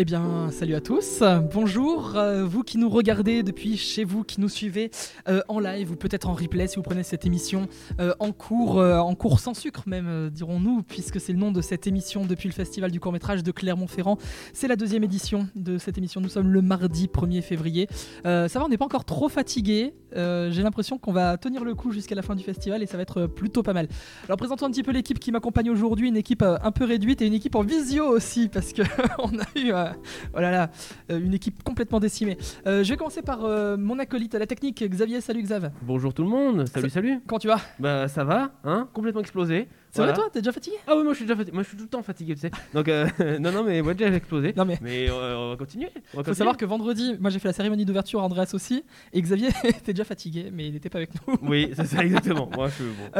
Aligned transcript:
Eh 0.00 0.04
bien, 0.04 0.52
salut 0.52 0.76
à 0.76 0.80
tous. 0.80 1.24
Bonjour, 1.52 2.14
euh, 2.14 2.44
vous 2.44 2.62
qui 2.62 2.78
nous 2.78 2.88
regardez 2.88 3.42
depuis 3.42 3.76
chez 3.76 4.04
vous, 4.04 4.22
qui 4.22 4.40
nous 4.40 4.48
suivez 4.48 4.92
euh, 5.26 5.40
en 5.48 5.58
live 5.58 5.90
ou 5.90 5.96
peut-être 5.96 6.28
en 6.28 6.34
replay 6.34 6.68
si 6.68 6.76
vous 6.76 6.82
prenez 6.82 7.02
cette 7.02 7.26
émission 7.26 7.66
euh, 7.98 8.14
en 8.20 8.30
cours, 8.30 8.76
en 8.76 9.12
cours 9.16 9.40
sans 9.40 9.54
sucre 9.54 9.82
même, 9.86 10.30
dirons-nous, 10.30 10.84
puisque 10.84 11.20
c'est 11.20 11.32
le 11.32 11.40
nom 11.40 11.50
de 11.50 11.60
cette 11.60 11.88
émission 11.88 12.24
depuis 12.24 12.48
le 12.48 12.54
Festival 12.54 12.92
du 12.92 13.00
court-métrage 13.00 13.42
de 13.42 13.50
Clermont-Ferrand. 13.50 14.18
C'est 14.52 14.68
la 14.68 14.76
deuxième 14.76 15.02
édition 15.02 15.48
de 15.56 15.78
cette 15.78 15.98
émission. 15.98 16.20
Nous 16.20 16.28
sommes 16.28 16.52
le 16.52 16.62
mardi 16.62 17.08
1er 17.08 17.42
février. 17.42 17.88
Ça 18.22 18.46
va, 18.46 18.64
on 18.66 18.68
n'est 18.68 18.78
pas 18.78 18.84
encore 18.84 19.04
trop 19.04 19.28
fatigué. 19.28 19.94
J'ai 20.14 20.62
l'impression 20.62 20.98
qu'on 20.98 21.12
va 21.12 21.36
tenir 21.38 21.64
le 21.64 21.74
coup 21.74 21.90
jusqu'à 21.90 22.14
la 22.14 22.22
fin 22.22 22.36
du 22.36 22.44
festival 22.44 22.84
et 22.84 22.86
ça 22.86 22.96
va 22.96 23.02
être 23.02 23.26
plutôt 23.26 23.64
pas 23.64 23.72
mal. 23.72 23.88
Alors 24.26 24.36
présentons 24.36 24.66
un 24.66 24.70
petit 24.70 24.84
peu 24.84 24.92
l'équipe 24.92 25.18
qui 25.18 25.32
m'accompagne 25.32 25.70
aujourd'hui, 25.70 26.06
une 26.06 26.16
équipe 26.16 26.42
un 26.44 26.70
peu 26.70 26.84
réduite 26.84 27.20
et 27.20 27.26
une 27.26 27.34
équipe 27.34 27.56
en 27.56 27.62
visio 27.62 28.06
aussi 28.06 28.46
parce 28.46 28.72
que 28.72 28.82
on 29.18 29.36
a 29.40 29.58
eu 29.58 29.72
oh 30.34 30.40
là 30.40 30.50
là, 30.50 30.70
euh, 31.10 31.18
une 31.20 31.34
équipe 31.34 31.62
complètement 31.62 32.00
décimée. 32.00 32.36
Euh, 32.66 32.82
je 32.84 32.90
vais 32.90 32.96
commencer 32.96 33.22
par 33.22 33.44
euh, 33.44 33.76
mon 33.76 33.98
acolyte 33.98 34.34
à 34.34 34.38
la 34.38 34.46
technique, 34.46 34.82
Xavier. 34.82 35.20
Salut 35.20 35.42
Xav. 35.42 35.70
Bonjour 35.82 36.12
tout 36.14 36.22
le 36.22 36.28
monde, 36.28 36.66
salut 36.68 36.90
salut. 36.90 37.20
Comment 37.26 37.38
tu 37.38 37.48
vas? 37.48 37.60
Bah 37.78 38.08
ça 38.08 38.24
va, 38.24 38.52
hein? 38.64 38.88
Complètement 38.92 39.20
explosé. 39.20 39.68
C'est 39.90 40.00
Voilà. 40.02 40.12
vrai 40.12 40.20
toi? 40.20 40.30
T'es 40.30 40.40
déjà 40.40 40.52
fatigué? 40.52 40.76
Ah 40.86 40.92
oui, 40.96 41.02
moi 41.02 41.12
je 41.12 41.16
suis 41.16 41.24
déjà 41.24 41.34
fatigué. 41.36 41.54
Moi 41.54 41.62
je 41.62 41.68
suis 41.68 41.76
tout 41.78 41.84
le 41.84 41.88
temps 41.88 42.02
fatigué, 42.02 42.34
tu 42.34 42.40
sais. 42.42 42.50
Donc 42.74 42.88
euh, 42.88 43.06
non 43.40 43.52
non 43.52 43.64
mais 43.64 43.80
moi 43.80 43.94
déjà 43.94 44.10
j'ai 44.10 44.16
explosé. 44.16 44.52
Non 44.56 44.64
mais 44.66 44.78
Mais 44.82 45.10
on 45.10 45.50
va 45.50 45.56
continuer. 45.56 45.86
On 45.88 45.96
va 45.98 46.00
faut 46.02 46.16
continuer. 46.18 46.34
savoir 46.34 46.56
que 46.58 46.64
vendredi, 46.66 47.16
moi 47.20 47.30
j'ai 47.30 47.38
fait 47.38 47.48
la 47.48 47.54
cérémonie 47.54 47.84
d'ouverture, 47.86 48.22
Andreas 48.22 48.50
aussi, 48.52 48.84
et 49.12 49.22
Xavier 49.22 49.48
était 49.64 49.92
déjà 49.94 50.04
fatigué, 50.04 50.50
mais 50.52 50.66
il 50.66 50.74
n'était 50.74 50.90
pas 50.90 50.98
avec 50.98 51.10
nous. 51.26 51.36
Oui, 51.42 51.72
c'est 51.74 51.86
ça 51.86 52.04
exactement. 52.04 52.50
moi 52.54 52.68
je 52.68 52.74
suis 52.74 52.84
bon. 52.84 53.18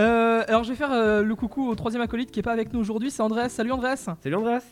Alors 0.49 0.65
je 0.65 0.69
vais 0.71 0.77
faire 0.77 1.23
le 1.23 1.35
coucou 1.35 1.69
au 1.69 1.75
troisième 1.75 2.03
acolyte 2.03 2.31
qui 2.31 2.41
est 2.41 2.43
pas 2.43 2.53
avec 2.53 2.73
nous 2.73 2.81
aujourd'hui, 2.81 3.11
c'est 3.11 3.23
Andreas. 3.23 3.49
Salut 3.49 3.73
Andreas. 3.73 4.09
Salut 4.23 4.35
Andreas. 4.37 4.65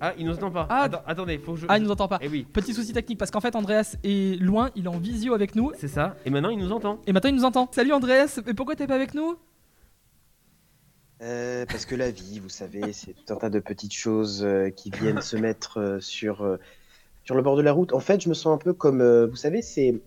Ah, 0.00 0.12
il 0.18 0.26
nous 0.26 0.34
entend 0.34 0.50
pas. 0.50 0.66
Ah. 0.70 0.82
Attends, 0.82 1.02
attendez, 1.06 1.38
faut 1.38 1.54
que 1.54 1.60
je 1.60 1.66
Ah, 1.68 1.78
il 1.78 1.84
nous 1.84 1.90
entend 1.90 2.08
pas. 2.08 2.18
Eh 2.20 2.28
oui, 2.28 2.46
Petit 2.52 2.74
souci 2.74 2.92
technique 2.92 3.18
parce 3.18 3.30
qu'en 3.30 3.40
fait 3.40 3.56
Andreas 3.56 3.96
est 4.04 4.40
loin, 4.40 4.70
il 4.76 4.84
est 4.84 4.88
en 4.88 4.98
visio 4.98 5.34
avec 5.34 5.54
nous, 5.54 5.72
c'est 5.78 5.88
ça. 5.88 6.16
Et 6.24 6.30
maintenant 6.30 6.50
il 6.50 6.58
nous 6.58 6.72
entend. 6.72 7.00
et 7.06 7.12
maintenant 7.12 7.30
il 7.30 7.36
nous 7.36 7.44
entend. 7.44 7.68
Salut 7.72 7.92
Andreas, 7.92 8.40
mais 8.46 8.54
pourquoi 8.54 8.76
t'es 8.76 8.86
pas 8.86 8.94
avec 8.94 9.14
nous? 9.14 9.36
Euh, 11.22 11.64
parce 11.66 11.86
que 11.86 11.94
la 11.94 12.10
vie, 12.10 12.40
vous 12.40 12.50
savez, 12.50 12.92
c'est 12.92 13.14
tout 13.14 13.32
un 13.32 13.36
tas 13.36 13.48
de 13.48 13.58
petites 13.58 13.94
choses 13.94 14.42
euh, 14.44 14.68
qui 14.68 14.90
viennent 14.90 15.22
se 15.22 15.36
mettre 15.36 15.78
euh, 15.80 15.98
sur, 16.00 16.42
euh, 16.42 16.58
sur 17.24 17.34
le 17.34 17.40
bord 17.42 17.56
de 17.56 17.62
la 17.62 17.72
route. 17.72 17.94
En 17.94 18.00
fait, 18.00 18.20
je 18.20 18.28
me 18.28 18.34
sens 18.34 18.54
un 18.54 18.58
peu 18.58 18.74
comme, 18.74 19.00
euh, 19.00 19.26
vous 19.26 19.36
savez, 19.36 19.62
ces, 19.62 20.02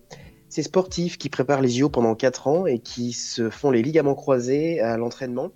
ces 0.48 0.62
sportifs 0.62 1.18
qui 1.18 1.28
préparent 1.28 1.62
les 1.62 1.68
JO 1.68 1.88
pendant 1.88 2.14
4 2.14 2.46
ans 2.46 2.66
et 2.66 2.78
qui 2.78 3.12
se 3.12 3.50
font 3.50 3.72
les 3.72 3.82
ligaments 3.82 4.14
croisés 4.14 4.78
à 4.80 4.96
l'entraînement. 4.96 5.50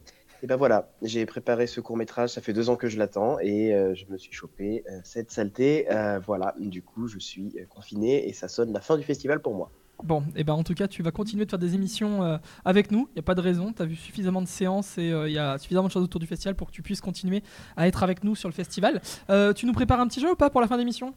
Et 0.45 0.47
ben 0.47 0.56
voilà, 0.56 0.91
j'ai 1.00 1.25
préparé 1.25 1.67
ce 1.67 1.81
court 1.81 1.97
métrage, 1.97 2.28
ça 2.28 2.42
fait 2.42 2.53
deux 2.53 2.69
ans 2.69 2.77
que 2.77 2.87
je 2.87 2.98
l'attends 2.98 3.39
et 3.39 3.75
euh, 3.75 3.95
je 3.95 4.05
me 4.11 4.19
suis 4.19 4.34
chopé 4.34 4.84
euh, 4.91 5.00
cette 5.03 5.31
saleté. 5.31 5.87
Euh, 5.91 6.19
voilà, 6.19 6.55
du 6.61 6.83
coup, 6.83 7.09
je 7.09 7.19
suis 7.19 7.56
confiné 7.70 8.28
et 8.28 8.34
ça 8.34 8.47
sonne 8.47 8.70
la 8.70 8.83
fin 8.83 8.98
du 8.98 9.05
festival 9.05 9.41
pour 9.41 9.55
moi. 9.55 9.70
Bon, 10.03 10.22
et 10.37 10.45
ben 10.45 10.53
en 10.53 10.62
tout 10.62 10.75
cas, 10.75 10.87
tu 10.87 11.03
vas 11.03 11.12
continuer 11.12 11.47
de 11.47 11.50
faire 11.50 11.59
des 11.59 11.75
émissions 11.75 12.22
euh, 12.22 12.37
avec 12.67 12.91
nous. 12.91 13.09
Il 13.15 13.17
y 13.17 13.20
a 13.20 13.22
pas 13.22 13.34
de 13.34 13.41
raison. 13.41 13.72
Tu 13.72 13.81
as 13.81 13.87
vu 13.87 13.97
suffisamment 13.97 14.42
de 14.42 14.47
séances 14.47 14.98
et 14.98 15.12
euh, 15.12 15.31
il 15.31 15.33
y 15.33 15.39
a 15.39 15.56
suffisamment 15.56 15.87
de 15.87 15.92
choses 15.92 16.05
autour 16.05 16.20
du 16.20 16.27
festival 16.27 16.55
pour 16.56 16.67
que 16.67 16.72
tu 16.72 16.83
puisses 16.83 17.00
continuer 17.00 17.42
à 17.78 17.89
être 17.89 18.03
avec 18.03 18.22
nous 18.22 18.34
sur 18.34 18.50
le 18.50 18.55
festival. 18.55 19.00
Euh, 19.31 19.55
tu 19.55 19.65
nous 19.65 19.72
prépares 19.72 20.00
un 20.00 20.09
petit 20.09 20.20
jeu 20.20 20.33
ou 20.33 20.37
pas 20.37 20.50
pour 20.50 20.61
la 20.61 20.67
fin 20.67 20.77
d'émission? 20.77 21.15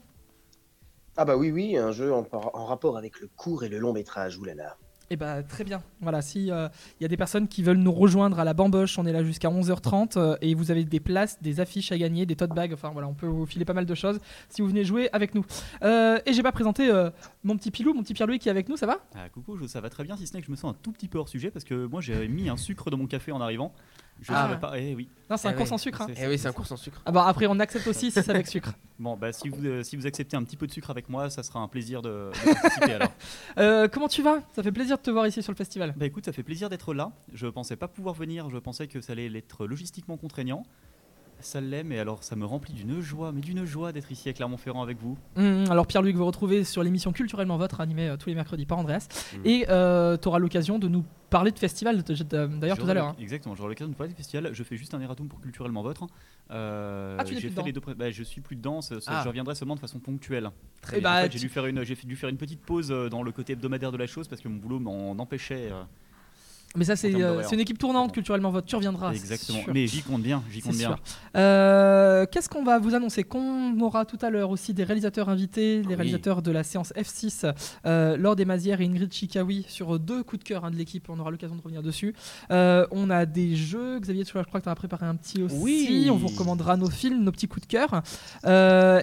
Ah 1.18 1.26
bah 1.26 1.36
oui, 1.36 1.52
oui, 1.52 1.76
un 1.76 1.92
jeu 1.92 2.14
en 2.14 2.64
rapport 2.64 2.98
avec 2.98 3.20
le 3.20 3.28
court 3.36 3.66
et 3.66 3.68
le 3.68 3.78
long 3.78 3.92
métrage, 3.92 4.38
oulala. 4.38 4.78
Eh 5.10 5.16
bah 5.16 5.42
très 5.42 5.64
bien. 5.64 5.82
Voilà, 6.02 6.22
si 6.22 6.52
euh, 6.52 6.68
il 7.00 7.04
y 7.04 7.06
a 7.06 7.08
des 7.08 7.16
personnes 7.16 7.48
qui 7.48 7.64
veulent 7.64 7.78
nous 7.78 7.94
rejoindre 7.94 8.40
à 8.40 8.44
la 8.44 8.54
Bamboche, 8.54 9.00
on 9.00 9.06
est 9.06 9.14
là 9.14 9.24
jusqu'à 9.24 9.50
11h30 9.50 10.18
euh, 10.18 10.36
et 10.42 10.54
vous 10.54 10.70
avez 10.70 10.84
des 10.84 11.00
places, 11.00 11.42
des 11.42 11.62
affiches 11.62 11.94
à 11.94 11.98
gagner, 11.98 12.26
des 12.26 12.36
tote 12.36 12.50
bags. 12.50 12.74
Enfin 12.74 12.90
voilà, 12.92 13.08
on 13.08 13.14
peut 13.14 13.28
vous 13.28 13.46
filer 13.46 13.64
pas 13.64 13.74
mal 13.74 13.86
de 13.86 13.96
choses 13.96 14.20
si 14.50 14.62
vous 14.62 14.68
venez 14.68 14.84
jouer 14.84 15.10
avec 15.14 15.34
nous. 15.34 15.46
Euh, 15.84 16.20
et 16.26 16.34
j'ai 16.34 16.44
pas 16.44 16.52
présenté 16.52 16.92
mon 17.44 17.56
petit 17.56 17.72
Pilou, 17.72 17.94
mon 17.94 18.04
petit 18.04 18.14
Pierre-Louis 18.14 18.40
qui 18.40 18.50
est 18.50 18.52
avec 18.52 18.68
nous. 18.68 18.76
Ça 18.76 18.86
va? 18.86 19.00
Ah, 19.16 19.30
coucou, 19.30 19.66
ça 19.68 19.80
va 19.80 19.90
très 19.90 20.04
bien, 20.04 20.18
si 20.18 20.28
ce 20.28 20.34
n'est 20.34 20.42
que 20.42 20.48
je 20.48 20.52
me 20.52 20.58
sens 20.58 20.72
un 20.72 20.78
tout 20.82 20.92
petit 20.92 21.08
peu 21.08 21.18
hors 21.20 21.30
sujet 21.30 21.52
parce 21.52 21.64
que 21.64 21.86
moi 21.86 22.02
j'ai 22.02 22.28
mis 22.28 22.50
un 22.50 22.58
sucre 22.58 22.90
dans 22.90 22.98
mon 22.98 23.08
café 23.08 23.32
en 23.32 23.40
arrivant. 23.40 23.74
Je 24.22 24.32
Ah. 24.34 24.48
savais 24.48 24.60
pas. 24.60 24.80
Eh 24.80 24.96
oui. 24.96 25.08
Non, 25.30 25.38
c'est 25.38 25.48
un 25.48 25.52
Eh 25.52 25.56
cours 25.56 25.68
sans 25.68 25.78
sucre. 25.78 26.02
hein. 26.02 26.08
Eh 26.18 26.28
oui, 26.28 26.38
c'est 26.38 26.48
un 26.48 26.52
cours 26.54 26.66
sans 26.66 26.78
sucre. 26.78 27.02
Ah 27.06 27.12
bah 27.12 27.26
après, 27.28 27.46
on 27.48 27.60
accepte 27.60 27.86
aussi 27.88 28.12
si 28.12 28.22
c'est 28.24 28.30
avec 28.30 28.48
sucre. 28.48 28.72
Bon, 29.00 29.16
bah 29.16 29.32
si 29.32 29.48
vous, 29.50 29.64
euh, 29.64 29.84
si 29.84 29.96
vous 29.96 30.08
acceptez 30.08 30.36
un 30.36 30.44
petit 30.44 30.58
peu 30.58 30.66
de 30.66 30.72
sucre 30.72 30.90
avec 30.90 31.08
moi, 31.08 31.30
ça 31.30 31.44
sera 31.44 31.60
un 31.60 31.68
plaisir 31.68 32.02
de, 32.02 32.32
de 32.34 32.54
participer 32.62 32.94
alors. 32.94 33.12
Euh, 33.60 33.88
comment 33.88 34.08
tu 34.08 34.24
vas? 34.24 34.40
Ça 34.56 34.64
fait 34.64 34.72
plaisir 34.72 34.98
de 34.98 35.04
te 35.04 35.12
voir 35.12 35.28
ici 35.28 35.44
sur 35.44 35.52
le 35.52 35.58
festival. 35.58 35.94
Bah 35.96 36.08
écoute, 36.08 36.26
ça 36.26 36.32
fait 36.34 36.42
plaisir 36.42 36.68
d'être 36.68 36.96
là. 36.96 37.12
Je 37.32 37.46
pensais 37.46 37.76
pas 37.76 37.88
pouvoir 37.88 38.16
venir, 38.16 38.50
je 38.50 38.58
pensais 38.58 38.88
que 38.88 39.00
ça 39.02 39.14
allait 39.14 39.32
être 39.38 39.68
logistiquement 39.68 40.18
contraignant. 40.18 40.64
Ça 41.40 41.62
l'est, 41.62 41.84
mais 41.84 42.00
alors 42.00 42.24
ça 42.24 42.36
me 42.36 42.46
remplit 42.46 42.74
d'une 42.74 43.00
joie, 43.00 43.32
mais 43.32 43.42
d'une 43.42 43.64
joie 43.66 43.92
d'être 43.92 44.12
ici 44.12 44.28
à 44.30 44.34
Clermont-Ferrand 44.34 44.82
avec 44.82 44.98
vous. 45.00 45.18
Hum, 45.36 45.66
alors 45.70 45.86
Pierre-Louis 45.86 46.12
que 46.14 46.18
vous 46.18 46.26
retrouvez 46.26 46.64
sur 46.64 46.82
l'émission 46.84 47.12
Culturellement 47.12 47.58
Votre 47.58 47.80
animée 47.82 48.10
euh, 48.10 48.18
tous 48.18 48.30
les 48.30 48.36
mercredis 48.36 48.66
par 48.66 48.80
Andreas. 48.80 49.08
Mhm. 49.36 49.42
Et 49.46 49.66
tu 49.68 50.28
auras 50.28 50.40
l'occasion 50.40 50.80
de 50.80 50.88
nous 50.88 51.04
parler 51.30 51.52
de 51.52 51.60
festival 51.60 52.04
euh, 52.34 52.48
d'ailleurs 52.48 52.78
tout 52.78 52.88
à 52.90 52.94
l'heure. 52.94 53.08
l'oc- 53.08 53.20
Exactement, 53.20 53.54
j'aurai 53.56 53.70
l'occasion 53.70 53.92
de 53.92 53.96
parler 53.98 54.12
du 54.14 54.18
festival. 54.18 54.50
Je 54.54 54.64
fais 54.64 54.78
juste 54.78 54.94
un 54.94 55.02
erratum 55.02 55.28
pour 55.28 55.40
culturellement 55.42 55.84
votre. 55.84 56.08
Euh, 56.52 57.18
Ah, 57.20 57.24
tu 57.26 57.36
fait 57.36 57.64
les 57.66 57.72
deux 57.74 57.82
pré- 57.82 57.94
bah, 57.96 58.10
je 58.10 58.24
suis 58.24 58.42
plus 58.42 58.56
dedans, 58.56 58.82
ce- 58.82 59.00
ce- 59.00 59.10
Ah. 59.12 59.22
je 59.24 59.28
reviendrai 59.28 59.54
seulement 59.56 59.76
de 59.76 59.80
façon 59.80 60.00
ponctuelle. 60.00 60.50
Très 60.82 61.00
bien. 61.00 61.04
bah, 61.10 61.18
En 61.20 61.22
fait, 61.24 61.30
tu- 61.30 61.38
j'ai 61.38 61.44
dû 61.48 61.50
faire 61.54 61.66
une, 61.66 61.84
j'ai 61.84 61.96
dû 61.96 62.16
faire 62.16 62.30
une 62.30 62.38
petite 62.38 62.62
pause 62.62 62.92
euh, 62.92 63.10
dans 63.10 63.22
le 63.24 63.32
côté 63.32 63.54
hebdomadaire 63.54 63.92
de 63.92 63.98
la 63.98 64.08
chose 64.08 64.28
parce 64.28 64.42
que 64.42 64.48
mon 64.48 64.56
boulot 64.58 64.80
m'en 64.80 65.12
empêchait. 65.12 65.70
Mais 66.76 66.84
ça 66.86 66.96
c'est 66.96 67.16
euh, 67.16 67.42
c'est 67.44 67.56
une 67.56 67.62
équipe 67.62 67.80
tournante. 67.80 68.12
Culturellement 68.14 68.52
Votre. 68.52 68.68
Tu 68.68 68.76
reviendras. 68.76 69.12
exactement. 69.14 69.60
Mais 69.74 69.88
j'y 69.88 70.02
compte 70.04 70.22
bien, 70.22 70.44
j'y 70.52 70.62
compte 70.62 70.76
bien. 70.76 70.96
Euh, 71.36 72.26
Qu'est-ce 72.32 72.50
qu'on 72.50 72.64
va 72.64 72.78
vous 72.78 72.94
annoncer? 72.94 73.24
Qu'on 73.24 73.80
aura 73.80 74.06
tout 74.06 74.18
à 74.22 74.30
l'heure 74.30 74.50
aussi 74.52 74.74
des 74.74 74.84
réalisateurs 74.84 75.30
invités, 75.30 75.82
les 75.82 75.88
Oui. 75.88 75.96
réalisateurs 75.96 76.42
de 76.42 76.52
la 76.52 76.64
séance 76.64 76.94
F6, 76.96 77.52
euh, 77.86 78.16
Laure 78.18 78.36
Desmazières 78.36 78.82
et 78.82 78.86
Ingrid 78.86 79.12
Chikawi, 79.12 79.66
sur 79.68 79.98
deux 79.98 80.24
coups 80.24 80.44
de 80.44 80.48
cœur 80.48 80.66
hein, 80.66 80.72
de 80.72 80.76
l'équipe. 80.76 81.10
On 81.10 81.18
aura 81.20 81.32
l'occasion 81.32 81.56
de 81.56 81.62
revenir 81.62 81.82
dessus. 81.82 82.14
Euh, 82.52 82.86
on 82.92 83.10
a 83.10 83.26
des 83.26 83.56
jeux. 83.56 84.00
Xavier, 84.00 84.24
je 84.26 84.30
crois 84.32 84.44
que 84.60 84.64
tu 84.66 84.70
as 84.70 84.76
préparé 84.76 85.06
un 85.08 85.16
petit 85.16 85.42
aussi. 85.42 85.56
Oui. 85.58 86.08
On 86.12 86.16
vous 86.18 86.28
recommandera 86.28 86.78
nos 86.78 86.90
films, 86.90 87.24
nos 87.24 87.32
petits 87.32 87.48
coups 87.48 87.66
de 87.68 87.72
cœur. 87.72 88.04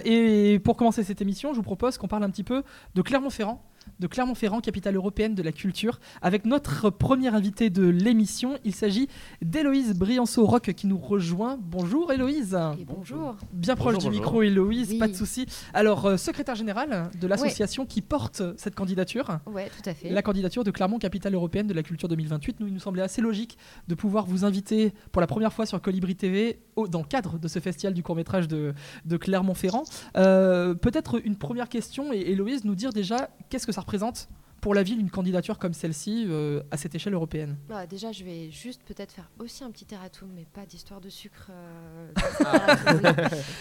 Et 0.05 0.59
pour 0.63 0.77
commencer 0.77 1.03
cette 1.03 1.21
émission, 1.21 1.51
je 1.51 1.57
vous 1.57 1.63
propose 1.63 1.97
qu'on 1.97 2.07
parle 2.07 2.23
un 2.23 2.29
petit 2.29 2.43
peu 2.43 2.63
de 2.93 3.01
Clermont-Ferrand. 3.01 3.61
De 3.99 4.07
Clermont-Ferrand, 4.07 4.59
capitale 4.59 4.95
européenne 4.95 5.35
de 5.35 5.41
la 5.43 5.51
culture, 5.53 5.99
avec 6.21 6.45
notre 6.45 6.89
premier 6.89 7.29
invité 7.29 7.69
de 7.69 7.85
l'émission. 7.87 8.57
Il 8.65 8.75
s'agit 8.75 9.07
d'Héloïse 9.41 9.93
Brianceau-Roch 9.97 10.73
qui 10.73 10.87
nous 10.87 10.97
rejoint. 10.97 11.57
Bonjour 11.61 12.11
Héloïse. 12.11 12.57
Et 12.79 12.83
bonjour. 12.85 13.37
Bien 13.53 13.75
proche 13.75 13.93
Bonjour, 13.95 14.11
du 14.11 14.17
bonjour. 14.17 14.31
micro, 14.33 14.41
Héloïse, 14.43 14.89
Oui. 14.91 14.97
pas 14.97 15.07
de 15.07 15.13
souci. 15.13 15.45
Alors, 15.73 16.05
euh, 16.07 16.17
secrétaire 16.17 16.55
générale 16.55 17.09
de 17.19 17.27
l'association 17.27 17.85
qui 17.85 18.01
porte 18.01 18.41
cette 18.57 18.75
candidature, 18.75 19.39
Ouais, 19.45 19.69
tout 19.81 19.89
à 19.89 19.93
fait. 19.93 20.09
la 20.09 20.21
candidature 20.21 20.63
de 20.65 20.71
Clermont, 20.71 20.99
capitale 20.99 21.33
européenne 21.33 21.67
de 21.67 21.73
la 21.73 21.83
culture 21.83 22.09
2028. 22.09 22.59
Nous, 22.59 22.67
il 22.67 22.73
nous 22.73 22.79
semblait 22.79 23.03
assez 23.03 23.21
logique 23.21 23.57
de 23.87 23.95
pouvoir 23.95 24.25
vous 24.25 24.43
inviter 24.45 24.93
pour 25.11 25.21
la 25.21 25.27
première 25.27 25.53
fois 25.53 25.65
sur 25.65 25.81
Colibri 25.81 26.15
TV 26.15 26.59
au- 26.75 26.87
dans 26.87 26.99
le 26.99 27.05
cadre 27.07 27.39
de 27.39 27.47
ce 27.47 27.59
festival 27.59 27.93
du 27.93 28.03
court-métrage 28.03 28.47
de, 28.47 28.73
de 29.05 29.17
Clermont-Ferrand. 29.17 29.83
Euh, 30.17 30.73
Peut-être 30.73 31.21
une 31.25 31.35
première 31.37 31.69
question, 31.69 32.11
et 32.11 32.19
Héloïse, 32.31 32.65
nous 32.65 32.75
dire 32.75 32.91
déjà 32.91 33.29
qu'est-ce 33.49 33.65
que 33.67 33.71
ça 33.75 33.81
représente 33.81 34.29
pour 34.65 34.73
la 34.73 34.81
ville 34.81 34.99
une 34.99 35.11
candidature 35.11 35.59
comme 35.59 35.75
celle-ci 35.75 36.25
euh, 36.27 36.63
à 36.71 36.77
cette 36.77 36.95
échelle 36.95 37.13
européenne? 37.13 37.55
Bah, 37.69 37.85
déjà, 37.85 38.11
je 38.11 38.23
vais 38.23 38.49
juste 38.49 38.81
peut-être 38.81 39.11
faire 39.11 39.29
aussi 39.37 39.63
un 39.63 39.69
petit 39.69 39.85
erratum, 39.91 40.27
mais 40.33 40.47
pas 40.51 40.65
d'histoire 40.65 40.99
de 40.99 41.07
sucre. 41.07 41.51
euh, 41.51 42.11
erratum-là. 42.43 43.15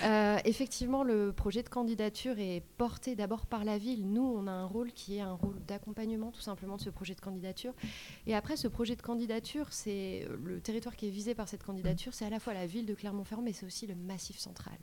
Euh, 0.04 0.38
effectivement, 0.46 1.04
le 1.04 1.34
projet 1.34 1.62
de 1.62 1.68
candidature 1.68 2.38
est 2.38 2.62
porté 2.78 3.16
d'abord 3.16 3.44
par 3.44 3.66
la 3.66 3.76
ville. 3.76 4.10
Nous, 4.10 4.22
on 4.22 4.46
a 4.46 4.50
un 4.50 4.64
rôle 4.64 4.92
qui 4.92 5.18
est 5.18 5.20
un 5.20 5.34
rôle 5.34 5.56
d'accompagnement, 5.68 6.30
tout 6.30 6.40
simplement, 6.40 6.76
de 6.78 6.80
ce 6.80 6.88
projet 6.88 7.14
de 7.14 7.20
candidature. 7.20 7.74
Et 8.26 8.34
après, 8.34 8.56
ce 8.56 8.66
projet 8.66 8.96
de 8.96 9.02
candidature, 9.02 9.66
c'est 9.72 10.26
le 10.42 10.58
territoire 10.62 10.96
qui 10.96 11.08
est 11.08 11.10
visé 11.10 11.34
par 11.34 11.50
cette 11.50 11.64
candidature, 11.64 12.14
c'est 12.14 12.24
à 12.24 12.30
la 12.30 12.40
fois 12.40 12.54
la 12.54 12.66
ville 12.66 12.86
de 12.86 12.94
Clermont-Ferrand, 12.94 13.42
mais 13.42 13.52
c'est 13.52 13.66
aussi 13.66 13.86
le 13.86 13.94
Massif 13.94 14.38
central. 14.38 14.78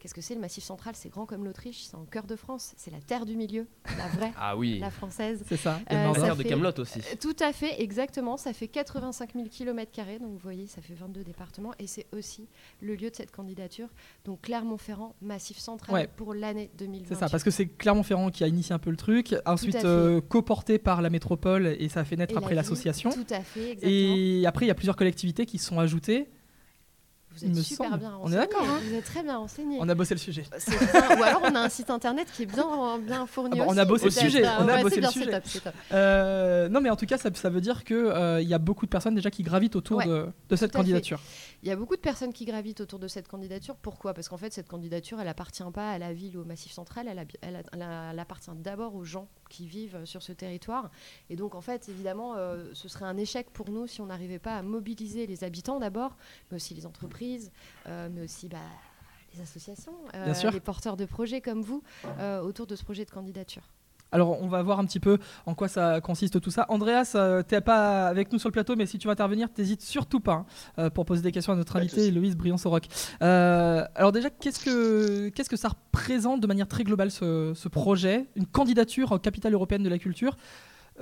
Qu'est-ce 0.00 0.12
que 0.12 0.20
c'est 0.20 0.34
le 0.34 0.40
Massif 0.42 0.64
central? 0.64 0.94
C'est 0.96 1.08
grand 1.08 1.24
comme 1.24 1.46
l'Autriche, 1.46 1.84
c'est 1.84 1.94
en 1.94 2.04
cœur 2.04 2.26
de 2.26 2.36
France, 2.36 2.74
c'est 2.76 2.90
la 2.90 3.00
terre 3.00 3.24
du 3.24 3.36
milieu, 3.36 3.66
la 3.96 4.08
vraie, 4.08 4.32
Ah 4.36 4.54
oui. 4.54 4.78
la 4.78 4.90
française. 4.90 5.42
C'est 5.48 5.61
ça 5.62 5.80
a 5.86 5.94
Euh, 5.94 6.34
le 6.36 6.42
de 6.42 6.48
Camelot 6.48 6.72
aussi. 6.78 6.98
Euh, 6.98 7.16
Tout 7.20 7.36
à 7.40 7.52
fait, 7.52 7.80
exactement. 7.82 8.36
Ça 8.36 8.52
fait 8.52 8.68
85 8.68 9.32
000 9.34 9.46
km, 9.50 9.90
donc 10.20 10.30
vous 10.32 10.38
voyez, 10.38 10.66
ça 10.66 10.80
fait 10.80 10.94
22 10.94 11.22
départements. 11.24 11.72
Et 11.78 11.86
c'est 11.86 12.06
aussi 12.12 12.48
le 12.80 12.94
lieu 12.94 13.10
de 13.10 13.16
cette 13.16 13.30
candidature. 13.30 13.88
Donc 14.24 14.42
Clermont-Ferrand, 14.42 15.14
massif 15.20 15.58
central 15.58 15.94
Ouais. 15.94 16.08
pour 16.16 16.34
l'année 16.34 16.70
2020. 16.78 17.06
C'est 17.08 17.14
ça, 17.20 17.28
parce 17.28 17.42
que 17.42 17.50
c'est 17.50 17.66
Clermont-Ferrand 17.66 18.30
qui 18.30 18.44
a 18.44 18.48
initié 18.48 18.74
un 18.74 18.78
peu 18.78 18.90
le 18.90 18.96
truc, 18.96 19.34
ensuite 19.46 19.84
euh, 19.84 20.20
coporté 20.20 20.78
par 20.78 21.02
la 21.02 21.10
métropole 21.10 21.66
et 21.78 21.88
ça 21.88 22.00
a 22.00 22.04
fait 22.04 22.16
naître 22.16 22.34
Et 22.34 22.38
après 22.38 22.54
l'association. 22.54 23.10
Tout 23.10 23.26
à 23.30 23.40
fait, 23.40 23.72
exactement. 23.72 23.90
Et 23.92 24.46
après, 24.46 24.64
il 24.66 24.68
y 24.68 24.72
a 24.72 24.74
plusieurs 24.74 24.96
collectivités 24.96 25.46
qui 25.46 25.58
se 25.58 25.66
sont 25.66 25.78
ajoutées. 25.78 26.28
Vous 27.36 27.44
êtes 27.44 27.54
super 27.64 27.86
semble. 27.86 27.98
bien 28.00 28.18
On 28.22 28.30
est 28.32 28.36
d'accord, 28.36 28.62
hein 28.62 28.78
Vous 28.84 28.94
êtes 28.94 29.04
très 29.04 29.22
bien 29.22 29.38
renseigné. 29.38 29.78
On 29.80 29.88
a 29.88 29.94
bossé 29.94 30.14
le 30.14 30.20
sujet. 30.20 30.44
Ou 31.18 31.22
alors 31.22 31.42
on 31.44 31.54
a 31.54 31.60
un 31.60 31.68
site 31.68 31.90
internet 31.90 32.28
qui 32.32 32.42
est 32.42 32.46
bien, 32.46 32.98
bien 32.98 33.26
fourni. 33.26 33.58
Ah 33.60 33.64
bah, 33.64 33.64
on 33.66 33.70
aussi, 33.72 33.80
a 33.80 33.84
bossé 33.84 34.04
le 34.06 34.10
sujet, 34.10 34.44
on 34.60 34.68
a 34.68 34.82
bossé 34.82 35.00
le 35.00 35.08
sujet. 35.08 35.40
Euh, 35.92 36.68
non, 36.68 36.80
mais 36.80 36.90
en 36.90 36.96
tout 36.96 37.06
cas, 37.06 37.18
ça, 37.18 37.30
ça 37.34 37.50
veut 37.50 37.60
dire 37.60 37.84
qu'il 37.84 38.12
il 38.40 38.48
y 38.48 38.54
a 38.54 38.58
beaucoup 38.58 38.86
de 38.86 38.90
personnes 38.90 39.14
déjà 39.14 39.30
qui 39.30 39.42
gravitent 39.42 39.76
autour 39.76 39.98
Ouais, 39.98 40.06
de, 40.06 40.28
de 40.48 40.56
cette 40.56 40.72
candidature. 40.72 41.20
Il 41.62 41.68
y 41.68 41.72
a 41.72 41.76
beaucoup 41.76 41.96
de 41.96 42.00
personnes 42.00 42.32
qui 42.32 42.44
gravitent 42.44 42.80
autour 42.80 42.98
de 42.98 43.08
cette 43.08 43.28
candidature. 43.28 43.76
Pourquoi? 43.76 44.14
Parce 44.14 44.28
qu'en 44.28 44.36
fait, 44.36 44.52
cette 44.52 44.68
candidature, 44.68 45.20
elle 45.20 45.28
appartient 45.28 45.62
pas 45.72 45.90
à 45.92 45.98
la 45.98 46.12
ville 46.12 46.36
ou 46.36 46.42
au 46.42 46.44
Massif 46.44 46.72
central. 46.72 47.06
Elle, 47.08 47.18
a- 47.20 47.24
elle 47.42 47.56
a- 47.56 47.62
elle 47.72 47.82
a- 47.82 48.10
elle 48.12 48.18
appartient 48.18 48.50
d'abord 48.56 48.94
aux 48.94 49.04
gens 49.04 49.28
qui 49.52 49.66
vivent 49.66 50.04
sur 50.04 50.22
ce 50.22 50.32
territoire. 50.32 50.90
Et 51.30 51.36
donc, 51.36 51.54
en 51.54 51.60
fait, 51.60 51.88
évidemment, 51.88 52.34
euh, 52.36 52.70
ce 52.72 52.88
serait 52.88 53.04
un 53.04 53.16
échec 53.16 53.50
pour 53.50 53.70
nous 53.70 53.86
si 53.86 54.00
on 54.00 54.06
n'arrivait 54.06 54.38
pas 54.38 54.56
à 54.56 54.62
mobiliser 54.62 55.26
les 55.26 55.44
habitants 55.44 55.78
d'abord, 55.78 56.16
mais 56.50 56.56
aussi 56.56 56.74
les 56.74 56.86
entreprises, 56.86 57.52
euh, 57.86 58.08
mais 58.10 58.22
aussi 58.22 58.48
bah, 58.48 58.56
les 59.34 59.42
associations, 59.42 59.94
euh, 60.14 60.50
les 60.50 60.60
porteurs 60.60 60.96
de 60.96 61.04
projets 61.04 61.40
comme 61.40 61.62
vous, 61.62 61.82
autour 62.42 62.66
de 62.66 62.74
ce 62.74 62.82
projet 62.82 63.04
de 63.04 63.10
candidature. 63.10 63.68
Alors, 64.12 64.40
on 64.42 64.46
va 64.46 64.62
voir 64.62 64.78
un 64.78 64.84
petit 64.84 65.00
peu 65.00 65.18
en 65.46 65.54
quoi 65.54 65.68
ça 65.68 66.00
consiste 66.00 66.40
tout 66.40 66.50
ça. 66.50 66.66
Andreas, 66.68 67.12
euh, 67.14 67.42
t'es 67.42 67.60
pas 67.60 68.06
avec 68.06 68.32
nous 68.32 68.38
sur 68.38 68.48
le 68.48 68.52
plateau, 68.52 68.76
mais 68.76 68.86
si 68.86 68.98
tu 68.98 69.08
veux 69.08 69.12
intervenir, 69.12 69.50
t'hésites 69.50 69.82
surtout 69.82 70.20
pas 70.20 70.32
hein, 70.32 70.46
euh, 70.78 70.90
pour 70.90 71.06
poser 71.06 71.22
des 71.22 71.32
questions 71.32 71.52
à 71.52 71.56
notre 71.56 71.76
invité. 71.76 72.10
Louise 72.10 72.36
Briand-Soroc. 72.36 72.88
Euh, 73.22 73.84
alors 73.94 74.12
déjà, 74.12 74.28
qu'est-ce 74.30 74.62
que 74.62 75.30
qu'est-ce 75.30 75.50
que 75.50 75.56
ça 75.56 75.68
représente 75.68 76.40
de 76.40 76.46
manière 76.46 76.68
très 76.68 76.84
globale 76.84 77.10
ce, 77.10 77.52
ce 77.54 77.68
projet, 77.68 78.26
une 78.36 78.46
candidature 78.46 79.12
en 79.12 79.18
capitale 79.18 79.54
européenne 79.54 79.82
de 79.82 79.88
la 79.88 79.98
culture 79.98 80.36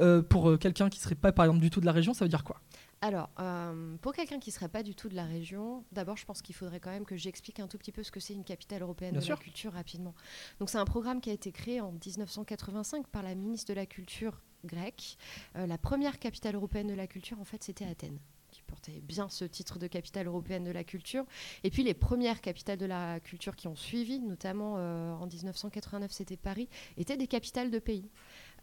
euh, 0.01 0.23
pour 0.23 0.56
quelqu'un 0.59 0.89
qui 0.89 1.01
serait 1.01 1.17
pas 1.17 1.33
par 1.33 1.45
exemple 1.45 1.61
du 1.61 1.71
tout 1.71 1.81
de 1.81 1.87
la 1.87 1.93
région, 1.93 2.15
ça 2.15 2.25
veut 2.25 2.29
dire 2.29 2.45
quoi? 2.45 2.61
Alors, 3.02 3.31
euh, 3.38 3.97
pour 4.02 4.12
quelqu'un 4.12 4.38
qui 4.38 4.50
ne 4.50 4.55
serait 4.55 4.69
pas 4.69 4.82
du 4.82 4.94
tout 4.94 5.08
de 5.08 5.17
la 5.17 5.25
région, 5.25 5.85
d'abord, 5.91 6.19
je 6.19 6.26
pense 6.26 6.43
qu'il 6.43 6.55
faudrait 6.55 6.81
quand 6.81 6.91
même 6.91 7.06
que 7.06 7.17
j'explique 7.17 7.58
un 7.58 7.67
tout 7.67 7.79
petit 7.79 7.93
peu 7.93 8.02
ce 8.02 8.11
que 8.11 8.20
c'est 8.20 8.35
une 8.35 8.44
capitale 8.44 8.82
européenne 8.82 9.12
Bien 9.12 9.20
de 9.20 9.25
sûr. 9.25 9.37
la 9.37 9.43
culture 9.43 9.73
rapidement. 9.73 10.14
Donc, 10.58 10.69
c'est 10.69 10.79
un 10.79 10.85
programme 10.85 11.23
qui 11.23 11.31
a 11.31 11.32
été 11.32 11.50
créé 11.50 11.81
en 11.81 11.93
1985 11.93 13.06
par 13.06 13.23
la 13.23 13.35
ministre 13.35 13.69
de 13.69 13.75
la 13.75 13.87
Culture 13.87 14.43
grecque. 14.67 15.17
Euh, 15.56 15.67
la 15.67 15.79
première 15.79 16.19
capitale 16.19 16.56
européenne 16.56 16.88
de 16.88 16.94
la 16.94 17.06
culture, 17.06 17.41
en 17.41 17.44
fait, 17.44 17.62
c'était 17.62 17.87
Athènes 17.87 18.19
qui 18.50 18.62
portait 18.62 19.00
bien 19.00 19.29
ce 19.29 19.44
titre 19.44 19.79
de 19.79 19.87
capitale 19.87 20.26
européenne 20.26 20.64
de 20.64 20.70
la 20.70 20.85
culture. 20.85 21.25
Et 21.64 21.70
puis 21.70 21.82
les 21.82 21.94
premières 21.94 22.41
capitales 22.41 22.79
de 22.79 22.87
la 22.87 23.20
culture 23.20 23.56
qui 23.56 23.69
ont 23.69 23.76
suivi, 23.76 24.19
notamment 24.19 24.75
euh, 24.76 25.12
en 25.12 25.26
1989 25.26 26.11
c'était 26.11 26.37
Paris, 26.37 26.69
étaient 26.96 27.17
des 27.17 27.26
capitales 27.26 27.70
de 27.70 27.79
pays. 27.79 28.11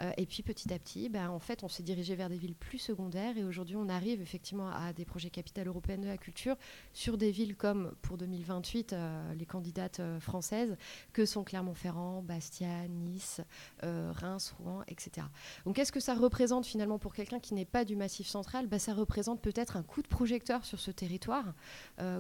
Euh, 0.02 0.12
et 0.18 0.26
puis 0.26 0.44
petit 0.44 0.74
à 0.74 0.80
petit, 0.80 1.10
ben, 1.10 1.30
en 1.30 1.40
fait, 1.40 1.64
on 1.64 1.68
s'est 1.68 1.84
dirigé 1.84 2.16
vers 2.16 2.30
des 2.30 2.38
villes 2.38 2.56
plus 2.56 2.78
secondaires. 2.78 3.38
Et 3.38 3.44
aujourd'hui, 3.44 3.76
on 3.76 3.90
arrive 3.90 4.22
effectivement 4.22 4.70
à 4.70 4.94
des 4.94 5.06
projets 5.06 5.30
capitales 5.30 5.68
européennes 5.68 6.02
de 6.02 6.08
la 6.08 6.18
culture 6.18 6.56
sur 6.94 7.18
des 7.18 7.32
villes 7.32 7.56
comme 7.56 7.94
pour 8.02 8.18
2028, 8.18 8.94
euh, 8.94 9.34
les 9.34 9.46
candidates 9.46 10.00
euh, 10.00 10.20
françaises, 10.20 10.78
que 11.14 11.26
sont 11.26 11.44
Clermont-Ferrand, 11.44 12.22
Bastia, 12.22 12.88
Nice, 12.88 13.42
Reims, 13.82 14.56
Rouen, 14.60 14.84
etc. 14.88 15.28
Donc, 15.66 15.76
qu'est-ce 15.76 15.92
que 15.92 16.00
ça 16.00 16.16
représente 16.16 16.66
finalement 16.66 17.00
pour 17.00 17.14
quelqu'un 17.14 17.40
qui 17.40 17.54
n'est 17.54 17.66
pas 17.66 17.86
du 17.86 17.96
Massif 17.96 18.28
central? 18.28 18.68
Ben, 18.68 18.80
Ça 18.80 18.94
représente 18.94 19.42
peut-être 19.42 19.78
un 19.78 19.84
coup 19.84 20.02
de 20.02 20.08
projecteur 20.08 20.66
sur 20.66 20.80
ce 20.80 20.92
territoire, 20.92 21.54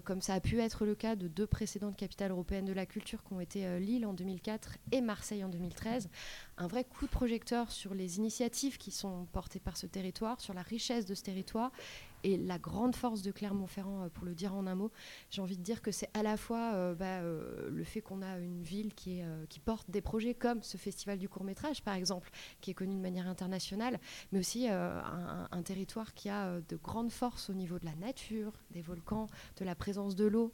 comme 0.03 0.21
ça 0.21 0.33
a 0.33 0.39
pu 0.39 0.59
être 0.59 0.85
le 0.85 0.95
cas 0.95 1.15
de 1.15 1.27
deux 1.27 1.47
précédentes 1.47 1.95
capitales 1.95 2.31
européennes 2.31 2.65
de 2.65 2.73
la 2.73 2.85
culture 2.85 3.23
qui 3.23 3.33
ont 3.33 3.39
été 3.39 3.79
Lille 3.79 4.05
en 4.05 4.13
2004 4.13 4.77
et 4.91 5.01
Marseille 5.01 5.43
en 5.43 5.49
2013 5.49 6.09
un 6.57 6.67
vrai 6.67 6.83
coup 6.83 7.05
de 7.05 7.11
projecteur 7.11 7.66
sur 7.71 7.93
les 7.93 8.17
initiatives 8.17 8.77
qui 8.77 8.91
sont 8.91 9.25
portées 9.31 9.59
par 9.59 9.77
ce 9.77 9.87
territoire, 9.87 10.39
sur 10.41 10.53
la 10.53 10.61
richesse 10.61 11.05
de 11.05 11.15
ce 11.15 11.23
territoire 11.23 11.71
et 12.23 12.37
la 12.37 12.57
grande 12.57 12.95
force 12.95 13.21
de 13.21 13.31
Clermont-Ferrand, 13.31 14.03
euh, 14.03 14.09
pour 14.09 14.25
le 14.25 14.33
dire 14.33 14.53
en 14.53 14.67
un 14.67 14.75
mot. 14.75 14.91
J'ai 15.29 15.41
envie 15.41 15.57
de 15.57 15.63
dire 15.63 15.81
que 15.81 15.91
c'est 15.91 16.09
à 16.13 16.23
la 16.23 16.37
fois 16.37 16.73
euh, 16.73 16.95
bah, 16.95 17.21
euh, 17.21 17.69
le 17.69 17.83
fait 17.83 18.01
qu'on 18.01 18.21
a 18.21 18.37
une 18.39 18.61
ville 18.61 18.93
qui, 18.93 19.19
est, 19.19 19.23
euh, 19.23 19.45
qui 19.49 19.59
porte 19.59 19.89
des 19.89 20.01
projets 20.01 20.33
comme 20.33 20.61
ce 20.63 20.77
festival 20.77 21.17
du 21.17 21.29
court-métrage, 21.29 21.83
par 21.83 21.95
exemple, 21.95 22.29
qui 22.61 22.71
est 22.71 22.73
connu 22.73 22.95
de 22.95 23.01
manière 23.01 23.27
internationale, 23.27 23.99
mais 24.31 24.39
aussi 24.39 24.67
un, 24.67 25.47
un 25.51 25.61
territoire 25.61 26.13
qui 26.13 26.29
a 26.29 26.59
de 26.61 26.75
grandes 26.75 27.11
forces 27.11 27.49
au 27.49 27.53
niveau 27.53 27.79
de 27.79 27.85
la 27.85 27.95
nature, 27.95 28.53
des 28.71 28.81
volcans, 28.81 29.27
de 29.57 29.65
la 29.65 29.75
présence 29.75 30.15
de 30.15 30.25
l'eau, 30.25 30.51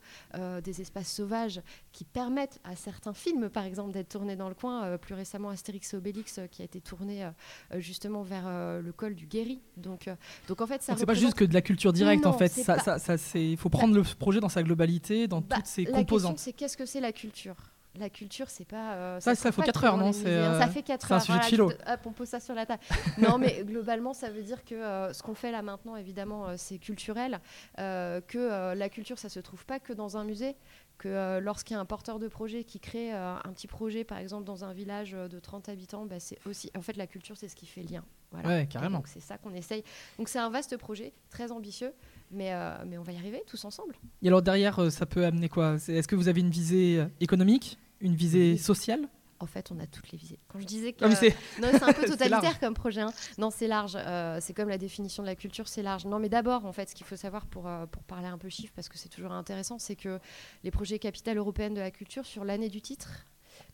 des 0.63 0.81
espaces 0.81 1.11
sauvages 1.11 1.61
qui 1.91 2.03
permettent 2.03 2.59
à 2.63 2.75
certains 2.75 3.13
films, 3.13 3.49
par 3.49 3.65
exemple, 3.65 3.91
d'être 3.91 4.09
tournés 4.09 4.35
dans 4.35 4.49
le 4.49 4.55
coin. 4.55 4.97
Plus 4.97 5.15
récemment, 5.15 5.49
Astérix 5.49 5.93
et 5.93 5.97
Obélix, 5.97 6.39
qui 6.51 6.61
a 6.61 6.65
été 6.65 6.81
tourné 6.81 7.29
justement 7.75 8.23
vers 8.23 8.81
le 8.81 8.91
col 8.91 9.15
du 9.15 9.27
Guéry. 9.27 9.61
Donc, 9.77 10.09
donc 10.47 10.61
en 10.61 10.67
fait, 10.67 10.81
ça 10.81 10.95
c'est 10.97 11.05
pas 11.05 11.13
juste 11.13 11.35
que 11.35 11.45
de 11.53 11.57
la 11.57 11.61
culture 11.61 11.93
directe 11.93 12.25
en 12.25 12.33
fait. 12.33 12.49
Ça, 12.49 12.75
pas- 12.75 12.81
ça, 12.81 12.99
ça, 12.99 13.17
c'est- 13.17 13.43
il 13.51 13.57
faut 13.57 13.69
prendre 13.69 13.93
le 13.95 14.01
projet 14.01 14.39
dans 14.39 14.49
sa 14.49 14.63
globalité, 14.63 15.27
dans 15.27 15.41
Bah, 15.41 15.57
toutes 15.57 15.67
ses 15.67 15.81
la 15.81 15.85
question, 15.85 16.01
composantes. 16.01 16.39
c'est 16.39 16.53
qu'est-ce 16.53 16.75
que 16.77 16.85
c'est 16.85 16.99
la 16.99 17.11
culture? 17.13 17.55
La 17.99 18.09
culture, 18.09 18.49
c'est 18.49 18.65
pas. 18.65 18.93
euh, 18.93 19.19
Ça, 19.19 19.35
ça 19.35 19.41
trouve 19.51 19.51
faut 19.57 19.61
pas 19.61 19.65
quatre 19.67 19.75
trop 19.81 19.85
heures, 19.89 19.97
dans 19.99 20.05
non 20.07 20.13
C'est, 20.13 20.25
hein. 20.25 20.53
euh, 20.53 20.59
Ça 20.59 20.67
fait 20.67 20.81
4 20.81 21.05
c'est 21.07 21.13
un 21.13 21.17
heures. 21.35 21.43
sujet 21.43 21.57
voilà, 21.61 21.93
hop, 21.93 21.99
on 22.07 22.11
pose 22.11 22.27
ça 22.27 22.39
sur 22.39 22.55
la 22.55 22.65
table. 22.65 22.81
non, 23.19 23.37
mais 23.37 23.63
globalement, 23.63 24.13
ça 24.15 24.31
veut 24.31 24.41
dire 24.41 24.65
que 24.65 24.73
euh, 24.73 25.13
ce 25.13 25.21
qu'on 25.21 25.35
fait 25.35 25.51
là 25.51 25.61
maintenant, 25.61 25.95
évidemment, 25.95 26.57
c'est 26.57 26.79
culturel. 26.79 27.39
que 27.77 28.73
la 28.75 28.89
culture, 28.89 29.19
ça 29.19 29.29
se 29.29 29.39
trouve 29.39 29.63
pas 29.65 29.79
que 29.79 29.93
dans 29.93 30.17
un 30.17 30.23
musée. 30.23 30.55
Que 30.97 31.39
lorsqu'il 31.39 31.73
y 31.75 31.77
a 31.77 31.81
un 31.81 31.85
porteur 31.85 32.17
de 32.19 32.27
projet 32.27 32.63
qui 32.63 32.79
crée 32.79 33.11
un 33.11 33.51
petit 33.53 33.67
projet, 33.67 34.03
par 34.03 34.17
exemple, 34.17 34.45
dans 34.45 34.63
un 34.63 34.73
village 34.73 35.11
de 35.11 35.39
30 35.39 35.69
habitants, 35.69 36.05
bah, 36.05 36.19
c'est 36.19 36.39
aussi. 36.47 36.71
En 36.77 36.81
fait, 36.81 36.95
la 36.97 37.07
culture, 37.07 37.35
c'est 37.37 37.47
ce 37.47 37.55
qui 37.55 37.65
fait 37.67 37.83
lien. 37.83 38.03
Voilà. 38.33 38.49
Ouais, 38.49 38.67
carrément. 38.67 38.97
Donc 38.97 39.07
c'est 39.07 39.19
ça 39.21 39.37
qu'on 39.37 39.53
essaye. 39.53 39.83
Donc 40.17 40.27
c'est 40.27 40.39
un 40.39 40.49
vaste 40.49 40.75
projet, 40.77 41.13
très 41.29 41.51
ambitieux, 41.51 41.93
mais, 42.31 42.53
euh, 42.53 42.75
mais 42.85 42.97
on 42.97 43.03
va 43.03 43.11
y 43.13 43.17
arriver 43.17 43.41
tous 43.47 43.63
ensemble. 43.63 43.95
Et 44.21 44.27
alors 44.27 44.41
derrière, 44.41 44.79
euh, 44.79 44.89
ça 44.89 45.05
peut 45.05 45.25
amener 45.25 45.47
quoi? 45.49 45.75
Est-ce 45.75 46.07
que 46.07 46.15
vous 46.15 46.27
avez 46.27 46.41
une 46.41 46.49
visée 46.49 46.99
euh, 46.99 47.05
économique, 47.21 47.77
une 48.01 48.15
visée 48.15 48.57
sociale? 48.57 49.07
En 49.39 49.45
fait, 49.45 49.71
on 49.71 49.79
a 49.79 49.85
toutes 49.85 50.09
les 50.11 50.17
visées. 50.17 50.39
Quand 50.47 50.59
je 50.59 50.65
disais 50.65 50.93
que 50.93 51.03
Ah, 51.03 51.09
mais 51.09 51.15
c'est- 51.15 51.35
non, 51.61 51.67
c'est 51.73 51.83
un 51.83 51.91
peu 51.91 52.05
totalitaire 52.07 52.59
comme 52.61 52.73
projet. 52.73 53.01
hein. 53.01 53.11
Non, 53.37 53.49
c'est 53.51 53.67
large. 53.67 53.97
euh, 53.97 54.37
c'est 54.41 54.53
comme 54.53 54.69
la 54.69 54.77
définition 54.77 55.21
de 55.21 55.27
la 55.27 55.35
culture, 55.35 55.67
c'est 55.67 55.83
large. 55.83 56.05
Non, 56.05 56.17
mais 56.17 56.29
d'abord, 56.29 56.65
en 56.65 56.71
fait, 56.71 56.89
ce 56.89 56.95
qu'il 56.95 57.05
faut 57.05 57.17
savoir 57.17 57.45
pour, 57.47 57.67
euh, 57.67 57.85
pour 57.85 58.03
parler 58.03 58.27
un 58.27 58.37
peu 58.37 58.47
chiffres, 58.47 58.71
parce 58.73 58.87
que 58.87 58.97
c'est 58.97 59.09
toujours 59.09 59.33
intéressant, 59.33 59.79
c'est 59.79 59.97
que 59.97 60.19
les 60.63 60.71
projets 60.71 60.97
capitales 60.97 61.37
européennes 61.37 61.73
de 61.73 61.81
la 61.81 61.91
culture 61.91 62.25
sur 62.25 62.45
l'année 62.45 62.69
du 62.69 62.81
titre. 62.81 63.25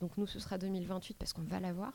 Donc 0.01 0.12
nous, 0.18 0.28
ce 0.28 0.40
sera 0.40 0.57
2028 0.57 1.18
parce 1.18 1.34
qu'on 1.34 1.42
va 1.42 1.60
l'avoir. 1.60 1.92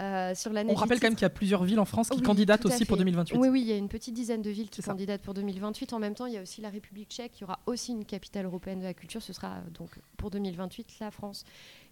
Euh, 0.00 0.34
sur 0.34 0.52
l'année 0.52 0.72
On 0.72 0.76
rappelle 0.76 1.00
quand 1.00 1.06
même 1.08 1.14
qu'il 1.16 1.22
y 1.22 1.26
a 1.26 1.30
plusieurs 1.30 1.64
villes 1.64 1.80
en 1.80 1.84
France 1.84 2.08
qui 2.08 2.16
Oui, 2.18 2.22
candidatent 2.22 2.64
aussi 2.66 2.84
pour 2.84 2.96
fait. 2.96 3.04
2028. 3.04 3.36
Oui, 3.38 3.48
oui, 3.48 3.60
il 3.62 3.66
y 3.66 3.72
a 3.72 3.76
une 3.76 3.88
petite 3.88 4.14
dizaine 4.14 4.42
de 4.42 4.50
villes 4.50 4.70
qui 4.70 4.82
candidatent 4.82 5.22
pour 5.22 5.34
2028. 5.34 5.92
En 5.92 5.98
même 5.98 6.14
temps, 6.14 6.26
il 6.26 6.34
y 6.34 6.38
a 6.38 6.42
aussi 6.42 6.60
la 6.60 6.70
République 6.70 7.10
tchèque. 7.10 7.38
Il 7.38 7.42
y 7.42 7.44
aura 7.44 7.58
aussi 7.66 7.92
une 7.92 8.04
capitale 8.04 8.46
européenne 8.46 8.78
de 8.80 8.84
la 8.84 8.94
culture. 8.94 9.22
Ce 9.22 9.32
sera 9.32 9.54
euh, 9.56 9.70
donc 9.74 9.90
pour 10.16 10.30
2028 10.30 10.98
la 11.00 11.10
France 11.10 11.44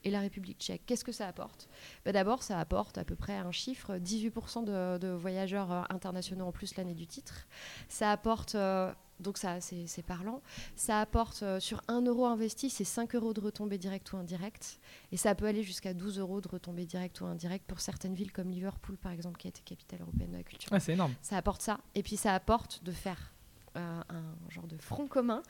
et 0.05 0.11
la 0.11 0.21
République 0.21 0.59
tchèque. 0.59 0.83
Qu'est-ce 0.87 1.05
que 1.05 1.12
ça 1.12 1.26
apporte? 1.28 1.69
Ben, 2.05 2.12
D'abord, 2.12 2.43
ça 2.43 2.59
apporte 2.59 2.99
à 2.99 3.05
peu 3.05 3.14
près 3.17 3.37
un 3.37 3.52
chiffre 3.52 3.97
18% 3.97 4.64
de, 4.64 4.99
de 4.99 5.09
voyageurs 5.09 5.73
euh, 5.73 5.83
internationaux 5.90 6.47
en 6.47 6.52
plus 6.52 6.76
l'année 6.76 6.95
du 6.95 7.07
titre. 7.07 7.47
Ça 7.88 8.11
apporte. 8.12 8.55
euh, 8.55 8.93
donc 9.21 9.38
ça, 9.38 9.61
c'est 9.61 10.02
parlant. 10.02 10.42
Ça 10.76 11.00
apporte 11.00 11.42
euh, 11.42 11.61
sur 11.61 11.80
1 11.88 12.02
euro 12.02 12.26
investi, 12.26 12.68
c'est 12.71 12.85
5 12.85 13.14
euros 13.14 13.33
de 13.33 13.40
retombées 13.40 13.78
directes 13.78 14.12
ou 14.12 14.16
indirectes. 14.16 14.78
Et 15.12 15.16
ça 15.16 15.35
peut 15.35 15.47
aller 15.47 15.62
jusqu'à 15.62 15.94
12 15.94 16.18
euros 16.18 16.40
de 16.40 16.49
retombées 16.49 16.85
directes 16.87 17.21
ou 17.21 17.26
indirectes 17.26 17.66
pour 17.66 17.80
certaines 17.80 18.14
villes 18.14 18.33
comme 18.33 18.50
Liverpool, 18.50 18.97
par 18.97 19.12
exemple, 19.12 19.38
qui 19.38 19.47
a 19.47 19.50
été 19.50 19.62
capitale 19.64 20.00
européenne 20.02 20.33
de 20.33 20.37
la 20.38 20.42
culture. 20.42 20.71
Ouais, 20.73 20.80
c'est 20.80 20.92
énorme. 20.94 21.14
Ça 21.23 21.37
apporte 21.37 21.62
ça. 21.62 21.78
Et 21.94 22.02
puis 22.02 22.16
ça 22.16 22.35
apporte 22.35 22.83
de 22.85 22.92
faire 22.92 23.33
euh, 23.76 24.00
un 24.09 24.50
genre 24.50 24.66
de 24.66 24.76
front 24.78 25.06
commun 25.06 25.42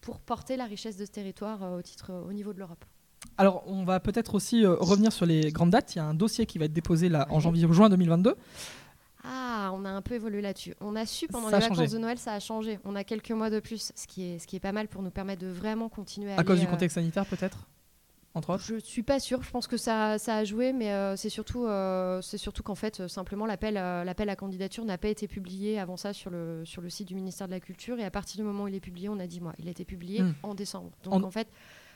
pour 0.00 0.18
porter 0.18 0.56
la 0.56 0.64
richesse 0.64 0.96
de 0.96 1.04
ce 1.06 1.10
territoire 1.12 1.62
euh, 1.62 1.78
au, 1.78 1.82
titre, 1.82 2.12
au 2.12 2.32
niveau 2.32 2.52
de 2.52 2.58
l'Europe. 2.58 2.84
Alors, 3.38 3.62
on 3.68 3.84
va 3.84 4.00
peut-être 4.00 4.34
aussi 4.34 4.66
revenir 4.66 5.12
sur 5.12 5.26
les 5.26 5.52
grandes 5.52 5.70
dates. 5.70 5.94
Il 5.94 5.98
y 5.98 6.00
a 6.00 6.04
un 6.04 6.12
dossier 6.12 6.44
qui 6.44 6.58
va 6.58 6.64
être 6.64 6.72
déposé 6.72 7.08
là 7.08 7.26
en 7.30 7.36
Ouais. 7.36 7.40
janvier 7.40 7.64
ou 7.66 7.72
juin 7.72 7.88
2022. 7.88 8.34
Ah, 9.24 9.70
on 9.74 9.84
a 9.84 9.90
un 9.90 10.02
peu 10.02 10.14
évolué 10.14 10.40
là-dessus. 10.42 10.74
On 10.80 10.96
a 10.96 11.06
su 11.06 11.28
pendant 11.28 11.48
Ça 11.50 11.56
les 11.58 11.62
vacances 11.62 11.78
changé. 11.78 11.92
de 11.92 11.98
Noël, 11.98 12.18
ça 12.18 12.32
a 12.34 12.40
changé. 12.40 12.78
On 12.84 12.96
a 12.96 13.04
quelques 13.04 13.30
mois 13.30 13.50
de 13.50 13.60
plus, 13.60 13.92
ce 13.94 14.06
qui 14.06 14.24
est, 14.24 14.38
ce 14.38 14.46
qui 14.46 14.56
est 14.56 14.60
pas 14.60 14.72
mal 14.72 14.88
pour 14.88 15.02
nous 15.02 15.10
permettre 15.10 15.42
de 15.42 15.48
vraiment 15.48 15.88
continuer 15.88 16.32
à 16.32 16.40
À 16.40 16.44
cause 16.44 16.58
du 16.58 16.66
euh, 16.66 16.68
contexte 16.70 16.96
sanitaire, 16.96 17.24
peut-être 17.26 17.68
Entre 18.34 18.50
autres? 18.50 18.64
Je 18.64 18.78
suis 18.80 19.04
pas 19.04 19.20
sûre. 19.20 19.42
Je 19.44 19.50
pense 19.50 19.68
que 19.68 19.76
ça, 19.76 20.18
ça 20.18 20.36
a 20.38 20.44
joué, 20.44 20.72
mais 20.72 20.90
euh, 20.90 21.14
c'est 21.16 21.28
surtout, 21.28 21.66
euh, 21.66 22.20
c'est 22.20 22.38
surtout 22.38 22.64
qu'en 22.64 22.74
fait, 22.74 22.98
euh, 23.00 23.06
simplement 23.08 23.46
l'appel, 23.46 23.76
euh, 23.76 24.02
l'appel 24.02 24.28
à 24.28 24.34
candidature 24.34 24.84
n'a 24.84 24.98
pas 24.98 25.08
été 25.08 25.28
publié 25.28 25.78
avant 25.78 25.96
ça 25.96 26.12
sur 26.12 26.30
le 26.30 26.64
sur 26.64 26.82
le 26.82 26.90
site 26.90 27.06
du 27.06 27.14
ministère 27.14 27.46
de 27.46 27.52
la 27.52 27.60
Culture. 27.60 28.00
Et 28.00 28.04
à 28.04 28.10
partir 28.10 28.38
du 28.38 28.42
moment 28.42 28.64
où 28.64 28.68
il 28.68 28.74
est 28.74 28.80
publié, 28.80 29.08
on 29.08 29.20
a 29.20 29.26
dit 29.28 29.40
moi, 29.40 29.52
il 29.58 29.68
a 29.68 29.70
été 29.70 29.84
publié 29.84 30.22
Hmm. 30.22 30.32
en 30.42 30.54
décembre. 30.56 30.90
Donc 31.04 31.14
En- 31.14 31.22
en... 31.22 31.30
fait, 31.30 31.46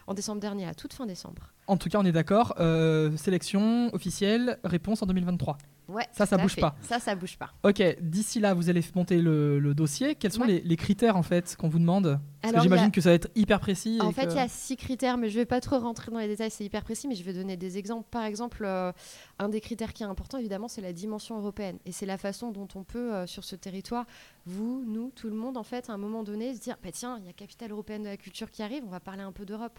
en 0.07 0.15
décembre 0.15 0.41
dernier, 0.41 0.67
à 0.69 0.75
toute 0.75 0.93
fin 0.93 1.07
décembre. 1.07 1.53
En 1.67 1.77
tout 1.77 1.89
cas, 1.89 1.99
on 1.99 2.05
est 2.05 2.13
d'accord. 2.13 2.55
euh, 2.61 3.17
sélection 3.17 3.93
officielle, 3.93 4.59
réponse 4.63 5.03
en 5.03 5.07
2023. 5.07 5.59
Ouais, 5.89 6.05
Ça, 6.13 6.27
ça 6.27 6.37
bouge 6.37 6.55
fait. 6.55 6.61
pas. 6.61 6.75
Ça, 6.83 6.99
ça 6.99 7.15
bouge 7.15 7.39
pas. 7.39 7.53
Ok, 7.63 7.81
d'ici 8.01 8.41
là, 8.41 8.55
vous 8.55 8.69
allez 8.69 8.83
monter 8.97 9.21
le, 9.23 9.61
le 9.61 9.73
dossier. 9.75 10.17
Quels 10.17 10.33
sont 10.33 10.41
Ouais. 10.41 10.47
les, 10.49 10.61
les 10.61 10.77
critères 10.77 11.17
en 11.17 11.23
fait 11.23 11.55
qu'on 11.57 11.69
vous 11.69 11.79
demande? 11.79 12.19
Parce 12.43 12.53
que 12.53 12.59
Alors, 12.59 12.61
a- 12.61 12.63
j'imagine 12.65 12.91
que 12.91 13.01
ça 13.01 13.11
va 13.11 13.15
être 13.15 13.29
hyper 13.37 13.61
précis. 13.61 13.99
En 14.01 14.11
et 14.11 14.13
fait, 14.13 14.27
que- 14.27 14.33
il 14.33 14.37
y 14.37 14.41
a 14.41 14.49
six 14.49 14.77
critères, 14.77 15.17
mais 15.17 15.29
je 15.29 15.35
ne 15.37 15.43
vais 15.43 15.47
pas 15.47 15.61
trop 15.61 15.79
rentrer 15.79 16.11
dans 16.11 16.19
les 16.19 16.27
détails, 16.27 16.51
c'est 16.51 16.65
hyper 16.65 16.83
précis, 16.83 17.07
mais 17.07 17.15
je 17.15 17.23
vais 17.23 17.33
donner 17.33 17.57
des 17.57 17.79
exemples. 17.79 18.07
Par 18.11 18.25
exemple, 18.25 18.65
euh, 18.65 18.91
un 19.39 19.49
des 19.49 19.61
critères 19.61 19.93
qui 19.93 20.03
est 20.03 20.07
important, 20.07 20.39
évidemment, 20.39 20.67
c'est 20.69 20.81
la 20.81 20.93
dimension 20.93 21.39
européenne. 21.39 21.79
Et 21.87 21.93
c'est 21.93 22.07
la 22.07 22.19
façon 22.19 22.51
dont 22.51 22.69
on 22.75 22.83
peut, 22.83 23.15
euh, 23.15 23.27
sur 23.29 23.45
ce 23.45 23.55
territoire, 23.55 24.07
vous, 24.45 24.83
nous, 24.87 25.13
tout 25.15 25.29
le 25.29 25.37
monde, 25.37 25.57
en 25.57 25.63
fait, 25.63 25.89
à 25.89 25.93
un 25.93 25.99
moment 25.99 26.23
donné, 26.25 26.55
se 26.55 26.61
dire, 26.61 26.77
bah, 26.83 26.91
tiens, 26.93 27.19
il 27.21 27.27
y 27.27 27.29
a 27.29 27.33
capitale 27.33 27.71
européenne 27.71 28.03
de 28.03 28.09
la 28.09 28.17
culture 28.17 28.51
qui 28.51 28.63
arrive, 28.63 28.83
on 28.85 28.91
va 28.91 29.01
parler 29.01 29.23
un 29.23 29.33
peu 29.33 29.45
d'Europe. 29.45 29.79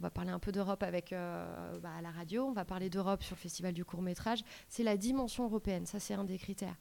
On 0.00 0.04
va 0.04 0.10
parler 0.10 0.30
un 0.30 0.38
peu 0.38 0.50
d'Europe 0.50 0.82
avec 0.82 1.12
euh, 1.12 1.78
bah, 1.80 1.90
à 1.98 2.00
la 2.00 2.10
radio, 2.10 2.46
on 2.46 2.52
va 2.52 2.64
parler 2.64 2.88
d'Europe 2.88 3.22
sur 3.22 3.36
le 3.36 3.40
festival 3.40 3.74
du 3.74 3.84
court 3.84 4.00
métrage. 4.00 4.42
C'est 4.66 4.82
la 4.82 4.96
dimension 4.96 5.44
européenne, 5.44 5.84
ça 5.84 6.00
c'est 6.00 6.14
un 6.14 6.24
des 6.24 6.38
critères. 6.38 6.74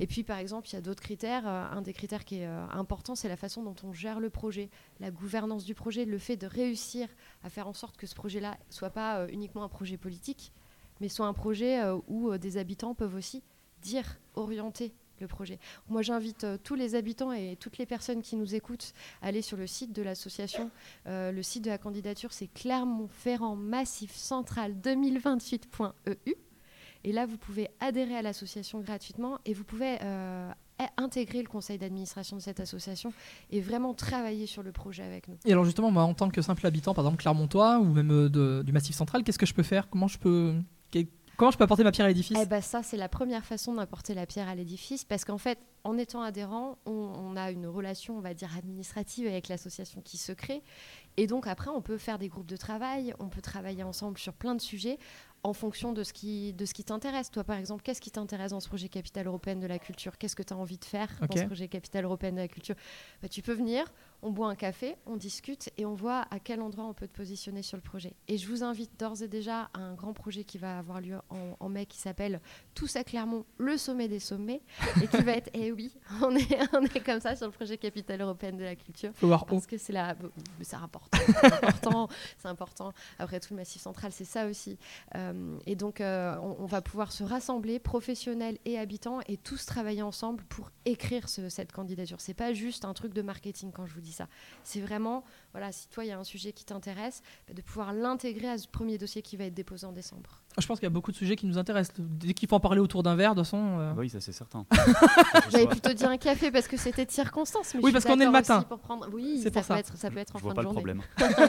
Et 0.00 0.08
puis 0.08 0.24
par 0.24 0.38
exemple, 0.38 0.68
il 0.68 0.72
y 0.72 0.76
a 0.76 0.80
d'autres 0.80 1.02
critères. 1.02 1.46
Euh, 1.46 1.66
un 1.70 1.82
des 1.82 1.92
critères 1.92 2.24
qui 2.24 2.40
est 2.40 2.48
euh, 2.48 2.66
important, 2.70 3.14
c'est 3.14 3.28
la 3.28 3.36
façon 3.36 3.62
dont 3.62 3.76
on 3.84 3.92
gère 3.92 4.18
le 4.18 4.28
projet, 4.28 4.70
la 4.98 5.12
gouvernance 5.12 5.64
du 5.64 5.76
projet, 5.76 6.04
le 6.04 6.18
fait 6.18 6.36
de 6.36 6.48
réussir 6.48 7.08
à 7.44 7.48
faire 7.48 7.68
en 7.68 7.74
sorte 7.74 7.96
que 7.96 8.08
ce 8.08 8.14
projet-là 8.16 8.56
soit 8.70 8.90
pas 8.90 9.28
uniquement 9.28 9.62
un 9.62 9.68
projet 9.68 9.96
politique, 9.96 10.52
mais 11.00 11.08
soit 11.08 11.26
un 11.26 11.32
projet 11.32 11.80
où 12.08 12.36
des 12.38 12.56
habitants 12.56 12.94
peuvent 12.94 13.14
aussi 13.14 13.44
dire, 13.82 14.18
orienter 14.34 14.92
le 15.20 15.28
projet. 15.28 15.58
Moi, 15.88 16.02
j'invite 16.02 16.44
euh, 16.44 16.58
tous 16.62 16.74
les 16.74 16.94
habitants 16.94 17.32
et 17.32 17.56
toutes 17.58 17.78
les 17.78 17.86
personnes 17.86 18.22
qui 18.22 18.36
nous 18.36 18.54
écoutent 18.54 18.92
à 19.22 19.26
aller 19.26 19.42
sur 19.42 19.56
le 19.56 19.66
site 19.66 19.92
de 19.92 20.02
l'association. 20.02 20.70
Euh, 21.06 21.32
le 21.32 21.42
site 21.42 21.64
de 21.64 21.70
la 21.70 21.78
candidature, 21.78 22.32
c'est 22.32 22.48
Clermont-Ferrand 22.48 23.56
Massif 23.56 24.14
Central 24.14 24.74
2028.eu. 24.82 26.34
Et 27.06 27.12
là, 27.12 27.26
vous 27.26 27.36
pouvez 27.36 27.68
adhérer 27.80 28.16
à 28.16 28.22
l'association 28.22 28.80
gratuitement 28.80 29.38
et 29.44 29.52
vous 29.52 29.64
pouvez 29.64 29.98
euh, 30.02 30.50
intégrer 30.96 31.42
le 31.42 31.48
conseil 31.48 31.76
d'administration 31.76 32.36
de 32.36 32.42
cette 32.42 32.60
association 32.60 33.12
et 33.50 33.60
vraiment 33.60 33.92
travailler 33.92 34.46
sur 34.46 34.62
le 34.62 34.72
projet 34.72 35.02
avec 35.02 35.28
nous. 35.28 35.36
Et 35.44 35.52
alors 35.52 35.66
justement, 35.66 35.90
moi, 35.90 36.04
en 36.04 36.14
tant 36.14 36.30
que 36.30 36.40
simple 36.40 36.66
habitant, 36.66 36.94
par 36.94 37.04
exemple 37.04 37.20
Clermontois 37.20 37.78
ou 37.78 37.84
même 37.84 38.30
du 38.30 38.72
Massif 38.72 38.96
Central, 38.96 39.22
qu'est-ce 39.22 39.38
que 39.38 39.46
je 39.46 39.52
peux 39.52 39.62
faire? 39.62 39.90
Comment 39.90 40.08
je 40.08 40.18
peux 40.18 40.54
Comment 41.36 41.50
je 41.50 41.58
peux 41.58 41.64
apporter 41.64 41.84
ma 41.84 41.92
pierre 41.92 42.06
à 42.06 42.08
l'édifice 42.08 42.38
Eh 42.40 42.46
ben 42.46 42.60
ça, 42.60 42.82
c'est 42.82 42.96
la 42.96 43.08
première 43.08 43.44
façon 43.44 43.74
d'apporter 43.74 44.14
la 44.14 44.26
pierre 44.26 44.48
à 44.48 44.54
l'édifice, 44.54 45.04
parce 45.04 45.24
qu'en 45.24 45.38
fait, 45.38 45.58
en 45.82 45.98
étant 45.98 46.22
adhérent, 46.22 46.78
on, 46.86 46.92
on 46.92 47.36
a 47.36 47.50
une 47.50 47.66
relation, 47.66 48.16
on 48.16 48.20
va 48.20 48.34
dire, 48.34 48.50
administrative 48.56 49.26
avec 49.26 49.48
l'association 49.48 50.00
qui 50.00 50.16
se 50.16 50.32
crée. 50.32 50.62
Et 51.16 51.26
donc 51.26 51.46
après, 51.46 51.70
on 51.70 51.82
peut 51.82 51.98
faire 51.98 52.18
des 52.18 52.28
groupes 52.28 52.46
de 52.46 52.56
travail, 52.56 53.14
on 53.18 53.28
peut 53.28 53.42
travailler 53.42 53.82
ensemble 53.82 54.18
sur 54.18 54.32
plein 54.32 54.54
de 54.54 54.60
sujets 54.60 54.98
en 55.42 55.52
fonction 55.52 55.92
de 55.92 56.02
ce 56.02 56.12
qui, 56.14 56.54
de 56.54 56.64
ce 56.64 56.72
qui 56.72 56.84
t'intéresse. 56.84 57.30
Toi, 57.30 57.44
par 57.44 57.56
exemple, 57.58 57.82
qu'est-ce 57.82 58.00
qui 58.00 58.10
t'intéresse 58.10 58.52
dans 58.52 58.60
ce 58.60 58.68
projet 58.68 58.88
Capitale 58.88 59.26
Européenne 59.26 59.60
de 59.60 59.66
la 59.66 59.78
Culture? 59.78 60.16
Qu'est-ce 60.16 60.34
que 60.34 60.42
tu 60.42 60.54
as 60.54 60.56
envie 60.56 60.78
de 60.78 60.84
faire 60.86 61.10
dans 61.28 61.36
ce 61.36 61.44
projet 61.44 61.68
Capitale 61.68 62.04
Européenne 62.04 62.36
de 62.36 62.40
la 62.40 62.48
Culture? 62.48 62.76
Bah, 63.20 63.28
Tu 63.28 63.42
peux 63.42 63.52
venir, 63.52 63.84
on 64.24 64.30
boit 64.32 64.48
un 64.48 64.54
café, 64.56 64.96
on 65.06 65.16
discute 65.16 65.70
et 65.76 65.84
on 65.86 65.94
voit 65.94 66.24
à 66.30 66.38
quel 66.40 66.60
endroit 66.60 66.84
on 66.86 66.94
peut 66.94 67.06
te 67.06 67.16
positionner 67.16 67.62
sur 67.62 67.76
le 67.76 67.82
projet. 67.82 68.14
Et 68.26 68.38
je 68.38 68.48
vous 68.48 68.62
invite 68.64 68.98
d'ores 68.98 69.22
et 69.22 69.28
déjà 69.28 69.70
à 69.74 69.78
un 69.80 69.94
grand 69.94 70.12
projet 70.14 70.44
qui 70.44 70.58
va 70.58 70.78
avoir 70.78 71.00
lieu 71.00 71.18
en, 71.30 71.56
en 71.60 71.68
mai 71.68 71.86
qui 71.86 71.98
s'appelle 71.98 72.40
Tous 72.74 72.96
à 72.96 73.04
Clermont, 73.04 73.44
le 73.58 73.76
sommet 73.76 74.08
des 74.08 74.18
sommets, 74.18 74.62
et 75.02 75.06
qui 75.06 75.18
va 75.22 75.32
être, 75.32 75.50
eh 75.54 75.70
oui, 75.72 75.94
on 76.22 76.34
est, 76.34 76.58
on 76.74 76.82
est 76.82 77.04
comme 77.04 77.20
ça 77.20 77.36
sur 77.36 77.46
le 77.46 77.52
projet 77.52 77.78
Capitale 77.78 78.20
Européenne 78.22 78.56
de 78.56 78.64
la 78.64 78.74
Culture. 78.76 79.10
Faut 79.14 79.26
voir 79.26 79.42
haut. 79.42 79.46
Parce 79.46 79.66
que 79.66 79.76
c'est 79.78 79.92
la, 79.92 80.14
mais 80.58 80.64
c'est 80.64 80.76
important, 80.76 82.08
c'est 82.38 82.48
important. 82.48 82.92
Après 83.18 83.40
tout 83.40 83.52
le 83.52 83.56
Massif 83.58 83.82
Central, 83.82 84.10
c'est 84.12 84.24
ça 84.24 84.46
aussi. 84.46 84.78
Euh, 85.14 85.56
et 85.66 85.76
donc, 85.76 86.00
euh, 86.00 86.36
on, 86.42 86.56
on 86.60 86.66
va 86.66 86.82
pouvoir 86.82 87.12
se 87.12 87.22
rassembler, 87.24 87.78
professionnels 87.78 88.58
et 88.64 88.78
habitants, 88.78 89.20
et 89.28 89.36
tous 89.36 89.66
travailler 89.66 90.02
ensemble 90.02 90.44
pour 90.44 90.70
écrire 90.84 91.28
ce- 91.28 91.48
cette 91.48 91.72
candidature. 91.72 92.20
C'est 92.20 92.34
pas 92.34 92.52
juste 92.52 92.84
un 92.84 92.94
truc 92.94 93.12
de 93.14 93.22
marketing 93.22 93.70
quand 93.72 93.86
je 93.86 93.94
vous 93.94 94.00
dis 94.00 94.12
C'est 94.62 94.80
vraiment, 94.80 95.24
voilà, 95.54 95.70
si 95.72 95.88
toi 95.88 96.04
il 96.04 96.08
y 96.08 96.10
a 96.12 96.18
un 96.18 96.24
sujet 96.24 96.52
qui 96.52 96.64
t'intéresse, 96.64 97.22
bah, 97.48 97.54
de 97.54 97.62
pouvoir 97.62 97.92
l'intégrer 97.92 98.48
à 98.48 98.58
ce 98.58 98.66
premier 98.68 98.98
dossier 98.98 99.22
qui 99.22 99.36
va 99.36 99.44
être 99.44 99.54
déposé 99.54 99.86
en 99.86 99.92
décembre. 99.92 100.40
Je 100.58 100.66
pense 100.66 100.78
qu'il 100.78 100.86
y 100.86 100.88
a 100.88 100.90
beaucoup 100.90 101.10
de 101.10 101.16
sujets 101.16 101.34
qui 101.36 101.46
nous 101.46 101.58
intéressent. 101.58 101.96
Dès 101.98 102.32
qu'il 102.34 102.48
faut 102.48 102.54
en 102.56 102.60
parler 102.60 102.80
autour 102.80 103.02
d'un 103.02 103.16
verre, 103.16 103.34
de 103.34 103.40
toute 103.40 103.46
façon. 103.46 103.78
euh, 103.80 103.90
Ah 103.92 103.98
Oui, 103.98 104.08
ça 104.08 104.20
c'est 104.20 104.30
certain. 104.32 104.66
J'avais 105.50 105.66
plutôt 105.66 105.92
dit 105.92 106.04
un 106.04 106.16
café 106.16 106.50
parce 106.52 106.68
que 106.68 106.76
c'était 106.76 107.04
de 107.06 107.10
circonstance. 107.10 107.74
Mais 107.74 107.80
Oui, 107.82 107.92
parce 107.92 108.04
qu'on 108.04 108.20
est 108.20 108.24
le 108.24 108.30
matin. 108.30 108.62
Pour 108.62 108.78
prendre... 108.78 109.08
Oui, 109.12 109.38
C'est 109.42 109.52
ça 109.52 109.60
pour 109.60 109.62
peut 109.62 109.66
ça. 109.74 109.78
être, 109.80 109.96
ça 109.96 110.10
peut 110.10 110.18
être 110.18 110.36
en 110.36 110.38
Je 110.38 110.44
vois 110.44 110.52
fin 110.54 110.62
pas 110.62 110.62
de 110.62 110.68
le 110.68 110.74
journée. 110.74 110.94
problème. 110.94 111.46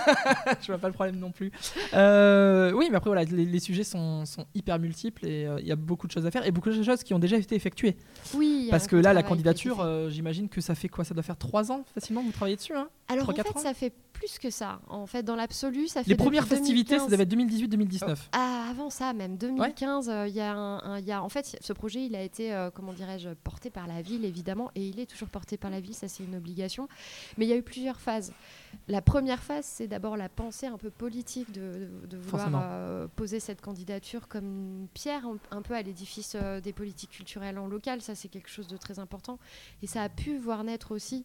je 0.62 0.68
vois 0.68 0.78
pas 0.80 0.88
le 0.88 0.94
problème 0.94 1.18
non 1.18 1.32
plus. 1.32 1.52
Euh, 1.94 2.72
oui, 2.72 2.88
mais 2.90 2.98
après, 2.98 3.10
voilà, 3.10 3.24
les, 3.26 3.46
les 3.46 3.60
sujets 3.60 3.84
sont, 3.84 4.26
sont 4.26 4.46
hyper 4.56 4.80
multiples 4.80 5.26
et 5.26 5.46
euh, 5.46 5.60
il 5.60 5.68
y 5.68 5.72
a 5.72 5.76
beaucoup 5.76 6.08
de 6.08 6.12
choses 6.12 6.26
à 6.26 6.32
faire 6.32 6.46
et 6.46 6.52
beaucoup 6.52 6.70
de 6.70 6.84
choses 6.84 7.04
qui 7.04 7.14
ont 7.14 7.20
déjà 7.20 7.38
été 7.38 7.56
effectuées. 7.56 7.98
Oui. 8.34 8.68
Parce 8.72 8.88
que 8.88 8.96
là, 8.96 9.14
la 9.14 9.24
candidature, 9.24 9.82
euh, 9.82 10.10
j'imagine 10.10 10.50
que 10.50 10.62
ça 10.62 10.76
fait 10.76 10.90
quoi? 10.90 11.04
Ça 11.04 11.14
doit 11.14 11.24
faire 11.24 11.38
trois 11.38 11.72
ans 11.72 11.84
facilement 11.94 12.22
que 12.22 12.26
vous 12.28 12.32
travaillez 12.32 12.56
dessus 12.58 12.74
hein? 12.76 12.88
Alors 13.08 13.30
en 13.30 13.34
3-4 13.34 13.44
fait, 13.54 13.60
ça 13.60 13.74
fait 13.76 13.94
plus 14.14 14.40
que 14.40 14.50
ça. 14.50 14.80
En 14.88 15.06
fait, 15.06 15.22
dans 15.22 15.36
l'absolu, 15.36 15.88
ça 15.88 16.02
fait 16.04 16.10
Les 16.10 16.16
premières 16.16 16.48
festivités, 16.48 16.98
ça 16.98 17.06
2015. 17.08 17.12
devait 17.12 17.24
être 17.24 18.10
2018-2019. 18.10 18.18
Ah, 18.32 18.68
avant 18.72 18.90
ça, 18.90 19.14
même 19.14 19.38
2015, 19.38 20.10
euh, 20.10 20.28
il 20.28 20.34
y 20.34 20.40
a 20.42 20.54
un, 20.56 20.80
un- 20.80 21.00
il 21.00 21.06
y 21.06 21.12
a, 21.12 21.22
en 21.22 21.30
fait, 21.30 21.58
ce 21.62 21.74
projet, 21.74 22.04
il 22.06 22.16
a 22.16 22.22
été, 22.24 22.52
euh, 22.54 22.72
comment 22.72 22.94
dirais-je, 22.94 23.30
porté 23.44 23.70
par 23.70 23.86
la 23.88 24.02
ville, 24.02 24.26
évidemment, 24.26 24.72
et 24.74 24.88
il 24.88 25.00
est 25.00 25.06
toujours 25.06 25.28
porté 25.30 25.58
par 25.58 25.70
la 25.70 25.82
ville, 25.82 25.94
ça 25.94 26.08
c'est 26.08 26.24
une 26.24 26.36
obligation. 26.36 26.88
Mais 27.38 27.46
il 27.46 27.50
y 27.50 27.54
a 27.54 27.58
eu 27.58 27.62
plusieurs 27.62 28.00
phases. 28.00 28.32
La 28.88 29.02
première 29.04 29.44
phase, 29.44 29.66
c'est 29.66 29.88
d'abord 29.88 30.18
la 30.18 30.30
pensée 30.30 30.66
un 30.68 30.78
peu 30.78 30.90
politique 30.90 31.52
de, 31.52 31.90
de- 32.04 32.08
de 32.08 32.18
vouloir 32.18 32.50
euh, 32.64 33.08
poser 33.16 33.40
cette 33.40 33.62
candidature 33.62 34.28
comme 34.28 34.46
une 34.46 34.88
pierre 34.94 35.26
un, 35.28 35.38
un 35.58 35.62
peu 35.62 35.76
à 35.76 35.82
l'édifice 35.84 36.36
des 36.64 36.74
politiques 36.74 37.12
culturelles 37.12 37.60
en 37.60 37.68
local. 37.68 38.02
Ça, 38.02 38.16
c'est 38.16 38.30
quelque 38.30 38.50
chose 38.50 38.68
de 38.68 38.78
très 38.78 38.98
important. 38.98 39.38
Et 39.84 39.88
ça 39.88 40.02
a 40.02 40.10
pu 40.10 40.38
voir 40.38 40.64
naître 40.64 40.92
aussi, 40.92 41.24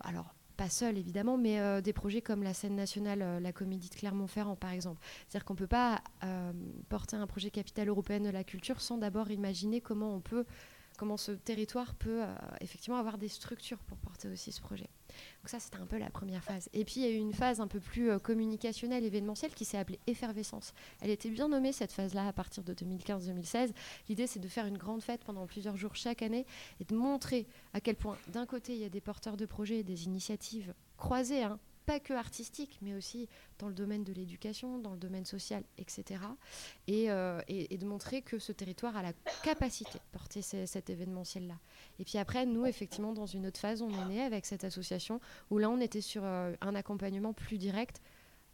alors 0.00 0.34
pas 0.60 0.68
seul 0.68 0.98
évidemment, 0.98 1.38
mais 1.38 1.58
euh, 1.58 1.80
des 1.80 1.94
projets 1.94 2.20
comme 2.20 2.42
la 2.42 2.52
scène 2.52 2.76
nationale, 2.76 3.22
euh, 3.22 3.40
la 3.40 3.50
comédie 3.50 3.88
de 3.88 3.94
Clermont-Ferrand 3.94 4.56
par 4.56 4.72
exemple. 4.72 5.00
C'est-à-dire 5.26 5.46
qu'on 5.46 5.54
ne 5.54 5.58
peut 5.58 5.66
pas 5.66 6.02
euh, 6.22 6.52
porter 6.90 7.16
un 7.16 7.26
projet 7.26 7.50
capitale 7.50 7.88
européenne 7.88 8.24
de 8.24 8.28
la 8.28 8.44
culture 8.44 8.82
sans 8.82 8.98
d'abord 8.98 9.30
imaginer 9.30 9.80
comment 9.80 10.14
on 10.14 10.20
peut, 10.20 10.44
comment 11.00 11.16
ce 11.16 11.32
territoire 11.32 11.94
peut 11.94 12.22
euh, 12.22 12.34
effectivement 12.60 12.98
avoir 12.98 13.16
des 13.16 13.28
structures 13.28 13.78
pour 13.78 13.96
porter 13.96 14.28
aussi 14.28 14.52
ce 14.52 14.60
projet. 14.60 14.90
Donc 15.08 15.48
ça, 15.48 15.58
c'était 15.58 15.78
un 15.78 15.86
peu 15.86 15.96
la 15.96 16.10
première 16.10 16.44
phase. 16.44 16.68
Et 16.74 16.84
puis 16.84 16.96
il 16.96 17.02
y 17.02 17.06
a 17.06 17.10
eu 17.10 17.16
une 17.16 17.32
phase 17.32 17.58
un 17.58 17.68
peu 17.68 17.80
plus 17.80 18.10
euh, 18.10 18.18
communicationnelle, 18.18 19.02
événementielle, 19.02 19.54
qui 19.54 19.64
s'est 19.64 19.78
appelée 19.78 19.98
effervescence. 20.06 20.74
Elle 21.00 21.08
était 21.08 21.30
bien 21.30 21.48
nommée 21.48 21.72
cette 21.72 21.92
phase-là 21.92 22.28
à 22.28 22.34
partir 22.34 22.62
de 22.64 22.74
2015-2016. 22.74 23.70
L'idée, 24.10 24.26
c'est 24.26 24.40
de 24.40 24.48
faire 24.48 24.66
une 24.66 24.76
grande 24.76 25.02
fête 25.02 25.24
pendant 25.24 25.46
plusieurs 25.46 25.78
jours 25.78 25.96
chaque 25.96 26.20
année 26.20 26.44
et 26.80 26.84
de 26.84 26.94
montrer 26.94 27.46
à 27.72 27.80
quel 27.80 27.96
point, 27.96 28.18
d'un 28.28 28.44
côté, 28.44 28.74
il 28.74 28.80
y 28.80 28.84
a 28.84 28.90
des 28.90 29.00
porteurs 29.00 29.38
de 29.38 29.46
projets, 29.46 29.82
des 29.82 30.04
initiatives 30.04 30.74
croisées, 30.98 31.44
hein, 31.44 31.58
pas 31.90 31.98
que 31.98 32.12
artistiques, 32.12 32.78
mais 32.82 32.94
aussi 32.94 33.28
dans 33.58 33.66
le 33.66 33.74
domaine 33.74 34.04
de 34.04 34.12
l'éducation, 34.12 34.78
dans 34.78 34.92
le 34.92 34.98
domaine 34.98 35.24
social, 35.24 35.64
etc. 35.76 36.20
Et, 36.86 37.10
euh, 37.10 37.40
et- 37.48 37.74
et 37.74 37.78
de 37.78 37.84
montrer 37.84 38.22
que 38.22 38.38
ce 38.38 38.52
territoire 38.52 38.96
a 38.96 39.02
la 39.02 39.12
capacité 39.42 39.94
de 39.94 40.04
porter 40.12 40.40
ce- 40.40 40.66
cet 40.66 40.88
événementiel-là. 40.88 41.58
Et 41.98 42.04
puis 42.04 42.18
après, 42.18 42.46
nous, 42.46 42.64
effectivement, 42.64 43.12
dans 43.12 43.26
une 43.26 43.44
autre 43.46 43.58
phase, 43.58 43.82
on 43.82 43.90
est 43.90 44.04
né 44.08 44.22
avec 44.22 44.46
cette 44.46 44.62
association 44.62 45.20
où 45.50 45.58
là, 45.58 45.68
on 45.68 45.80
était 45.80 46.00
sur 46.00 46.22
euh, 46.24 46.54
un 46.60 46.76
accompagnement 46.76 47.32
plus 47.32 47.58
direct 47.58 48.00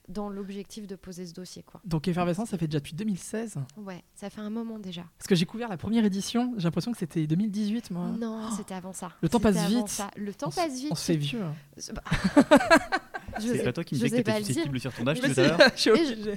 dans 0.09 0.29
l'objectif 0.29 0.87
de 0.87 0.95
poser 0.95 1.27
ce 1.27 1.35
dossier. 1.35 1.65
Quoi. 1.65 1.81
Donc 1.85 2.07
Effervescence, 2.07 2.51
ça 2.51 2.59
fait 2.59 2.69
déjà 2.69 2.79
depuis 2.79 2.95
2016. 2.95 3.57
Ouais, 3.77 4.05
ça 4.15 4.31
fait 4.31 4.41
un 4.41 4.51
moment 4.51 4.79
déjà. 4.79 5.03
Parce 5.19 5.27
que 5.27 5.35
j'ai 5.35 5.47
couvert 5.47 5.69
la 5.69 5.77
première 5.77 6.05
édition, 6.05 6.55
j'ai 6.59 6.63
l'impression 6.63 6.93
que 6.93 6.99
c'était 6.99 7.27
2018, 7.27 7.91
moi. 7.91 8.07
Non, 8.17 8.53
c'était 8.57 8.75
avant 8.75 8.93
ça. 8.93 9.11
Le 9.21 9.29
temps 9.29 9.41
passe 9.41 9.67
vite. 9.69 9.89
ça. 9.89 10.09
Le 10.17 10.33
temps 10.33 10.47
On 10.47 10.53
passe 10.53 10.79
vite. 10.81 10.93
On 10.93 10.95
se 10.95 11.05
fait 11.07 11.17
vieux. 11.17 11.43
Bah, 11.93 12.03
C'est 13.39 13.47
j'osais- 13.49 13.63
pas 13.65 13.73
toi 13.73 13.85
qui 13.85 13.95
me 13.95 14.01
disais 14.01 14.11
que 14.23 14.23
t'étais 14.31 14.43
susceptible 14.45 14.81
sur 14.81 14.93
ton 14.93 15.07
âge 15.07 15.21
tout 15.21 15.27
c'est- 15.33 15.39
à 15.45 15.49
l'heure 15.57 15.71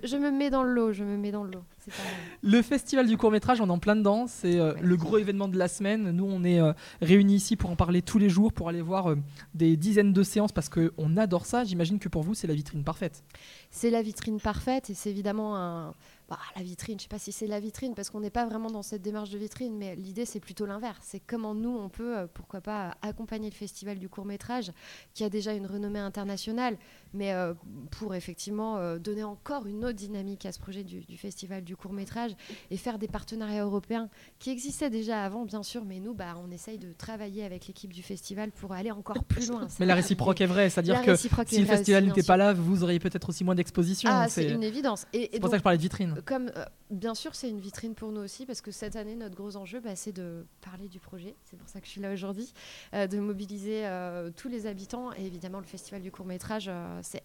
Je 0.04 0.18
me 0.18 0.32
mets 0.32 0.50
dans 0.50 0.64
le 0.64 0.74
lot, 0.74 0.94
je 0.94 1.04
me 1.04 1.18
mets 1.18 1.32
dans 1.32 1.44
le 1.44 1.52
lot. 1.52 1.64
C'est 1.80 1.92
pas 1.92 2.04
mal. 2.04 2.12
Le 2.56 2.62
festival 2.62 3.08
du 3.08 3.18
court 3.18 3.32
métrage, 3.32 3.62
on 3.62 3.68
est 3.68 3.72
en 3.72 3.80
plein 3.80 3.96
dedans. 3.96 4.26
C'est 4.28 4.60
euh, 4.60 4.74
Ouais. 4.74 4.80
le 4.82 4.98
gros 4.98 5.18
événement 5.18 5.48
de 5.48 5.58
la 5.58 5.68
semaine. 5.68 6.12
Nous, 6.12 6.26
on 6.26 6.44
est 6.44 6.60
euh, 6.60 6.74
réunis 7.02 7.36
ici 7.36 7.56
pour 7.56 7.70
en 7.70 7.76
parler 7.76 8.02
tous 8.02 8.18
les 8.20 8.30
jours, 8.30 8.52
pour 8.54 8.70
aller 8.70 8.82
voir 8.82 9.12
euh, 9.12 9.16
des 9.54 9.78
dizaines 9.78 10.14
de 10.14 10.24
séances 10.24 10.52
parce 10.52 10.70
qu'on 10.70 11.18
adore 11.18 11.46
ça. 11.46 11.64
J'imagine 11.64 12.00
que 12.00 12.10
pour 12.10 12.24
vous, 12.24 12.34
c'est 12.34 12.48
la 12.48 12.54
vitrine 12.54 12.84
parfaite. 12.84 13.24
C'est 13.72 13.90
la 13.90 14.02
vitrine 14.02 14.40
parfaite 14.40 14.90
et 14.90 14.94
c'est 14.94 15.10
évidemment 15.10 15.58
un. 15.58 15.94
Bah, 16.30 16.38
la 16.56 16.62
vitrine, 16.62 17.00
je 17.00 17.04
sais 17.04 17.10
pas 17.10 17.18
si 17.18 17.32
c'est 17.32 17.48
la 17.48 17.60
vitrine 17.60 17.96
parce 17.96 18.10
qu'on 18.10 18.20
n'est 18.20 18.30
pas 18.30 18.46
vraiment 18.46 18.70
dans 18.70 18.84
cette 18.84 19.02
démarche 19.02 19.32
de 19.32 19.38
vitrine, 19.38 19.76
mais 19.78 19.96
l'idée 19.96 20.26
c'est 20.26 20.40
plutôt 20.40 20.66
l'inverse. 20.68 21.00
C'est 21.02 21.20
comment 21.20 21.56
nous 21.56 21.76
on 21.76 21.90
peut, 21.90 22.18
euh, 22.18 22.28
pourquoi 22.32 22.62
pas, 22.62 22.96
accompagner 23.02 23.50
le 23.50 23.56
festival 23.56 23.98
du 23.98 24.10
court 24.10 24.26
métrage 24.26 24.72
qui 25.16 25.24
a 25.24 25.30
déjà 25.30 25.54
une 25.54 25.66
renommée 25.66 26.00
internationale, 26.00 26.78
mais 27.14 27.34
euh, 27.34 27.54
pour 27.92 28.14
effectivement 28.14 28.78
euh, 28.78 29.00
donner 29.00 29.24
encore 29.24 29.66
une 29.66 29.84
autre 29.84 29.98
dynamique 29.98 30.46
à 30.46 30.52
ce 30.52 30.60
projet 30.60 30.84
du, 30.84 31.02
du 31.02 31.18
festival 31.18 31.64
du 31.64 31.76
court 31.76 31.94
métrage 31.94 32.32
et 32.70 32.78
faire 32.78 33.00
des 33.00 33.08
partenariats 33.08 33.64
européens 33.64 34.10
qui 34.38 34.52
existaient 34.52 34.92
déjà 34.92 35.24
avant, 35.24 35.46
bien 35.46 35.64
sûr, 35.64 35.84
mais 35.84 36.00
nous, 36.00 36.14
bah, 36.14 36.36
on 36.46 36.52
essaye 36.52 36.78
de 36.78 36.94
travailler 36.94 37.44
avec 37.44 37.66
l'équipe 37.66 37.92
du 37.92 38.04
festival 38.04 38.52
pour 38.52 38.74
aller 38.74 38.92
encore 38.92 39.24
plus 39.24 39.50
loin. 39.50 39.68
Mais 39.80 39.88
la 39.88 39.96
réciproque 39.96 40.42
est 40.42 40.46
vraie, 40.46 40.70
c'est-à-dire 40.70 41.02
que 41.02 41.16
si 41.16 41.28
le 41.60 41.66
festival 41.66 42.06
n'était 42.06 42.24
pas 42.24 42.38
là, 42.38 42.54
vous 42.54 42.84
auriez 42.84 43.00
peut-être 43.00 43.30
aussi 43.30 43.44
moins 43.44 43.56
d'exposition. 43.56 44.10
Ah, 44.14 44.30
c'est 44.30 44.50
une 44.50 44.64
évidence. 44.64 45.08
Et, 45.14 45.24
et 45.24 45.30
c'est 45.34 45.40
pour 45.40 45.50
ça 45.50 45.56
que 45.56 45.60
je 45.60 45.64
parlais 45.64 45.78
de 45.78 45.84
vitrine. 45.84 46.19
Comme 46.22 46.52
euh, 46.56 46.66
bien 46.90 47.16
sûr, 47.16 47.36
c'est 47.36 47.50
une 47.50 47.60
vitrine 47.60 47.96
pour 47.96 48.12
nous 48.12 48.22
aussi 48.22 48.46
parce 48.46 48.62
que 48.62 48.72
cette 48.72 48.96
année, 48.96 49.16
notre 49.16 49.36
gros 49.36 49.56
enjeu, 49.56 49.80
bah, 49.80 49.96
c'est 49.96 50.12
de 50.12 50.46
parler 50.62 50.88
du 50.88 51.00
projet. 51.00 51.36
C'est 51.46 51.58
pour 51.58 51.68
ça 51.68 51.80
que 51.80 51.86
je 51.86 51.92
suis 51.92 52.02
là 52.02 52.14
aujourd'hui, 52.14 52.54
euh, 52.94 53.08
de 53.08 53.20
mobiliser 53.20 53.86
euh, 53.86 54.32
tous 54.36 54.50
les 54.50 54.66
habitants 54.66 55.12
et 55.14 55.26
évidemment 55.26 55.60
le 55.60 55.66
festival 55.66 56.02
du 56.02 56.12
court 56.12 56.26
métrage. 56.26 56.70
c'est 57.02 57.24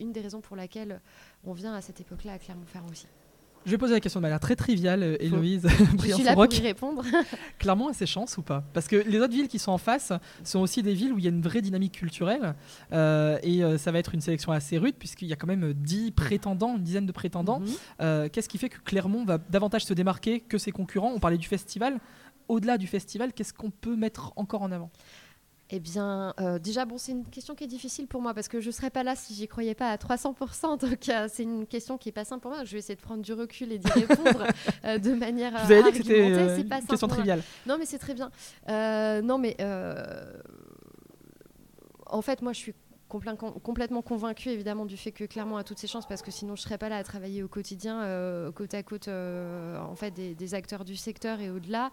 une 0.00 0.12
des 0.12 0.20
raisons 0.20 0.40
pour 0.40 0.56
laquelle 0.56 1.00
on 1.44 1.52
vient 1.52 1.74
à 1.74 1.80
cette 1.80 2.00
époque-là 2.00 2.34
à 2.34 2.38
Clermont-Ferrand 2.38 2.88
aussi. 2.90 3.06
Je 3.64 3.70
vais 3.70 3.78
poser 3.78 3.94
la 3.94 4.00
question 4.00 4.20
de 4.20 4.22
manière 4.22 4.40
très 4.40 4.56
triviale, 4.56 5.02
euh, 5.02 5.16
Héloïse. 5.20 5.68
Je 5.68 6.12
suis 6.14 6.22
là 6.24 6.34
pour 6.34 6.52
y 6.52 6.60
répondre. 6.60 7.04
Clermont 7.58 7.88
a 7.88 7.92
ses 7.92 8.06
chances 8.06 8.36
ou 8.36 8.42
pas? 8.42 8.64
Parce 8.72 8.88
que 8.88 8.96
les 8.96 9.20
autres 9.20 9.32
villes 9.32 9.48
qui 9.48 9.58
sont 9.58 9.72
en 9.72 9.78
face 9.78 10.12
sont 10.44 10.60
aussi 10.60 10.82
des 10.82 10.94
villes 10.94 11.12
où 11.12 11.18
il 11.18 11.24
y 11.24 11.28
a 11.28 11.30
une 11.30 11.42
vraie 11.42 11.62
dynamique 11.62 11.92
culturelle. 11.92 12.54
Euh, 12.92 13.38
et 13.42 13.62
euh, 13.62 13.78
ça 13.78 13.92
va 13.92 13.98
être 13.98 14.14
une 14.14 14.20
sélection 14.20 14.52
assez 14.52 14.78
rude, 14.78 14.96
puisqu'il 14.98 15.28
y 15.28 15.32
a 15.32 15.36
quand 15.36 15.46
même 15.46 15.72
10 15.72 16.10
prétendants, 16.12 16.76
une 16.76 16.82
dizaine 16.82 17.06
de 17.06 17.12
prétendants. 17.12 17.60
Mhm. 17.60 18.28
Qu'est-ce 18.30 18.48
qui 18.48 18.58
fait 18.58 18.68
que 18.68 18.78
Clermont 18.80 19.24
va 19.24 19.38
davantage 19.38 19.84
se 19.84 19.94
démarquer 19.94 20.40
que 20.40 20.58
ses 20.58 20.72
concurrents? 20.72 21.12
On 21.14 21.20
parlait 21.20 21.38
du 21.38 21.48
festival. 21.48 21.98
Au-delà 22.48 22.76
du 22.78 22.86
festival, 22.86 23.32
qu'est-ce 23.32 23.54
qu'on 23.54 23.70
peut 23.70 23.96
mettre 23.96 24.32
encore 24.36 24.62
en 24.62 24.72
avant? 24.72 24.90
Eh 25.74 25.80
bien, 25.80 26.34
euh, 26.38 26.58
déjà, 26.58 26.84
bon, 26.84 26.98
c'est 26.98 27.12
une 27.12 27.24
question 27.24 27.54
qui 27.54 27.64
est 27.64 27.68
difficile 27.68 28.06
pour 28.06 28.20
moi 28.20 28.34
parce 28.34 28.46
que 28.46 28.60
je 28.60 28.66
ne 28.66 28.72
serais 28.72 28.90
pas 28.90 29.02
là 29.02 29.16
si 29.16 29.32
j'y 29.32 29.48
croyais 29.48 29.74
pas 29.74 29.88
à 29.88 29.96
300%. 29.96 30.78
Donc, 30.78 31.08
euh, 31.08 31.28
c'est 31.32 31.44
une 31.44 31.66
question 31.66 31.96
qui 31.96 32.10
est 32.10 32.12
pas 32.12 32.26
simple 32.26 32.42
pour 32.42 32.50
moi. 32.50 32.62
Je 32.64 32.72
vais 32.72 32.78
essayer 32.78 32.94
de 32.94 33.00
prendre 33.00 33.22
du 33.22 33.32
recul 33.32 33.72
et 33.72 33.78
d'y 33.78 33.90
répondre 33.90 34.46
euh, 34.84 34.98
de 34.98 35.14
manière. 35.14 35.64
Vous 35.64 35.72
avez 35.72 35.90
dit 35.90 35.98
que 35.98 36.04
c'était 36.04 36.60
une 36.60 36.86
question 36.86 37.08
triviale. 37.08 37.42
Non, 37.66 37.78
mais 37.78 37.86
c'est 37.86 37.98
très 37.98 38.12
bien. 38.12 38.30
non, 39.22 39.38
mais 39.38 39.56
en 42.06 42.20
fait, 42.20 42.42
moi, 42.42 42.52
je 42.52 42.58
suis 42.58 42.74
complètement 43.12 44.02
convaincu 44.02 44.48
évidemment 44.48 44.86
du 44.86 44.96
fait 44.96 45.12
que 45.12 45.24
Clermont 45.24 45.56
a 45.56 45.64
toutes 45.64 45.78
ses 45.78 45.86
chances 45.86 46.06
parce 46.06 46.22
que 46.22 46.30
sinon 46.30 46.56
je 46.56 46.62
serais 46.62 46.78
pas 46.78 46.88
là 46.88 46.96
à 46.96 47.04
travailler 47.04 47.42
au 47.42 47.48
quotidien 47.48 48.02
euh, 48.02 48.50
côte 48.52 48.74
à 48.74 48.82
côte 48.82 49.08
euh, 49.08 49.78
en 49.78 49.94
fait 49.94 50.10
des, 50.12 50.54
acteurs 50.54 50.84
du 50.84 50.96
secteur 50.96 51.40
et 51.40 51.50
au-delà. 51.50 51.90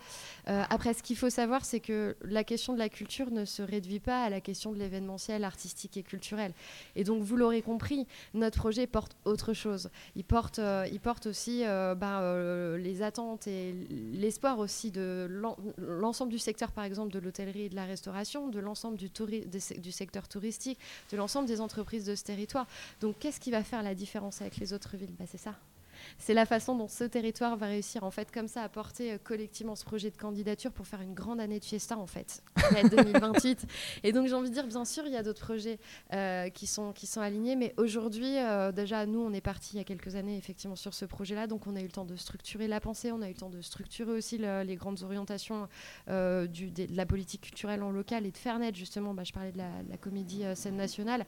Euh, 0.48 0.64
après 0.70 0.94
ce 0.94 1.04
qu'il 1.04 1.16
faut 1.16 1.30
savoir 1.30 1.66
c'est 1.66 1.80
que 1.80 2.16
la 2.24 2.44
question 2.44 2.74
de 2.74 2.80
la 2.80 2.90
culture 2.90 3.32
ne 3.32 3.46
se 3.46 3.62
réduit 3.62 4.00
pas 4.00 4.24
à 4.24 4.30
la 4.30 4.42
question 4.42 4.72
de 4.72 4.78
l'événementiel 4.78 5.44
artistique 5.44 5.98
et 5.98 6.04
culturel. 6.04 6.54
Et 6.96 7.04
donc 7.04 7.22
vous 7.22 7.36
l'aurez 7.36 7.62
compris, 7.62 8.08
notre 8.34 8.58
projet 8.58 8.88
porte 8.88 9.16
autre 9.26 9.54
chose. 9.54 9.90
Il 10.16 10.24
porte, 10.24 10.60
il 10.92 11.00
porte 11.00 11.28
aussi 11.28 11.64
ben, 11.64 12.78
les 12.78 13.02
attentes 13.02 13.48
et 13.48 13.74
l'espoir 14.14 14.60
aussi 14.60 14.92
de 14.92 15.28
l'ensemble 15.78 16.32
du 16.32 16.40
secteur 16.40 16.72
par 16.72 16.84
exemple 16.84 17.12
de 17.12 17.20
l'hôtellerie 17.20 17.64
et 17.64 17.70
de 17.70 17.76
la 17.76 17.86
restauration, 17.86 18.48
de 18.48 18.60
l'ensemble 18.60 18.98
du, 18.98 19.10
du 19.10 19.92
secteur 19.92 20.28
touristique, 20.28 20.80
de 21.12 21.18
l'ensemble 21.18 21.48
des 21.48 21.62
entreprises 21.62 22.06
de 22.06 22.16
ce 22.16 22.24
territoire. 22.24 22.68
Donc 23.02 23.18
qu'est-ce 23.20 23.40
qui 23.40 23.52
va 23.52 23.64
faire 23.64 23.84
la 23.84 23.96
différence 23.96 24.42
avec 24.42 24.58
les 24.58 24.74
autres 24.74 24.98
villes? 24.98 25.16
Bah, 25.20 25.26
C'est 25.30 25.38
ça 25.38 25.56
c'est 26.18 26.34
la 26.34 26.46
façon 26.46 26.76
dont 26.76 26.88
ce 26.88 27.04
territoire 27.04 27.56
va 27.58 27.68
réussir 27.68 28.04
en 28.04 28.12
fait 28.12 28.32
comme 28.32 28.48
ça 28.48 28.64
à 28.64 28.70
porter 28.70 29.14
euh, 29.14 29.18
collectivement 29.24 29.76
ce 29.76 29.86
projet 29.86 30.10
de 30.12 30.18
candidature 30.18 30.72
pour 30.72 30.88
faire 30.88 31.02
une 31.02 31.14
grande 31.14 31.40
année 31.40 31.60
de 31.60 31.66
fiesta 31.66 31.98
en 31.98 32.08
fait 32.08 32.44
2028 32.92 33.66
et 34.04 34.12
donc 34.12 34.28
j'ai 34.28 34.34
envie 34.34 34.50
de 34.50 34.54
dire 34.54 34.68
bien 34.68 34.86
sûr 34.86 35.06
il 35.06 35.14
y 35.14 35.18
a 35.18 35.24
d'autres 35.24 35.46
projets 35.46 35.80
euh, 36.14 36.50
qui 36.50 36.68
sont 36.68 36.94
qui 36.94 37.08
sont 37.08 37.22
alignés 37.22 37.56
mais 37.56 37.74
aujourd'hui 37.78 38.38
euh, 38.38 38.72
déjà 38.72 39.06
nous 39.06 39.20
on 39.20 39.34
est 39.34 39.42
parti 39.42 39.76
il 39.76 39.78
y 39.78 39.82
a 39.82 39.84
quelques 39.84 40.16
années 40.16 40.38
effectivement 40.38 40.76
sur 40.76 40.94
ce 40.94 41.06
projet 41.06 41.36
là 41.36 41.48
donc 41.48 41.68
on 41.68 41.76
a 41.76 41.80
eu 41.80 41.86
le 41.86 41.92
temps 41.92 42.06
de 42.06 42.16
structurer 42.16 42.68
la 42.68 42.80
pensée 42.80 43.12
on 43.12 43.22
a 43.22 43.28
eu 43.28 43.34
le 43.34 43.40
temps 43.40 43.50
de 43.50 43.62
structurer 43.62 44.12
aussi 44.12 44.38
les 44.38 44.76
grandes 44.76 45.04
orientations 45.04 45.68
du, 46.08 46.72
de, 46.72 46.88
la 46.96 47.06
politique 47.06 47.42
culturelle 47.42 47.84
en 47.84 47.92
local 47.92 48.26
et 48.26 48.32
de 48.32 48.38
faire 48.38 48.58
naître 48.60 48.78
justement. 48.78 49.14
Bah, 49.14 49.24
je 49.24 49.34
parlais 49.34 49.52
de 49.52 49.58
la, 49.58 49.70
la 49.90 49.98
comédie 49.98 50.44
scène 50.56 50.76
nationale. 50.76 51.26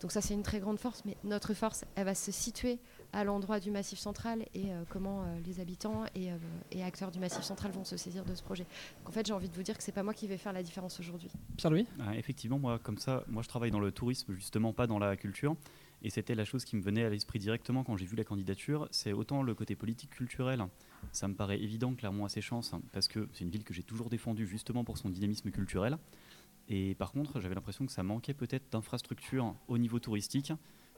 Donc 0.00 0.12
ça 0.12 0.20
c'est 0.20 0.34
une 0.34 0.42
très 0.42 0.60
grande 0.60 0.78
force 0.78 1.02
mais 1.04 1.16
notre 1.24 1.54
force 1.54 1.84
elle 1.94 2.04
va 2.04 2.14
se 2.14 2.32
situer 2.32 2.78
à 3.14 3.22
l'endroit 3.22 3.60
du 3.60 3.70
Massif 3.70 3.98
central 3.98 4.44
et 4.54 4.72
euh, 4.72 4.82
comment 4.88 5.22
euh, 5.22 5.40
les 5.46 5.60
habitants 5.60 6.04
euh, 6.16 6.36
et, 6.72 6.82
acteurs 6.82 7.12
du 7.12 7.20
Massif 7.20 7.42
central 7.42 7.70
vont 7.70 7.84
se 7.84 7.96
saisir 7.96 8.24
de 8.24 8.34
ce 8.34 8.42
projet. 8.42 8.66
Donc 8.98 9.08
en 9.08 9.12
fait, 9.12 9.26
j'ai 9.26 9.32
envie 9.32 9.48
de 9.48 9.54
vous 9.54 9.62
dire 9.62 9.78
que 9.78 9.84
c'est 9.84 9.92
pas 9.92 10.02
moi 10.02 10.12
qui 10.12 10.26
vais 10.26 10.36
faire 10.36 10.52
la 10.52 10.62
différence 10.62 10.98
aujourd'hui. 10.98 11.30
Pierre-Louis? 11.56 11.86
Ah, 12.00 12.16
Effectivement, 12.16 12.58
moi, 12.58 12.78
comme 12.80 12.98
ça, 12.98 13.24
moi 13.28 13.42
je 13.42 13.48
travaille 13.48 13.70
dans 13.70 13.80
le 13.80 13.92
tourisme, 13.92 14.34
justement 14.34 14.72
pas 14.72 14.86
dans 14.86 14.98
la 14.98 15.16
culture. 15.16 15.56
Et 16.02 16.10
c'était 16.10 16.34
la 16.34 16.44
chose 16.44 16.64
qui 16.64 16.76
me 16.76 16.82
venait 16.82 17.04
à 17.04 17.08
l'esprit 17.08 17.38
directement 17.38 17.82
quand 17.82 17.96
j'ai 17.96 18.04
vu 18.04 18.16
la 18.16 18.24
candidature. 18.24 18.88
C'est 18.90 19.12
autant 19.12 19.42
le 19.42 19.54
côté 19.54 19.74
politique 19.74 20.10
culturel, 20.10 20.66
ça 21.12 21.28
me 21.28 21.34
paraît 21.34 21.58
évident, 21.62 21.94
clairement, 21.94 22.26
à 22.26 22.28
ses 22.28 22.42
chances, 22.42 22.74
parce 22.92 23.08
que 23.08 23.26
c'est 23.32 23.44
une 23.44 23.50
ville 23.50 23.64
que 23.64 23.72
j'ai 23.72 23.84
toujours 23.84 24.10
défendue 24.10 24.46
justement 24.46 24.84
pour 24.84 24.98
son 24.98 25.08
dynamisme 25.08 25.50
culturel. 25.50 25.96
Et 26.68 26.94
par 26.94 27.12
contre, 27.12 27.40
j'avais 27.40 27.54
l'impression 27.54 27.86
que 27.86 27.92
ça 27.92 28.02
manquait 28.02 28.34
peut-être 28.34 28.70
d'infrastructures 28.72 29.54
au 29.68 29.78
niveau 29.78 29.98
touristique 29.98 30.52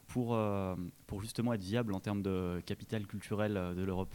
pour, 0.07 0.35
euh, 0.35 0.75
pour 1.07 1.21
justement 1.21 1.53
être 1.53 1.63
viable 1.63 1.93
en 1.93 2.01
termes 2.01 2.23
de 2.23 2.63
capital 2.65 3.07
culturel 3.07 3.57
euh, 3.57 3.75
de 3.75 3.83
l'Europe. 3.83 4.15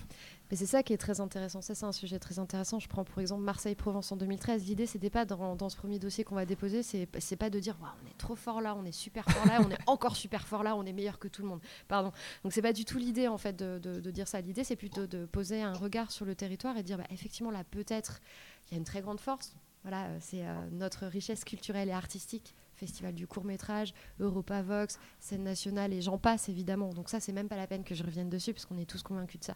Mais 0.50 0.58
c'est 0.58 0.66
ça 0.66 0.84
qui 0.84 0.94
est 0.94 0.98
très 0.98 1.20
intéressant. 1.22 1.62
Ça, 1.62 1.76
c'est 1.76 1.86
un 1.86 1.92
sujet 1.92 2.20
très 2.20 2.40
intéressant. 2.40 2.80
Je 2.80 2.88
prends 2.88 3.04
pour 3.04 3.20
exemple 3.20 3.44
Marseille-Provence 3.44 4.12
en 4.12 4.18
2013. 4.18 4.66
L'idée, 4.66 4.86
c'était 4.86 5.10
pas 5.10 5.26
dans, 5.26 5.56
dans, 5.56 5.70
ce 5.70 5.78
premier 5.78 6.00
dossier 6.00 6.24
qu'on 6.24 6.36
va 6.36 6.46
déposer, 6.46 6.84
c'est, 6.84 7.06
pas 7.36 7.50
de 7.50 7.60
dire 7.60 7.78
on 7.82 8.08
est 8.08 8.18
trop 8.18 8.36
fort 8.36 8.62
là, 8.62 8.76
on 8.76 8.86
est 8.86 8.92
super 8.92 9.26
fort 9.26 9.46
là, 9.46 9.62
on 9.66 9.70
est 9.70 9.78
encore 9.88 10.16
super 10.16 10.48
fort 10.48 10.64
là, 10.64 10.76
on 10.76 10.86
est 10.86 10.94
meilleur 10.94 11.20
que 11.20 11.28
tout 11.28 11.42
le 11.42 11.48
monde. 11.48 11.62
Pardon. 11.88 12.12
Donc 12.44 12.54
c'est 12.54 12.62
pas 12.62 12.74
du 12.74 12.86
tout 12.86 12.98
l'idée 12.98 13.28
en 13.28 13.38
fait 13.38 13.56
de, 13.56 13.80
de, 13.80 14.12
dire 14.12 14.28
ça. 14.28 14.42
L'idée, 14.42 14.64
c'est 14.64 14.76
plutôt 14.76 15.08
de 15.08 15.26
poser 15.26 15.62
un 15.62 15.74
regard 15.74 16.12
sur 16.12 16.26
le 16.26 16.36
territoire 16.36 16.78
et 16.78 16.82
de 16.82 16.88
dire 16.88 16.98
bah, 16.98 17.08
effectivement 17.10 17.52
là 17.52 17.64
peut-être 17.64 18.22
il 18.68 18.74
y 18.74 18.76
a 18.76 18.78
une 18.78 18.86
très 18.86 19.02
grande 19.02 19.20
force. 19.20 19.56
Voilà, 19.84 20.08
euh, 20.08 20.18
c'est 20.20 20.44
notre 20.72 21.08
richesse 21.08 21.44
culturelle 21.44 21.90
et 21.90 21.94
artistique 21.94 22.54
Festival 22.82 23.14
du 23.14 23.28
court 23.28 23.46
métrage, 23.46 23.94
Europa 24.20 24.64
Vox, 24.64 25.00
scène 25.20 25.44
nationale 25.44 25.94
et 25.94 26.02
j'en 26.02 26.18
passe 26.18 26.50
évidemment. 26.50 26.90
Donc 26.94 27.10
ça, 27.10 27.20
c'est 27.20 27.32
même 27.32 27.48
pas 27.48 27.56
la 27.56 27.68
peine 27.68 27.84
que 27.84 27.94
je 27.94 28.04
revienne 28.04 28.28
dessus 28.28 28.54
parce 28.54 28.66
qu'on 28.66 28.80
est 28.80 28.90
tous 28.90 29.04
convaincus 29.04 29.40
de 29.40 29.46
ça. 29.46 29.56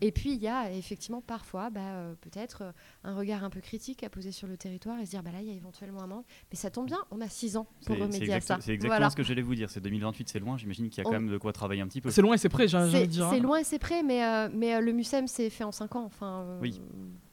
Et 0.00 0.12
puis 0.12 0.34
il 0.34 0.40
y 0.40 0.46
a 0.46 0.70
effectivement 0.70 1.20
parfois 1.20 1.68
bah, 1.70 1.80
euh, 1.80 2.14
peut-être 2.20 2.62
euh, 2.62 2.72
un 3.02 3.16
regard 3.16 3.42
un 3.42 3.50
peu 3.50 3.60
critique 3.60 4.04
à 4.04 4.08
poser 4.08 4.30
sur 4.30 4.46
le 4.46 4.56
territoire 4.56 5.00
et 5.00 5.04
se 5.04 5.10
dire 5.10 5.22
bah 5.24 5.32
là 5.32 5.40
il 5.40 5.48
y 5.48 5.50
a 5.50 5.54
éventuellement 5.54 6.02
un 6.02 6.06
manque. 6.06 6.26
Mais 6.52 6.56
ça 6.56 6.70
tombe 6.70 6.86
bien, 6.86 6.98
on 7.10 7.20
a 7.20 7.28
six 7.28 7.56
ans 7.56 7.66
pour 7.86 7.98
remédier 7.98 8.32
à 8.34 8.40
ça. 8.40 8.58
C'est 8.60 8.72
exactement 8.72 9.10
ce 9.10 9.16
que 9.16 9.24
j'allais 9.24 9.42
vous 9.42 9.56
dire. 9.56 9.68
C'est 9.68 9.80
2028, 9.80 10.28
c'est 10.28 10.38
loin. 10.38 10.56
J'imagine 10.56 10.88
qu'il 10.90 10.98
y 10.98 11.00
a 11.00 11.04
quand 11.04 11.10
même 11.10 11.28
de 11.28 11.38
quoi 11.38 11.52
travailler 11.52 11.82
un 11.82 11.88
petit 11.88 12.00
peu. 12.00 12.12
C'est 12.12 12.22
loin 12.22 12.34
et 12.34 12.38
c'est 12.38 12.48
prêt, 12.48 12.68
j'ai 12.68 12.78
C'est 12.90 13.20
hein. 13.20 13.38
loin 13.38 13.58
et 13.58 13.64
c'est 13.64 13.80
prêt, 13.80 14.04
mais, 14.04 14.24
euh, 14.24 14.48
mais 14.54 14.80
le 14.80 14.92
MUSEM 14.92 15.26
c'est 15.26 15.50
fait 15.50 15.64
en 15.64 15.72
cinq 15.72 15.96
ans. 15.96 16.04
Enfin, 16.04 16.58
oui. 16.60 16.80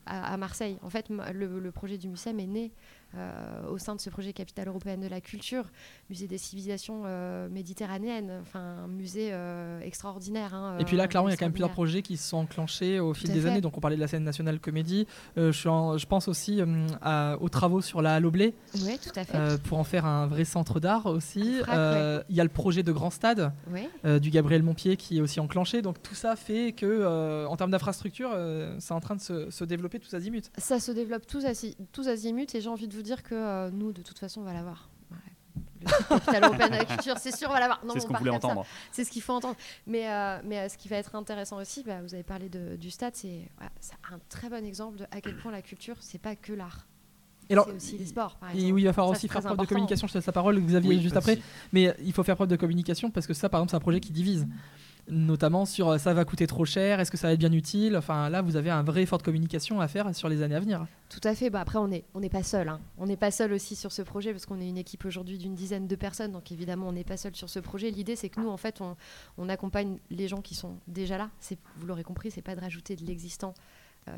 à, 0.07 0.35
Marseille. 0.37 0.79
En 0.81 0.89
fait, 0.89 1.09
le, 1.09 1.59
le 1.59 1.71
projet 1.71 1.99
du 1.99 2.09
MUSEM 2.09 2.39
est 2.39 2.47
né 2.47 2.71
euh, 3.17 3.69
au 3.71 3.77
sein 3.77 3.95
de 3.95 4.01
ce 4.01 4.09
projet 4.09 4.33
Capitale 4.33 4.67
européenne 4.67 5.01
de 5.01 5.07
la 5.07 5.21
culture, 5.21 5.65
musée 6.09 6.27
des 6.27 6.37
civilisations 6.37 7.03
euh, 7.05 7.49
méditerranéennes, 7.49 8.39
enfin 8.41 8.59
un 8.59 8.87
musée 8.87 9.29
euh, 9.31 9.79
extraordinaire. 9.81 10.53
Hein, 10.53 10.77
et 10.79 10.85
puis 10.85 10.97
là, 10.97 11.07
clairement, 11.07 11.29
il 11.29 11.31
y 11.31 11.33
a 11.33 11.37
quand 11.37 11.45
même 11.45 11.51
plusieurs 11.51 11.71
projets 11.71 12.01
qui 12.01 12.17
se 12.17 12.29
sont 12.29 12.37
enclenchés 12.37 12.99
au 12.99 13.13
fil 13.13 13.31
des 13.31 13.45
années. 13.45 13.61
Donc 13.61 13.77
on 13.77 13.81
parlait 13.81 13.95
de 13.95 14.01
la 14.01 14.07
scène 14.07 14.23
nationale 14.23 14.59
comédie. 14.59 15.07
je, 15.35 15.51
je, 15.51 16.05
pense 16.05 16.27
aussi 16.27 16.61
aux 16.61 17.49
travaux 17.49 17.81
sur 17.81 18.01
la 18.01 18.15
Halle 18.15 18.25
Oui, 18.25 18.51
tout 19.01 19.19
à 19.19 19.23
fait. 19.23 19.61
pour 19.63 19.79
en 19.79 19.83
faire 19.83 20.05
un 20.05 20.27
vrai 20.27 20.45
centre 20.45 20.79
d'art 20.79 21.05
aussi. 21.07 21.61
Il 21.69 22.35
y 22.35 22.41
a 22.41 22.43
le 22.43 22.49
projet 22.49 22.83
de 22.83 22.91
Grand 22.91 23.09
Stade 23.09 23.51
du 24.03 24.29
Gabriel 24.29 24.63
Montpied 24.63 24.97
qui 24.97 25.17
est 25.17 25.21
aussi 25.21 25.39
enclenché. 25.39 25.81
Donc 25.81 26.01
tout 26.01 26.15
ça 26.15 26.35
fait 26.35 26.73
que, 26.73 27.45
en 27.45 27.55
termes 27.57 27.71
d'infrastructure, 27.71 28.29
c'est 28.79 28.93
en 28.93 28.99
train 28.99 29.15
de 29.15 29.21
se, 29.21 29.49
se, 29.49 29.63
développer 29.63 29.99
tous 29.99 30.13
azimuts. 30.13 30.49
Ça 30.57 30.79
se 30.79 30.91
développe 30.91 31.25
tous, 31.25 31.45
tous 31.91 32.07
azimuts 32.07 32.47
et 32.53 32.61
j'ai 32.61 32.69
envie 32.69 32.87
de 32.87 32.95
vous 32.95 33.03
dire 33.07 33.23
que 33.23 33.35
euh, 33.35 33.71
nous, 33.71 33.91
de 33.91 34.01
toute 34.01 34.19
façon, 34.19 34.41
on 34.41 34.43
va 34.43 34.53
l'avoir. 34.53 34.89
Le 35.79 36.09
capital 36.09 36.43
européen 36.43 36.69
de 36.69 36.75
la 36.75 36.85
culture, 36.95 37.17
c'est 37.17 37.35
sûr, 37.35 37.49
on 37.49 37.53
va 37.53 37.59
l'avoir. 37.59 37.81
C'est 37.93 37.99
ce 37.99 38.07
qu'on 38.07 38.15
voulait 38.15 38.31
entendre. 38.31 38.65
C'est 38.91 39.03
ce 39.03 39.11
qu'il 39.11 39.21
faut 39.21 39.33
entendre. 39.33 39.55
Mais, 39.85 40.09
euh, 40.09 40.39
mais 40.43 40.59
euh, 40.59 40.69
ce 40.69 40.77
qui 40.77 40.89
va 40.89 40.97
être 40.97 41.15
intéressant 41.15 41.57
aussi, 41.57 41.83
bah, 41.83 42.01
vous 42.01 42.13
avez 42.13 42.23
parlé 42.23 42.49
de, 42.49 42.75
du 42.75 42.89
stade, 42.89 43.13
c'est 43.15 43.47
un 44.11 44.19
très 44.27 44.49
bon 44.49 44.65
exemple 44.65 44.97
de 44.97 45.05
à 45.11 45.21
quel 45.21 45.37
point 45.37 45.51
la 45.51 45.61
culture, 45.61 45.95
c'est 45.99 46.17
pas 46.17 46.35
que 46.35 46.53
l'art. 46.53 46.87
C'est 47.49 47.57
aussi 47.57 47.97
les 47.97 48.07
sports, 48.07 48.35
par 48.35 48.49
exemple. 48.49 48.67
Et 48.67 48.71
oui, 48.73 48.81
il 48.81 48.85
va 48.85 48.93
falloir 48.93 49.11
aussi 49.11 49.29
faire 49.29 49.41
preuve 49.41 49.57
de 49.57 49.65
communication. 49.65 50.07
Je 50.07 50.13
te 50.13 50.17
laisse 50.17 50.25
la 50.25 50.33
parole, 50.33 50.59
Xavier, 50.59 50.99
juste 50.99 51.15
après. 51.15 51.39
Mais 51.71 51.95
il 52.03 52.11
faut 52.11 52.23
faire 52.23 52.35
preuve 52.35 52.49
de 52.49 52.57
communication 52.57 53.09
parce 53.09 53.27
que 53.27 53.33
ça, 53.33 53.47
par 53.47 53.59
exemple, 53.59 53.71
c'est 53.71 53.77
un 53.77 53.81
projet 53.81 53.99
qui 53.99 54.11
divise 54.11 54.47
notamment 55.09 55.65
sur 55.65 55.89
euh, 55.89 55.97
ça 55.97 56.13
va 56.13 56.25
coûter 56.25 56.47
trop 56.47 56.65
cher, 56.65 56.99
est-ce 56.99 57.11
que 57.11 57.17
ça 57.17 57.27
va 57.27 57.33
être 57.33 57.39
bien 57.39 57.51
utile? 57.51 57.97
Enfin 57.97 58.29
là, 58.29 58.41
vous 58.41 58.55
avez 58.55 58.69
un 58.69 58.83
vrai 58.83 59.03
effort 59.03 59.17
de 59.17 59.23
communication 59.23 59.79
à 59.81 59.87
faire 59.87 60.13
sur 60.15 60.29
les 60.29 60.41
années 60.41 60.55
à 60.55 60.59
venir. 60.59 60.85
Tout 61.09 61.21
à 61.23 61.33
fait. 61.33 61.49
Bah, 61.49 61.61
après, 61.61 61.79
on 61.79 61.87
n'est 61.87 62.03
on 62.13 62.21
pas 62.27 62.43
seul. 62.43 62.67
Hein. 62.67 62.79
On 62.97 63.05
n'est 63.05 63.17
pas 63.17 63.31
seul 63.31 63.53
aussi 63.53 63.75
sur 63.75 63.91
ce 63.91 64.01
projet 64.01 64.31
parce 64.31 64.45
qu'on 64.45 64.59
est 64.59 64.67
une 64.67 64.77
équipe 64.77 65.05
aujourd'hui 65.05 65.37
d'une 65.37 65.55
dizaine 65.55 65.87
de 65.87 65.95
personnes. 65.95 66.31
Donc 66.31 66.51
évidemment, 66.51 66.89
on 66.89 66.91
n'est 66.91 67.03
pas 67.03 67.17
seul 67.17 67.35
sur 67.35 67.49
ce 67.49 67.59
projet. 67.59 67.89
L'idée, 67.91 68.15
c'est 68.15 68.29
que 68.29 68.41
nous, 68.41 68.49
en 68.49 68.57
fait, 68.57 68.81
on, 68.81 68.95
on, 69.37 69.49
accompagne 69.49 69.97
les 70.09 70.27
gens 70.27 70.41
qui 70.41 70.55
sont 70.55 70.77
déjà 70.87 71.17
là. 71.17 71.29
Vous 71.77 71.87
l'aurez 71.87 72.03
compris, 72.03 72.31
c'est 72.31 72.41
pas 72.41 72.55
de 72.55 72.61
rajouter 72.61 72.95
de 72.95 73.05
l'existant 73.05 73.53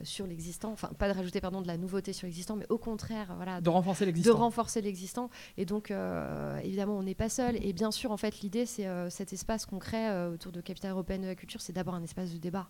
sur 0.03 0.27
l'existant, 0.27 0.71
enfin 0.71 0.89
pas 0.97 1.07
de 1.09 1.13
rajouter 1.13 1.41
pardon 1.41 1.61
de 1.61 1.67
la 1.67 1.77
nouveauté 1.77 2.13
sur 2.13 2.25
l'existant, 2.25 2.55
mais 2.55 2.65
au 2.69 2.77
contraire 2.77 3.33
voilà 3.35 3.61
de, 3.61 3.69
renforcer 3.69 4.05
l'existant. 4.05 4.33
De 4.33 4.37
renforcer 4.37 4.81
l'existant. 4.81 5.29
Et 5.57 5.65
donc 5.65 5.91
euh, 5.91 6.57
évidemment 6.59 6.97
on 6.97 7.03
n'est 7.03 7.15
pas 7.15 7.29
seul. 7.29 7.57
Et 7.63 7.73
bien 7.73 7.91
sûr 7.91 8.11
en 8.11 8.17
fait 8.17 8.41
l'idée 8.41 8.65
c'est 8.65 8.87
euh, 8.87 9.09
cet 9.09 9.33
espace 9.33 9.65
qu'on 9.65 9.79
crée 9.79 10.09
autour 10.27 10.51
de 10.51 10.61
Capitale 10.61 10.91
européenne 10.91 11.21
de 11.21 11.27
la 11.27 11.35
culture, 11.35 11.61
c'est 11.61 11.73
d'abord 11.73 11.95
un 11.95 12.03
espace 12.03 12.31
de 12.31 12.37
débat. 12.37 12.67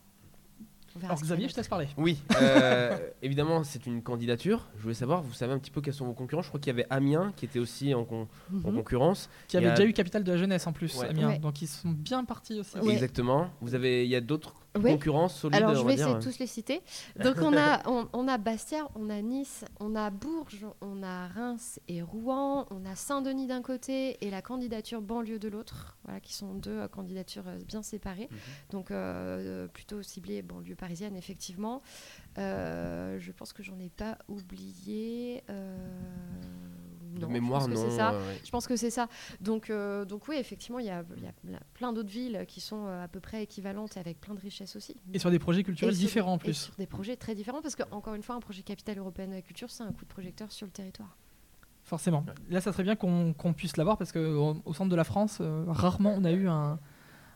Alors 1.04 1.22
Xavier, 1.22 1.48
je 1.48 1.54
te 1.54 1.60
laisse 1.60 1.68
parler. 1.68 1.88
Oui, 1.98 2.18
évidemment, 3.22 3.64
c'est 3.64 3.86
une 3.86 4.02
candidature. 4.02 4.68
Je 4.78 4.84
voulais 4.84 4.94
savoir, 4.94 5.22
vous 5.22 5.34
savez 5.34 5.54
un 5.54 5.60
petit 5.60 5.72
peu 5.72 5.82
quels 5.82 5.94
sont 5.94 6.06
vos 6.06 6.14
concurrents. 6.14 6.42
Je 6.42 6.48
crois 6.48 6.60
qu'il 6.60 6.72
y 6.72 6.74
avait 6.74 6.88
Amiens 6.90 7.32
qui 7.36 7.46
était 7.46 7.60
aussi 7.60 7.94
en, 7.94 8.08
mhm. 8.50 8.62
concurrence. 8.64 9.30
Qui 9.48 9.58
avait 9.58 9.70
déjà 9.72 9.86
eu 9.86 9.94
Capitale 9.94 10.24
de 10.24 10.32
la 10.32 10.38
jeunesse 10.38 10.66
en 10.68 10.74
plus, 10.74 11.02
Amiens. 11.02 11.38
Donc 11.38 11.62
ils 11.62 11.68
sont 11.68 11.90
bien 11.90 12.24
partis 12.26 12.60
aussi. 12.60 12.78
Exactement. 12.90 13.50
Vous 13.62 13.76
avez, 13.76 14.06
il 14.06 14.10
y 14.10 14.16
a 14.16 14.22
d'autres 14.22 14.54
Alors 15.54 15.76
je 15.76 15.86
vais 15.86 15.94
essayer 15.94 16.16
de 16.16 16.22
tous 16.22 16.40
les 16.40 16.48
citer. 16.48 16.82
Donc 17.24 17.38
on 17.42 17.56
a, 17.56 17.88
on, 17.88 18.08
on 18.14 18.28
a 18.28 18.38
Bastia, 18.38 18.88
on 18.96 19.10
a 19.10 19.22
Nice, 19.22 19.66
on 19.80 19.96
a 19.96 20.10
Bourges, 20.10 20.66
on 20.82 21.04
a 21.04 21.28
Reims 21.28 21.80
et 21.88 22.02
Rouen, 22.02 22.66
on 22.72 22.86
a 22.86 22.96
Saint-Denis 22.96 23.48
d'un 23.48 23.62
côté 23.62 24.18
et 24.26 24.30
la 24.30 24.42
candidature 24.42 25.02
banlieue 25.02 25.40
de 25.40 25.48
l'autre, 25.48 25.98
voilà, 26.04 26.20
qui 26.20 26.34
sont 26.34 26.54
deux 26.54 26.80
euh, 26.80 26.88
candidatures 26.88 27.48
euh, 27.48 27.58
bien 27.68 27.82
séparées. 27.82 28.30
Mhm. 28.32 28.38
Donc 28.72 28.92
euh, 28.92 29.68
plutôt 29.68 30.02
ciblées 30.02 30.42
banlieue 30.42 30.76
parisienne, 30.76 31.16
effectivement. 31.16 31.82
Je 32.38 33.32
pense 33.32 33.54
que 33.54 33.64
j'en 33.64 33.78
ai 33.80 33.90
pas 33.90 34.18
oublié. 34.30 35.44
De 37.16 37.26
non, 37.26 37.30
je 37.60 37.66
que 37.68 37.74
non. 37.74 37.90
c'est 37.90 37.96
ça. 37.98 38.12
euh, 38.14 38.28
ouais. 38.28 38.40
Je 38.44 38.50
pense 38.52 38.68
que 38.68 38.76
c'est 38.76 38.90
ça. 38.90 39.08
Donc, 39.42 39.70
euh, 39.70 40.06
donc 40.06 40.28
oui, 40.28 40.36
effectivement, 40.38 40.80
il 40.80 40.86
y 40.86 40.90
a, 40.90 41.02
y 41.02 41.56
plein 41.74 41.92
d'autres 41.94 42.10
villes 42.10 42.46
qui 42.48 42.62
sont 42.62 42.86
euh, 42.86 43.04
à 43.04 43.08
peu 43.08 43.20
près 43.20 43.44
équivalentes 43.44 43.98
et 43.98 44.00
avec 44.00 44.20
plein 44.22 44.34
de 44.36 44.40
richesses 44.40 44.76
aussi. 44.76 44.96
Et 45.14 45.20
sur 45.20 45.32
des 45.32 45.40
projets 45.40 45.64
culturels 45.64 45.94
Et 45.94 45.98
sur- 45.98 46.06
différents 46.08 46.34
en 46.34 46.38
Et 46.38 46.40
plus. 46.40 46.54
sur 46.54 46.76
des 46.76 46.86
projets 46.88 47.16
très 47.16 47.36
différents, 47.36 47.62
parce 47.62 47.76
que 47.76 47.84
encore 47.92 48.14
une 48.14 48.24
fois, 48.24 48.36
un 48.36 48.40
projet 48.40 48.62
capitale 48.64 48.98
européenne 49.00 49.30
de 49.32 49.36
la 49.36 49.42
culture, 49.42 49.70
c'est 49.70 49.84
un 49.84 49.92
coup 49.92 50.06
de 50.06 50.10
projecteur 50.10 50.52
sur 50.52 50.66
le 50.68 50.72
territoire. 50.72 51.16
Forcément. 51.84 52.24
Là, 52.50 52.62
ça 52.62 52.72
serait 52.72 52.84
bien 52.84 52.96
qu'on 52.96 53.34
puisse 53.56 53.76
l'avoir 53.78 53.98
parce 53.98 54.12
qu'au 54.12 54.62
au 54.64 54.74
centre 54.74 54.90
de 54.92 54.96
la 54.96 55.04
France, 55.04 55.40
euh, 55.42 55.64
rarement 55.68 56.14
on 56.16 56.24
a 56.24 56.32
eu 56.32 56.48
un, 56.48 56.78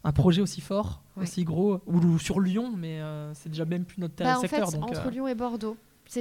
un 0.03 0.11
projet 0.11 0.41
aussi 0.41 0.61
fort, 0.61 1.01
Ouais. 1.15 1.23
aussi 1.23 1.43
gros, 1.43 1.81
ou, 1.87 1.97
ou 1.99 2.19
sur 2.19 2.39
Lyon, 2.39 2.73
mais 2.77 2.99
euh, 3.01 3.33
c'est 3.33 3.49
déjà 3.49 3.65
même 3.65 3.85
plus 3.85 3.99
notre 3.99 4.15
Bah, 4.15 4.37
en 4.37 4.41
secteur. 4.41 4.69
fait, 4.69 4.77
donc, 4.77 4.89
entre 4.91 5.07
euh, 5.07 5.09
Lyon 5.11 5.27
et 5.27 5.33
Bordeaux. 5.35 5.75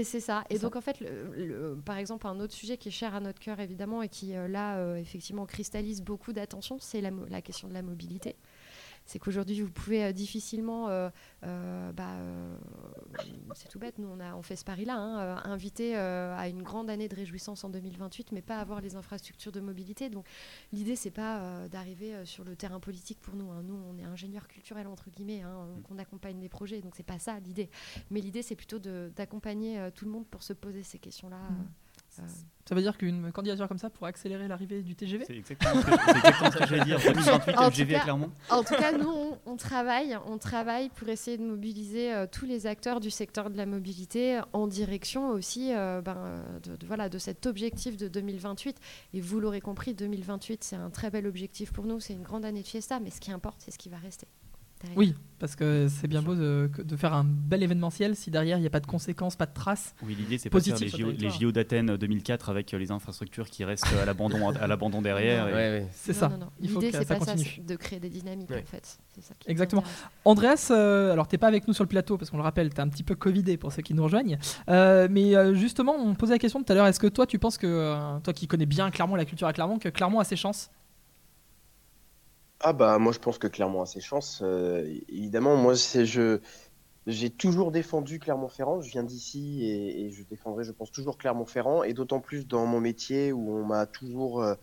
C'est 0.05 0.21
ça. 0.21 0.45
Et 0.49 0.57
ça. 0.57 0.63
donc, 0.63 0.77
en 0.77 0.81
fait, 0.81 1.01
le- 1.01 1.33
le- 1.37 1.77
par 1.85 1.97
exemple, 1.99 2.27
un 2.27 2.41
autre 2.41 2.55
sujet 2.55 2.77
qui 2.79 2.89
est 2.89 2.93
cher 2.93 3.15
à 3.15 3.21
notre 3.21 3.41
cœur, 3.41 3.61
évidemment, 3.61 4.03
et 4.03 4.09
qui, 4.09 4.35
euh, 4.35 4.49
là, 4.49 4.79
euh, 4.79 4.97
effectivement, 4.97 5.45
cristallise 5.45 6.03
beaucoup 6.03 6.33
d'attention, 6.33 6.79
c'est 6.81 7.01
la 7.03 7.43
question 7.43 7.69
de 7.69 7.75
la 7.75 7.83
mobilité. 7.83 8.37
C'est 9.07 9.19
qu'aujourd'hui, 9.19 9.61
vous 9.61 9.71
pouvez 9.71 10.05
euh, 10.05 10.13
difficilement, 10.13 10.89
euh, 10.89 11.11
euh, 11.45 11.93
bah, 11.93 12.17
c'est 13.55 13.69
tout 13.69 13.79
bête, 13.79 13.99
nous, 13.99 14.09
on, 14.09 14.21
a, 14.21 14.35
on 14.35 14.43
fait 14.43 14.57
ce 14.57 14.65
pari-là, 14.65 14.97
hein, 14.97 15.43
inviter 15.45 15.97
à 15.97 16.49
une 16.49 16.63
grande 16.63 16.89
année 16.89 17.09
de 17.09 17.15
réjouissance 17.15 17.65
en 17.65 17.69
2028, 17.69 18.33
mais 18.33 18.43
pas 18.43 18.59
avoir 18.59 18.81
les 18.81 18.97
infrastructures 18.97 19.53
de 19.53 19.61
mobilité. 19.61 20.09
Donc, 20.09 20.27
l'idée, 20.73 20.97
c'est 20.97 21.11
pas 21.11 21.69
d'arriver 21.69 22.25
sur 22.25 22.45
le 22.45 22.57
terrain 22.57 22.81
politique 22.81 23.21
pour 23.21 23.35
nous. 23.35 23.51
hein. 23.51 23.63
Nous, 23.65 23.75
on 23.75 23.99
est 23.99 24.05
ingénieurs 24.05 24.49
culturels, 24.49 24.87
entre 24.87 25.11
guillemets, 25.11 25.43
hein, 25.43 25.67
donc 25.75 25.91
on 25.91 25.99
accompagne 25.99 26.39
des 26.39 26.49
projets, 26.49 26.81
donc 26.81 26.95
c'est 26.97 27.03
pas 27.03 27.19
ça 27.19 27.39
l'idée. 27.41 27.69
Mais 28.11 28.21
l'idée, 28.21 28.43
c'est 28.43 28.57
plutôt 28.57 28.79
d'accompagner 28.79 29.89
tout 29.95 30.05
le 30.05 30.11
monde 30.11 30.27
pour 30.27 30.43
se 30.43 30.53
poser 30.53 30.83
ces 30.83 30.99
questions-là. 30.99 31.51
Mhm. 31.51 31.69
Euh, 32.19 32.23
euh, 32.23 32.27
Ça 32.69 32.75
veut 32.75 32.83
dire 32.83 32.97
qu'une 32.97 33.33
candidature 33.33 33.67
comme 33.69 33.79
ça 33.79 33.91
pourrait 33.91 34.11
accélérer 34.11 34.47
l'arrivée 34.49 34.83
du 34.83 34.95
TGV 34.95 35.25
C'est 35.27 35.37
exactement 35.37 35.81
ce 35.81 35.87
que, 35.87 36.59
que 36.59 36.67
j'allais 36.67 36.85
dire. 36.85 36.99
2028 37.01 37.55
En 37.59 37.71
tout 37.71 37.81
LGV 37.81 37.95
à 37.97 38.01
Clermont. 38.01 38.31
En 38.51 38.63
tout 38.63 38.75
cas, 38.75 38.93
nous, 38.93 39.09
on, 39.09 39.39
on 39.47 39.57
travaille, 39.57 40.17
on 40.27 40.39
travaille 40.39 40.89
pour 40.91 41.09
essayer 41.09 41.39
de 41.39 41.43
mobiliser 41.45 42.13
euh, 42.13 42.27
tous 42.31 42.47
les 42.47 42.67
acteurs 42.67 43.01
du 43.01 43.11
secteur 43.11 43.51
de 43.51 43.57
la 43.57 43.67
mobilité 43.67 44.41
en 44.53 44.67
direction 44.67 45.31
aussi 45.31 45.73
euh, 45.75 46.01
ben, 46.01 46.17
euh, 46.17 46.59
de, 46.61 46.77
de- 46.77 46.87
voilà, 46.87 47.09
de 47.09 47.19
cet 47.19 47.47
objectif 47.47 47.97
de 47.97 48.09
2028. 48.09 48.77
Et 49.15 49.21
vous 49.21 49.41
l'aurez 49.41 49.61
compris, 49.61 49.95
2028, 49.95 50.63
c'est 50.65 50.77
un 50.77 50.91
très 50.91 51.11
bel 51.11 51.27
objectif 51.27 51.73
pour 51.73 51.85
nous. 51.87 52.01
C'est 52.01 52.13
une 52.15 52.23
grande 52.23 52.45
année 52.45 52.63
de 52.63 52.67
fiesta, 52.69 53.01
mais 53.01 53.11
ce 53.11 53.21
qui 53.21 53.33
importe, 53.33 53.57
c'est 53.65 53.71
ce 53.71 53.79
qui 53.79 53.89
va 53.89 53.97
rester. 53.99 54.27
Derrière. 54.83 54.99
Oui, 54.99 55.15
parce 55.39 55.57
que 55.57 55.89
c'est 55.89 56.07
bien 56.07 56.23
beau 56.23 56.35
de, 56.37 56.71
faire 56.97 57.15
un 57.15 57.25
bel 57.25 57.63
événementiel 57.63 58.15
si 58.15 58.31
derrière 58.31 58.59
il 58.59 58.61
n'y 58.61 58.67
a 58.67 58.71
pas 58.71 58.81
de 58.81 58.87
conséquences, 58.87 59.35
pas 59.35 59.47
de 59.47 59.53
traces. 59.55 59.95
Oui, 60.05 60.15
l'idée, 60.15 60.39
c'est 60.39 60.51
pas 60.51 60.59
de 60.59 60.65
faire 60.65 60.79
les 60.79 60.89
JO, 60.89 60.97
les 61.11 61.17
territoire. 61.17 61.41
JO 61.41 61.53
d'Athènes 61.53 61.97
2004 61.97 62.49
avec 62.51 62.71
les 62.73 62.91
infrastructures 62.93 63.49
qui 63.51 63.65
restent 63.65 63.87
à 64.01 64.05
l'abandon, 64.05 64.51
à 64.51 64.67
l'abandon 64.67 65.03
derrière. 65.03 65.49
et- 65.49 65.53
Ouais, 65.53 65.59
ouais. 65.81 65.87
C'est 65.93 66.13
ça. 66.13 66.29
non, 66.29 66.39
non. 66.39 66.47
Il 66.61 66.69
faut 66.69 66.81
L'idée, 66.81 66.93
que 66.93 66.99
c'est 66.99 67.05
ça 67.09 67.17
pas 67.17 67.25
ça, 67.25 67.33
continue. 67.33 67.65
de 67.67 67.77
créer 67.77 67.99
des 67.99 68.09
dynamiques, 68.09 68.51
Ouais. 68.51 68.63
en 68.63 68.71
fait. 68.71 68.99
Ça 69.21 69.35
qui 69.39 69.51
Exactement. 69.51 69.83
Andreas, 70.25 70.69
euh, 70.71 71.13
alors 71.13 71.27
t'es 71.29 71.39
pas 71.39 71.49
avec 71.49 71.67
nous 71.69 71.75
sur 71.75 71.85
le 71.85 71.89
plateau 71.89 72.17
parce 72.17 72.31
qu'on 72.31 72.37
le 72.39 72.43
rappelle, 72.43 72.73
t'es 72.73 72.81
un 72.81 72.89
petit 72.89 73.03
peu 73.03 73.15
covidé 73.15 73.57
pour 73.57 73.73
ceux 73.73 73.83
qui 73.83 73.95
nous 73.95 74.05
rejoignent. 74.05 74.39
Euh, 74.69 75.09
mais 75.11 75.35
euh, 75.37 75.55
justement, 75.55 75.95
on 75.99 76.15
posait 76.15 76.33
la 76.35 76.39
question 76.39 76.63
tout 76.63 76.73
à 76.73 76.77
l'heure, 76.77 76.87
est-ce 76.87 77.01
que 77.01 77.09
toi 77.09 77.27
tu 77.27 77.39
penses 77.39 77.59
que, 77.59 77.67
euh, 77.67 78.19
toi 78.21 78.33
qui 78.33 78.47
connais 78.47 78.67
bien 78.67 78.91
Clermont, 78.91 79.17
la 79.17 79.25
culture 79.25 79.47
à 79.47 79.53
Clermont, 79.53 79.79
que 79.79 79.89
Clermont 79.89 80.21
a 80.21 80.25
ses 80.25 80.37
chances 80.37 80.71
Ah 82.65 82.73
bah 82.73 82.97
moi 82.99 83.13
je 83.13 83.19
pense 83.19 83.39
que 83.39 83.49
Clermont 83.49 83.83
a 83.83 83.87
ses 83.87 84.01
chances. 84.01 84.41
euh, 84.43 84.87
évidemment, 85.09 85.57
moi 85.57 85.75
c'est 85.77 86.07
je 86.07 86.41
j'ai 87.09 87.31
toujours 87.31 87.73
défendu 87.73 88.21
Clermont-Ferrand. 88.21 88.81
Je 88.83 88.91
viens 88.93 89.03
d'ici 89.03 89.65
et, 89.69 90.11
je 90.13 90.23
défendrai, 90.23 90.63
je 90.65 90.71
pense 90.71 90.93
toujours 90.93 91.19
Clermont-Ferrand 91.19 91.83
et 91.83 91.93
d'autant 91.95 92.21
plus 92.21 92.47
dans 92.47 92.65
mon 92.67 92.81
métier 92.81 93.33
où 93.33 93.53
on 93.53 93.65
m'a 93.65 93.87
toujours 93.87 94.43
euh, 94.43 94.55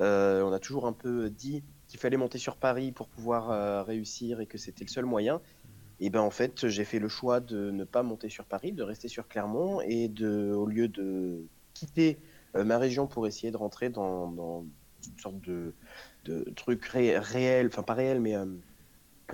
euh, 0.00 0.42
on 0.42 0.52
a 0.52 0.60
toujours 0.60 0.86
un 0.86 0.92
peu 0.92 1.28
dit 1.30 1.64
qu'il 1.88 1.98
fallait 1.98 2.16
monter 2.16 2.38
sur 2.38 2.56
Paris 2.56 2.92
pour 2.92 3.08
pouvoir 3.08 3.84
réussir 3.86 4.40
et 4.40 4.46
que 4.46 4.58
c'était 4.58 4.84
le 4.84 4.90
seul 4.90 5.04
moyen. 5.06 5.40
Et 6.00 6.10
ben 6.10 6.20
en 6.20 6.30
fait 6.30 6.68
j'ai 6.68 6.84
fait 6.84 7.00
le 7.00 7.08
choix 7.08 7.40
de 7.40 7.72
ne 7.72 7.84
pas 7.84 8.04
monter 8.04 8.28
sur 8.28 8.44
Paris, 8.44 8.72
de 8.72 8.84
rester 8.84 9.08
sur 9.08 9.26
Clermont 9.28 9.80
et 9.80 10.08
de 10.08 10.52
au 10.52 10.66
lieu 10.66 10.86
de 10.88 11.48
quitter 11.74 12.20
ma 12.54 12.78
région 12.78 13.08
pour 13.08 13.26
essayer 13.26 13.50
de 13.50 13.56
rentrer 13.56 13.90
dans, 13.90 14.28
dans 14.30 14.64
une 15.08 15.18
sorte 15.18 15.40
de 15.40 15.74
de 16.24 16.44
trucs 16.56 16.84
ré- 16.86 17.18
réels, 17.18 17.68
enfin 17.68 17.82
pas 17.82 17.94
réels, 17.94 18.20
mais 18.20 18.36
euh, 18.36 18.46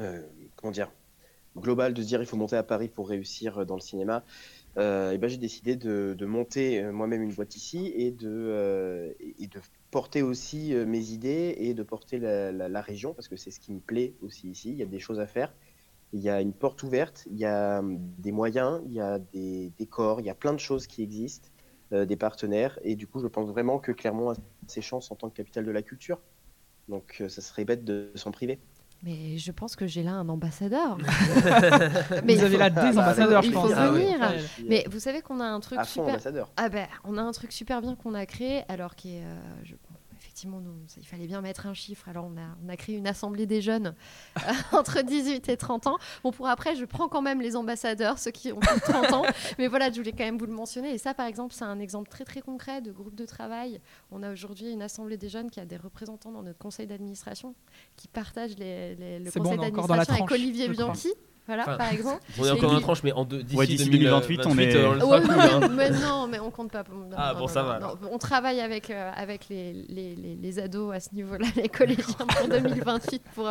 euh, 0.01 0.23
comment 0.57 0.71
dire, 0.71 0.93
global, 1.57 1.95
de 1.95 2.03
se 2.03 2.07
dire 2.07 2.21
il 2.21 2.27
faut 2.27 2.37
monter 2.37 2.57
à 2.57 2.63
Paris 2.63 2.89
pour 2.89 3.09
réussir 3.09 3.59
euh, 3.59 3.65
dans 3.65 3.75
le 3.75 3.81
cinéma. 3.81 4.25
Et 4.79 5.17
ben 5.17 5.27
j'ai 5.29 5.39
décidé 5.39 5.75
de, 5.75 6.27
monter 6.27 6.83
moi-même 6.85 7.23
une 7.23 7.33
boîte 7.33 7.57
ici 7.57 7.95
et 7.97 8.11
de, 8.11 9.17
porter 9.91 10.21
aussi 10.21 10.75
mes 10.75 11.13
idées 11.13 11.55
et 11.59 11.73
de 11.73 11.83
porter 11.83 12.19
la, 12.19 12.81
région 12.83 13.15
parce 13.15 13.27
que 13.27 13.37
c'est 13.37 13.51
ce 13.51 13.59
qui 13.59 13.73
me 13.73 13.81
plaît 13.81 14.17
aussi 14.21 14.51
ici. 14.51 14.73
Il 14.73 14.77
y 14.77 14.83
a 14.83 14.87
des 14.87 14.99
choses 14.99 15.19
à 15.19 15.27
faire. 15.27 15.55
Il 16.13 16.21
y 16.21 16.29
a 16.29 16.43
une 16.43 16.53
porte 16.53 16.83
ouverte, 16.83 17.25
il 17.31 17.39
y 17.39 17.47
a 17.47 17.83
des 17.83 18.33
moyens, 18.33 18.83
il 18.85 18.93
y 18.93 19.01
a 19.01 19.19
des 19.19 19.73
décors, 19.79 20.21
il 20.21 20.27
y 20.27 20.31
a 20.31 20.35
plein 20.35 20.53
de 20.53 20.61
choses 20.61 20.87
qui 20.87 21.03
existent, 21.03 21.49
des 21.91 22.17
partenaires. 22.17 22.79
Et 22.83 22.97
du 22.97 23.07
coup, 23.07 23.21
je 23.21 23.29
pense 23.29 23.49
vraiment 23.49 23.79
que 23.79 23.93
Clermont 23.93 24.29
a 24.29 24.35
ses 24.67 24.83
chances 24.83 25.11
en 25.11 25.17
tant 25.17 25.31
que 25.31 25.37
capitale 25.37 25.65
de 25.65 25.71
la 25.71 25.81
culture. 25.81 26.21
Donc, 26.89 27.17
euh, 27.21 27.29
ça 27.29 27.41
serait 27.43 27.65
bête 27.65 27.85
de 27.85 28.13
s'en 28.15 28.31
priver. 28.31 28.59
Mais 29.03 29.37
je 29.39 29.53
pense 29.53 29.77
que 29.77 29.87
j'ai 29.87 30.03
là 30.03 30.13
un 30.13 30.29
ambassadeur. 30.29 30.97
Vous 32.25 32.43
avez 32.45 32.57
là 32.57 32.71
des 32.71 32.99
ambassadeurs, 32.99 33.43
je 33.43 33.49
il 33.49 33.53
pense. 33.53 33.69
faut 33.71 33.75
Ah 33.77 33.93
ouais. 33.93 34.01
venir. 34.05 34.21
Ouais. 34.21 34.37
Mais 34.67 34.85
vous 34.91 34.99
savez 34.99 35.21
qu'on 35.21 35.39
a 35.41 35.45
un 35.45 35.61
truc 35.61 35.79
à 35.79 35.85
fond 35.85 36.01
super. 36.03 36.15
ambassadeur. 36.15 36.51
Ah 36.57 36.69
ben, 36.69 36.87
on 37.05 37.19
a 37.19 37.23
un 37.23 37.33
truc 37.33 37.53
super 37.53 37.83
bien 37.83 37.95
qu'on 37.95 38.15
a 38.15 38.25
créé, 38.27 38.63
alors 38.69 38.95
qui 38.97 39.17
est, 39.17 39.23
euh, 39.23 39.35
je- 39.65 39.75
effectivement, 40.37 40.61
nous, 40.61 40.75
il 40.99 41.07
fallait 41.07 41.27
bien 41.27 41.41
mettre 41.41 41.67
un 41.67 41.73
chiffre. 41.73 42.11
Alors 42.11 42.27
on 42.27 42.37
a, 42.37 42.45
on 42.63 42.69
a 42.69 42.77
créé 42.77 42.95
une 42.95 43.07
assemblée 43.07 43.47
des 43.47 43.63
jeunes 43.63 43.95
entre 44.73 45.01
18 45.01 45.49
et 45.49 45.57
30 45.57 45.87
ans. 45.87 45.97
Bon, 46.23 46.31
pour 46.31 46.47
après, 46.49 46.77
je 46.77 46.85
prends 46.85 47.09
quand 47.09 47.23
même 47.23 47.41
les 47.41 47.57
ambassadeurs, 47.57 48.19
ceux 48.19 48.33
qui 48.33 48.53
ont 48.53 48.61
plus 48.61 48.75
de 48.77 48.81
30 48.81 49.13
ans. 49.15 49.23
Mais 49.59 49.67
voilà, 49.67 49.91
je 49.91 49.97
voulais 49.97 50.13
quand 50.13 50.25
même 50.25 50.37
vous 50.37 50.45
le 50.45 50.53
mentionner. 50.53 50.93
Et 50.93 50.99
ça, 50.99 51.15
par 51.15 51.25
exemple, 51.25 51.55
c'est 51.55 51.65
un 51.65 51.79
exemple 51.79 52.11
très 52.11 52.25
très 52.27 52.43
concret 52.43 52.83
de 52.83 52.93
groupe 52.93 53.15
de 53.15 53.25
travail. 53.25 53.81
On 54.11 54.23
a 54.23 54.31
aujourd'hui 54.31 54.71
une 54.71 54.83
assemblée 54.83 55.17
des 55.17 55.31
jeunes 55.31 55.51
qui 55.51 55.59
a 55.59 55.65
des 55.65 55.79
représentants 55.79 56.33
dans 56.33 56.43
notre 56.43 56.59
conseil 56.59 56.87
d'administration 56.87 57.55
qui 57.97 58.07
partagent 58.07 58.59
les, 58.59 58.95
les- 58.97 59.19
le 59.19 59.31
bon, 59.31 59.43
conseil 59.43 59.59
on 59.59 59.63
est 59.63 59.67
encore 59.69 59.89
dans 59.89 59.95
la 59.97 60.05
d'administration 60.05 60.15
avec 60.27 60.31
Olivier 60.33 60.69
crois. 60.69 60.85
Voilà, 61.47 61.63
Enfin, 61.63 61.77
par 61.77 61.93
exemple. 61.93 62.21
On 62.39 62.45
est 62.45 62.51
encore 62.51 62.71
dans 62.71 62.75
la 62.77 62.81
tranche, 62.81 63.03
mais 63.05 63.13
en 63.13 63.25
deux- 63.25 63.43
d'ici 63.43 63.57
Ouais, 63.57 63.67
d'ici 63.67 63.85
2028, 63.89 64.37
2028, 64.39 64.47
on 64.47 64.59
est- 64.59 64.77
euh, 64.77 64.95
le 64.97 65.05
Ouais, 65.05 65.21
cool, 65.21 65.31
hein. 65.65 65.69
mais 65.73 65.91
non, 65.91 66.27
mais 66.27 66.39
on 66.41 66.51
compte 66.51 66.73
pas. 66.73 66.83
non, 66.91 67.09
Ah, 67.17 67.29
non, 67.33 67.35
bon, 67.35 67.41
non, 67.43 67.49
ça 67.49 67.63
non, 67.63 67.69
va. 67.69 67.95
On 68.11 68.19
travaille 68.19 68.61
avec, 68.61 68.91
euh, 68.91 69.11
avec 69.15 69.49
les, 69.49 69.73
les, 69.89 70.17
les, 70.17 70.35
les 70.35 70.59
ados 70.59 70.95
à 70.95 70.99
ce 71.01 71.15
niveau-là, 71.15 71.47
les 71.57 71.69
collégiens 71.69 72.27
pour 72.37 72.49
2028. 72.49 73.23
Pour, 73.35 73.49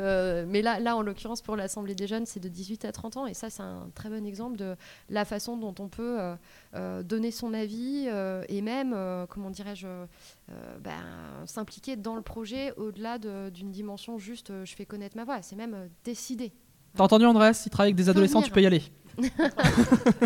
euh, 0.00 0.44
mais 0.48 0.62
là, 0.62 0.80
là, 0.80 0.96
en 0.96 1.02
l'occurrence, 1.02 1.42
pour 1.42 1.56
l'Assemblée 1.56 1.94
des 1.94 2.06
jeunes, 2.06 2.24
c'est 2.26 2.40
de 2.40 2.48
18 2.48 2.84
à 2.86 2.92
30 2.92 3.16
ans. 3.18 3.26
Et 3.26 3.34
ça, 3.34 3.50
c'est 3.50 3.62
un 3.62 3.88
très 3.94 4.08
bon 4.08 4.24
exemple 4.26 4.56
de 4.56 4.74
la 5.10 5.24
façon 5.24 5.56
dont 5.56 5.74
on 5.78 5.88
peut 5.88 6.16
euh, 6.20 6.34
euh, 6.74 7.02
donner 7.02 7.30
son 7.30 7.52
avis 7.54 8.06
euh, 8.08 8.42
et 8.48 8.62
même, 8.62 8.92
euh, 8.94 9.26
comment 9.28 9.50
dirais-je, 9.50 9.86
euh, 9.86 10.06
ben, 10.80 10.92
s'impliquer 11.46 11.96
dans 11.96 12.16
le 12.16 12.22
projet 12.22 12.72
au-delà 12.76 13.18
de- 13.18 13.50
d'une 13.50 13.70
dimension 13.70 14.18
juste 14.18 14.50
euh, 14.50 14.64
je 14.64 14.74
fais 14.74 14.86
connaître 14.86 15.16
ma 15.16 15.24
voix. 15.24 15.42
C'est 15.42 15.56
même 15.56 15.74
euh, 15.74 15.86
décider. 16.04 16.52
T'as 16.96 17.04
entendu 17.04 17.24
Andreas? 17.26 17.54
Si 17.54 17.64
tu 17.64 17.70
travailles 17.70 17.88
avec 17.88 17.96
des 17.96 18.08
adolescents, 18.08 18.40
venir. 18.40 18.48
tu 18.48 18.54
peux 18.54 18.62
y 18.62 18.66
aller. 18.66 18.82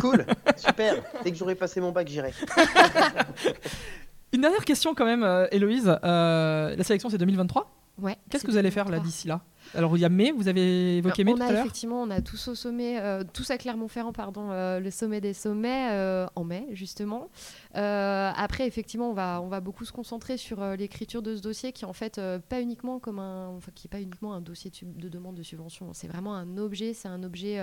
Cool, 0.01 0.25
super. 0.57 0.95
Dès 1.23 1.31
que 1.31 1.37
j'aurai 1.37 1.55
passé 1.55 1.81
mon 1.81 1.93
bac, 1.93 2.09
j'irai. 2.09 2.33
Une 4.33 4.41
dernière 4.41 4.65
question 4.65 4.95
quand 4.95 5.05
même, 5.05 5.23
euh, 5.23 5.47
Héloïse. 5.51 5.95
Euh, 6.05 6.75
la 6.77 6.85
sélection 6.85 7.11
c'est 7.11 7.19
2023. 7.19 7.71
Ouais, 8.01 8.17
Qu'est-ce 8.31 8.45
que 8.45 8.51
vous 8.51 8.57
allez 8.57 8.71
faire 8.71 8.85
là 8.85 8.99
2023. 8.99 9.07
d'ici 9.07 9.29
là? 9.29 9.43
Alors 9.75 9.97
il 9.97 10.01
y 10.01 10.05
a 10.05 10.09
mai, 10.09 10.33
vous 10.33 10.49
avez 10.49 10.99
évoqué 10.99 11.25
mai 11.25 11.33
on 11.33 11.37
tout 11.37 11.43
a 11.43 11.47
à 11.47 11.53
l'heure? 11.53 11.61
effectivement, 11.61 12.01
on 12.03 12.11
a 12.11 12.21
tous 12.23 12.49
au 12.49 12.55
sommet, 12.55 12.99
euh, 13.01 13.23
tous 13.33 13.51
à 13.51 13.59
Clermont-Ferrand, 13.59 14.13
pardon, 14.13 14.51
euh, 14.51 14.81
le 14.81 14.91
sommet 14.91 15.21
des 15.21 15.35
sommets 15.35 15.89
euh, 15.91 16.27
en 16.37 16.45
mai 16.45 16.67
justement. 16.73 17.29
Après, 17.75 18.67
effectivement, 18.67 19.11
on 19.11 19.15
va, 19.15 19.41
on 19.43 19.49
va 19.49 19.61
beaucoup 19.61 19.85
se 19.85 19.93
concentrer 19.93 20.37
sur 20.37 20.65
l'écriture 20.77 21.23
de 21.23 21.37
ce 21.37 21.43
dossier, 21.43 21.73
qui 21.73 21.85
est 21.85 21.89
en 21.89 21.93
fait 21.93 22.21
pas 22.49 22.61
uniquement 22.61 22.99
comme 22.99 23.19
un, 23.19 23.49
enfin, 23.49 23.71
qui 23.75 23.87
est 23.87 23.91
pas 23.91 24.01
uniquement 24.01 24.33
un 24.33 24.41
dossier 24.41 24.71
de, 24.83 25.09
demande 25.09 25.35
de 25.35 25.43
subvention. 25.43 25.93
C'est 25.93 26.09
vraiment 26.09 26.35
un 26.35 26.57
objet. 26.57 26.95
C'est 26.95 27.09
un 27.09 27.23
objet 27.23 27.61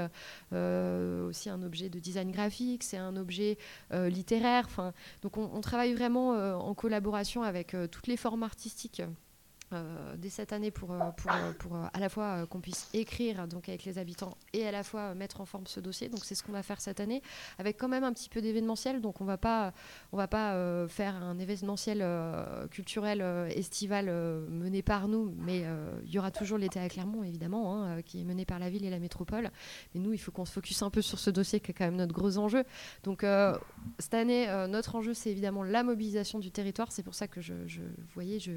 aussi 0.52 1.50
un 1.50 1.62
objet 1.64 1.90
de 1.90 2.00
design 2.00 2.32
graphique. 2.32 2.84
C'est 2.84 2.98
un 2.98 3.16
objet 3.16 3.58
littéraire. 3.92 4.66
Enfin, 4.68 4.94
donc 5.22 5.38
on, 5.38 5.50
on 5.54 5.62
travaille 5.62 5.94
vraiment 5.94 6.30
en 6.30 6.74
collaboration 6.74 7.44
avec 7.44 7.76
toutes 7.92 8.08
les 8.08 8.18
formes 8.18 8.44
artistiques 8.44 9.02
euh, 9.74 10.16
dès 10.18 10.30
cette 10.30 10.54
année 10.54 10.70
pour, 10.70 10.92
euh, 10.92 11.10
pour, 11.18 11.32
euh, 11.32 11.52
pour, 11.58 11.76
à 11.76 12.00
la 12.00 12.08
fois 12.08 12.46
qu'on 12.46 12.62
puisse 12.62 12.88
écrire 12.94 13.48
donc 13.48 13.68
avec 13.68 13.84
les 13.84 13.98
habitants 13.98 14.38
et 14.54 14.68
à 14.68 14.72
la 14.72 14.84
fois 14.84 15.16
mettre 15.16 15.42
en 15.42 15.46
forme 15.46 15.66
ce 15.66 15.80
dossier. 15.80 16.08
Donc 16.08 16.24
c'est 16.24 16.36
ce 16.36 16.44
qu'on 16.44 16.52
va 16.52 16.62
faire 16.62 16.80
cette 16.80 17.00
année 17.00 17.24
avec 17.58 17.78
quand 17.78 17.88
même 17.88 18.04
un 18.04 18.14
petit 18.14 18.30
peu 18.30 18.42
d'événementiel. 18.42 19.02
Donc 19.02 19.22
on 19.22 19.26
va 19.26 19.38
pas 19.38 19.74
on 20.12 20.18
va 20.18 20.28
pas 20.28 20.88
faire 20.88 21.16
un 21.16 21.40
événementiel 21.40 22.06
culturel 22.70 23.22
estival 23.56 24.06
mené 24.50 24.84
par 24.84 25.08
nous, 25.08 25.34
mais 25.40 25.64
il 26.04 26.14
y 26.14 26.20
aura 26.20 26.30
toujours 26.30 26.60
l'été 26.60 26.80
à 26.80 26.88
Clermont 26.88 27.24
évidemment 27.24 27.84
hein, 27.84 28.02
qui 28.04 28.22
est 28.22 28.24
mené 28.24 28.46
par 28.46 28.60
la 28.60 28.70
ville 28.70 28.86
et 28.86 28.92
la 28.92 29.00
métropole. 29.00 29.50
Mais 29.94 30.00
nous 30.00 30.14
il 30.14 30.20
faut 30.20 30.32
qu'on 30.32 30.46
se 30.46 30.54
focus 30.54 30.84
un 30.84 30.92
peu 30.92 31.02
sur 31.02 31.18
ce 31.18 31.32
dossier 31.32 31.60
qui 31.60 31.72
est 31.72 31.74
quand 31.74 31.86
même 31.86 31.96
notre 31.96 32.14
gros 32.14 32.38
enjeu. 32.38 32.64
Donc 33.04 33.26
cette 33.98 34.14
année 34.14 34.48
notre 34.70 34.96
enjeu 34.96 35.16
c'est 35.16 35.32
évidemment 35.32 35.64
la 35.64 35.82
mobilisation 35.82 36.38
du 36.38 36.52
territoire. 36.52 36.92
C'est 36.92 37.04
pour 37.04 37.16
ça 37.16 37.28
que 37.28 37.42
je, 37.42 37.68
je 37.68 37.82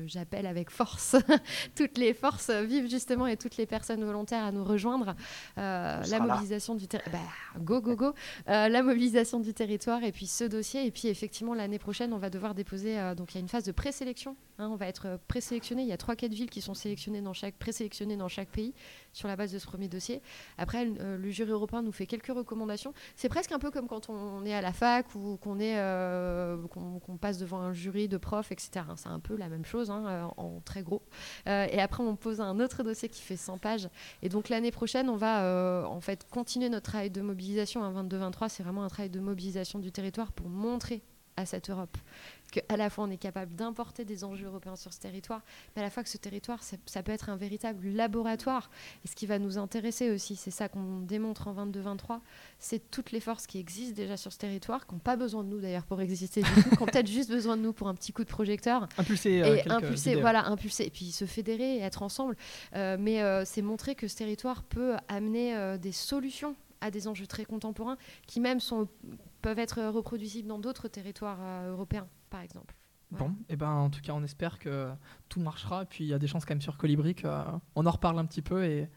j'appelle 0.07 0.47
avec 0.47 0.71
force 0.71 0.98
toutes 1.77 1.99
les 1.99 2.15
forces 2.15 2.51
vives 2.51 2.89
justement 2.91 3.27
et 3.27 3.37
toutes 3.37 3.57
les 3.57 3.67
personnes 3.67 4.05
volontaires 4.05 4.45
à 4.45 4.53
nous 4.53 4.65
rejoindre. 4.65 5.15
Euh, 5.59 6.03
la 6.03 6.21
mobilisation 6.21 6.75
du 6.75 6.87
territoire, 6.89 7.23
bah, 7.23 7.61
go 7.61 7.81
go 7.81 7.97
go, 7.97 8.15
euh, 8.49 8.69
la 8.69 8.83
mobilisation 8.83 9.41
du 9.41 9.55
territoire 9.55 10.03
et 10.03 10.13
puis 10.13 10.27
ce 10.27 10.45
dossier 10.45 10.87
et 10.87 10.91
puis 10.91 11.09
effectivement 11.09 11.55
l'année 11.55 11.79
prochaine 11.79 12.13
on 12.13 12.19
va 12.19 12.31
devoir 12.31 12.55
déposer. 12.55 12.99
Euh, 12.99 13.15
donc 13.15 13.33
il 13.33 13.37
y 13.37 13.39
a 13.39 13.41
une 13.41 13.49
phase 13.49 13.65
de 13.65 13.73
présélection. 13.73 14.37
Hein, 14.59 14.69
on 14.71 14.77
va 14.77 14.89
être 14.89 15.21
présélectionné. 15.29 15.83
Il 15.83 15.89
y 15.89 15.93
a 15.93 15.97
trois 15.97 16.17
quatre 16.17 16.33
villes 16.33 16.51
qui 16.51 16.61
sont 16.61 16.75
sélectionnées 16.75 17.21
dans 17.21 17.33
chaque 17.33 17.55
présélectionnées 17.55 18.17
dans 18.17 18.29
chaque 18.29 18.49
pays 18.49 18.75
sur 19.13 19.29
la 19.29 19.37
base 19.37 19.53
de 19.53 19.59
ce 19.59 19.67
premier 19.67 19.89
dossier. 19.89 20.21
Après 20.59 20.85
le 20.85 21.31
jury 21.31 21.51
européen 21.51 21.83
nous 21.83 21.93
fait 21.93 22.07
quelques 22.07 22.27
recommandations. 22.27 22.93
C'est 23.17 23.29
presque 23.29 23.53
un 23.53 23.59
peu 23.59 23.71
comme 23.71 23.87
quand 23.87 24.11
on 24.11 24.45
est 24.45 24.55
à 24.55 24.61
la 24.61 24.73
fac 24.73 25.15
ou 25.15 25.37
qu'on 25.37 25.61
est 25.61 25.77
qu'on 26.71 27.17
passe 27.17 27.39
devant 27.39 27.61
un 27.61 27.73
jury 27.73 28.09
de 28.09 28.17
profs 28.17 28.53
etc. 28.53 28.85
C'est 28.97 29.09
un 29.09 29.21
peu 29.21 29.37
la 29.37 29.49
même 29.49 29.65
chose 29.65 29.91
hein, 29.91 30.31
en 30.37 30.61
très 30.61 30.83
Euh, 31.47 31.67
et 31.71 31.81
après, 31.81 32.03
on 32.03 32.17
pose 32.17 32.41
un 32.41 32.61
autre 32.61 32.83
dossier 32.83 33.09
qui 33.09 33.23
fait 33.23 33.37
100 33.37 33.59
pages. 33.59 33.89
Et 34.23 34.29
donc 34.29 34.49
l'année 34.49 34.71
prochaine, 34.71 35.09
on 35.09 35.17
va 35.17 35.43
euh, 35.45 35.85
en 35.85 36.01
fait 36.01 36.27
continuer 36.31 36.69
notre 36.69 36.91
travail 36.91 37.11
de 37.11 37.21
mobilisation. 37.21 37.83
Un 37.85 38.05
22-23, 38.05 38.49
c'est 38.49 38.63
vraiment 38.63 38.85
un 38.85 38.89
travail 38.89 39.11
de 39.11 39.21
mobilisation 39.21 39.79
du 39.79 39.93
territoire 39.93 40.33
pour 40.33 40.49
montrer 40.49 41.03
à 41.39 41.47
cette 41.47 41.71
Europe 41.71 41.97
qu'à 42.51 42.77
la 42.77 42.91
fois 42.91 43.05
on 43.05 43.11
est 43.11 43.19
capable 43.19 43.55
d'importer 43.55 44.05
des 44.05 44.25
enjeux 44.25 44.47
européens 44.47 44.77
sur 44.77 44.93
ce 44.93 45.01
territoire, 45.01 45.43
mais 45.75 45.83
à 45.83 45.85
la 45.85 45.91
fois 45.91 46.03
que 46.03 46.09
ce 46.09 46.17
territoire, 46.17 46.61
ça, 46.63 47.03
peut 47.03 47.13
être 47.13 47.29
un 47.29 47.37
véritable 47.37 47.89
laboratoire. 47.89 48.71
Et 49.05 49.09
ce 49.09 49.15
qui 49.15 49.27
va 49.27 49.39
nous 49.39 49.59
intéresser 49.59 50.11
aussi, 50.11 50.37
c'est 50.37 50.51
ça 50.51 50.69
qu'on 50.69 51.01
démontre 51.01 51.49
en 51.49 51.67
22-23, 51.67 52.21
c'est 52.59 52.91
toutes 52.91 53.13
les 53.13 53.21
forces 53.21 53.47
qui 53.47 53.59
existent 53.59 53.95
déjà 53.95 54.17
sur 54.17 54.33
ce 54.33 54.39
territoire, 54.39 54.87
qui 54.87 54.95
n'ont 54.95 55.01
pas 55.01 55.17
besoin 55.17 55.45
de 55.45 55.49
nous 55.49 55.61
d'ailleurs 55.61 55.85
pour 55.85 56.01
exister 56.01 56.43
du 56.43 56.51
tout, 56.51 56.71
qui 56.77 56.83
ont 56.83 56.87
peut-être 56.87 57.07
juste 57.07 57.31
besoin 57.31 57.57
de 57.57 57.63
nous 57.63 57.73
pour 57.73 57.89
un 57.89 57.95
petit 57.95 58.13
coup 58.13 58.25
de 58.25 58.31
projecteur. 58.31 58.89
Impulser. 58.97 59.43
Euh, 59.43 59.57
et 60.07 60.21
voilà, 60.21 60.47
impulser. 60.47 60.85
Et 60.85 60.91
puis 60.91 61.13
se 61.13 61.25
fédérer 61.25 61.77
et 61.77 61.81
être 61.81 62.03
ensemble. 62.03 62.37
Euh, 62.75 62.97
mais 62.99 63.23
euh, 63.23 63.45
c'est 63.45 63.63
montrer 63.63 63.95
que 63.95 64.09
ce 64.09 64.17
territoire 64.17 64.63
peut 64.63 64.97
amener 65.09 65.79
des 65.79 65.93
solutions 65.93 66.57
à 66.81 66.91
des 66.91 67.09
enjeux 67.09 67.27
très 67.27 67.45
contemporains 67.45 67.99
qui 68.27 68.41
même 68.41 68.61
sont, 68.61 68.89
peuvent 69.43 69.59
être 69.59 69.83
reproduisibles 69.83 70.49
dans 70.49 70.59
d'autres 70.59 70.89
territoires 70.89 71.39
euh, 71.41 71.73
européens, 71.73 72.09
par 72.31 72.41
exemple. 72.41 72.75
Bon, 73.11 73.31
et 73.49 73.55
eh 73.55 73.57
ben 73.57 73.71
en 73.71 73.89
tout 73.89 74.03
cas, 74.03 74.13
on 74.13 74.23
espère 74.23 74.59
que 74.59 74.91
tout 75.31 75.41
marchera. 75.41 75.85
Et 75.85 75.87
puis 75.87 76.05
il 76.05 76.09
y 76.09 76.15
a 76.15 76.19
des 76.19 76.27
chances 76.27 76.45
quand 76.45 76.53
même 76.53 76.61
sur 76.61 76.77
Colibri 76.77 77.15
qu'on 77.15 77.29
euh, 77.29 77.59
en 77.87 77.91
reparle 77.91 78.19
un 78.19 78.27
petit 78.27 78.43
peu 78.43 78.65
et, 78.65 78.91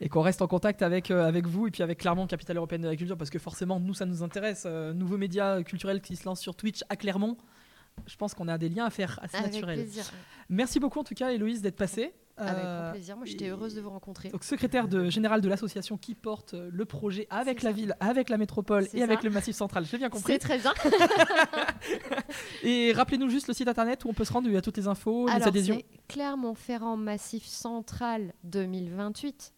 et 0.00 0.08
qu'on 0.08 0.22
reste 0.22 0.42
en 0.42 0.48
contact 0.48 0.82
avec, 0.82 1.12
euh, 1.12 1.24
avec 1.24 1.46
vous 1.46 1.68
et 1.68 1.70
puis 1.70 1.84
avec 1.84 1.98
Clermont, 1.98 2.26
capitale 2.26 2.56
européenne 2.56 2.82
de 2.82 2.88
la 2.88 2.96
culture, 2.96 3.16
parce 3.16 3.30
que 3.30 3.38
forcément, 3.38 3.78
nous, 3.78 3.94
ça 3.94 4.04
nous 4.04 4.24
intéresse. 4.24 4.66
nouveaux 4.66 5.18
médias 5.18 5.62
culturels 5.62 6.00
qui 6.00 6.16
se 6.16 6.24
lancent 6.24 6.40
sur 6.40 6.56
Twitch 6.56 6.82
à 6.88 6.96
Clermont. 6.96 7.36
Je 8.06 8.16
pense 8.16 8.34
qu'on 8.34 8.48
a 8.48 8.58
des 8.58 8.68
liens 8.68 8.86
à 8.86 8.90
faire 8.90 9.20
assez 9.22 9.36
avec 9.36 9.52
naturels. 9.52 9.78
Plaisir. 9.78 10.04
Merci 10.48 10.80
beaucoup 10.80 10.98
en 10.98 11.04
tout 11.04 11.14
cas, 11.14 11.30
Héloïse, 11.30 11.62
d'être 11.62 11.76
passée. 11.76 12.12
Avec 12.40 12.64
grand 12.64 12.90
plaisir. 12.92 13.16
Moi, 13.16 13.26
j'étais 13.26 13.48
heureuse 13.48 13.74
de 13.74 13.80
vous 13.80 13.90
rencontrer. 13.90 14.30
Donc, 14.30 14.44
secrétaire 14.44 14.88
de, 14.88 15.10
général 15.10 15.40
de 15.40 15.48
l'association 15.48 15.96
qui 15.96 16.14
porte 16.14 16.54
euh, 16.54 16.70
le 16.72 16.84
projet 16.84 17.26
avec 17.30 17.62
la 17.62 17.72
ville, 17.72 17.94
avec 18.00 18.28
la 18.28 18.38
métropole 18.38 18.88
et 18.92 19.02
avec 19.02 19.22
le 19.22 19.30
Massif 19.30 19.56
central. 19.56 19.84
J'ai 19.84 19.98
bien 19.98 20.10
compris. 20.10 20.34
C'est 20.34 20.38
très 20.38 20.58
bien. 20.58 20.72
et 22.62 22.92
rappelez-nous 22.92 23.28
juste 23.28 23.48
le 23.48 23.54
site 23.54 23.68
internet 23.68 24.04
où 24.04 24.08
on 24.08 24.14
peut 24.14 24.24
se 24.24 24.32
rendre, 24.32 24.48
il 24.48 24.54
y 24.54 24.56
a 24.56 24.62
toutes 24.62 24.76
les 24.76 24.88
infos, 24.88 25.28
les 25.28 25.42
adhésions. 25.42 25.80
Clermont-Ferrand 26.08 26.96
Massif 26.96 27.44
Central 27.46 28.32
2028. 28.44 29.54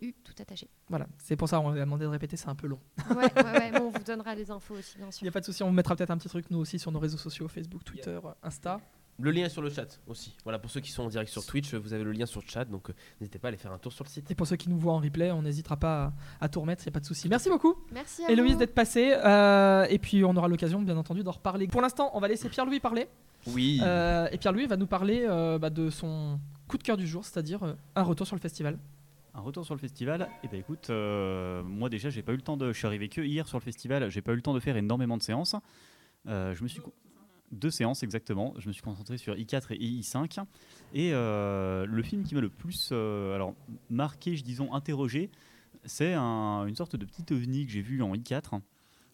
.eu 0.00 0.12
tout 0.24 0.34
attaché. 0.40 0.68
Voilà, 0.88 1.06
c'est 1.18 1.36
pour 1.36 1.48
ça 1.48 1.60
on 1.60 1.70
a 1.70 1.74
demandé 1.74 2.04
de 2.04 2.10
répéter, 2.10 2.36
c'est 2.36 2.48
un 2.48 2.54
peu 2.54 2.66
long. 2.66 2.80
ouais, 3.10 3.16
ouais, 3.16 3.72
bon, 3.72 3.86
on 3.86 3.90
vous 3.90 4.04
donnera 4.04 4.34
les 4.34 4.50
infos 4.50 4.74
aussi, 4.74 4.98
bien 4.98 5.10
sûr. 5.10 5.22
Il 5.22 5.24
n'y 5.26 5.28
a 5.28 5.32
pas 5.32 5.40
de 5.40 5.44
souci, 5.44 5.62
on 5.62 5.72
mettra 5.72 5.96
peut-être 5.96 6.10
un 6.10 6.18
petit 6.18 6.28
truc 6.28 6.50
nous 6.50 6.58
aussi 6.58 6.78
sur 6.78 6.90
nos 6.92 6.98
réseaux 6.98 7.18
sociaux, 7.18 7.48
Facebook, 7.48 7.84
Twitter, 7.84 8.18
Insta. 8.42 8.80
Le 9.18 9.30
lien 9.30 9.48
sur 9.48 9.62
le 9.62 9.70
chat 9.70 10.00
aussi. 10.08 10.36
Voilà, 10.42 10.58
pour 10.58 10.70
ceux 10.70 10.80
qui 10.80 10.90
sont 10.90 11.04
en 11.04 11.08
direct 11.08 11.30
sur 11.30 11.46
Twitch, 11.46 11.72
vous 11.74 11.92
avez 11.92 12.02
le 12.02 12.10
lien 12.10 12.26
sur 12.26 12.40
le 12.40 12.46
chat, 12.48 12.64
donc 12.64 12.90
euh, 12.90 12.94
n'hésitez 13.20 13.38
pas 13.38 13.48
à 13.48 13.50
aller 13.50 13.56
faire 13.56 13.72
un 13.72 13.78
tour 13.78 13.92
sur 13.92 14.04
le 14.04 14.10
site. 14.10 14.28
Et 14.30 14.34
pour 14.34 14.46
ceux 14.46 14.56
qui 14.56 14.68
nous 14.68 14.78
voient 14.78 14.94
en 14.94 14.98
replay, 14.98 15.30
on 15.30 15.42
n'hésitera 15.42 15.76
pas 15.76 16.12
à, 16.40 16.48
tout 16.48 16.60
remettre, 16.60 16.82
il 16.82 16.88
n'y 16.88 16.92
a 16.92 16.94
pas 16.94 17.00
de 17.00 17.06
souci. 17.06 17.28
Merci 17.28 17.48
beaucoup. 17.48 17.76
Merci 17.92 18.24
à 18.24 18.32
Héloïse 18.32 18.56
d'être 18.56 18.74
passée. 18.74 19.12
Euh, 19.12 19.86
et 19.88 19.98
puis 19.98 20.24
on 20.24 20.34
aura 20.36 20.48
l'occasion, 20.48 20.82
bien 20.82 20.96
entendu, 20.96 21.22
d'en 21.22 21.30
reparler. 21.30 21.68
Pour 21.68 21.80
l'instant, 21.80 22.10
on 22.14 22.20
va 22.20 22.26
laisser 22.26 22.48
Pierre-Louis 22.48 22.80
parler. 22.80 23.08
Oui. 23.46 23.80
Euh, 23.82 24.26
et 24.32 24.38
Pierre-Louis 24.38 24.66
va 24.66 24.76
nous 24.76 24.86
parler 24.86 25.26
bah, 25.60 25.70
de 25.70 25.90
son 25.90 26.40
coup 26.66 26.78
de 26.78 26.82
cœur 26.82 26.96
du 26.96 27.06
jour, 27.06 27.24
c'est-à-dire 27.24 27.76
un 27.94 28.02
retour 28.02 28.26
sur 28.26 28.34
le 28.34 28.40
festival. 28.40 28.78
Un 29.36 29.40
retour 29.40 29.64
sur 29.64 29.74
le 29.74 29.80
festival, 29.80 30.22
et 30.22 30.26
eh 30.44 30.48
ben 30.48 30.60
écoute, 30.60 30.90
moi 30.90 31.88
déjà 31.88 32.08
j'ai 32.08 32.22
pas 32.22 32.32
eu 32.32 32.36
le 32.36 32.42
temps 32.42 32.56
de, 32.56 32.72
je 32.72 32.78
suis 32.78 32.86
arrivé 32.86 33.08
que 33.08 33.20
hier 33.20 33.48
sur 33.48 33.58
le 33.58 33.64
festival, 33.64 34.08
j'ai 34.08 34.22
pas 34.22 34.32
eu 34.32 34.36
le 34.36 34.42
temps 34.42 34.54
de 34.54 34.60
faire 34.60 34.76
énormément 34.76 35.16
de 35.16 35.22
séances. 35.22 35.56
je 36.26 36.62
me 36.62 36.68
suis 36.68 36.80
deux 37.54 37.70
séances 37.70 38.02
exactement. 38.02 38.54
Je 38.58 38.68
me 38.68 38.72
suis 38.72 38.82
concentré 38.82 39.16
sur 39.16 39.34
I4 39.34 39.72
et 39.72 39.78
I5. 39.78 40.44
Et 40.92 41.12
euh, 41.12 41.86
le 41.86 42.02
film 42.02 42.24
qui 42.24 42.34
m'a 42.34 42.40
le 42.40 42.50
plus 42.50 42.90
euh, 42.92 43.34
alors, 43.34 43.54
marqué, 43.90 44.36
je 44.36 44.44
disons 44.44 44.72
interrogé, 44.72 45.30
c'est 45.84 46.14
une 46.14 46.74
sorte 46.76 46.96
de 46.96 47.04
petit 47.04 47.32
ovni 47.32 47.66
que 47.66 47.72
j'ai 47.72 47.82
vu 47.82 48.02
en 48.02 48.14
I4. 48.14 48.60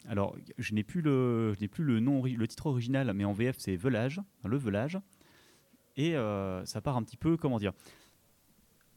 Alors, 0.07 0.35
je 0.57 0.73
n'ai 0.73 0.83
plus 0.83 1.01
le, 1.01 1.53
je 1.53 1.59
n'ai 1.59 1.67
plus 1.67 1.83
le 1.83 1.99
nom, 1.99 2.23
le 2.23 2.47
titre 2.47 2.67
original, 2.67 3.11
mais 3.13 3.23
en 3.23 3.33
VF 3.33 3.55
c'est 3.59 3.75
Velage, 3.75 4.21
le 4.43 4.57
Velage. 4.57 4.99
Et 5.95 6.15
euh, 6.15 6.65
ça 6.65 6.81
part 6.81 6.97
un 6.97 7.03
petit 7.03 7.17
peu, 7.17 7.37
comment 7.37 7.59
dire 7.59 7.73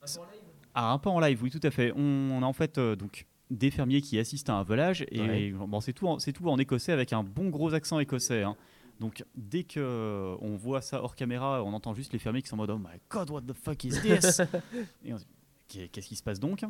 un 0.03 0.07
peu 0.07 0.21
en 0.21 0.25
live 0.25 0.43
Ah, 0.75 0.93
un 0.93 0.99
peu 0.99 1.09
en 1.11 1.21
live, 1.21 1.43
oui, 1.43 1.51
tout 1.51 1.61
à 1.63 1.71
fait. 1.71 1.93
On, 1.97 2.43
a 2.43 2.47
en 2.47 2.53
fait 2.53 2.79
donc 2.79 3.27
des 3.51 3.71
fermiers 3.71 4.01
qui 4.01 4.19
assistent 4.19 4.51
à 4.51 4.55
un 4.55 4.63
velage 4.63 5.05
et 5.11 5.53
bon, 5.53 5.81
c'est 5.81 5.93
tout, 5.93 6.19
c'est 6.19 6.33
tout 6.33 6.49
en 6.49 6.59
écossais 6.59 6.93
avec 6.93 7.13
un 7.13 7.23
bon 7.23 7.51
gros 7.51 7.75
accent 7.75 7.99
écossais. 7.99 8.43
Hein. 8.43 8.57
Donc 9.01 9.25
dès 9.35 9.65
que 9.65 9.81
euh, 9.81 10.37
on 10.41 10.57
voit 10.57 10.81
ça 10.81 11.03
hors 11.03 11.15
caméra, 11.15 11.63
on 11.65 11.73
entend 11.73 11.95
juste 11.95 12.13
les 12.13 12.19
fermiers 12.19 12.43
qui 12.43 12.49
sont 12.49 12.57
en 12.57 12.59
mode 12.59 12.71
Oh 12.71 12.79
my 12.79 13.01
god, 13.11 13.31
what 13.31 13.43
the 13.43 13.53
fuck 13.53 13.85
is 13.85 14.01
this 14.01 14.41
Qu'est-ce 15.69 16.09
qui 16.09 16.17
se 16.17 16.23
passe 16.23 16.39
donc? 16.39 16.65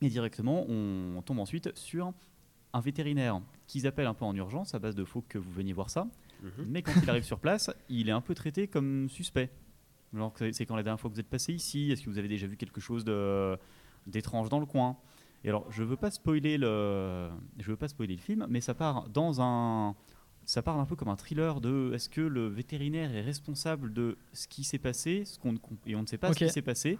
Et 0.00 0.08
directement, 0.08 0.64
on, 0.68 1.20
tombe 1.22 1.38
ensuite 1.38 1.76
sur 1.76 2.12
un 2.72 2.80
vétérinaire 2.80 3.40
qu'ils 3.66 3.86
appellent 3.86 4.06
un 4.06 4.14
peu 4.14 4.24
en 4.24 4.34
urgence 4.34 4.74
à 4.74 4.78
base 4.78 4.94
de 4.94 5.04
faut 5.04 5.22
que 5.22 5.38
vous 5.38 5.52
veniez 5.52 5.72
voir 5.72 5.90
ça. 5.90 6.08
Mhm. 6.42 6.66
Mais 6.68 6.82
quand 6.82 6.92
il 7.02 7.10
arrive 7.10 7.24
sur 7.24 7.38
place, 7.38 7.70
il 7.88 8.08
est 8.08 8.12
un 8.12 8.20
peu 8.20 8.34
traité 8.34 8.66
comme 8.66 9.08
suspect. 9.08 9.50
c'est 10.52 10.66
quand 10.66 10.76
la 10.76 10.82
dernière 10.82 10.98
fois 10.98 11.10
que 11.10 11.14
vous 11.14 11.20
êtes 11.20 11.28
passé 11.28 11.52
ici? 11.52 11.92
Est-ce 11.92 12.02
que 12.02 12.10
vous 12.10 12.18
avez 12.18 12.28
déjà 12.28 12.46
vu 12.46 12.56
quelque 12.56 12.80
chose 12.80 13.04
d'étrange 14.06 14.48
dans 14.48 14.60
le 14.60 14.66
coin? 14.66 14.96
Et 15.44 15.48
alors, 15.48 15.70
je 15.70 15.82
veux 15.82 15.96
pas 15.96 16.10
spoiler 16.10 16.56
le, 16.56 17.28
je 17.58 17.70
veux 17.70 17.76
pas 17.76 17.88
spoiler 17.88 18.14
le 18.14 18.20
film, 18.20 18.46
mais 18.48 18.60
ça 18.60 18.74
part 18.74 19.08
dans 19.08 19.40
un 19.40 19.94
ça 20.44 20.62
parle 20.62 20.80
un 20.80 20.84
peu 20.84 20.96
comme 20.96 21.08
un 21.08 21.16
thriller 21.16 21.60
de 21.60 21.92
est-ce 21.94 22.08
que 22.08 22.20
le 22.20 22.48
vétérinaire 22.48 23.14
est 23.14 23.22
responsable 23.22 23.92
de 23.92 24.16
ce 24.32 24.48
qui 24.48 24.64
s'est 24.64 24.78
passé 24.78 25.24
ce 25.24 25.38
qu'on, 25.38 25.54
et 25.86 25.94
on 25.94 26.02
ne 26.02 26.06
sait 26.06 26.18
pas 26.18 26.32
ce 26.32 26.38
qui 26.38 26.50
s'est 26.50 26.62
passé. 26.62 26.98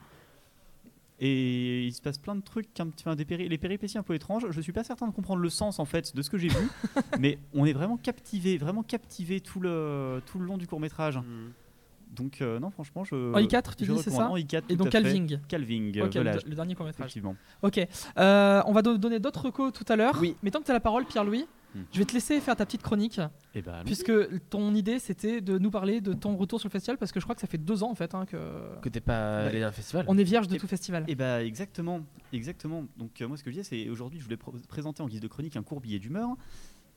Et 1.25 1.85
il 1.85 1.93
se 1.93 2.03
passe 2.03 2.19
plein 2.19 2.35
de 2.35 2.41
trucs, 2.41 2.69
un 2.81 2.89
petit, 2.89 3.05
des 3.15 3.25
péri 3.25 3.49
les 3.49 3.59
péripéties 3.59 3.97
un 3.97 4.03
peu 4.03 4.15
étranges. 4.15 4.47
Je 4.51 4.61
suis 4.61 4.73
pas 4.73 4.83
certain 4.83 5.07
de 5.07 5.13
comprendre 5.13 5.41
le 5.41 5.51
sens 5.51 5.79
en 5.79 5.85
fait 5.85 6.17
de 6.17 6.23
ce 6.23 6.31
que 6.31 6.39
j'ai 6.39 6.49
vu, 6.49 6.69
mais 7.21 7.39
on 7.55 7.65
est 7.65 7.73
vraiment 7.73 7.97
captivé, 7.97 8.59
vraiment 8.59 8.83
captivé 8.83 9.41
tout 9.41 9.61
le, 9.61 10.21
tout 10.27 10.41
le 10.41 10.47
long 10.47 10.59
du 10.59 10.67
court 10.67 10.81
métrage. 10.81 11.19
Hmm. 11.19 11.51
Donc 12.13 12.43
euh, 12.43 12.59
non, 12.59 12.71
franchement, 12.71 13.05
je. 13.05 13.33
En 13.33 13.39
I4, 13.39 13.77
tu 13.77 13.85
dis, 13.85 13.99
c'est 13.99 14.11
ça 14.11 14.31
Et 14.69 14.77
donc 14.77 14.91
Calving. 14.91 15.39
Calving, 15.49 15.95
le, 15.95 16.55
dernier 16.55 16.75
court 16.75 16.87
métrage. 16.87 17.07
Effectivement. 17.07 17.37
Ok. 17.63 17.81
Euh, 18.19 18.63
on 18.67 18.73
va 18.73 18.83
donner 18.83 19.19
d'autres 19.19 19.47
recos 19.47 19.73
tout 19.73 19.87
à 19.89 19.97
l'heure. 19.97 20.19
Oui. 20.21 20.37
Mais 20.43 20.51
tant 20.51 20.61
que 20.61 20.65
tu 20.65 20.71
as 20.71 20.75
la 20.75 20.81
parole, 20.81 21.07
Je 21.93 21.99
vais 21.99 22.05
te 22.05 22.13
laisser 22.13 22.41
faire 22.41 22.57
ta 22.57 22.67
petite 22.67 22.83
chronique. 22.83 23.19
Et 23.19 23.59
eh 23.59 23.63
ben, 23.63 23.83
puisque 23.85 24.13
ton 24.49 24.75
idée 24.75 24.99
c'était 24.99 25.41
de 25.41 25.59
nous 25.59 25.71
parler 25.71 26.01
de 26.01 26.13
ton 26.13 26.37
retour 26.37 26.61
sur 26.61 26.69
le 26.69 26.73
festival, 26.73 26.99
parce 26.99 27.13
que 27.13 27.21
je 27.21 27.25
crois 27.25 27.35
que 27.35 27.41
ça 27.41 27.47
fait 27.47 27.59
deux 27.59 27.83
ans 27.83 27.91
en 27.91 27.95
fait 27.95 28.15
hein, 28.15 28.27
que. 28.27 28.37
Que 28.81 28.89
t'es 28.89 29.01
pas 29.01 29.47
allé 29.47 29.63
à 29.63 29.69
un 29.69 29.73
festival. 29.73 30.05
On 30.09 30.19
est 30.19 30.25
vierge 30.25 30.49
de 30.49 30.57
tout 30.57 30.67
festival. 30.67 31.05
Et 31.09 31.13
eh 31.13 31.15
bah 31.15 31.45
exactement, 31.45 32.01
exactement. 32.33 32.85
Donc 32.97 33.21
euh, 33.21 33.29
moi 33.29 33.37
ce 33.37 33.43
que 33.43 33.51
je 33.51 33.57
disais 33.57 33.85
c'est 33.85 33.91
aujourd'hui 33.91 34.19
je 34.19 34.25
voulais 34.25 34.39
présenter 34.69 35.03
en 35.03 35.09
guise 35.09 35.21
de 35.21 35.29
chronique 35.29 35.57
un 35.57 35.63
court 35.63 35.81
billet 35.81 35.99
d'humeur. 35.99 36.37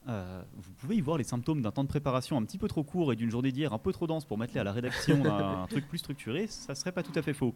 Euh, 0.07 0.43
vous 0.55 0.71
pouvez 0.73 0.95
y 0.97 1.01
voir 1.01 1.17
les 1.17 1.23
symptômes 1.23 1.63
d'un 1.63 1.71
temps 1.71 1.83
de 1.83 1.89
préparation 1.89 2.37
un 2.37 2.43
petit 2.43 2.59
peu 2.59 2.67
trop 2.67 2.83
court 2.83 3.11
et 3.11 3.15
d'une 3.15 3.31
journée 3.31 3.51
d'hier 3.51 3.73
un 3.73 3.79
peu 3.79 3.91
trop 3.91 4.05
dense 4.05 4.25
pour 4.25 4.37
mettre 4.37 4.55
à 4.57 4.63
la 4.63 4.71
rédaction 4.71 5.17
d'un 5.23 5.65
truc 5.67 5.87
plus 5.87 5.97
structuré, 5.97 6.45
ça 6.47 6.75
serait 6.75 6.91
pas 6.91 7.01
tout 7.01 7.17
à 7.17 7.23
fait 7.23 7.33
faux. 7.33 7.55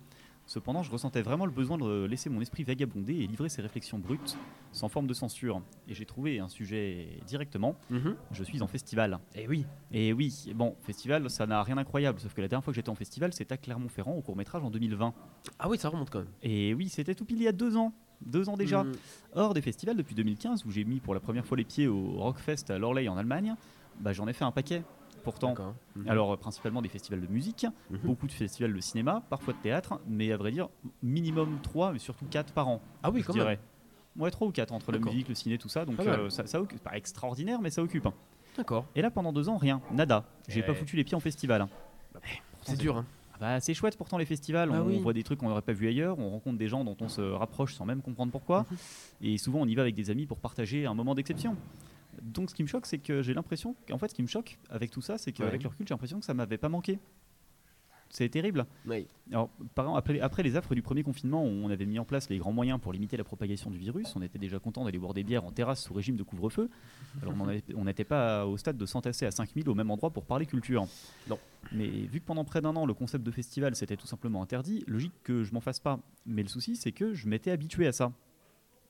Cependant, 0.49 0.81
je 0.81 0.89
ressentais 0.89 1.21
vraiment 1.21 1.45
le 1.45 1.51
besoin 1.51 1.77
de 1.77 2.05
laisser 2.05 2.27
mon 2.27 2.41
esprit 2.41 2.63
vagabonder 2.63 3.13
et 3.13 3.27
livrer 3.27 3.49
ses 3.49 3.61
réflexions 3.61 3.99
brutes, 3.99 4.35
sans 4.71 4.89
forme 4.89 5.05
de 5.05 5.13
censure. 5.13 5.61
Et 5.87 5.93
j'ai 5.93 6.07
trouvé 6.07 6.39
un 6.39 6.49
sujet 6.49 7.19
directement. 7.27 7.75
Mhm. 7.91 8.15
Je 8.31 8.43
suis 8.43 8.63
en 8.63 8.67
festival. 8.67 9.19
Et 9.35 9.47
oui. 9.47 9.67
Et 9.91 10.11
oui, 10.11 10.51
bon, 10.55 10.75
festival, 10.81 11.29
ça 11.29 11.45
n'a 11.45 11.61
rien 11.61 11.75
d'incroyable. 11.75 12.19
Sauf 12.19 12.33
que 12.33 12.41
la 12.41 12.47
dernière 12.47 12.63
fois 12.63 12.73
que 12.73 12.77
j'étais 12.77 12.89
en 12.89 12.95
festival, 12.95 13.31
c'était 13.31 13.53
à 13.53 13.57
Clermont-Ferrand, 13.57 14.13
au 14.15 14.21
court-métrage 14.21 14.63
en 14.63 14.71
2020. 14.71 15.13
Ah 15.59 15.69
oui, 15.69 15.77
ça 15.77 15.89
remonte 15.89 16.09
quand 16.09 16.19
même. 16.19 16.33
Et 16.41 16.73
oui, 16.73 16.89
c'était 16.89 17.13
tout 17.13 17.25
pile 17.25 17.37
il 17.37 17.43
y 17.43 17.47
a 17.47 17.51
deux 17.51 17.77
ans. 17.77 17.93
Deux 18.25 18.49
ans 18.49 18.57
déjà. 18.57 18.85
Mhm. 18.85 18.93
Hors 19.35 19.53
des 19.53 19.61
festivals 19.61 19.97
depuis 19.97 20.15
2015, 20.15 20.65
où 20.65 20.71
j'ai 20.71 20.83
mis 20.83 20.99
pour 20.99 21.13
la 21.13 21.19
première 21.19 21.45
fois 21.45 21.57
les 21.57 21.63
pieds 21.63 21.87
au 21.87 22.13
Rockfest 22.13 22.71
à 22.71 22.79
Lorley 22.79 23.07
en 23.07 23.17
Allemagne, 23.17 23.53
bah, 23.99 24.13
j'en 24.13 24.27
ai 24.27 24.33
fait 24.33 24.45
un 24.45 24.51
paquet. 24.51 24.81
Pourtant. 25.23 25.53
Mhm. 25.95 26.07
alors 26.07 26.37
principalement 26.37 26.81
des 26.81 26.89
festivals 26.89 27.21
de 27.21 27.27
musique, 27.27 27.65
Mhm. 27.89 27.99
beaucoup 28.03 28.27
de 28.27 28.31
festivals 28.31 28.73
de 28.73 28.79
cinéma, 28.81 29.21
parfois 29.29 29.53
de 29.53 29.59
théâtre, 29.59 29.99
mais 30.07 30.31
à 30.31 30.37
vrai 30.37 30.51
dire, 30.51 30.69
minimum 31.03 31.59
3, 31.61 31.91
mais 31.93 31.99
surtout 31.99 32.25
4 32.25 32.53
par 32.53 32.67
an. 32.67 32.81
Ah 33.03 33.11
oui, 33.11 33.21
je 33.21 33.27
quand 33.27 33.33
même. 33.33 33.43
dirais. 33.43 33.59
Ouais, 34.17 34.31
3 34.31 34.47
ou 34.47 34.51
4 34.51 34.73
entre 34.73 34.91
la 34.91 34.99
musique, 34.99 35.29
le 35.29 35.35
ciné, 35.35 35.57
tout 35.57 35.69
ça. 35.69 35.85
Donc 35.85 35.99
euh, 35.99 36.29
ça, 36.29 36.45
ça 36.47 36.59
occupe. 36.61 36.79
Pas 36.81 36.97
extraordinaire, 36.97 37.61
mais 37.61 37.69
ça 37.69 37.81
occupe. 37.83 38.05
hein. 38.05 38.13
D'accord. 38.57 38.85
Et 38.95 39.01
là, 39.01 39.11
pendant 39.11 39.31
deux 39.31 39.47
ans, 39.49 39.57
rien, 39.57 39.81
nada. 39.91 40.25
J'ai 40.47 40.61
Ouais. 40.61 40.65
pas 40.67 40.73
foutu 40.73 40.95
les 40.95 41.03
pieds 41.03 41.15
en 41.15 41.19
festival. 41.21 41.67
C'est 42.63 42.77
dur. 42.77 42.97
Hein. 42.97 43.05
Ah 43.33 43.37
Bah, 43.39 43.59
c'est 43.61 43.73
chouette 43.73 43.97
pourtant 43.97 44.17
les 44.17 44.25
festivals, 44.25 44.69
Ah 44.73 44.81
on 44.83 44.87
oui. 44.87 44.99
voit 44.99 45.13
des 45.13 45.23
trucs 45.23 45.39
qu'on 45.39 45.47
n'aurait 45.47 45.61
pas 45.61 45.71
vu 45.71 45.87
ailleurs, 45.87 46.19
on 46.19 46.29
rencontre 46.29 46.57
des 46.57 46.67
gens 46.67 46.83
dont 46.83 46.97
on 46.99 47.07
se 47.07 47.21
rapproche 47.21 47.73
sans 47.75 47.85
même 47.85 48.01
comprendre 48.01 48.31
pourquoi, 48.33 48.65
Mhm. 48.69 48.77
et 49.21 49.37
souvent 49.37 49.59
on 49.61 49.65
y 49.65 49.75
va 49.75 49.83
avec 49.83 49.95
des 49.95 50.09
amis 50.09 50.25
pour 50.25 50.39
partager 50.39 50.85
un 50.85 50.93
moment 50.93 51.15
d'exception. 51.15 51.55
Donc 52.21 52.49
ce 52.49 52.55
qui 52.55 52.63
me 52.63 52.67
choque, 52.67 52.85
c'est 52.85 52.97
que 52.99 53.21
j'ai 53.21 53.33
l'impression, 53.33 53.75
en 53.91 53.97
fait 53.97 54.09
ce 54.09 54.15
qui 54.15 54.21
me 54.23 54.27
choque 54.27 54.57
avec 54.69 54.91
tout 54.91 55.01
ça, 55.01 55.17
c'est 55.17 55.31
qu'avec 55.31 55.53
Ouais. 55.53 55.59
le 55.63 55.69
recul, 55.69 55.87
j'ai 55.87 55.93
l'impression 55.93 56.19
que 56.19 56.25
ça 56.25 56.33
m'avait 56.33 56.57
pas 56.57 56.69
manqué. 56.69 56.99
C'est 58.11 58.27
terrible. 58.29 58.65
Oui. 58.87 59.05
Alors, 59.31 59.49
par 59.75 59.85
exemple, 59.85 59.99
après, 59.99 60.19
après 60.19 60.41
les 60.41 60.55
affres 60.55 60.73
du 60.73 60.81
premier 60.81 61.03
confinement, 61.03 61.43
on 61.43 61.69
avait 61.69 61.85
mis 61.85 61.99
en 61.99 62.05
place 62.05 62.27
les 62.31 62.39
grands 62.39 62.51
moyens 62.51 62.79
pour 62.81 62.91
limiter 62.91 63.17
la 63.17 63.23
propagation 63.23 63.69
du 63.69 63.77
virus. 63.77 64.15
On 64.15 64.23
était 64.23 64.39
déjà 64.39 64.57
content 64.57 64.83
d'aller 64.83 64.97
boire 64.97 65.13
des 65.13 65.23
bières 65.23 65.45
en 65.45 65.51
terrasse 65.51 65.83
sous 65.83 65.93
régime 65.93 66.15
de 66.15 66.23
couvre-feu. 66.23 66.71
Alors, 67.21 67.35
on 67.75 67.85
n'était 67.85 68.03
pas 68.05 68.47
au 68.47 68.57
stade 68.57 68.77
de 68.77 68.85
s'entasser 68.87 69.27
à 69.27 69.31
5000 69.31 69.69
au 69.69 69.75
même 69.75 69.91
endroit 69.91 70.09
pour 70.09 70.25
parler 70.25 70.47
culture. 70.47 70.87
Non. 71.29 71.37
Mais 71.71 71.87
vu 71.87 72.19
que 72.19 72.25
pendant 72.25 72.43
près 72.45 72.61
d'un 72.61 72.75
an, 72.75 72.87
le 72.87 72.95
concept 72.95 73.23
de 73.23 73.29
festival 73.29 73.75
s'était 73.75 73.95
tout 73.97 74.07
simplement 74.07 74.41
interdit, 74.41 74.83
logique 74.87 75.13
que 75.23 75.43
je 75.43 75.53
m'en 75.53 75.61
fasse 75.61 75.79
pas. 75.79 75.99
Mais 76.25 76.41
le 76.41 76.49
souci, 76.49 76.75
c'est 76.77 76.91
que 76.91 77.13
je 77.13 77.27
m'étais 77.27 77.51
habitué 77.51 77.85
à 77.85 77.91
ça. 77.91 78.11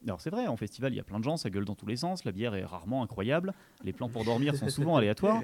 Alors 0.06 0.22
c'est 0.22 0.30
vrai, 0.30 0.48
en 0.48 0.56
festival, 0.56 0.94
il 0.94 0.96
y 0.96 1.00
a 1.00 1.04
plein 1.04 1.20
de 1.20 1.24
gens, 1.26 1.36
ça 1.38 1.50
gueule 1.50 1.66
dans 1.66 1.76
tous 1.76 1.86
les 1.86 1.98
sens, 1.98 2.24
la 2.24 2.32
bière 2.32 2.56
est 2.56 2.64
rarement 2.64 3.04
incroyable, 3.04 3.54
les 3.84 3.92
plans 3.94 4.08
pour 4.10 4.24
dormir 4.24 4.56
sont 4.56 4.70
souvent 4.70 4.96
aléatoires. 4.98 5.42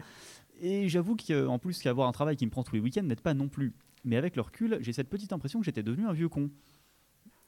Et 0.62 0.88
j'avoue 0.88 1.18
qu'en 1.18 1.60
plus 1.60 1.80
qu'avoir 1.82 2.08
un 2.08 2.14
travail 2.14 2.38
qui 2.38 2.46
me 2.46 2.52
prend 2.52 2.64
tous 2.64 2.76
les 2.76 2.82
week-ends 2.82 3.04
n'aide 3.04 3.20
pas 3.22 3.34
non 3.34 3.50
plus. 3.50 3.74
Mais 4.06 4.16
avec 4.16 4.36
le 4.38 4.42
recul, 4.42 4.78
j'ai 4.82 4.94
cette 4.94 5.10
petite 5.10 5.34
impression 5.34 5.60
que 5.60 5.66
j'étais 5.66 5.84
devenu 5.84 6.08
un 6.08 6.14
vieux 6.14 6.30
con. 6.30 6.50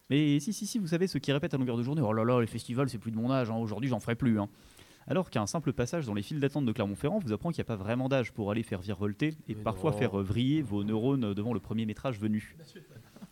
Mais 0.09 0.39
si, 0.39 0.51
si, 0.53 0.65
si, 0.67 0.79
vous 0.79 0.87
savez, 0.87 1.07
ceux 1.07 1.19
qui 1.19 1.31
répètent 1.31 1.53
à 1.53 1.57
longueur 1.57 1.77
de 1.77 1.83
journée 1.83 2.01
Oh 2.01 2.11
là 2.13 2.23
là, 2.25 2.39
les 2.41 2.47
festivals, 2.47 2.89
c'est 2.89 2.97
plus 2.97 3.11
de 3.11 3.17
mon 3.17 3.31
âge, 3.31 3.49
hein, 3.49 3.55
aujourd'hui 3.55 3.89
j'en 3.89 3.99
ferai 3.99 4.15
plus. 4.15 4.39
hein. 4.39 4.49
Alors 5.09 5.29
qu'un 5.29 5.47
simple 5.47 5.71
passage 5.71 6.05
dans 6.05 6.13
les 6.13 6.21
files 6.21 6.41
d'attente 6.41 6.65
de 6.65 6.71
Clermont-Ferrand 6.73 7.19
vous 7.19 7.31
apprend 7.31 7.51
qu'il 7.51 7.59
n'y 7.59 7.61
a 7.61 7.65
pas 7.65 7.77
vraiment 7.77 8.09
d'âge 8.09 8.33
pour 8.33 8.51
aller 8.51 8.63
faire 8.63 8.81
virevolter 8.81 9.29
et 9.47 9.55
Mais 9.55 9.61
parfois 9.63 9.91
non. 9.91 9.97
faire 9.97 10.17
vriller 10.17 10.61
vos 10.61 10.83
neurones 10.83 11.33
devant 11.33 11.53
le 11.53 11.61
premier 11.61 11.85
métrage 11.85 12.19
venu. 12.19 12.57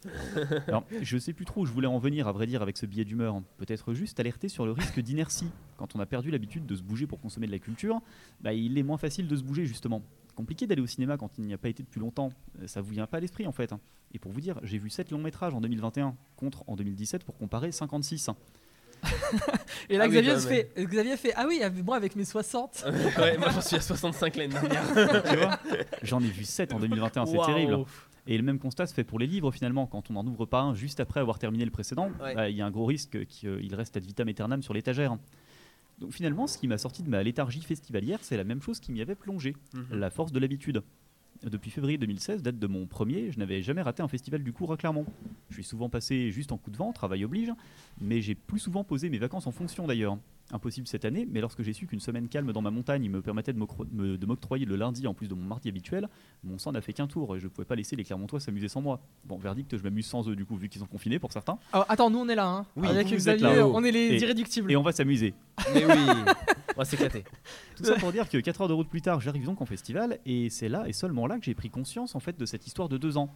Alors, 0.68 0.84
je 1.02 1.18
sais 1.18 1.34
plus 1.34 1.46
trop 1.46 1.62
où 1.62 1.66
je 1.66 1.72
voulais 1.72 1.88
en 1.88 1.98
venir, 2.00 2.28
à 2.28 2.32
vrai 2.32 2.46
dire, 2.48 2.62
avec 2.62 2.78
ce 2.78 2.86
billet 2.86 3.06
d'humeur. 3.06 3.42
Peut-être 3.58 3.94
juste 3.94 4.20
alerter 4.20 4.50
sur 4.50 4.66
le 4.66 4.72
risque 4.72 5.00
d'inertie. 5.00 5.48
Quand 5.78 5.96
on 5.96 6.00
a 6.00 6.06
perdu 6.06 6.32
l'habitude 6.32 6.66
de 6.66 6.76
se 6.76 6.82
bouger 6.84 7.08
pour 7.08 7.20
consommer 7.20 7.48
de 7.48 7.52
la 7.52 7.60
culture, 7.60 8.02
bah, 8.42 8.54
il 8.54 8.78
est 8.78 8.84
moins 8.84 8.98
facile 8.98 9.28
de 9.28 9.36
se 9.36 9.44
bouger, 9.44 9.66
justement. 9.66 10.02
Compliqué 10.36 10.68
d'aller 10.68 10.82
au 10.82 10.88
cinéma 10.88 11.18
quand 11.18 11.38
il 11.38 11.46
n'y 11.46 11.54
a 11.54 11.58
pas 11.58 11.70
été 11.70 11.82
depuis 11.84 12.00
longtemps. 12.00 12.30
Euh, 12.62 12.68
Ça 12.68 12.82
vous 12.82 12.92
vient 12.92 13.08
pas 13.08 13.18
à 13.18 13.20
l'esprit, 13.22 13.48
en 13.48 13.52
fait. 13.52 13.72
hein. 13.74 13.80
Et 14.14 14.20
pour 14.20 14.32
vous 14.32 14.42
dire, 14.42 14.60
j'ai 14.64 14.78
vu 14.78 14.90
7 14.90 15.12
longs 15.12 15.18
métrages 15.22 15.54
en 15.54 15.62
2021, 15.62 16.16
contre 16.38 16.64
en 16.68 16.76
2017, 16.76 17.24
pour 17.24 17.38
comparer 17.38 17.72
56. 17.72 18.30
Et 19.90 19.98
là, 19.98 20.06
Ah 20.06 20.08
Xavier, 20.08 20.40
se 20.40 20.48
fait, 20.48 20.72
Xavier 20.78 21.18
fait 21.18 21.34
Ah 21.36 21.46
oui, 21.48 21.62
avec- 21.62 21.86
moi 21.86 21.96
avec 21.96 22.16
mes 22.16 22.26
60. 22.26 22.86
ouais, 23.20 23.38
moi 23.38 23.50
j'en 23.50 23.62
suis 23.62 23.76
à 23.76 23.82
65 23.82 24.36
l'année 24.38 24.54
dernière. 24.54 24.84
Tu 25.30 25.36
vois 25.38 25.60
J'en 26.02 26.22
ai 26.22 26.28
vu 26.28 26.44
7 26.44 26.74
en 26.74 26.80
2021, 26.80 27.26
c'est 27.26 27.38
terrible. 27.46 27.78
Et 28.28 28.38
le 28.38 28.44
même 28.44 28.58
constat 28.60 28.88
se 28.88 28.94
fait 28.94 29.04
pour 29.04 29.20
les 29.20 29.28
livres 29.28 29.52
finalement. 29.52 29.86
Quand 29.86 30.10
on 30.10 30.14
n'en 30.14 30.26
ouvre 30.26 30.46
pas 30.46 30.62
un 30.62 30.74
juste 30.74 31.00
après 31.00 31.20
avoir 31.20 31.38
terminé 31.40 31.64
le 31.66 31.72
précédent, 31.72 32.10
Ouais. 32.22 32.34
bah, 32.36 32.50
il 32.50 32.56
y 32.56 32.62
a 32.62 32.66
un 32.66 32.72
gros 32.72 32.86
risque 32.86 33.26
qu'il 33.28 33.74
reste 33.76 33.98
ad 33.98 34.06
vitam 34.06 34.28
aeternam 34.28 34.62
sur 34.64 34.74
l'étagère. 34.74 35.18
Donc 36.00 36.12
finalement, 36.12 36.48
ce 36.48 36.58
qui 36.58 36.68
m'a 36.68 36.78
sorti 36.78 37.04
de 37.04 37.10
ma 37.10 37.24
léthargie 37.24 37.62
festivalière, 37.62 38.20
c'est 38.22 38.36
la 38.38 38.44
même 38.44 38.62
chose 38.62 38.80
qui 38.80 38.92
m'y 38.92 39.02
avait 39.02 39.16
plongé, 39.16 39.56
Mhm. 39.74 40.00
la 40.00 40.10
force 40.10 40.32
de 40.32 40.40
l'habitude. 40.40 40.82
Depuis 41.44 41.70
février 41.70 41.98
2016, 41.98 42.42
date 42.42 42.58
de 42.58 42.68
mon 42.68 42.88
premier, 42.88 43.32
je 43.32 43.38
n'avais 43.40 43.62
jamais 43.62 43.82
raté 43.82 44.02
un 44.02 44.08
festival 44.08 44.42
du 44.44 44.52
cours 44.54 44.72
à 44.74 44.78
Clermont. 44.78 45.06
Je 45.50 45.56
suis 45.56 45.64
souvent 45.64 45.90
passé 45.90 46.32
juste 46.32 46.52
en 46.52 46.58
coup 46.58 46.72
de 46.72 46.78
vent, 46.78 46.92
travail 46.94 47.24
oblige, 47.26 47.52
mais 48.02 48.22
j'ai 48.22 48.36
plus 48.36 48.60
souvent 48.60 48.84
posé 48.84 49.10
mes 49.10 49.20
vacances 49.20 49.46
en 49.46 49.52
fonction 49.52 49.86
d'ailleurs. 49.86 50.18
Impossible 50.52 50.86
cette 50.86 51.06
année, 51.06 51.28
mais 51.28 51.42
lorsque 51.42 51.64
j'ai 51.64 51.74
su 51.74 51.88
qu'une 51.88 52.00
semaine 52.00 52.28
calme 52.28 52.54
dans 52.54 52.62
ma 52.62 52.70
montagne 52.70 53.10
me 53.10 53.20
permettait 53.20 53.52
de 53.52 53.58
m'octroyer 54.28 54.66
le 54.66 54.76
lundi 54.76 55.08
en 55.08 55.16
plus 55.16 55.28
de 55.28 55.34
mon 55.34 55.42
mardi 55.44 55.70
habituel, 55.70 56.08
mon 56.44 56.60
sang 56.60 56.72
n'a 56.72 56.82
fait 56.82 56.94
qu'un 56.94 57.08
tour 57.08 57.36
et 57.36 57.40
je 57.40 57.48
pouvais 57.48 57.66
pas 57.66 57.74
laisser 57.76 57.96
les 57.96 58.04
Clermontois 58.04 58.40
s'amuser 58.40 58.68
sans 58.68 58.80
moi. 58.80 59.02
Bon, 59.24 59.38
verdict, 59.40 59.76
je 59.76 59.82
m'amuse 59.82 60.06
sans 60.06 60.30
eux 60.30 60.36
du 60.36 60.46
coup, 60.46 60.56
vu 60.56 60.70
qu'ils 60.70 60.82
sont 60.82 60.86
confinés 60.88 61.18
pour 61.18 61.32
certains. 61.34 61.58
Alors, 61.74 61.88
attends, 61.90 62.12
nous 62.12 62.20
on 62.20 62.30
est 62.30 62.36
là. 62.36 62.48
Hein. 62.48 62.66
Oui, 62.76 62.88
Avec 62.88 63.08
vous 63.08 63.14
êtes 63.28 63.38
Xavier, 63.40 63.56
là. 63.58 63.68
on 63.68 63.84
est 63.84 63.92
les 63.92 64.14
Et- 64.14 64.22
irréductibles. 64.22 64.72
Et 64.72 64.76
on 64.76 64.84
va 64.84 64.92
s'amuser. 64.92 65.34
Mais 65.74 65.84
oui, 65.84 65.94
on 66.76 66.78
va 66.78 66.86
s'éclater. 66.86 67.24
Tout 67.76 67.84
ça 67.86 67.96
pour 67.96 68.12
dire 68.12 68.30
que 68.30 68.38
4 68.38 68.62
heures 68.62 68.68
de 68.68 68.74
route 68.74 68.88
plus 68.88 69.02
tard, 69.02 69.22
j'arrive 69.22 69.46
donc 69.46 69.62
en 69.62 69.66
festival 69.66 70.20
et 70.28 70.52
c'est 70.52 70.70
là 70.70 70.88
et 70.88 70.94
seulement 70.94 71.26
là 71.26 71.40
que 71.40 71.46
j'ai 71.46 71.56
pris 71.56 71.72
conscience 71.72 72.14
en 72.14 72.20
fait 72.20 72.38
de 72.38 72.46
cette 72.46 72.68
histoire 72.68 72.88
de 72.88 73.00
deux 73.00 73.18
ans. 73.18 73.34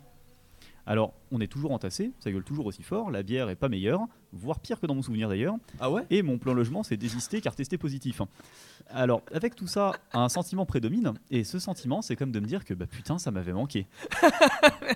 Alors, 0.86 1.14
on 1.32 1.42
est 1.42 1.48
toujours 1.48 1.72
entassé, 1.72 2.12
ça 2.20 2.32
gueule 2.32 2.44
toujours 2.44 2.68
aussi 2.68 2.84
fort, 2.84 3.10
la 3.12 3.22
bière 3.24 3.50
est 3.50 3.56
pas 3.56 3.70
meilleure, 3.70 4.08
voire 4.34 4.60
pire 4.60 4.80
que 4.80 4.86
dans 4.86 4.96
mon 4.96 5.02
souvenir 5.02 5.30
d'ailleurs, 5.30 5.56
Ah 5.80 5.90
ouais? 5.92 6.04
Et 6.10 6.22
mon 6.22 6.38
plan 6.38 6.54
logement 6.54 6.84
s'est 6.84 6.98
désisté 6.98 7.42
car 7.42 7.56
testé 7.56 7.78
positif. 7.78 8.22
Alors, 8.92 9.22
avec 9.34 9.56
tout 9.56 9.68
ça, 9.68 9.92
un 10.14 10.30
sentiment 10.30 10.66
prédomine, 10.66 11.14
et 11.30 11.44
ce 11.44 11.60
sentiment, 11.60 12.02
c'est 12.02 12.16
comme 12.16 12.32
de 12.32 12.40
me 12.40 12.46
dire 12.48 12.66
que 12.66 12.74
bah 12.74 12.86
putain, 12.88 13.20
ça 13.20 13.30
m'avait 13.30 13.54
manqué. 13.54 13.86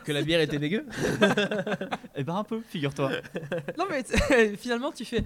Que 0.04 0.12
la 0.12 0.24
bière 0.24 0.40
était 0.42 0.58
dégueu? 0.60 0.86
Eh 2.16 2.24
ben 2.24 2.36
un 2.36 2.44
peu, 2.44 2.62
figure-toi. 2.68 3.10
Non, 3.78 3.86
mais 3.90 4.04
finalement, 4.58 4.92
tu 4.92 5.04
fais. 5.04 5.24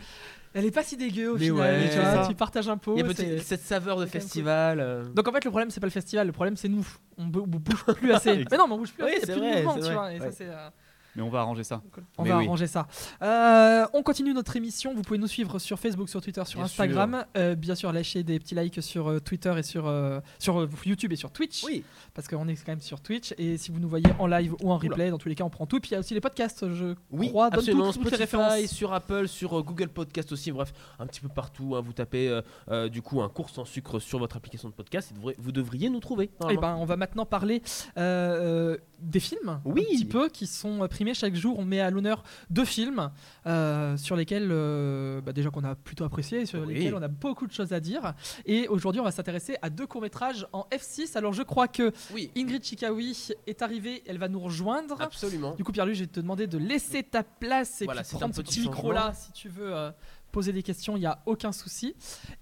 Elle 0.54 0.66
est 0.66 0.72
pas 0.72 0.84
si 0.84 0.96
dégueu 0.96 1.32
au 1.32 1.38
Mais 1.38 1.46
final. 1.48 1.82
ouais, 1.82 1.90
tu, 1.90 1.96
vois, 2.00 2.24
ça. 2.24 2.26
tu 2.30 2.34
partages 2.36 2.70
un 2.70 2.78
pot. 2.78 2.96
Il 2.96 3.02
y 3.02 3.04
a 3.04 3.14
c'est- 3.14 3.26
peut-être 3.26 3.44
cette 3.44 3.62
saveur 3.62 4.00
de 4.00 4.06
festival. 4.06 4.80
euh. 4.80 5.04
Donc 5.14 5.28
en 5.28 5.32
fait, 5.34 5.44
le 5.44 5.50
problème, 5.52 5.70
c'est 5.70 5.82
pas 5.82 5.88
le 5.88 5.92
festival, 5.92 6.28
le 6.28 6.34
problème, 6.34 6.56
c'est 6.56 6.70
nous. 6.70 6.88
On, 7.18 7.26
bou- 7.26 7.42
on 7.44 7.48
bouge 7.48 7.84
plus 7.98 8.12
assez. 8.14 8.46
mais 8.50 8.58
non, 8.58 8.68
mais 8.68 8.74
on 8.74 8.78
bouge 8.78 8.94
plus 8.94 9.04
Oui, 9.04 9.12
assez. 9.18 9.26
c'est 9.26 9.34
plus 9.34 9.42
de 9.42 9.56
mouvement, 9.56 9.76
tu 9.76 9.92
vois. 9.94 10.14
Et 10.14 10.20
ça, 10.20 10.32
c'est. 10.32 10.48
euh, 10.48 10.70
Mais 11.18 11.24
on 11.24 11.30
va 11.30 11.40
arranger 11.40 11.64
ça. 11.64 11.82
On 12.18 12.24
Mais 12.24 12.30
va 12.30 12.38
oui. 12.38 12.46
arranger 12.46 12.68
ça. 12.68 12.88
Euh, 13.24 13.86
on 13.94 14.04
continue 14.04 14.34
notre 14.34 14.56
émission. 14.56 14.94
Vous 14.94 15.02
pouvez 15.02 15.18
nous 15.20 15.28
suivre 15.28 15.58
sur 15.60 15.80
Facebook, 15.80 16.10
sur 16.10 16.22
Twitter, 16.22 16.44
sur 16.46 16.60
Bien 16.60 16.66
Instagram. 16.66 17.26
Euh, 17.36 17.56
bien 17.56 17.74
sûr, 17.76 17.92
lâcher 17.92 18.22
des 18.24 18.40
petits 18.40 18.54
likes 18.56 18.82
sur 18.84 19.10
euh, 19.10 19.20
Twitter 19.20 19.54
et 19.58 19.64
sur, 19.64 19.88
euh, 19.88 20.20
sur 20.40 20.62
euh, 20.62 20.70
YouTube 20.86 21.12
et 21.12 21.16
sur 21.16 21.32
Twitch. 21.32 21.64
Oui, 21.64 21.84
Parce 22.14 22.28
qu'on 22.28 22.48
est 22.48 22.56
quand 22.56 22.72
même 22.72 22.82
sur 22.82 23.02
Twitch. 23.02 23.34
Et 23.40 23.58
si 23.58 23.72
vous 23.72 23.80
nous 23.80 23.90
voyez 23.90 24.06
en 24.20 24.28
live 24.28 24.54
ou 24.62 24.72
en 24.72 24.78
replay, 24.78 25.10
dans 25.10 25.18
tous 25.18 25.28
les 25.30 25.36
cas, 25.36 25.44
on 25.44 25.50
prend 25.50 25.66
tout. 25.66 25.80
Puis 25.80 25.90
il 25.92 25.94
y 25.94 25.98
a 25.98 26.00
aussi 26.00 26.14
les 26.14 26.22
podcasts, 26.22 26.72
je 26.72 26.94
oui, 27.12 27.30
crois. 27.30 27.50
Donne 27.50 27.60
absolument. 27.60 27.86
toutes, 27.92 28.04
toutes 28.04 28.12
les 28.12 28.18
Spotify, 28.26 28.38
références. 28.38 28.72
sur 28.72 28.94
Apple, 28.94 29.28
sur 29.28 29.58
euh, 29.60 29.64
Google 29.64 29.90
Podcast 29.90 30.32
aussi. 30.32 30.52
Bref, 30.52 30.72
un 31.00 31.08
petit 31.08 31.20
peu 31.22 31.30
partout. 31.30 31.76
hein, 31.76 31.82
vous 31.84 31.94
tapez 31.94 32.28
euh, 32.30 32.42
euh, 32.70 32.90
du 32.90 33.02
coup 33.02 33.22
un 33.22 33.30
cours 33.30 33.50
sans 33.50 33.66
sucre 33.66 34.00
sur 34.00 34.20
votre 34.20 34.38
application 34.38 34.70
de 34.70 34.74
podcast. 34.76 35.12
et 35.12 35.16
vous 35.16 35.22
devrez- 35.32 35.36
vous 35.40 35.52
devriez 35.52 35.90
nous 35.90 36.00
trouver. 36.00 36.26
Et 36.26 36.32
normalement. 36.40 36.62
ben, 36.62 36.76
on 36.76 36.86
va 36.86 36.96
maintenant 36.96 37.26
parler 37.26 37.64
euh, 37.98 38.74
euh, 38.74 38.78
des 39.00 39.20
films, 39.20 39.60
Oui. 39.66 39.82
un 39.90 39.96
petit 39.96 40.06
peu, 40.06 40.30
qui 40.30 40.48
sont 40.48 40.84
euh, 40.84 40.88
chaque 41.14 41.36
jour. 41.36 41.58
On 41.60 41.66
met 41.66 41.80
à 41.80 41.90
l'honneur 41.90 42.24
deux 42.50 42.66
films 42.66 43.12
euh, 43.46 43.96
sur 43.98 44.16
lesquels, 44.16 44.50
euh, 44.52 45.22
bah, 45.22 45.34
déjà 45.34 45.50
qu'on 45.50 45.64
a 45.64 45.76
plutôt 45.76 46.04
apprécié, 46.04 46.46
sur 46.46 46.62
Oui. 46.66 46.74
lesquels 46.76 46.96
on 46.96 47.02
a 47.02 47.08
beaucoup 47.08 47.48
de 47.48 47.52
choses 47.54 47.74
à 47.74 47.80
dire. 47.80 48.14
Et 48.46 48.68
aujourd'hui, 48.68 49.02
on 49.02 49.04
va 49.04 49.12
s'intéresser 49.12 49.58
à 49.62 49.70
deux 49.70 49.88
courts 49.88 50.02
métrages 50.02 50.48
en 50.54 50.68
F6. 50.72 51.18
Alors, 51.18 51.34
je 51.34 51.44
crois 51.44 51.68
que 51.68 51.92
oui, 52.14 52.32
Ingrid 52.38 52.64
Chikawi 52.64 53.34
est 53.48 53.62
arrivée, 53.62 54.04
elle 54.08 54.18
va 54.18 54.28
nous 54.28 54.40
rejoindre. 54.40 55.02
absolument. 55.02 55.56
Du 55.56 55.64
coup, 55.64 55.72
Pierre-Louis, 55.72 55.96
je 55.96 56.02
vais 56.02 56.08
te 56.08 56.20
demander 56.20 56.48
de 56.48 56.58
laisser 56.58 57.04
ta 57.04 57.24
place 57.24 57.82
et 57.82 57.86
Voilà, 57.86 58.04
puis 58.04 58.18
prendre 58.18 58.36
ce 58.36 58.42
petit 58.42 58.62
micro-là 58.62 59.14
si 59.16 59.32
tu 59.32 59.50
veux 59.50 59.74
euh, 59.76 59.92
poser 60.32 60.52
des 60.54 60.64
questions, 60.64 60.96
il 60.98 61.02
n'y 61.02 61.06
a 61.06 61.20
aucun 61.26 61.52
souci. 61.52 61.96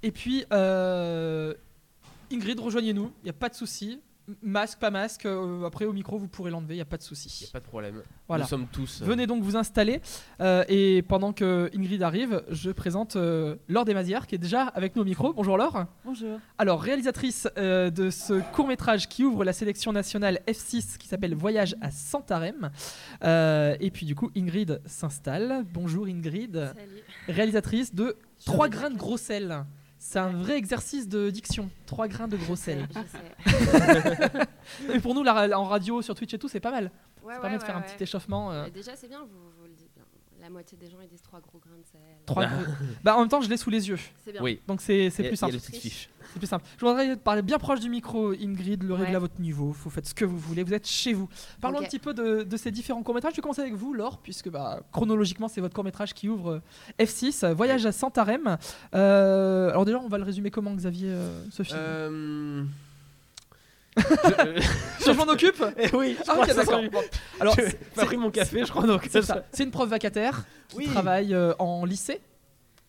Et 0.04 0.12
puis, 0.12 0.43
Ingrid, 2.32 2.60
rejoignez-nous, 2.60 3.12
il 3.21 3.23
n'y 3.25 3.30
a 3.30 3.34
pas 3.34 3.49
de 3.49 3.56
souci. 3.56 3.99
Masque, 4.42 4.80
pas 4.80 4.90
masque, 4.90 5.26
euh, 5.28 5.66
après 5.66 5.86
au 5.86 5.94
micro, 5.94 6.18
vous 6.18 6.28
pourrez 6.28 6.50
l'enlever, 6.50 6.74
il 6.74 6.78
n'y 6.78 6.82
a 6.82 6.86
pas 6.86 6.98
de 6.98 7.04
Il 7.04 7.06
souci. 7.06 7.44
n'y 7.44 7.50
a 7.50 7.52
pas 7.54 7.60
de 7.60 7.66
problème. 7.66 8.02
Voilà. 8.28 8.44
Nous 8.44 8.50
sommes 8.50 8.66
tous. 8.72 9.02
euh, 9.02 9.06
Venez 9.06 9.28
donc 9.28 9.44
vous 9.44 9.56
installer. 9.56 10.02
euh, 10.42 10.64
et 10.68 11.04
pendant 11.04 11.32
que 11.32 11.70
Ingrid 11.76 12.02
arrive, 12.02 12.44
je 12.50 12.72
présente 12.72 13.18
euh, 13.18 13.56
Laure 13.68 13.86
Desmazières 13.86 14.26
qui 14.26 14.34
est 14.34 14.40
déjà 14.40 14.64
avec 14.64 14.96
nous 14.96 15.04
au 15.04 15.06
micro. 15.06 15.32
Bonjour 15.32 15.58
Laure. 15.58 15.86
Bonjour. 16.04 16.40
Alors, 16.58 16.82
réalisatrice 16.82 17.48
euh, 17.58 17.92
de 17.92 18.10
ce 18.10 18.42
court 18.54 18.68
métrage 18.68 19.08
qui 19.08 19.24
ouvre 19.24 19.44
la 19.44 19.54
sélection 19.54 19.92
nationale 19.94 20.40
F6 20.48 20.98
qui 20.98 21.08
s'appelle 21.08 21.36
Voyage 21.36 21.76
à 21.82 21.92
Santarem. 21.92 22.72
Euh, 23.24 23.76
et 23.80 23.92
puis 23.92 24.08
du 24.08 24.16
coup, 24.16 24.32
Ingrid 24.36 24.82
s'installe. 24.88 25.66
Bonjour 25.72 26.08
Ingrid. 26.08 26.54
Salut. 26.76 27.04
Réalisatrice 27.28 27.94
de 27.94 28.16
Je 28.40 28.46
3 28.46 28.66
vais 28.66 28.72
grains 28.72 28.90
de 28.90 28.98
gros 28.98 29.18
sel. 29.18 29.66
C'est 30.08 30.20
un 30.20 30.30
vrai 30.30 30.56
exercice 30.56 31.10
de 31.10 31.32
diction. 31.32 31.68
3 31.88 32.08
grains 32.08 32.28
de 32.28 32.38
gros 32.38 32.56
sel. 32.56 32.88
Je 32.94 33.50
sais. 33.50 34.30
Et 34.93 34.99
pour 34.99 35.16
nous, 35.16 35.24
la- 35.24 35.58
en 35.60 35.64
radio, 35.64 36.03
sur 36.03 36.14
Twitch 36.14 36.32
et 36.36 36.38
tout, 36.38 36.47
c'est 36.47 36.60
pas 36.60 36.70
mal. 36.70 36.91
Ouais, 37.24 37.34
ça 37.34 37.39
permet 37.39 37.56
ouais, 37.56 37.60
de 37.60 37.66
faire 37.66 37.76
ouais, 37.76 37.82
un 37.82 37.84
petit 37.86 38.03
échauffement. 38.03 38.51
euh, 38.51 38.70
déjà, 38.70 38.95
c'est 38.95 39.08
bien, 39.08 39.22
vous, 39.22 39.49
vous 39.60 39.66
le 39.66 39.74
dites 39.74 39.89
bien. 39.95 40.03
La 40.46 40.52
moitié 40.52 40.78
des 40.78 40.88
gens, 40.91 40.98
ils 41.02 41.08
disent 41.10 41.24
trois 41.24 41.39
gros 41.39 41.58
grains 41.58 41.76
de 41.76 41.86
sel. 41.91 42.00
trois 42.28 42.46
gros- 42.46 42.72
bah, 43.04 43.16
en 43.18 43.22
même 43.22 43.30
temps, 43.30 43.41
je 43.41 43.50
l'ai 43.50 43.58
sous 43.58 43.72
les 43.72 43.89
yeux, 43.89 43.98
C'est 44.24 44.32
bien. 44.32 44.43
Oui. 44.43 44.60
donc 44.68 44.80
c'est 44.80 45.10
c'est 45.10 45.24
plus 45.24 45.30
il 45.30 45.32
y 45.32 45.34
a 45.34 45.38
simple. 45.38 45.54
le 45.54 45.60
petite 45.60 45.76
fiche. 45.78 46.08
C'est 46.34 46.38
plus 46.39 46.48
simple. 46.48 46.66
Je 46.78 46.86
voudrais 46.86 47.16
parler 47.16 47.41
bien 47.41 47.58
proche 47.58 47.80
du 47.80 47.89
micro, 47.89 48.32
Ingrid, 48.32 48.84
le 48.84 48.93
règle 48.93 49.10
Ouais. 49.10 49.16
à 49.16 49.20
votre 49.20 49.41
niveau. 49.41 49.72
Vous 49.72 49.89
faites 49.89 50.06
ce 50.06 50.14
que 50.14 50.24
vous 50.24 50.38
voulez, 50.38 50.62
vous 50.64 50.74
êtes 50.76 50.86
chez 50.88 51.14
vous. 51.14 51.28
Parlons 51.62 51.80
un 51.80 51.84
petit 51.84 51.98
peu 51.98 52.14
de, 52.14 52.43
de 52.43 52.58
ces 52.58 52.70
différents 52.70 53.02
courts-métrages. 53.02 53.32
Je 53.34 53.38
vais 53.38 53.41
commencer 53.41 53.62
avec 53.62 53.74
vous, 53.74 53.93
Laure, 53.96 54.20
puisque 54.20 54.50
bah, 54.50 54.82
chronologiquement, 54.91 55.48
c'est 55.48 55.62
votre 55.62 55.74
court-métrage 55.74 56.14
qui 56.14 56.30
ouvre 56.30 56.62
euh, 57.00 57.04
F6, 57.04 57.43
euh, 57.43 57.54
Voyage 57.56 57.86
à 57.88 57.91
Santarem. 57.91 58.58
Euh, 58.93 59.70
alors, 59.72 59.86
déjà, 59.86 60.00
on 60.00 60.08
va 60.10 60.20
le 60.20 60.24
résumer 60.26 60.52
comment, 60.52 60.76
Xavier, 60.76 61.10
euh, 61.10 61.43
ce 61.50 61.64
film? 61.64 61.80
Euh... 61.82 62.64
Je 63.98 65.12
m'en 65.12 65.24
occupe 65.24 65.64
Eh 65.78 65.96
oui, 65.96 66.16
je 66.18 66.24
Ah, 66.28 66.34
crois 66.34 66.38
ok, 66.43 66.48
que 66.50 66.54
ça 66.54 66.64
d'accord. 66.64 66.82
Bon. 66.91 67.02
Alors, 67.39 67.56
J'ai 67.56 68.06
pris 68.06 68.18
mon 68.18 68.30
café, 68.32 68.66
je 68.66 68.70
crois 68.72 68.86
donc. 68.86 69.08
C'est 69.52 69.64
une 69.64 69.72
prof 69.72 69.89
vacataire 69.89 70.43
qui 70.70 70.78
Oui. 70.78 70.88
travaille 70.88 71.34
euh, 71.34 71.54
en 71.60 71.86
lycée 71.86 72.20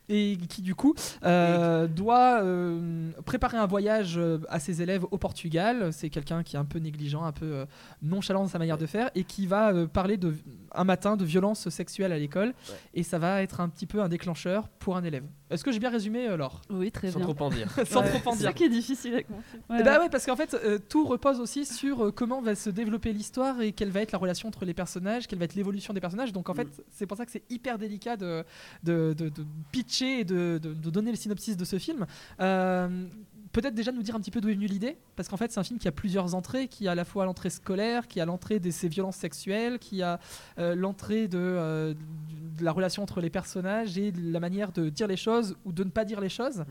et 0.08 0.36
qui 0.48 0.62
du 0.62 0.74
coup 0.74 0.94
euh, 1.24 1.86
doit 1.86 2.42
euh, 2.42 3.10
préparer 3.24 3.56
un 3.56 3.66
voyage 3.66 4.16
euh, 4.18 4.38
à 4.48 4.60
ses 4.60 4.82
élèves 4.82 5.04
au 5.10 5.18
Portugal. 5.18 5.92
C'est 5.92 6.10
quelqu'un 6.10 6.42
qui 6.42 6.56
est 6.56 6.58
un 6.58 6.64
peu 6.64 6.78
négligent, 6.78 7.24
un 7.24 7.32
peu 7.32 7.46
euh, 7.46 7.66
nonchalant 8.02 8.42
dans 8.42 8.48
sa 8.48 8.58
manière 8.58 8.78
de 8.78 8.86
faire 8.86 9.10
et 9.14 9.24
qui 9.24 9.46
va 9.46 9.72
euh, 9.72 9.86
parler 9.86 10.16
de, 10.16 10.34
un 10.74 10.84
matin 10.84 11.16
de 11.16 11.24
violence 11.24 11.68
sexuelle 11.68 12.12
à 12.12 12.18
l'école 12.18 12.46
Ouais. 12.68 12.74
et 12.94 13.02
ça 13.02 13.18
va 13.18 13.42
être 13.42 13.60
un 13.60 13.68
petit 13.68 13.86
peu 13.86 14.00
un 14.02 14.08
déclencheur 14.08 14.68
pour 14.68 14.96
un 14.96 15.04
élève. 15.04 15.24
Est-ce 15.50 15.62
que 15.64 15.70
j'ai 15.72 15.78
bien 15.78 15.90
résumé 15.90 16.36
Laure? 16.36 16.60
Oui, 16.70 16.90
très 16.90 17.10
Sans 17.10 17.18
bien. 17.20 17.32
trop 17.32 17.44
en 17.44 17.50
dire. 17.50 17.68
Sans 17.86 18.00
Ouais, 18.02 18.18
trop 18.20 18.30
en 18.30 18.32
C'est 18.32 18.38
dire. 18.38 18.46
ça 18.48 18.52
qui 18.52 18.64
est 18.64 18.68
difficile 18.68 19.14
avec 19.14 19.30
mon 19.30 19.40
film. 19.40 19.62
Ouais, 19.70 19.76
Eh 19.80 19.82
bah 19.82 19.94
ouais. 19.98 20.04
ouais, 20.04 20.08
parce 20.10 20.26
qu'en 20.26 20.34
fait, 20.36 20.54
euh, 20.54 20.78
tout 20.88 21.04
repose 21.06 21.38
aussi 21.40 21.64
sur 21.66 22.06
euh, 22.06 22.12
comment 22.12 22.40
va 22.42 22.54
se 22.54 22.70
développer 22.70 23.12
l'histoire 23.12 23.60
et 23.60 23.72
quelle 23.72 23.90
va 23.90 24.00
être 24.02 24.12
la 24.12 24.18
relation 24.18 24.48
entre 24.48 24.64
les 24.64 24.74
personnages, 24.74 25.26
quelle 25.28 25.38
va 25.38 25.44
être 25.44 25.54
l'évolution 25.54 25.94
des 25.94 26.00
personnages. 26.00 26.32
Donc 26.32 26.48
en 26.48 26.52
Mm. 26.52 26.56
fait, 26.56 26.68
c'est 26.90 27.06
pour 27.06 27.16
ça 27.16 27.24
que 27.26 27.30
c'est 27.32 27.44
hyper 27.50 27.78
délicat 27.78 28.16
de, 28.16 28.44
de, 28.82 29.14
de- 29.16 29.28
de 29.28 29.44
pitcher 29.96 30.20
et 30.20 30.24
de, 30.24 30.58
de- 30.62 30.74
de 30.74 30.90
donner 30.90 31.10
le 31.10 31.16
synopsis 31.16 31.56
de 31.56 31.64
ce 31.64 31.78
film. 31.78 32.06
Euh, 32.40 33.06
Peut-être 33.52 33.74
déjà 33.74 33.90
nous 33.90 34.02
dire 34.02 34.14
un 34.14 34.20
petit 34.20 34.30
peu 34.30 34.42
d'où 34.42 34.50
est 34.50 34.54
venue 34.54 34.66
l'idée, 34.66 34.98
parce 35.14 35.30
qu'en 35.30 35.38
fait 35.38 35.50
c'est 35.50 35.58
un 35.58 35.64
film 35.64 35.78
qui 35.78 35.88
a 35.88 35.92
plusieurs 35.92 36.34
entrées, 36.34 36.68
qui 36.68 36.88
a 36.88 36.90
à 36.90 36.94
la 36.94 37.06
fois 37.06 37.24
l'entrée 37.24 37.48
scolaire, 37.48 38.06
qui 38.06 38.20
a 38.20 38.26
l'entrée 38.26 38.58
de 38.60 38.70
ces 38.70 38.86
violences 38.86 39.16
sexuelles, 39.16 39.78
qui 39.78 40.02
a 40.02 40.20
euh, 40.58 40.74
l'entrée 40.74 41.26
de, 41.26 41.38
euh, 41.38 41.94
de 42.58 42.64
la 42.64 42.70
relation 42.72 43.02
entre 43.02 43.22
les 43.22 43.30
personnages 43.30 43.96
et 43.96 44.12
de 44.12 44.30
la 44.30 44.40
manière 44.40 44.72
de 44.72 44.90
dire 44.90 45.06
les 45.06 45.16
choses 45.16 45.56
ou 45.64 45.72
de 45.72 45.84
ne 45.84 45.90
pas 45.90 46.04
dire 46.04 46.20
les 46.20 46.28
choses. 46.28 46.64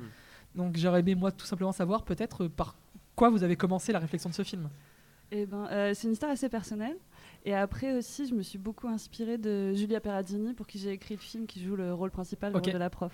Donc 0.54 0.78
j'aurais 0.78 1.00
aimé 1.00 1.16
moi 1.16 1.32
tout 1.32 1.48
simplement 1.48 1.72
savoir 1.72 2.04
peut-être 2.04 2.46
par 2.48 2.76
quoi 3.16 3.32
vous 3.32 3.42
avez 3.42 3.56
commencé 3.56 3.92
la 3.92 4.00
réflexion 4.00 4.30
de 4.30 4.36
ce 4.36 4.44
film 4.44 4.70
Eh 5.32 5.48
ben, 5.48 5.68
euh, 5.72 5.92
c'est 5.96 6.06
une 6.06 6.14
histoire 6.14 6.32
assez 6.34 6.50
personnelle. 6.50 6.98
Et 7.46 7.54
après 7.54 7.93
aussi, 7.93 8.28
je 8.28 8.34
me 8.34 8.41
suis 8.41 8.58
beaucoup 8.58 8.88
inspirée 8.88 9.38
de 9.38 9.74
Julia 9.74 10.00
Perradini, 10.00 10.54
pour 10.54 10.66
qui 10.66 10.80
j'ai 10.80 10.89
écrit 10.91 11.14
le 11.16 11.20
film, 11.22 11.46
qui 11.46 11.64
joue 11.64 11.76
le 11.76 11.93
rôle 11.93 12.10
principal, 12.12 12.52
le 12.52 12.58
Ok. 12.58 12.66
rôle 12.66 12.74
de 12.74 12.78
la 12.80 12.89
prof. 12.89 13.14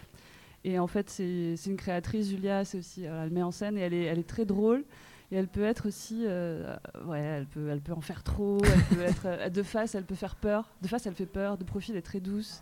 Et 0.64 0.80
en 0.80 0.88
fait, 0.88 1.10
c'est 1.10 1.56
une 1.66 1.76
créatrice, 1.76 2.30
Julia, 2.30 2.64
c'est 2.64 2.78
aussi, 2.78 3.02
voilà, 3.02 3.26
elle 3.26 3.32
met 3.32 3.44
en 3.44 3.52
scène 3.52 3.78
et 3.78 3.82
elle 3.82 3.94
est, 3.94 4.04
elle 4.06 4.20
est 4.20 4.28
très 4.28 4.46
drôle. 4.46 4.86
Et 5.32 5.36
elle 5.36 5.48
peut 5.48 5.64
être 5.64 5.88
aussi, 5.88 6.24
euh, 6.26 6.76
ouais, 7.06 7.20
elle 7.20 7.46
peut, 7.48 7.70
elle 7.70 7.82
peut 7.82 7.94
en 7.94 8.02
faire 8.02 8.24
trop. 8.24 8.60
Elle 8.64 8.98
peut 8.98 9.02
être 9.06 9.26
euh, 9.26 9.50
de 9.50 9.64
face, 9.64 9.96
elle 9.96 10.06
peut 10.06 10.16
faire 10.16 10.36
peur. 10.36 10.70
De 10.82 10.88
face, 10.88 11.06
elle 11.08 11.16
fait 11.16 11.26
peur. 11.26 11.58
De 11.58 11.64
profil, 11.64 11.94
elle 11.96 12.00
est 12.00 12.02
très 12.02 12.20
douce. 12.20 12.62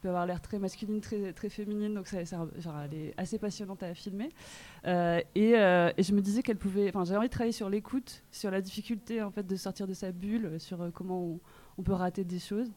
Peut 0.00 0.08
avoir 0.08 0.24
l'air 0.26 0.40
très 0.40 0.58
masculine, 0.58 1.00
très, 1.00 1.32
très 1.34 1.48
féminine. 1.50 1.94
Donc, 1.94 2.06
ça, 2.06 2.24
ça- 2.24 2.48
genre, 2.58 2.74
elle 2.84 2.94
est 2.94 3.14
assez 3.18 3.38
passionnante 3.38 3.82
à 3.82 3.92
filmer. 3.94 4.30
Euh, 4.86 5.20
et, 5.34 5.56
euh, 5.58 5.92
et 5.96 6.02
je 6.02 6.14
me 6.14 6.20
disais 6.22 6.42
qu'elle 6.42 6.56
pouvait. 6.56 6.88
Enfin, 6.88 7.04
j'avais 7.04 7.18
envie 7.18 7.28
de 7.28 7.32
travailler 7.32 7.52
sur 7.52 7.68
l'écoute, 7.68 8.22
sur 8.30 8.50
la 8.50 8.60
difficulté 8.62 9.22
en 9.22 9.30
fait 9.30 9.46
de 9.46 9.56
sortir 9.56 9.86
de 9.86 9.92
sa 9.94 10.10
bulle, 10.12 10.58
sur 10.58 10.80
euh, 10.80 10.90
comment 10.92 11.20
on, 11.22 11.40
on 11.78 11.82
peut 11.82 11.92
rater 11.92 12.24
des 12.24 12.38
choses. 12.38 12.70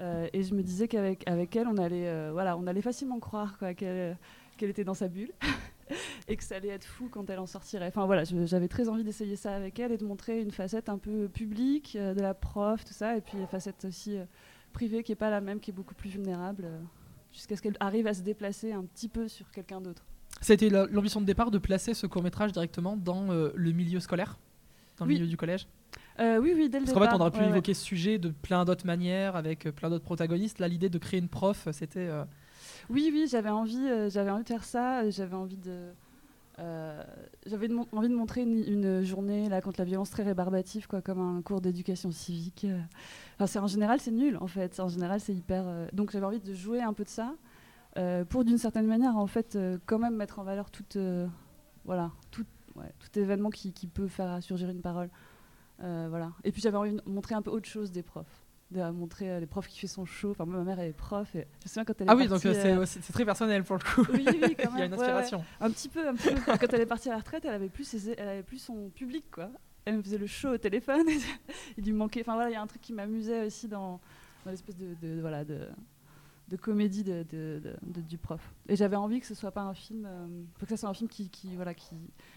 Euh, 0.00 0.28
et 0.32 0.42
je 0.42 0.54
me 0.54 0.62
disais 0.62 0.88
qu'avec 0.88 1.26
avec 1.26 1.56
elle, 1.56 1.66
on 1.68 1.76
allait, 1.78 2.06
euh, 2.06 2.30
voilà, 2.32 2.56
on 2.56 2.66
allait 2.66 2.82
facilement 2.82 3.18
croire 3.18 3.58
quoi, 3.58 3.74
qu'elle 3.74 4.16
qu'elle 4.56 4.70
était 4.70 4.84
dans 4.84 4.94
sa 4.94 5.08
bulle 5.08 5.30
et 6.28 6.36
que 6.36 6.42
ça 6.44 6.56
allait 6.56 6.68
être 6.68 6.84
fou 6.84 7.08
quand 7.10 7.28
elle 7.30 7.38
en 7.38 7.46
sortirait. 7.46 7.86
Enfin 7.88 8.06
voilà, 8.06 8.24
j'avais 8.24 8.68
très 8.68 8.88
envie 8.88 9.04
d'essayer 9.04 9.36
ça 9.36 9.54
avec 9.54 9.78
elle 9.78 9.92
et 9.92 9.96
de 9.96 10.04
montrer 10.04 10.40
une 10.40 10.50
facette 10.50 10.88
un 10.88 10.98
peu 10.98 11.28
publique 11.28 11.96
euh, 11.98 12.12
de 12.14 12.20
la 12.20 12.34
prof, 12.34 12.84
tout 12.84 12.92
ça, 12.92 13.16
et 13.16 13.20
puis 13.20 13.38
une 13.38 13.46
facette 13.46 13.84
aussi 13.86 14.18
euh, 14.18 14.24
privée 14.72 15.02
qui 15.02 15.12
est 15.12 15.16
pas 15.16 15.30
la 15.30 15.40
même, 15.40 15.60
qui 15.60 15.70
est 15.70 15.74
beaucoup 15.74 15.94
plus 15.94 16.10
vulnérable, 16.10 16.64
euh, 16.66 16.78
jusqu'à 17.32 17.56
ce 17.56 17.62
qu'elle 17.62 17.76
arrive 17.80 18.06
à 18.06 18.14
se 18.14 18.22
déplacer 18.22 18.72
un 18.72 18.84
petit 18.84 19.08
peu 19.08 19.28
sur 19.28 19.50
quelqu'un 19.50 19.80
d'autre. 19.80 20.04
C'était 20.40 20.68
la- 20.68 20.86
l'ambition 20.86 21.20
de 21.20 21.26
départ 21.26 21.50
de 21.50 21.58
placer 21.58 21.94
ce 21.94 22.06
court 22.06 22.22
métrage 22.22 22.52
directement 22.52 22.96
dans 22.96 23.30
euh, 23.30 23.50
le 23.54 23.72
milieu 23.72 24.00
scolaire, 24.00 24.38
dans 24.98 25.04
le 25.04 25.08
Oui. 25.10 25.14
milieu 25.16 25.26
du 25.28 25.36
collège? 25.36 25.66
Euh, 26.20 26.38
oui, 26.38 26.52
oui, 26.56 26.68
dès 26.68 26.80
le 26.80 26.84
Parce 26.86 26.96
qu'en 26.98 27.04
fait, 27.04 27.14
on 27.16 27.20
aurait 27.20 27.30
pu 27.30 27.38
ouais, 27.38 27.44
ouais. 27.44 27.50
évoquer 27.50 27.74
ce 27.74 27.84
sujet 27.84 28.18
de 28.18 28.30
plein 28.30 28.64
d'autres 28.64 28.86
manières, 28.86 29.36
avec 29.36 29.64
plein 29.74 29.88
d'autres 29.88 30.04
protagonistes. 30.04 30.58
Là, 30.58 30.66
l'idée 30.68 30.88
de 30.88 30.98
créer 30.98 31.20
une 31.20 31.28
prof, 31.28 31.68
c'était. 31.72 32.08
euh, 32.08 32.24
Oui, 32.90 33.10
oui, 33.12 33.26
j'avais 33.30 33.50
envie, 33.50 33.88
j'avais 34.10 34.30
envie 34.30 34.42
de 34.42 34.48
faire 34.48 34.64
ça. 34.64 35.08
J'avais 35.10 35.34
envie 35.36 35.56
de, 35.56 35.90
euh, 36.58 37.04
j'avais 37.46 37.68
envie 37.92 38.08
de 38.08 38.14
montrer 38.14 38.42
une, 38.42 39.02
journée 39.02 39.48
là 39.48 39.60
contre 39.60 39.80
la 39.80 39.84
violence 39.84 40.10
très 40.10 40.22
rébarbative, 40.22 40.86
quoi, 40.86 41.00
comme 41.00 41.20
un 41.20 41.42
cours 41.42 41.60
d'éducation 41.60 42.10
civique. 42.10 42.66
euh. 42.68 42.80
Enfin, 43.36 43.46
c'est 43.46 43.58
en 43.58 43.66
général, 43.66 44.00
c'est 44.00 44.10
nul, 44.10 44.36
en 44.40 44.46
fait. 44.46 44.80
En 44.80 44.88
général, 44.88 45.20
c'est 45.20 45.34
hyper. 45.34 45.64
euh, 45.66 45.88
Donc, 45.92 46.10
j'avais 46.10 46.26
envie 46.26 46.40
de 46.40 46.54
jouer 46.54 46.80
un 46.82 46.92
peu 46.92 47.04
de 47.04 47.08
ça 47.08 47.34
pour, 48.28 48.44
d'une 48.44 48.58
certaine 48.58 48.86
manière, 48.86 49.16
en 49.16 49.26
fait, 49.26 49.58
quand 49.86 49.98
même 49.98 50.14
mettre 50.14 50.38
en 50.38 50.44
valeur 50.44 50.70
toute, 50.70 50.96
voilà, 51.84 52.12
tout, 52.30 52.46
événement 53.16 53.50
qui, 53.50 53.72
qui 53.72 53.88
peut 53.88 54.06
faire 54.06 54.40
surgir 54.40 54.70
une 54.70 54.82
parole. 54.82 55.10
Voilà. 55.80 56.30
Et 56.44 56.52
puis, 56.52 56.62
j'avais 56.62 56.76
envie 56.76 56.92
de 56.92 57.02
montrer 57.06 57.34
un 57.34 57.42
peu 57.42 57.50
autre 57.50 57.66
chose 57.66 57.90
des 57.90 58.04
profs. 58.04 58.44
De 58.70 58.82
montrer 58.90 59.30
euh, 59.30 59.40
les 59.40 59.46
profs 59.46 59.66
qui 59.66 59.78
fait 59.78 59.86
son 59.86 60.04
show. 60.04 60.30
Enfin, 60.32 60.44
moi, 60.44 60.58
ma 60.58 60.64
mère 60.64 60.78
elle 60.78 60.90
est 60.90 60.92
prof. 60.92 61.34
Et 61.34 61.38
je 61.60 61.64
me 61.64 61.68
souviens 61.68 61.84
quand 61.86 61.94
elle 62.00 62.06
est 62.06 62.10
Ah 62.10 62.14
oui, 62.16 62.24
donc 62.28 62.42
partie, 62.42 62.48
euh, 62.48 62.52
c'est 62.54 62.72
euh, 62.98 63.00
c'est 63.02 63.12
très 63.14 63.24
personnel 63.24 63.64
pour 63.64 63.76
le 63.76 63.82
coup. 63.82 64.06
oui, 64.12 64.26
oui, 64.26 64.56
quand 64.62 64.70
Il 64.74 64.78
y 64.78 64.82
a 64.82 64.88
même, 64.88 64.92
une 64.92 64.92
ouais, 64.92 64.98
ouais. 64.98 65.04
inspiration. 65.04 65.44
Un 65.60 65.70
petit 65.70 65.88
peu, 65.88 66.06
un 66.06 66.14
petit 66.14 66.34
peu. 66.34 66.40
Quand 66.58 66.72
elle 66.74 66.80
est 66.82 66.86
partie 66.86 67.08
à 67.08 67.12
la 67.12 67.18
retraite, 67.18 67.44
elle 67.46 67.54
avait 67.54 67.70
plus, 67.70 67.84
ses- 67.84 68.10
elle 68.18 68.28
avait 68.28 68.42
plus 68.42 68.58
son 68.58 68.90
public, 68.90 69.24
quoi. 69.30 69.48
Elle 69.86 69.96
me 69.96 70.02
faisait 70.02 70.18
le 70.18 70.26
show 70.26 70.50
au 70.50 70.58
téléphone. 70.58 71.06
il 71.78 71.84
lui 71.84 71.92
manquait. 71.94 72.20
Enfin 72.20 72.34
voilà, 72.34 72.50
il 72.50 72.52
y 72.52 72.56
a 72.56 72.60
un 72.60 72.66
truc 72.66 72.82
qui 72.82 72.92
m'amusait 72.92 73.46
aussi 73.46 73.68
dans, 73.68 74.00
dans 74.44 74.50
l'espèce 74.50 74.76
de, 74.76 74.94
de- 75.00 75.18
voilà 75.22 75.44
de, 75.46 75.60
de 76.48 76.56
comédie 76.56 77.04
de, 77.04 77.24
de- 77.30 77.60
de- 77.62 77.76
de- 77.82 78.00
du 78.00 78.16
prof. 78.18 78.40
Et 78.68 78.76
j'avais 78.76 78.96
envie 78.96 79.20
que 79.20 79.26
ce 79.26 79.34
soit 79.34 79.50
pas 79.52 79.62
un 79.62 79.74
film, 79.74 80.06
euh, 80.06 80.26
faut 80.58 80.64
que 80.66 80.70
ça 80.70 80.76
soit 80.76 80.88
un 80.88 80.94
film 80.94 81.08
qui, 81.08 81.28
qui 81.28 81.54
voilà 81.56 81.74
qui 81.74 81.94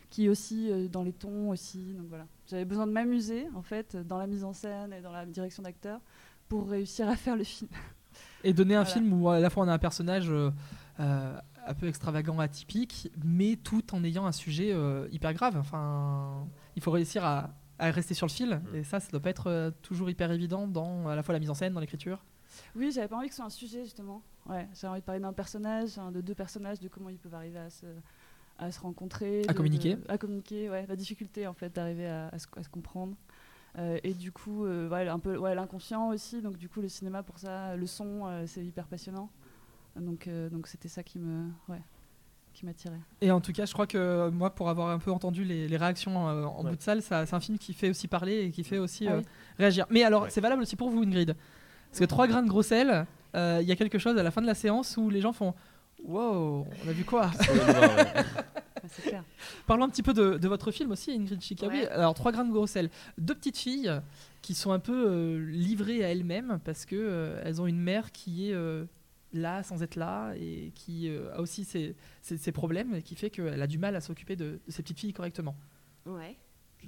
qui 0.09 0.25
est 0.25 0.29
aussi 0.29 0.69
euh, 0.71 0.87
dans 0.89 1.03
les 1.03 1.13
tons 1.13 1.49
aussi. 1.49 1.93
Donc 1.93 2.07
voilà, 2.09 2.25
j'avais 2.47 2.65
besoin 2.65 2.87
de 2.87 2.91
m'amuser 2.91 3.47
en 3.55 3.61
fait 3.61 3.95
dans 3.95 4.17
la 4.17 4.27
mise 4.27 4.43
en 4.43 4.53
scène 4.53 4.91
et 4.93 5.01
dans 5.01 5.11
la 5.13 5.25
direction 5.25 5.63
d'acteur 5.63 5.99
pour 6.49 6.69
réussir 6.69 7.07
à 7.07 7.15
faire 7.15 7.35
le 7.37 7.43
film. 7.45 7.69
Et 8.43 8.51
donner 8.53 8.75
un 8.75 8.83
Voilà. 8.83 8.93
film 8.99 9.13
où 9.21 9.29
à 9.29 9.39
la 9.39 9.49
fois 9.49 9.63
on 9.63 9.67
a 9.69 9.73
un 9.73 9.77
personnage 9.79 10.29
euh, 10.29 10.49
euh, 10.99 11.37
un 11.65 11.73
peu 11.73 11.87
extravagant, 11.87 12.39
atypique, 12.39 13.09
mais 13.23 13.55
tout 13.55 13.93
en 13.95 14.03
ayant 14.03 14.25
un 14.25 14.31
sujet 14.33 14.73
euh, 14.73 15.07
hyper 15.11 15.33
grave. 15.33 15.55
Enfin, 15.57 16.45
il 16.75 16.81
faut 16.81 16.91
réussir 16.91 17.23
à, 17.23 17.51
à 17.79 17.89
rester 17.91 18.13
sur 18.15 18.25
le 18.27 18.31
fil, 18.31 18.59
Mm. 18.73 18.75
et 18.75 18.83
ça, 18.83 18.99
ça 18.99 19.09
doit 19.11 19.21
pas 19.21 19.29
être 19.29 19.47
euh, 19.47 19.71
toujours 19.83 20.09
hyper 20.09 20.29
évident 20.31 20.67
dans 20.67 21.07
à 21.07 21.15
la 21.15 21.23
fois 21.23 21.31
la 21.33 21.39
mise 21.39 21.49
en 21.51 21.53
scène, 21.53 21.73
dans 21.73 21.79
l'écriture. 21.79 22.25
Oui, 22.75 22.91
j'avais 22.91 23.07
pas 23.07 23.17
envie 23.17 23.27
que 23.27 23.33
ce 23.33 23.37
soit 23.37 23.45
un 23.45 23.49
sujet 23.49 23.83
justement. 23.83 24.21
Ouais, 24.49 24.67
j'avais 24.73 24.91
envie 24.91 25.01
de 25.01 25.05
parler 25.05 25.21
d'un 25.21 25.33
personnage, 25.33 25.97
hein, 25.97 26.11
de 26.11 26.21
deux 26.21 26.35
personnages, 26.35 26.79
de 26.79 26.87
comment 26.87 27.09
ils 27.09 27.17
peuvent 27.19 27.33
arriver 27.35 27.59
à 27.59 27.69
se, 27.69 27.85
à 28.57 28.71
se 28.71 28.79
rencontrer, 28.79 29.43
À 29.43 29.47
de- 29.49 29.53
communiquer. 29.53 29.95
de- 29.95 30.03
à 30.09 30.17
communiquer, 30.17 30.69
ouais, 30.69 30.85
la 30.87 30.95
difficulté 30.95 31.47
en 31.47 31.53
fait 31.53 31.73
d'arriver 31.73 32.07
à, 32.07 32.29
à 32.29 32.39
se, 32.39 32.47
à 32.55 32.63
se 32.63 32.69
comprendre. 32.69 33.15
Euh, 33.77 33.99
et 34.03 34.13
du 34.13 34.31
coup, 34.31 34.65
euh, 34.65 34.89
ouais, 34.89 35.07
un 35.07 35.19
peu, 35.19 35.37
ouais, 35.37 35.55
l'inconscient 35.55 36.09
aussi. 36.09 36.41
Donc 36.41 36.57
du 36.57 36.67
coup, 36.67 36.81
le 36.81 36.89
cinéma 36.89 37.23
pour 37.23 37.39
ça, 37.39 37.75
le 37.75 37.85
son, 37.87 38.27
euh, 38.27 38.43
c'est 38.47 38.65
hyper 38.65 38.87
passionnant. 38.87 39.29
Donc, 39.95 40.27
euh, 40.27 40.49
donc 40.49 40.67
c'était 40.67 40.87
ça 40.89 41.03
qui 41.03 41.19
me, 41.19 41.47
ouais, 41.69 41.81
qui 42.53 42.65
m'attirait. 42.65 42.99
Et 43.21 43.31
en 43.31 43.39
tout 43.39 43.51
cas, 43.53 43.65
je 43.65 43.73
crois 43.73 43.87
que 43.87 44.29
moi, 44.29 44.49
pour 44.49 44.69
avoir 44.69 44.89
un 44.89 44.99
peu 44.99 45.11
entendu 45.11 45.43
les, 45.43 45.67
les 45.67 45.77
réactions 45.77 46.27
euh, 46.27 46.43
en 46.45 46.63
Ouais. 46.63 46.71
bout 46.71 46.75
de 46.77 46.81
salle, 46.81 47.01
c'est 47.01 47.13
un 47.33 47.39
film 47.39 47.57
qui 47.57 47.73
fait 47.73 47.89
aussi 47.89 48.07
parler 48.07 48.45
et 48.45 48.51
qui 48.51 48.63
fait 48.63 48.77
aussi 48.77 49.07
Ah 49.07 49.13
euh, 49.13 49.17
oui. 49.19 49.25
réagir. 49.57 49.85
Mais 49.89 50.03
alors, 50.03 50.23
Ouais. 50.23 50.29
c'est 50.29 50.41
valable 50.41 50.61
aussi 50.63 50.75
pour 50.75 50.89
vous, 50.89 51.03
Ingrid? 51.03 51.35
Parce 51.91 51.99
que 51.99 52.05
trois 52.05 52.27
grains 52.27 52.41
de 52.43 52.47
gros 52.49 52.63
sel, 52.63 53.05
euh, 53.35 53.59
il 53.61 53.67
y 53.67 53.71
a 53.71 53.75
quelque 53.75 53.99
chose 53.99 54.17
à 54.17 54.23
la 54.23 54.31
fin 54.31 54.41
de 54.41 54.47
la 54.47 54.55
séance 54.55 54.97
où 54.97 55.09
les 55.09 55.21
gens 55.21 55.33
font 55.33 55.53
Wow, 56.03 56.65
on 56.83 56.89
a 56.89 56.91
vu 56.91 57.03
quoi 57.05 57.29
Ouais, 57.39 58.23
c'est 58.89 59.03
clair. 59.03 59.23
Parlons 59.67 59.85
un 59.85 59.89
petit 59.89 60.01
peu 60.01 60.13
de, 60.13 60.37
de 60.37 60.47
votre 60.47 60.71
film 60.71 60.91
aussi, 60.91 61.11
Ingrid 61.11 61.39
Chikawi. 61.41 61.81
Ouais. 61.81 61.87
Alors, 61.89 62.13
trois 62.15 62.31
grains 62.31 62.45
de 62.45 62.51
gros 62.51 62.65
sel. 62.65 62.89
Deux 63.19 63.35
petites 63.35 63.57
filles 63.57 63.91
qui 64.41 64.55
sont 64.55 64.71
un 64.71 64.79
peu 64.79 65.05
euh, 65.07 65.51
livrées 65.51 66.03
à 66.03 66.09
elles-mêmes 66.11 66.59
parce 66.65 66.85
que 66.85 66.95
euh, 66.97 67.39
elles 67.45 67.61
ont 67.61 67.67
une 67.67 67.79
mère 67.79 68.11
qui 68.11 68.49
est 68.49 68.53
euh, 68.53 68.85
là 69.33 69.61
sans 69.61 69.83
être 69.83 69.95
là 69.97 70.33
et 70.35 70.71
qui 70.73 71.07
euh, 71.09 71.31
a 71.35 71.41
aussi 71.41 71.63
ses, 71.63 71.95
ses- 72.23 72.37
ses 72.37 72.51
problèmes 72.51 72.95
et 72.95 73.01
qui 73.03 73.13
fait 73.15 73.29
qu'elle 73.29 73.61
a 73.61 73.67
du 73.67 73.77
mal 73.77 73.95
à 73.95 74.01
s'occuper 74.01 74.35
de, 74.35 74.59
de 74.65 74.71
ses 74.71 74.81
petites 74.81 74.99
filles 74.99 75.13
correctement. 75.13 75.55
Ouais. 76.07 76.35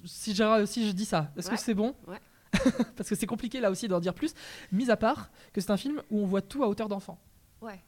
Si, 0.05 0.33
j'ai- 0.33 0.65
si 0.65 0.87
je 0.87 0.91
dis 0.93 1.05
ça, 1.05 1.31
est-ce 1.37 1.49
que 1.51 1.59
c'est 1.59 1.75
bon? 1.75 1.93
Ouais. 2.07 2.17
Parce 2.95 3.09
que 3.09 3.15
c'est 3.15 3.25
compliqué 3.27 3.59
là 3.59 3.71
aussi 3.71 3.87
d'en 3.87 3.99
dire 3.99 4.13
plus, 4.13 4.33
mis 4.71 4.89
à 4.91 4.97
part 4.97 5.31
que 5.53 5.61
c'est 5.61 5.71
un 5.71 5.77
film 5.77 6.01
où 6.11 6.19
on 6.21 6.25
voit 6.25 6.41
tout 6.41 6.63
à 6.63 6.67
hauteur 6.67 6.89
d'enfant. 6.89 7.19
Ouais. 7.61 7.81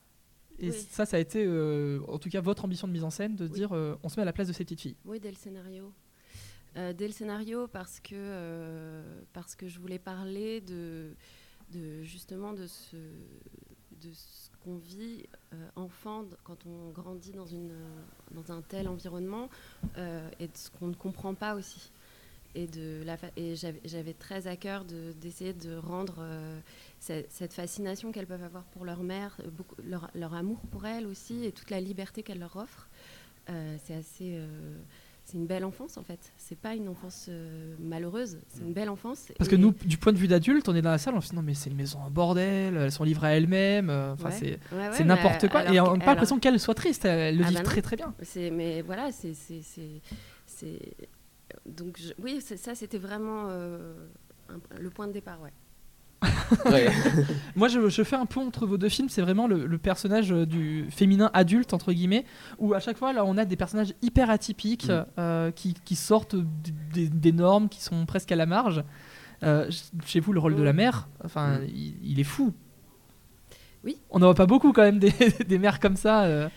Et 0.59 0.69
Oui. 0.69 0.87
ça, 0.91 1.05
ça 1.05 1.17
a 1.17 1.19
été 1.19 1.43
euh, 1.45 1.99
en 2.07 2.17
tout 2.17 2.29
cas 2.29 2.39
votre 2.41 2.63
ambition 2.65 2.87
de 2.87 2.93
mise 2.93 3.03
en 3.03 3.09
scène 3.09 3.35
de 3.35 3.45
Oui. 3.45 3.51
dire 3.51 3.73
euh, 3.73 3.95
on 4.03 4.09
se 4.09 4.15
met 4.15 4.21
à 4.21 4.25
la 4.25 4.33
place 4.33 4.47
de 4.47 4.53
ces 4.53 4.63
petites 4.63 4.81
filles. 4.81 4.95
Oui, 5.05 5.19
dès 5.19 5.29
le 5.29 5.35
scénario. 5.35 5.91
Euh, 6.77 6.93
dès 6.93 7.07
le 7.07 7.13
scénario, 7.13 7.67
parce 7.67 7.99
que, 7.99 9.01
parce 9.33 9.55
que 9.55 9.67
je 9.67 9.79
voulais 9.79 9.99
parler 9.99 10.61
de, 10.61 11.13
de 11.71 12.01
justement 12.03 12.51
de 12.53 12.67
ce, 12.67 12.95
de 12.95 14.11
ce 14.11 14.49
qu'on 14.63 14.75
vit 14.77 15.25
enfant 15.77 16.25
quand 16.43 16.65
on 16.65 16.89
grandit 16.91 17.31
dans, 17.31 17.45
une, 17.45 17.73
dans 18.31 18.51
un 18.51 18.61
tel 18.61 18.87
environnement 18.89 19.49
et 19.97 20.47
de 20.47 20.57
ce 20.57 20.69
qu'on 20.69 20.87
ne 20.87 20.95
comprend 20.95 21.33
pas 21.33 21.55
aussi 21.55 21.91
et, 22.55 22.67
de 22.67 23.03
la 23.05 23.17
et 23.37 23.55
j'avais 23.55 24.13
très 24.13 24.47
à 24.47 24.55
cœur 24.55 24.85
d'essayer 25.21 25.53
de, 25.53 25.75
rendre 25.77 26.15
euh, 26.19 26.59
cette, 26.99 27.53
fascination 27.53 28.11
qu'elles 28.11 28.27
peuvent 28.27 28.43
avoir 28.43 28.63
pour 28.65 28.85
leur 28.85 29.03
mère, 29.03 29.37
euh, 29.41 29.49
beaucoup, 29.49 29.75
leur, 29.87 30.09
leur, 30.15 30.33
amour 30.33 30.59
pour 30.71 30.85
elle 30.85 31.05
aussi 31.05 31.45
et 31.45 31.51
toute 31.51 31.69
la 31.69 31.79
liberté 31.79 32.23
qu'elle 32.23 32.39
leur 32.39 32.55
offre. 32.55 32.87
Euh, 33.49 33.75
c'est 33.83 33.93
assez. 33.93 34.39
c'est 35.23 35.37
une 35.37 35.45
belle 35.45 35.65
enfance 35.65 35.97
en 35.97 36.03
fait. 36.03 36.19
C'est 36.37 36.57
pas 36.57 36.73
une 36.73 36.87
enfance 36.87 37.29
malheureuse, 37.79 38.39
c'est 38.49 38.63
une 38.63 38.73
belle 38.73 38.89
enfance. 38.89 39.27
Parce 39.37 39.49
que 39.49 39.55
nous, 39.55 39.71
du 39.83 39.97
point 39.97 40.13
de 40.13 40.17
vue 40.17 40.27
d'adulte, 40.27 40.67
on 40.67 40.75
est 40.75 40.81
dans 40.81 40.91
la 40.91 40.97
salle, 40.97 41.13
on 41.15 41.21
se 41.21 41.29
dit 41.29 41.35
non 41.35 41.43
mais 41.43 41.53
c'est 41.53 41.69
une 41.69 41.75
maison 41.75 41.99
en 41.99 42.09
bordel, 42.09 42.75
elles 42.75 42.91
sont 42.91 43.03
livrées 43.03 43.27
à 43.27 43.37
elles-mêmes, 43.37 43.89
enfin 43.89 44.31
c'est 44.31 45.05
n'importe 45.05 45.47
quoi. 45.49 45.71
Et 45.71 45.79
on 45.79 45.97
n'a 45.97 46.03
pas 46.03 46.11
l'impression 46.11 46.39
qu'elles 46.39 46.59
soient 46.59 46.75
tristes, 46.75 47.05
elles 47.05 47.37
le 47.37 47.43
ah 47.43 47.49
vivent 47.49 47.57
bah 47.59 47.63
très 47.63 47.81
très 47.81 47.95
bien. 47.95 48.13
Mais 48.51 48.81
voilà, 48.81 49.11
c'est 49.11 49.33
donc 51.65 51.99
oui, 52.21 52.41
ça 52.41 52.75
c'était 52.75 52.97
vraiment 52.97 53.47
euh, 53.49 53.93
le 54.79 54.89
point 54.89 55.07
de 55.07 55.13
départ, 55.13 55.39
ouais. 55.41 55.51
Moi, 57.55 57.67
je, 57.67 58.03
fais 58.03 58.15
un 58.15 58.25
pont 58.25 58.47
entre 58.47 58.65
vos 58.65 58.77
deux 58.77 58.89
films. 58.89 59.09
C'est 59.09 59.21
vraiment 59.21 59.47
le, 59.47 59.77
personnage 59.77 60.31
euh, 60.31 60.45
du 60.45 60.85
féminin 60.89 61.29
adulte, 61.33 61.73
entre 61.73 61.91
guillemets, 61.91 62.25
où 62.59 62.73
à 62.73 62.79
chaque 62.79 62.97
fois, 62.97 63.13
là, 63.13 63.25
on 63.25 63.37
a 63.37 63.45
des 63.45 63.55
personnages 63.55 63.93
hyper 64.01 64.29
atypiques 64.29 64.89
mm. 64.89 65.05
euh, 65.19 65.51
qui, 65.51 65.95
sortent 65.95 66.35
des, 66.93 67.31
normes, 67.31 67.69
qui 67.69 67.81
sont 67.81 68.05
presque 68.05 68.31
à 68.31 68.35
la 68.35 68.45
marge. 68.45 68.83
chez 70.05 70.19
vous, 70.19 70.33
le 70.33 70.39
rôle 70.39 70.55
de 70.55 70.63
la 70.63 70.73
mère, 70.73 71.09
enfin, 71.23 71.59
mm. 71.59 71.67
il, 72.03 72.19
est 72.19 72.23
fou. 72.23 72.53
Oui. 73.83 73.97
On 74.09 74.19
n'en 74.19 74.27
voit 74.27 74.35
pas 74.35 74.47
beaucoup, 74.47 74.71
quand 74.71 74.83
même, 74.83 74.99
des, 74.99 75.13
des 75.47 75.57
mères 75.57 75.79
comme 75.79 75.95
ça 75.95 76.49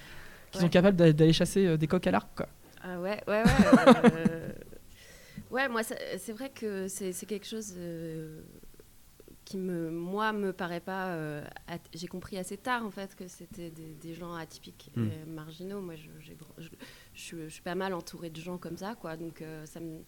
qui 0.51 0.59
sont 0.59 0.69
capables 0.69 0.97
d'aller 0.97 1.33
chasser 1.33 1.77
des 1.79 1.87
coques 1.87 2.07
à 2.07 2.11
l'arc. 2.11 2.43
Ah 2.83 3.01
ouais, 3.01 3.21
ouais, 3.27 3.43
ouais. 3.43 4.38
Ouais, 5.51 5.69
moi, 5.69 5.83
c'est 5.83 6.33
vrai 6.33 6.51
que 6.51 6.89
c'est 6.89 7.27
quelque 7.27 7.47
chose 7.47 7.75
euh, 7.79 8.43
qui, 9.47 9.57
me, 9.57 9.91
moi, 9.91 10.33
me 10.33 10.53
paraît 10.53 10.81
pas. 10.81 11.15
Euh, 11.15 11.43
j'ai 11.95 12.07
compris 12.07 12.37
assez 12.37 12.59
tard, 12.59 12.85
en 12.85 12.91
fait, 12.91 13.15
que 13.17 13.27
c'était 13.29 13.71
des, 13.71 14.15
gens 14.15 14.35
atypiques 14.35 14.91
hmm. 14.95 15.07
et 15.07 15.31
marginaux. 15.31 15.81
Moi, 15.81 15.95
je, 15.97 16.11
je, 17.15 17.49
suis 17.49 17.63
pas 17.63 17.75
mal 17.75 17.95
entourée 17.95 18.29
de 18.29 18.41
gens 18.41 18.59
comme 18.59 18.77
ça, 18.77 18.95
quoi. 18.95 19.17
Donc, 19.17 19.41
euh, 19.41 19.65
ça 19.65 19.81
me, 19.81 20.01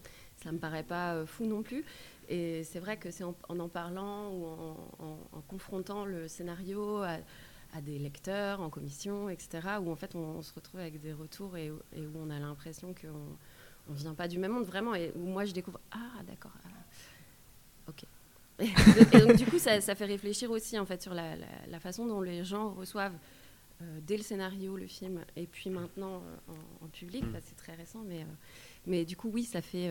ça 0.43 0.51
me 0.51 0.59
paraît 0.59 0.83
pas 0.83 1.25
fou 1.25 1.45
non 1.45 1.63
plus. 1.63 1.85
Et 2.29 2.63
c'est 2.63 2.79
vrai 2.79 2.97
que 2.97 3.09
c'est 3.09 3.23
en, 3.23 3.35
en, 3.49 3.67
parlant 3.67 4.29
ou 4.29 4.45
en, 4.45 5.41
confrontant 5.47 6.05
le 6.05 6.27
scénario 6.27 7.01
à, 7.01 7.17
des 7.81 7.97
lecteurs 7.97 8.61
en 8.61 8.69
commission, 8.69 9.29
etc., 9.29 9.59
où 9.81 9.89
en 9.89 9.95
fait 9.95 10.13
on, 10.13 10.41
se 10.41 10.53
retrouve 10.53 10.81
avec 10.81 10.99
des 11.01 11.13
retours 11.13 11.55
et, 11.55 11.71
et 11.93 12.05
où 12.05 12.11
on 12.17 12.29
a 12.29 12.37
l'impression 12.37 12.93
qu'on 12.93 13.37
on 13.89 13.93
vient 13.93 14.13
pas 14.13 14.27
du 14.27 14.39
même 14.39 14.51
monde 14.51 14.65
vraiment 14.65 14.95
et 14.95 15.11
où 15.15 15.25
moi 15.25 15.45
je 15.45 15.53
découvre 15.53 15.79
ah 15.91 16.23
d'accord 16.27 16.51
ah, 16.65 17.89
ok 17.89 18.05
et 19.13 19.19
donc 19.19 19.37
du 19.37 19.45
coup 19.45 19.57
ça, 19.57 19.79
fait 19.81 20.05
réfléchir 20.05 20.51
aussi 20.51 20.77
en 20.77 20.85
fait 20.85 21.01
sur 21.01 21.13
la, 21.13 21.35
façon 21.79 22.05
dont 22.05 22.21
les 22.21 22.43
gens 22.43 22.71
reçoivent 22.71 23.15
euh, 23.81 23.99
dès 24.05 24.17
le 24.17 24.23
scénario 24.23 24.77
le 24.77 24.85
film 24.85 25.21
et 25.35 25.47
puis 25.47 25.71
maintenant 25.71 26.21
euh, 26.49 26.53
en, 26.83 26.87
public 26.87 27.23
mm. 27.23 27.37
c'est 27.43 27.55
très 27.55 27.73
récent 27.73 28.03
mais 28.07 28.21
euh, 28.21 28.25
mais 28.85 29.03
du 29.05 29.17
coup 29.17 29.31
oui 29.33 29.45
ça 29.45 29.61
fait 29.61 29.89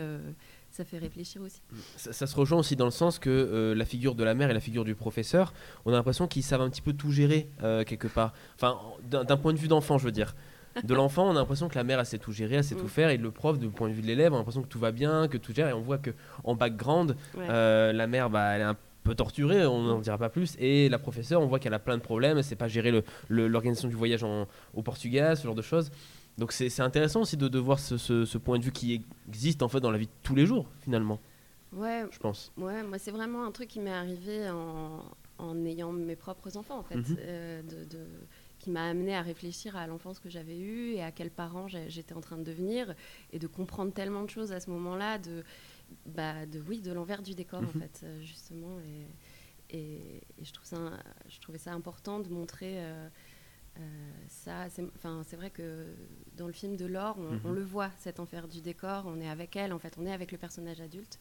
ça 0.70 0.84
fait 0.84 0.98
réfléchir 0.98 1.42
aussi. 1.42 1.60
Ça, 1.96 2.26
se 2.28 2.36
rejoint 2.36 2.58
aussi 2.58 2.76
dans 2.76 2.84
le 2.84 2.92
sens 2.92 3.18
que 3.18 3.74
la 3.76 3.84
figure 3.84 4.14
de 4.14 4.22
la 4.22 4.34
mère 4.34 4.50
et 4.50 4.54
la 4.54 4.60
figure 4.60 4.84
du 4.84 4.94
professeur, 4.94 5.52
on 5.84 5.92
a 5.92 5.96
l'impression 5.96 6.28
qu'ils 6.28 6.44
savent 6.44 6.60
un 6.60 6.70
petit 6.70 6.82
peu 6.82 6.92
tout 6.92 7.10
gérer 7.10 7.48
quelque 7.86 8.06
part. 8.06 8.32
Enfin, 8.54 8.78
d'un 9.02 9.36
point 9.36 9.52
de 9.52 9.58
vue 9.58 9.68
d'enfant, 9.68 9.98
je 9.98 10.04
veux 10.04 10.12
dire 10.12 10.34
de 10.82 10.94
l'enfant, 10.94 11.26
on 11.26 11.30
a 11.30 11.34
l'impression 11.34 11.68
que 11.68 11.74
la 11.74 11.84
mère, 11.84 11.98
elle 11.98 12.06
sait 12.06 12.18
tout 12.18 12.32
gérer, 12.32 12.56
elle 12.56 12.64
sait 12.64 12.74
tout 12.74 12.84
mm. 12.84 12.88
faire, 12.88 13.10
et 13.10 13.16
le 13.16 13.30
prof, 13.30 13.58
du 13.58 13.68
point 13.68 13.88
de 13.88 13.94
vue 13.94 14.02
de 14.02 14.06
l'élève, 14.06 14.32
on 14.32 14.36
a 14.36 14.38
l'impression 14.38 14.62
que 14.62 14.68
tout 14.68 14.78
va 14.78 14.92
bien, 14.92 15.28
que 15.28 15.36
tout 15.36 15.54
gère, 15.54 15.68
et 15.68 15.72
on 15.72 15.80
voit 15.80 15.98
que 15.98 16.10
en 16.44 16.54
background, 16.54 17.16
euh, 17.38 17.92
la 17.92 18.06
mère, 18.06 18.30
bah, 18.30 18.52
elle 18.52 18.60
est 18.62 18.64
un 18.64 18.76
peu 19.02 19.14
torturée, 19.14 19.66
on 19.66 19.82
n'en 19.82 19.98
dira 19.98 20.18
pas 20.18 20.28
plus, 20.28 20.56
et 20.58 20.88
la 20.88 20.98
professeure, 20.98 21.40
on 21.40 21.46
voit 21.46 21.58
qu'elle 21.58 21.74
a 21.74 21.78
plein 21.78 21.96
de 21.96 22.02
problèmes, 22.02 22.38
elle 22.38 22.44
sait 22.44 22.56
pas 22.56 22.68
gérer 22.68 23.02
l'organisation 23.28 23.88
du 23.88 23.94
voyage 23.94 24.24
au 24.24 24.82
Portugal, 24.82 25.36
ce 25.36 25.44
genre 25.44 25.54
de 25.54 25.62
choses. 25.62 25.90
Donc 26.38 26.52
c'est 26.52 26.80
intéressant 26.80 27.22
aussi 27.22 27.36
de, 27.36 27.58
voir 27.58 27.78
ce, 27.78 28.38
point 28.38 28.58
de 28.58 28.64
vue 28.64 28.72
qui 28.72 29.04
existe 29.28 29.62
en 29.62 29.68
fait 29.68 29.80
dans 29.80 29.90
la 29.90 29.98
vie 29.98 30.06
de 30.06 30.12
tous 30.22 30.34
les 30.34 30.46
jours, 30.46 30.66
finalement. 30.80 31.20
Ouais, 31.72 32.04
je 32.10 32.18
pense. 32.18 32.52
Ouais, 32.56 32.82
moi 32.82 32.98
c'est 32.98 33.10
vraiment 33.10 33.44
un 33.44 33.52
truc 33.52 33.68
qui 33.68 33.80
m'est 33.80 33.92
arrivé 33.92 34.48
en, 34.50 35.64
ayant 35.64 35.92
mes 35.92 36.16
propres 36.16 36.56
enfants, 36.56 36.78
en 36.78 36.82
fait. 36.82 36.96
Mhm. 36.96 37.16
Euh, 37.20 37.62
de 37.62 37.98
qui 38.60 38.70
m'a 38.70 38.88
amené 38.88 39.16
à 39.16 39.22
réfléchir 39.22 39.76
à 39.76 39.86
l'enfance 39.86 40.20
que 40.20 40.28
j'avais 40.28 40.58
eue 40.58 40.92
et 40.92 41.02
à 41.02 41.10
quels 41.10 41.30
parents 41.30 41.66
j'étais 41.66 42.14
en 42.14 42.20
train 42.20 42.36
de 42.36 42.44
devenir 42.44 42.94
et 43.32 43.38
de 43.38 43.46
comprendre 43.46 43.92
tellement 43.92 44.22
de 44.22 44.30
choses 44.30 44.52
à 44.52 44.60
ce 44.60 44.70
moment-là 44.70 45.18
de, 45.18 45.42
bah, 46.06 46.46
de 46.46 46.60
oui 46.60 46.80
de 46.80 46.92
l'envers 46.92 47.22
du 47.22 47.34
décor 47.34 47.60
en 47.60 47.62
mhm. 47.62 47.80
fait 47.80 48.00
euh, 48.04 48.20
justement 48.22 48.78
et, 49.70 49.76
et, 49.76 50.22
je 50.42 50.52
trouve 50.52 50.66
ça 50.66 50.78
je 51.28 51.40
trouvais 51.40 51.58
ça 51.58 51.72
important 51.72 52.20
de 52.20 52.28
montrer 52.28 52.74
euh, 52.76 53.08
euh, 53.78 54.10
ça 54.28 54.66
enfin 54.94 55.22
c'est 55.26 55.36
vrai 55.36 55.50
que 55.50 55.86
dans 56.36 56.46
le 56.46 56.52
film 56.52 56.76
de 56.76 56.84
Laure 56.84 57.16
on, 57.18 57.40
on, 57.44 57.50
mhm. 57.50 57.54
le 57.54 57.64
voit 57.64 57.90
cet 57.98 58.20
enfer 58.20 58.46
du 58.46 58.60
décor 58.60 59.04
on 59.06 59.20
est 59.20 59.28
avec 59.28 59.56
elle 59.56 59.72
en 59.72 59.78
fait 59.78 59.96
on 59.98 60.04
est 60.06 60.12
avec 60.12 60.32
le 60.32 60.38
personnage 60.38 60.82
adulte 60.82 61.18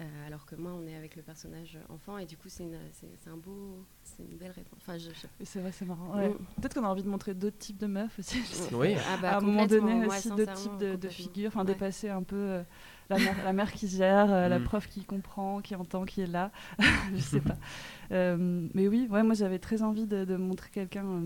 euh, 0.00 0.26
alors 0.26 0.46
que 0.46 0.54
moi, 0.54 0.72
on 0.72 0.86
est 0.86 0.94
avec 0.94 1.14
le 1.16 1.22
personnage 1.22 1.78
enfant, 1.90 2.16
et 2.16 2.24
du 2.24 2.36
coup, 2.36 2.48
c'est 2.48 2.64
un 2.64 3.36
beau, 3.36 3.84
c'est 4.02 4.22
une 4.22 4.38
belle 4.38 4.52
réponse. 4.52 4.78
Enfin, 4.80 4.96
C'est 5.42 5.60
vrai, 5.60 5.72
c'est 5.72 5.84
marrant. 5.84 6.16
Mm. 6.16 6.36
Peut-être 6.56 6.74
qu'on 6.74 6.84
a 6.84 6.88
envie 6.88 7.02
de 7.02 7.08
montrer 7.08 7.34
d'autres 7.34 7.58
types 7.58 7.76
de 7.76 7.86
meufs 7.86 8.18
aussi. 8.18 8.40
Oui. 8.72 8.94
Ah 8.96 9.18
bah, 9.20 9.34
à 9.34 9.36
un 9.38 9.40
moment 9.40 9.66
donné 9.66 10.06
aussi 10.06 10.30
d'autres 10.30 10.54
types 10.54 10.78
de, 10.78 11.08
figures, 11.08 11.48
enfin 11.48 11.64
dépasser 11.64 12.08
un 12.08 12.22
peu 12.22 12.36
euh, 12.36 12.62
la, 13.10 13.18
mère, 13.18 13.44
la, 13.44 13.52
mère, 13.52 13.72
qui 13.72 13.88
gère, 13.88 14.32
euh, 14.32 14.48
la 14.48 14.58
mm. 14.58 14.64
prof 14.64 14.88
qui 14.88 15.04
comprend, 15.04 15.60
qui 15.60 15.74
entend, 15.74 16.06
qui 16.06 16.22
est 16.22 16.26
là. 16.26 16.50
je 17.14 17.20
sais 17.20 17.40
pas. 17.40 17.56
mais 18.10 18.88
oui, 18.88 19.06
ouais, 19.10 19.22
moi 19.22 19.34
j'avais 19.34 19.58
très 19.58 19.82
envie 19.82 20.06
de, 20.06 20.24
de 20.24 20.36
montrer 20.36 20.70
quelqu'un 20.70 21.24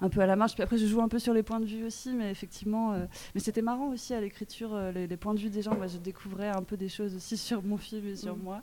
un 0.00 0.08
peu 0.08 0.20
à 0.20 0.26
la 0.26 0.36
marge. 0.36 0.54
Puis 0.54 0.62
après, 0.62 0.78
je 0.78 0.86
joue 0.86 1.00
un 1.00 1.08
peu 1.08 1.18
sur 1.18 1.32
les 1.32 1.42
points 1.42 1.60
de 1.60 1.66
vue 1.66 1.84
aussi, 1.84 2.12
mais 2.12 2.30
effectivement, 2.30 2.92
euh, 2.92 3.06
mais 3.34 3.40
c'était 3.40 3.62
marrant 3.62 3.88
aussi 3.88 4.14
à 4.14 4.20
l'écriture, 4.20 4.74
euh, 4.74 4.92
les, 4.92 5.16
points 5.16 5.34
de 5.34 5.40
vue 5.40 5.50
des 5.50 5.62
gens. 5.62 5.74
Moi, 5.74 5.86
je 5.86 5.98
découvrais 5.98 6.48
un 6.48 6.62
peu 6.62 6.76
des 6.76 6.88
choses 6.88 7.14
aussi 7.14 7.36
sur 7.36 7.62
mon 7.62 7.76
film 7.76 8.06
et 8.06 8.16
sur 8.16 8.36
mm. 8.36 8.42
moi. 8.42 8.60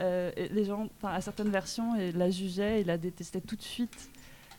Euh, 0.00 0.30
et 0.36 0.48
les 0.48 0.64
gens, 0.64 0.88
à 1.02 1.20
certaines 1.20 1.50
versions, 1.50 1.96
et 1.96 2.12
la 2.12 2.30
jugeaient, 2.30 2.80
et 2.80 2.84
la 2.84 2.98
détestaient 2.98 3.40
tout 3.40 3.56
de 3.56 3.62
suite. 3.62 4.10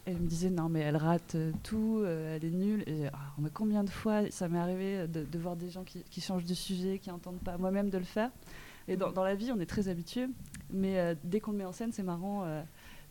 Et 0.07 0.13
me 0.13 0.27
disaient 0.27 0.49
non, 0.49 0.69
mais 0.69 0.79
elle 0.79 0.97
rate 0.97 1.35
tout, 1.61 2.03
elle 2.03 2.43
est 2.43 2.49
nulle. 2.49 2.83
Et 2.87 3.07
ah, 3.13 3.17
mais 3.37 3.49
combien 3.53 3.83
de 3.83 3.89
fois 3.91 4.23
ça 4.31 4.47
m'est 4.47 4.57
arrivé 4.57 5.07
de, 5.07 5.37
voir 5.37 5.55
des 5.55 5.69
gens 5.69 5.83
qui, 5.83 6.21
changent 6.21 6.45
de 6.45 6.53
sujet, 6.55 6.97
qui 6.97 7.09
n'entendent 7.09 7.41
pas 7.41 7.57
moi-même 7.57 7.89
de 7.89 7.97
le 7.97 8.05
faire. 8.05 8.31
Et 8.87 8.95
dans, 8.95 9.11
dans, 9.11 9.23
la 9.23 9.35
vie, 9.35 9.51
on 9.51 9.59
est 9.59 9.67
très 9.67 9.87
habitué, 9.87 10.25
mais 10.71 11.15
dès 11.23 11.39
qu'on 11.39 11.51
le 11.51 11.57
met 11.57 11.65
en 11.65 11.73
scène, 11.73 11.91
c'est 11.91 12.01
marrant 12.01 12.43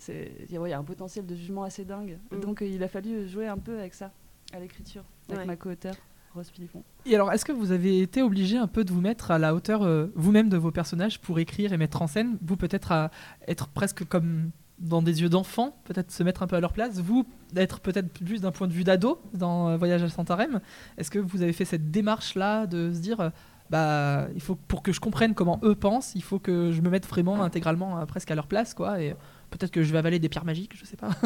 il 0.09 0.51
y, 0.51 0.73
a 0.73 0.79
un 0.79 0.85
potentiel 0.85 1.27
de 1.27 1.35
jugement 1.35 1.65
assez 1.65 1.85
dingue. 1.85 2.19
Mm. 2.31 2.41
Donc 2.41 2.63
euh, 2.63 2.67
il 2.67 2.83
a 2.83 2.89
fallu 2.89 3.29
jouer 3.29 3.47
un 3.47 3.59
peu 3.59 3.79
avec 3.79 3.95
ça, 3.95 4.13
à 4.53 4.61
l'écriture, 4.61 5.05
avec 5.31 5.47
ma 5.47 5.57
co-auteure. 5.57 5.97
Rose 6.35 6.51
Philippon. 6.51 6.83
Et 7.07 7.15
alors, 7.15 7.33
est-ce 7.33 7.45
que 7.45 7.53
vous 7.53 7.73
avez 7.73 8.01
été 8.01 8.23
obligé 8.23 8.57
un 8.57 8.67
peu 8.67 8.85
de 8.85 8.93
vous 8.93 9.01
mettre 9.01 9.31
à 9.31 9.39
la 9.39 9.55
hauteur 9.55 9.83
euh, 9.83 10.13
vous-même 10.15 10.49
de 10.49 10.57
vos 10.57 10.71
personnages 10.71 11.21
pour 11.21 11.39
écrire 11.39 11.73
et 11.73 11.77
mettre 11.77 12.03
en 12.03 12.07
scène? 12.07 12.39
Vous, 12.43 12.57
peut-être 12.57 12.93
à 12.93 13.11
être 13.47 13.69
presque 13.69 14.05
comme 14.05 14.51
dans 14.79 15.03
des 15.03 15.23
yeux 15.23 15.29
d'enfant, 15.29 15.77
peut-être 15.85 16.13
se 16.13 16.23
mettre 16.23 16.43
un 16.43 16.47
peu 16.47 16.57
à 16.57 16.61
leur 16.61 16.73
place? 16.73 17.01
Vous, 17.01 17.27
d'être 17.53 17.81
peut-être 17.81 18.13
plus 18.13 18.43
d'un 18.43 18.53
point 18.53 18.69
de 18.69 18.73
vue 18.73 18.85
d'ado 18.85 19.21
dans 19.33 19.71
euh, 19.71 19.77
Voyage 19.77 20.03
à 20.03 20.09
Santarem? 20.09 20.61
Est-ce 20.99 21.11
que 21.11 21.19
vous 21.19 21.43
avez 21.43 21.53
fait 21.53 21.65
cette 21.65 21.91
démarche-là 21.91 22.67
de 22.67 22.93
se 22.93 23.01
dire, 23.01 23.33
bah, 23.71 24.29
il 24.35 24.41
faut 24.41 24.55
pour 24.55 24.83
que 24.83 24.93
je 24.93 25.01
comprenne 25.01 25.35
comment 25.35 25.59
eux 25.65 25.75
pensent, 25.75 26.13
il 26.15 26.23
faut 26.23 26.39
que 26.39 26.73
je 26.73 26.81
me 26.83 26.91
mette 26.91 27.07
vraiment 27.07 27.43
intégralement 27.43 28.05
presque 28.07 28.31
à 28.31 28.35
leur 28.35 28.47
place, 28.47 28.75
quoi. 28.75 29.01
Et 29.01 29.17
Peut-être 29.51 29.71
que 29.71 29.83
je 29.83 29.93
vais 29.93 29.99
avaler 29.99 30.19
des 30.19 30.29
pierres 30.29 30.45
magiques, 30.45 30.77
je 30.77 30.85
sais 30.85 30.97
pas. 30.97 31.11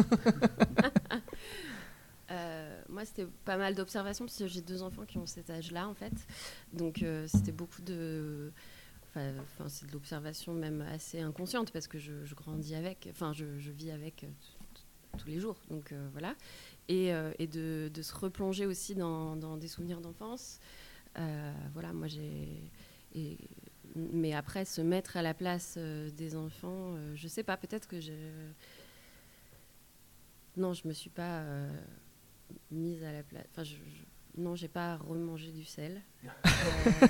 Euh, 2.31 2.81
moi, 2.89 3.05
c'était 3.05 3.27
pas 3.45 3.57
mal 3.57 3.75
d'observations 3.75 4.25
parce 4.25 4.37
que 4.37 4.47
j'ai 4.47 4.61
deux 4.61 4.81
enfants 4.81 5.05
qui 5.05 5.17
ont 5.19 5.25
cet 5.27 5.51
âge-là, 5.51 5.87
en 5.87 5.93
fait. 5.93 6.13
Donc, 6.71 7.03
euh, 7.03 7.27
c'était 7.27 7.51
beaucoup 7.51 7.81
de. 7.81 8.51
Enfin, 9.15 9.67
c'est 9.67 9.85
de 9.85 9.91
l'observation 9.91 10.53
même 10.53 10.81
assez 10.81 11.19
inconsciente 11.19 11.71
parce 11.71 11.87
que 11.87 11.99
je, 11.99 12.33
grandis 12.33 12.73
avec, 12.73 13.07
enfin, 13.11 13.33
je, 13.33 13.45
vis 13.45 13.91
avec 13.91 14.23
euh, 14.23 14.27
tous 15.19 15.27
les 15.27 15.39
jours. 15.39 15.57
Donc, 15.69 15.93
voilà. 16.13 16.33
Et, 16.87 17.11
de, 17.45 17.91
se 18.01 18.15
replonger 18.15 18.65
aussi 18.65 18.95
dans 18.95 19.57
des 19.57 19.67
souvenirs 19.67 20.01
d'enfance. 20.01 20.59
voilà, 21.73 21.93
moi, 21.93 22.07
j'ai 22.07 22.71
mais 23.95 24.33
après, 24.33 24.65
se 24.65 24.81
mettre 24.81 25.17
à 25.17 25.21
la 25.21 25.33
place 25.33 25.75
euh, 25.77 26.09
des 26.11 26.35
enfants, 26.35 26.95
euh, 26.95 27.11
je 27.15 27.27
sais 27.27 27.43
pas, 27.43 27.57
peut-être 27.57 27.87
que 27.87 27.99
je. 28.01 28.11
Non, 30.55 30.73
je 30.73 30.87
me 30.87 30.93
suis 30.93 31.09
pas 31.09 31.39
euh, 31.39 31.69
mise 32.71 33.03
à 33.03 33.11
la 33.11 33.23
place. 33.23 33.45
Enfin, 33.51 33.63
je, 33.63 33.75
non, 34.37 34.55
j'ai 34.55 34.67
pas 34.67 34.97
remangé 34.97 35.51
du 35.51 35.63
sel. 35.63 36.01
Euh, 36.23 37.07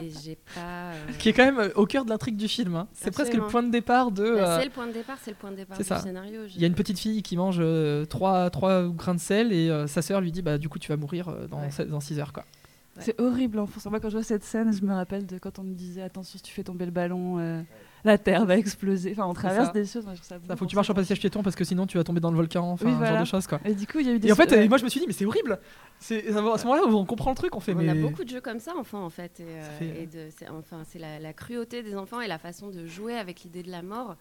et 0.00 0.10
j'ai 0.10 0.36
pas. 0.54 0.92
euh, 0.92 1.06
Qui 1.18 1.28
est 1.28 1.32
quand 1.32 1.44
même 1.52 1.70
au 1.76 1.86
cœur 1.86 2.04
de 2.04 2.10
l'intrigue 2.10 2.36
du 2.36 2.48
film. 2.48 2.74
hein. 2.74 2.88
C'est 2.92 3.10
presque 3.12 3.34
le 3.34 3.46
point 3.46 3.62
de 3.62 3.70
départ 3.70 4.10
de. 4.10 4.22
bah, 4.24 4.56
euh, 4.56 4.58
c'est 4.58 4.64
le 4.66 4.70
point 4.72 4.86
de 4.88 4.92
départ, 4.92 5.18
c'est 5.22 5.30
le 5.30 5.36
point 5.36 5.50
de 5.52 5.56
départ 5.56 5.78
du 5.78 5.84
ça. 5.84 6.00
scénario. 6.00 6.44
Il 6.46 6.60
y 6.60 6.64
a 6.64 6.66
une 6.66 6.74
petite 6.74 6.98
fille 6.98 7.22
qui 7.22 7.36
mange 7.36 7.62
3, 8.08 8.50
grains 8.90 9.14
de 9.14 9.20
sel 9.20 9.52
et 9.52 9.70
euh, 9.70 9.86
sa 9.86 10.02
sœur 10.02 10.20
lui 10.20 10.32
dit 10.32 10.42
bah 10.42 10.58
du 10.58 10.68
coup 10.68 10.78
tu 10.80 10.88
vas 10.88 10.96
mourir 10.96 11.28
euh, 11.28 11.46
dans, 11.46 11.60
Ouais. 11.62 11.86
dans 11.86 12.00
6 12.00 12.18
heures 12.18 12.32
quoi. 12.32 12.44
C'est 13.02 13.20
horrible 13.20 13.58
en 13.58 13.66
France. 13.66 13.86
Moi, 13.86 14.00
quand 14.00 14.08
je 14.08 14.16
vois 14.16 14.22
cette 14.24 14.44
scène, 14.44 14.72
je 14.72 14.82
me 14.84 14.92
rappelle 14.94 15.26
de 15.26 15.38
quand 15.38 15.58
on 15.58 15.62
me 15.62 15.74
disait 15.74 16.02
attention, 16.02 16.38
si 16.38 16.42
tu 16.42 16.52
fais 16.52 16.62
tomber 16.64 16.84
le 16.84 16.90
ballon, 16.90 17.38
euh, 17.38 17.60
la 18.04 18.18
terre 18.18 18.44
va 18.46 18.56
exploser. 18.56 19.12
Enfin, 19.12 19.26
on 19.26 19.34
traverse 19.34 19.66
ça. 19.66 19.72
des 19.72 19.84
choses. 19.84 20.04
Moi, 20.04 20.14
je 20.14 20.22
ça 20.22 20.36
Ça, 20.46 20.56
faut 20.56 20.64
que 20.64 20.70
tu 20.70 20.76
marches 20.76 20.90
en 20.90 20.94
passage 20.94 21.20
piéton 21.20 21.42
parce 21.42 21.54
que 21.56 21.64
sinon 21.64 21.86
tu 21.86 21.98
vas 21.98 22.04
tomber 22.04 22.20
dans 22.20 22.30
le 22.30 22.36
volcan, 22.36 22.70
enfin 22.70 22.86
Oui, 22.86 22.94
ce 23.00 23.04
genre 23.06 23.20
de 23.20 23.24
choses 23.24 23.46
quoi. 23.46 23.60
Et 23.64 23.74
du 23.74 23.86
coup, 23.86 23.98
il 24.00 24.06
y 24.06 24.10
a 24.10 24.14
eu 24.14 24.18
des. 24.18 24.28
Et 24.28 24.32
en 24.32 24.34
fait, 24.36 24.50
ouais. 24.50 24.68
moi 24.68 24.78
je 24.78 24.84
me 24.84 24.88
suis 24.88 25.00
dit 25.00 25.06
mais 25.06 25.12
c'est 25.12 25.24
horrible. 25.26 25.58
C'est 26.00 26.28
à 26.28 26.32
ce 26.58 26.64
moment-là 26.66 26.82
on 26.88 27.04
comprend 27.04 27.30
le 27.30 27.36
truc, 27.36 27.54
on 27.54 27.60
fait 27.60 27.72
On 27.74 27.76
mais 27.76 27.88
a 27.88 27.94
beaucoup 27.94 28.24
de 28.24 28.28
jeux 28.28 28.40
comme 28.40 28.58
ça, 28.58 28.72
enfants, 28.76 29.04
en 29.04 29.10
fait. 29.10 29.38
Et, 29.40 29.44
euh, 29.44 29.78
fait- 29.78 30.02
et 30.02 30.06
de- 30.06 30.28
c'est, 30.36 30.48
enfin, 30.48 30.82
c'est 30.84 30.98
la, 30.98 31.20
la 31.20 31.32
cruauté 31.32 31.82
des 31.84 31.94
enfants 31.94 32.20
et 32.20 32.26
la 32.26 32.38
façon 32.38 32.70
de 32.70 32.86
jouer 32.86 33.14
avec 33.16 33.42
l'idée 33.42 33.62
de 33.62 33.70
la 33.70 33.82
mort 33.82 34.16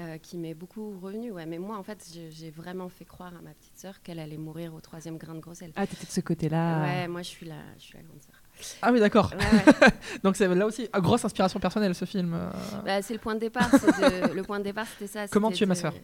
euh, 0.00 0.18
qui 0.18 0.38
m'est 0.38 0.54
beaucoup 0.54 0.98
revenue. 1.00 1.30
Ouais. 1.30 1.46
Mais 1.46 1.58
moi, 1.58 1.76
en 1.76 1.82
fait, 1.82 2.06
j'ai, 2.30 2.50
vraiment 2.50 2.88
fait 2.88 3.04
croire 3.04 3.32
à 3.36 3.42
ma 3.42 3.50
petite 3.50 3.78
sœur 3.78 4.00
qu'elle 4.02 4.18
allait 4.18 4.38
mourir 4.38 4.74
au 4.74 4.80
troisième 4.80 5.18
grain 5.18 5.34
de 5.34 5.40
grosselle. 5.40 5.72
Ah, 5.76 5.86
t'étais 5.86 6.06
de 6.06 6.10
ce 6.10 6.20
côté-là. 6.20 6.82
Ouais, 6.82 7.08
moi, 7.08 7.22
je 7.22 7.28
suis 7.28 7.46
la, 7.46 7.56
je 7.78 7.82
suis 7.84 7.94
la 7.98 8.02
grande 8.02 8.20
sœur. 8.22 8.34
Ah 8.82 8.92
oui 8.92 9.00
d'accord. 9.00 9.32
Ouais, 9.32 9.38
ouais. 9.38 9.88
Donc 10.22 10.36
c'est 10.36 10.46
là 10.54 10.66
aussi 10.66 10.88
ah, 10.92 11.00
grosse 11.00 11.24
inspiration 11.24 11.58
personnelle 11.60 11.94
ce 11.94 12.04
film. 12.04 12.34
euh. 12.34 12.50
Bah, 12.84 13.00
c'est 13.02 13.14
le 13.14 13.18
point 13.18 13.34
de 13.34 13.40
départ. 13.40 13.70
de- 13.70 14.32
le 14.34 14.42
point 14.42 14.58
de 14.58 14.64
départ, 14.64 14.86
c'était 14.86 15.06
ça. 15.06 15.28
Comment 15.28 15.50
tu 15.50 15.62
es 15.64 15.66
ma 15.66 15.74
de- 15.74 15.78
sœur? 15.78 15.94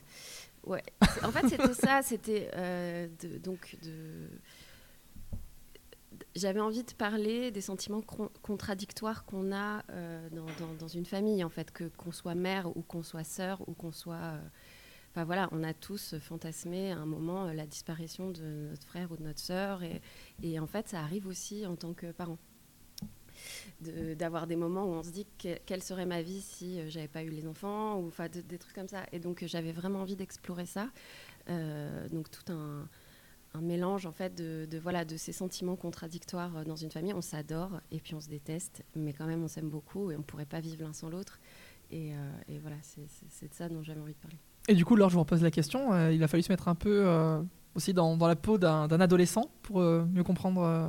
Ouais. 0.64 0.82
En 1.22 1.30
fait, 1.30 1.49
c'était 1.49 1.74
ça. 1.74 2.01
C'était 2.03 2.51
euh, 2.55 3.09
donc 3.42 3.76
de. 3.82 4.28
J'avais 6.37 6.61
envie 6.61 6.84
de 6.84 6.93
parler 6.93 7.51
des 7.51 7.62
sentiments 7.62 8.03
con- 8.03 8.28
contradictoires 8.43 9.24
qu'on 9.24 9.53
a 9.53 9.82
euh, 9.91 10.28
dans, 10.78 10.87
une 10.89 11.07
famille, 11.07 11.43
en 11.43 11.49
fait, 11.49 11.70
que 11.70 11.84
qu'on 11.84 12.12
soit 12.12 12.34
mère 12.34 12.76
ou 12.76 12.82
qu'on 12.82 13.03
soit 13.03 13.24
sœur 13.24 13.66
ou 13.68 13.72
qu'on 13.72 13.91
soit. 13.93 14.16
euh, 14.16 14.41
Enfin 15.12 15.24
voilà, 15.24 15.49
on 15.53 15.62
a 15.64 15.72
tous 15.72 16.14
fantasmé 16.20 16.93
à 16.93 16.99
un 16.99 17.07
moment 17.07 17.47
euh, 17.47 17.55
la 17.55 17.66
disparition 17.66 18.30
de 18.30 18.68
notre 18.68 18.87
frère 18.87 19.11
ou 19.12 19.16
de 19.16 19.22
notre 19.22 19.41
sœur, 19.41 19.82
et, 19.82 20.61
en 20.61 20.66
fait, 20.66 20.89
ça 20.89 21.01
arrive 21.01 21.26
aussi 21.26 21.64
en 21.64 21.74
tant 21.74 21.95
que 21.95 22.12
parent 22.12 22.37
d'avoir 23.80 24.47
des 24.47 24.57
moments 24.57 24.84
où 24.84 24.93
on 24.93 25.03
se 25.03 25.11
dit 25.11 25.26
que- 25.39 25.59
quelle 25.64 25.82
serait 25.82 26.05
ma 26.05 26.20
vie 26.20 26.43
si 26.43 26.87
j'avais 26.91 27.09
pas 27.09 27.22
eu 27.22 27.30
les 27.30 27.47
enfants 27.47 27.99
ou 27.99 28.11
des 28.49 28.59
trucs 28.59 28.74
comme 28.74 28.89
ça 28.89 29.05
et 29.12 29.18
donc 29.18 29.45
j'avais 29.47 29.72
vraiment 29.72 30.01
envie 30.01 30.16
d'explorer 30.16 30.64
ça 30.64 30.89
donc 32.11 32.30
tout 32.30 32.51
un, 32.51 32.89
un 33.57 33.61
mélange 33.61 34.07
en 34.07 34.13
fait 34.13 34.35
de, 34.35 34.67
de, 34.71 34.79
voilà 34.79 35.05
de 35.05 35.17
ces 35.17 35.33
sentiments 35.33 35.77
contradictoires 35.77 36.57
euh, 36.57 36.65
dans 36.65 36.77
une 36.77 36.91
famille. 36.91 37.15
On 37.15 37.21
s'adore 37.23 37.81
et 37.91 37.99
puis 38.01 38.15
on 38.15 38.21
se 38.21 38.29
déteste 38.29 38.83
mais 38.95 39.13
quand 39.13 39.27
même 39.27 39.43
on 39.43 39.49
s'aime 39.49 39.69
beaucoup 39.69 40.11
et 40.11 40.17
on 40.17 40.23
pourrait 40.23 40.47
pas 40.47 40.61
vivre 40.61 40.83
l'un 40.85 40.93
sans 40.93 41.09
l'autre. 41.09 41.39
Et, 41.91 42.13
euh, 42.15 42.17
et 42.49 42.59
voilà 42.59 42.77
c'est- 42.83 43.01
de 43.49 43.55
ça 43.55 43.69
dont 43.69 43.83
j'avais 43.83 44.01
envie 44.01 44.13
de 44.15 44.19
parler. 44.19 44.39
Et 44.69 44.75
du 44.75 44.85
coup, 44.85 44.95
alors 44.97 45.09
je 45.11 45.15
vous 45.15 45.21
repose 45.21 45.43
la 45.43 45.51
question, 45.53 45.93
euh, 45.93 46.13
il 46.13 46.23
a 46.25 46.29
fallu 46.29 46.43
se 46.43 46.51
mettre 46.53 46.67
un 46.69 46.75
peu 46.75 47.07
euh, 47.07 47.41
aussi 47.77 47.95
dans, 47.95 48.17
dans 48.17 48.27
la 48.27 48.35
peau 48.35 48.59
d'un 48.59 48.89
adolescent 49.01 49.49
pour 49.63 49.81
euh, 49.81 50.05
mieux 50.13 50.25
comprendre 50.25 50.63
euh, 50.63 50.89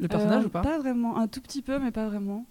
le 0.00 0.08
personnage 0.08 0.42
Euh, 0.42 0.46
ou 0.48 0.50
pas? 0.50 0.62
Pas 0.62 0.78
vraiment, 0.78 1.16
un 1.16 1.28
tout 1.28 1.40
petit 1.40 1.62
peu, 1.62 1.78
mais 1.78 1.92
pas 1.92 2.08
vraiment. 2.08 2.44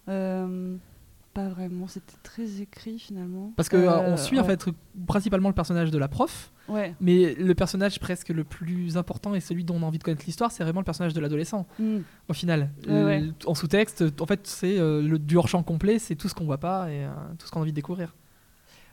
Euh, 1.38 1.48
pas 1.48 1.48
vraiment, 1.54 1.86
c'était 1.86 2.14
très 2.22 2.60
écrit 2.60 2.98
finalement. 2.98 3.52
Parce 3.56 3.68
que 3.68 3.76
euh, 3.76 3.90
Euh, 3.90 4.12
on 4.12 4.16
suit 4.16 4.38
en 4.40 4.44
fait 4.44 4.64
principalement 5.06 5.48
le 5.48 5.54
personnage 5.54 5.90
de 5.90 5.98
la 5.98 6.08
prof, 6.08 6.50
Ouais. 6.68 6.94
mais 7.00 7.34
le 7.34 7.54
personnage 7.54 8.00
presque 8.00 8.30
le 8.30 8.42
plus 8.44 8.96
important 8.96 9.34
et 9.34 9.40
celui 9.40 9.64
dont 9.64 9.76
on 9.76 9.82
a 9.82 9.86
envie 9.86 9.98
de 9.98 10.02
connaître 10.04 10.24
l'histoire, 10.26 10.50
c'est 10.50 10.64
vraiment 10.64 10.80
le 10.80 10.84
personnage 10.84 11.12
de 11.14 11.20
l'adolescent 11.20 11.66
Mm. 11.78 11.98
au 12.28 12.32
final. 12.32 12.70
Ouais. 12.86 13.22
Euh, 13.22 13.30
En 13.46 13.54
sous-texte, 13.54 14.04
en 14.20 14.26
fait, 14.26 14.46
c'est 14.46 14.78
euh, 14.78 15.02
le 15.02 15.18
du 15.18 15.36
hors 15.36 15.48
champ 15.48 15.62
complet, 15.62 15.98
c'est 15.98 16.14
tout 16.16 16.28
ce 16.28 16.34
qu'on 16.34 16.44
voit 16.46 16.58
pas 16.58 16.90
et 16.90 17.04
euh, 17.04 17.10
tout 17.38 17.46
ce 17.46 17.52
qu'on 17.52 17.60
a 17.60 17.62
envie 17.62 17.72
de 17.72 17.76
découvrir. 17.76 18.14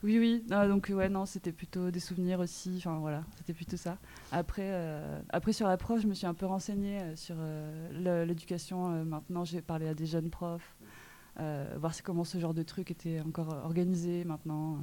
Oui, 0.06 0.20
oui. 0.20 0.44
Ah, 0.52 0.68
donc 0.68 0.92
ouais, 0.94 1.08
non, 1.08 1.26
c'était 1.26 1.54
plutôt 1.54 1.90
des 1.90 2.02
souvenirs 2.02 2.42
aussi. 2.42 2.74
Enfin 2.78 2.98
voilà, 3.00 3.24
c'était 3.38 3.54
plutôt 3.54 3.78
ça. 3.78 3.98
Après, 4.34 4.64
euh, 4.66 5.22
après 5.30 5.54
sur 5.54 5.66
la 5.66 5.78
prof, 5.78 6.02
je 6.02 6.08
me 6.08 6.14
suis 6.14 6.28
un 6.28 6.34
peu 6.34 6.46
renseignée 6.46 7.00
euh, 7.00 7.16
sur 7.16 7.36
euh, 7.40 8.26
l'éducation. 8.26 8.92
euh, 8.92 9.04
maintenant, 9.06 9.46
j'ai 9.46 9.62
parlé 9.62 9.88
à 9.88 9.94
des 9.94 10.06
jeunes 10.06 10.30
profs, 10.30 10.76
euh, 10.82 10.86
voir 11.38 11.94
c'est 11.94 12.04
comment 12.04 12.24
ce 12.24 12.38
genre 12.40 12.54
de 12.54 12.64
truc 12.64 12.92
était 12.92 13.22
encore 13.22 13.54
euh, 13.54 13.62
organisé 13.64 14.24
maintenant. 14.26 14.78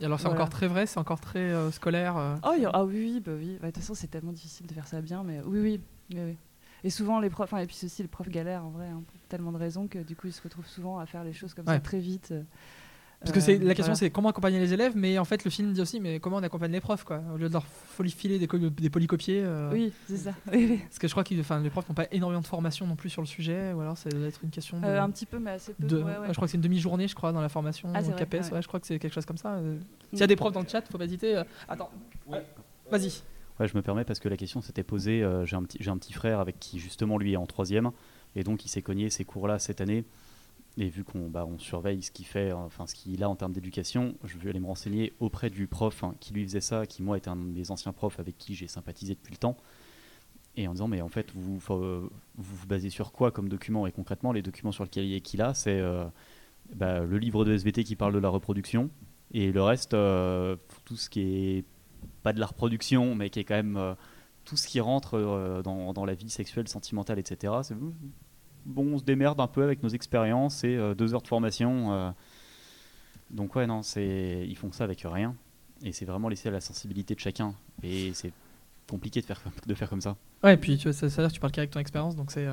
Et 0.00 0.04
alors 0.06 0.18
c'est 0.18 0.24
Voilà. 0.28 0.40
encore 0.40 0.50
très 0.50 0.66
vrai, 0.66 0.86
c'est 0.86 0.98
encore 0.98 1.20
très 1.20 1.40
euh, 1.40 1.70
scolaire. 1.70 2.16
euh. 2.16 2.36
Oh, 2.44 2.48
a- 2.66 2.70
ah 2.72 2.84
oui, 2.84 3.20
bah 3.24 3.32
oui. 3.36 3.58
Bah, 3.60 3.66
De 3.68 3.72
toute 3.72 3.82
façon, 3.82 3.94
c'est 3.94 4.06
tellement 4.08 4.32
difficile 4.32 4.66
de 4.66 4.72
faire 4.72 4.86
ça 4.86 5.00
bien, 5.02 5.22
mais 5.22 5.40
oui, 5.44 5.60
oui. 5.60 5.80
oui, 6.14 6.20
oui. 6.28 6.36
Et 6.82 6.88
souvent, 6.90 7.20
les 7.20 7.28
profs, 7.28 7.52
enfin, 7.52 7.58
et 7.62 7.66
puis 7.66 7.76
aussi, 7.84 8.00
les 8.02 8.08
profs 8.08 8.30
galèrent 8.30 8.64
en 8.64 8.70
vrai, 8.70 8.86
hein, 8.88 9.02
pour 9.06 9.20
tellement 9.28 9.52
de 9.52 9.58
raisons 9.58 9.86
que 9.88 9.98
du 9.98 10.16
coup, 10.16 10.28
ils 10.28 10.32
se 10.32 10.40
retrouvent 10.42 10.66
souvent 10.66 10.98
à 10.98 11.04
faire 11.04 11.24
les 11.24 11.34
choses 11.34 11.52
comme 11.52 11.66
Ouais. 11.66 11.74
ça 11.74 11.80
très 11.80 11.98
vite. 11.98 12.32
Parce 13.20 13.32
que 13.32 13.40
c'est 13.40 13.56
euh, 13.56 13.64
la 13.64 13.74
question, 13.74 13.92
voilà. 13.92 13.96
c'est 13.96 14.08
comment 14.10 14.30
accompagner 14.30 14.58
les 14.58 14.72
élèves, 14.72 14.92
mais 14.96 15.18
en 15.18 15.26
fait 15.26 15.44
le 15.44 15.50
film 15.50 15.72
dit 15.74 15.80
aussi, 15.82 16.00
mais 16.00 16.20
comment 16.20 16.36
on 16.36 16.42
accompagne 16.42 16.72
les 16.72 16.80
profs 16.80 17.04
quoi, 17.04 17.20
au 17.34 17.36
lieu 17.36 17.48
de 17.48 17.52
leur 17.52 17.66
filer 18.16 18.38
des, 18.38 18.46
des 18.70 18.88
polycopiés. 18.90 19.42
euh, 19.44 19.70
Oui, 19.72 19.92
c'est 20.08 20.16
ça. 20.16 20.30
Oui, 20.52 20.66
oui. 20.70 20.76
Parce 20.78 20.98
que 20.98 21.06
je 21.06 21.12
crois 21.12 21.22
que 21.22 21.38
enfin, 21.38 21.60
les 21.60 21.68
profs 21.68 21.86
n'ont 21.88 21.94
pas 21.94 22.06
énormément 22.12 22.40
de 22.40 22.46
formation 22.46 22.86
non 22.86 22.96
plus 22.96 23.10
sur 23.10 23.20
le 23.20 23.26
sujet, 23.26 23.74
ou 23.74 23.80
alors 23.82 23.98
ça 23.98 24.08
doit 24.08 24.26
être 24.26 24.40
une 24.42 24.48
question 24.48 24.80
de. 24.80 24.86
Euh, 24.86 25.02
un 25.02 25.10
petit 25.10 25.26
peu, 25.26 25.38
mais 25.38 25.50
assez 25.50 25.74
peu. 25.74 25.86
de- 25.86 25.96
ouais, 25.98 26.02
ouais. 26.04 26.28
Je 26.28 26.32
crois 26.32 26.46
que 26.46 26.50
c'est 26.50 26.56
une 26.56 26.62
demi-journée, 26.62 27.08
je 27.08 27.14
crois, 27.14 27.32
dans 27.32 27.42
la 27.42 27.50
formation 27.50 27.90
Ah, 27.94 28.02
c'est 28.02 28.12
au 28.12 28.16
CAPES. 28.16 28.32
ouais. 28.44 28.52
ouais, 28.54 28.62
je 28.62 28.68
crois 28.68 28.80
que 28.80 28.86
c'est 28.86 28.98
quelque 28.98 29.12
chose 29.12 29.26
comme 29.26 29.36
ça. 29.38 29.54
euh. 29.56 29.76
S'il 30.10 30.20
y 30.20 30.22
a 30.22 30.26
des 30.26 30.36
profs 30.36 30.52
dans 30.54 30.62
le 30.62 30.68
chat, 30.68 30.82
faut 30.90 30.96
pas 30.96 31.04
hésiter. 31.04 31.42
Attends, 31.68 31.90
Ouais. 32.26 32.42
vas-y. 32.90 33.20
Ouais, 33.60 33.68
je 33.68 33.76
me 33.76 33.82
permets 33.82 34.04
parce 34.04 34.18
que 34.20 34.30
la 34.30 34.38
question 34.38 34.62
s'était 34.62 34.82
posée. 34.82 35.22
j'ai 35.44 35.56
un 35.56 35.62
petit, 35.64 35.76
j'ai 35.78 35.90
un 35.90 35.98
petit 35.98 36.14
frère 36.14 36.40
avec 36.40 36.58
qui 36.58 36.78
justement 36.78 37.18
lui 37.18 37.34
est 37.34 37.36
en 37.36 37.44
troisième 37.44 37.90
et 38.34 38.44
donc 38.44 38.64
il 38.64 38.68
s'est 38.68 38.80
cogné 38.80 39.10
ces 39.10 39.24
cours-là 39.24 39.58
cette 39.58 39.82
année. 39.82 40.04
Et 40.76 40.88
vu 40.88 41.04
qu'on 41.04 41.28
bah, 41.28 41.46
surveille 41.58 42.02
ce 42.02 42.10
qu'il 42.10 42.26
fait, 42.26 42.52
enfin 42.52 42.86
ce 42.86 42.94
qu'il 42.94 43.22
a 43.24 43.28
en 43.28 43.34
termes 43.34 43.52
d'éducation, 43.52 44.14
je 44.24 44.38
vais 44.38 44.50
aller 44.50 44.60
me 44.60 44.66
renseigner 44.66 45.12
auprès 45.18 45.50
du 45.50 45.66
prof 45.66 46.04
hein, 46.04 46.14
qui 46.20 46.32
lui 46.32 46.44
faisait 46.44 46.60
ça, 46.60 46.86
qui 46.86 47.02
moi 47.02 47.18
était 47.18 47.28
un 47.28 47.36
de 47.36 47.42
mes 47.42 47.70
anciens 47.70 47.92
profs 47.92 48.20
avec 48.20 48.38
qui 48.38 48.54
j'ai 48.54 48.68
sympathisé 48.68 49.14
depuis 49.14 49.32
le 49.32 49.38
temps. 49.38 49.56
Et 50.56 50.68
en 50.68 50.72
disant 50.72 50.88
mais 50.88 51.00
en 51.00 51.08
fait 51.08 51.32
vous 51.34 51.58
vous, 51.58 52.66
basez 52.66 52.90
sur 52.90 53.12
quoi 53.12 53.30
comme 53.32 53.48
document? 53.48 53.86
Et 53.86 53.92
concrètement 53.92 54.32
les 54.32 54.42
documents 54.42 54.72
sur 54.72 54.84
lesquels 54.84 55.20
qu'il 55.22 55.42
a, 55.42 55.54
c'est 55.54 55.80
euh, 55.80 56.04
bah, 56.74 57.00
le 57.00 57.18
livre 57.18 57.44
de 57.44 57.52
SVT 57.52 57.82
qui 57.84 57.96
parle 57.96 58.14
de 58.14 58.18
la 58.18 58.28
reproduction 58.28 58.90
et 59.32 59.52
le 59.52 59.62
reste 59.62 59.94
euh, 59.94 60.56
tout 60.84 60.96
ce 60.96 61.10
qui 61.10 61.20
est 61.20 61.64
pas 62.22 62.32
de 62.32 62.40
la 62.40 62.46
reproduction, 62.46 63.14
mais 63.14 63.30
qui 63.30 63.40
est 63.40 63.44
quand 63.44 63.54
même 63.54 63.76
euh, 63.76 63.94
tout 64.44 64.56
ce 64.56 64.66
qui 64.66 64.80
rentre 64.80 65.60
dans, 65.62 65.92
dans 65.92 66.04
la 66.04 66.14
vie 66.14 66.30
sexuelle, 66.30 66.68
sentimentale, 66.68 67.18
etc. 67.18 67.52
Bon, 68.66 68.94
on 68.94 68.98
se 68.98 69.04
démerde 69.04 69.40
un 69.40 69.46
peu 69.46 69.62
avec 69.62 69.82
nos 69.82 69.88
expériences 69.88 70.64
et 70.64 70.76
euh, 70.76 70.94
deux 70.94 71.14
heures 71.14 71.22
de 71.22 71.28
formation. 71.28 71.92
euh. 71.92 72.10
donc 73.30 73.54
ouais, 73.56 73.66
non, 73.66 73.82
c'est 73.82 74.46
ils 74.48 74.56
font 74.56 74.72
ça 74.72 74.84
avec 74.84 75.02
rien, 75.04 75.34
et 75.82 75.92
c'est 75.92 76.04
vraiment 76.04 76.28
laissé 76.28 76.48
à 76.48 76.52
la 76.52 76.60
sensibilité 76.60 77.14
de 77.14 77.20
chacun. 77.20 77.54
Et 77.82 78.12
c'est 78.14 78.32
compliqué 78.90 79.20
de 79.20 79.26
faire 79.26 79.40
de 79.66 79.74
faire 79.74 79.88
comme 79.88 80.00
ça. 80.00 80.16
Ouais, 80.42 80.54
et 80.54 80.56
puis 80.56 80.76
tu, 80.78 80.92
ça, 80.92 81.08
ça, 81.08 81.28
tu 81.30 81.40
parles 81.40 81.52
qu'avec 81.52 81.70
ton 81.70 81.80
expérience, 81.80 82.16
donc 82.16 82.30
c'est. 82.30 82.46
euh, 82.46 82.52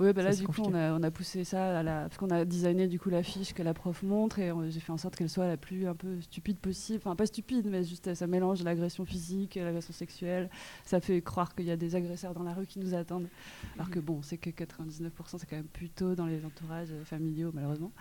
Oui, 0.00 0.12
bah 0.12 0.22
là, 0.22 0.34
du 0.34 0.46
coup, 0.46 0.62
on 0.62 0.74
a, 0.74 0.92
on 0.92 1.02
a 1.02 1.10
poussé 1.10 1.44
ça, 1.44 1.78
à 1.78 1.82
la... 1.82 2.02
parce 2.02 2.16
qu'on 2.18 2.30
a 2.30 2.44
designé 2.44 2.88
du 2.88 2.98
coup 3.00 3.10
la 3.10 3.22
fiche 3.22 3.52
que 3.54 3.62
la 3.62 3.74
prof 3.74 4.02
montre 4.02 4.38
et 4.38 4.52
j'ai 4.70 4.80
fait 4.80 4.92
en 4.92 4.98
sorte 4.98 5.16
qu'elle 5.16 5.28
soit 5.30 5.46
la 5.46 5.56
plus 5.56 5.86
un 5.86 5.94
peu 5.94 6.20
stupide 6.20 6.58
possible. 6.58 6.98
Enfin, 7.04 7.16
pas 7.16 7.26
stupide, 7.26 7.66
mais 7.70 7.84
juste 7.84 8.14
ça 8.14 8.26
mélange 8.26 8.62
l'agression 8.62 9.04
physique, 9.04 9.54
l'agression 9.56 9.92
sexuelle. 9.92 10.48
Ça 10.84 11.00
fait 11.00 11.20
croire 11.22 11.54
qu'il 11.54 11.66
y 11.66 11.70
a 11.70 11.76
des 11.76 11.96
agresseurs 11.96 12.34
dans 12.34 12.42
la 12.44 12.54
rue 12.54 12.66
qui 12.66 12.78
nous 12.78 12.94
attendent. 12.94 13.28
Alors 13.76 13.90
que 13.90 13.98
bon, 14.00 14.22
c'est 14.22 14.38
que 14.38 14.50
99%, 14.50 15.10
c'est 15.38 15.48
quand 15.48 15.56
même 15.56 15.64
plutôt 15.64 16.14
dans 16.14 16.26
les 16.26 16.44
entourages 16.44 16.90
euh, 16.92 17.04
familiaux, 17.04 17.50
malheureusement. 17.54 17.92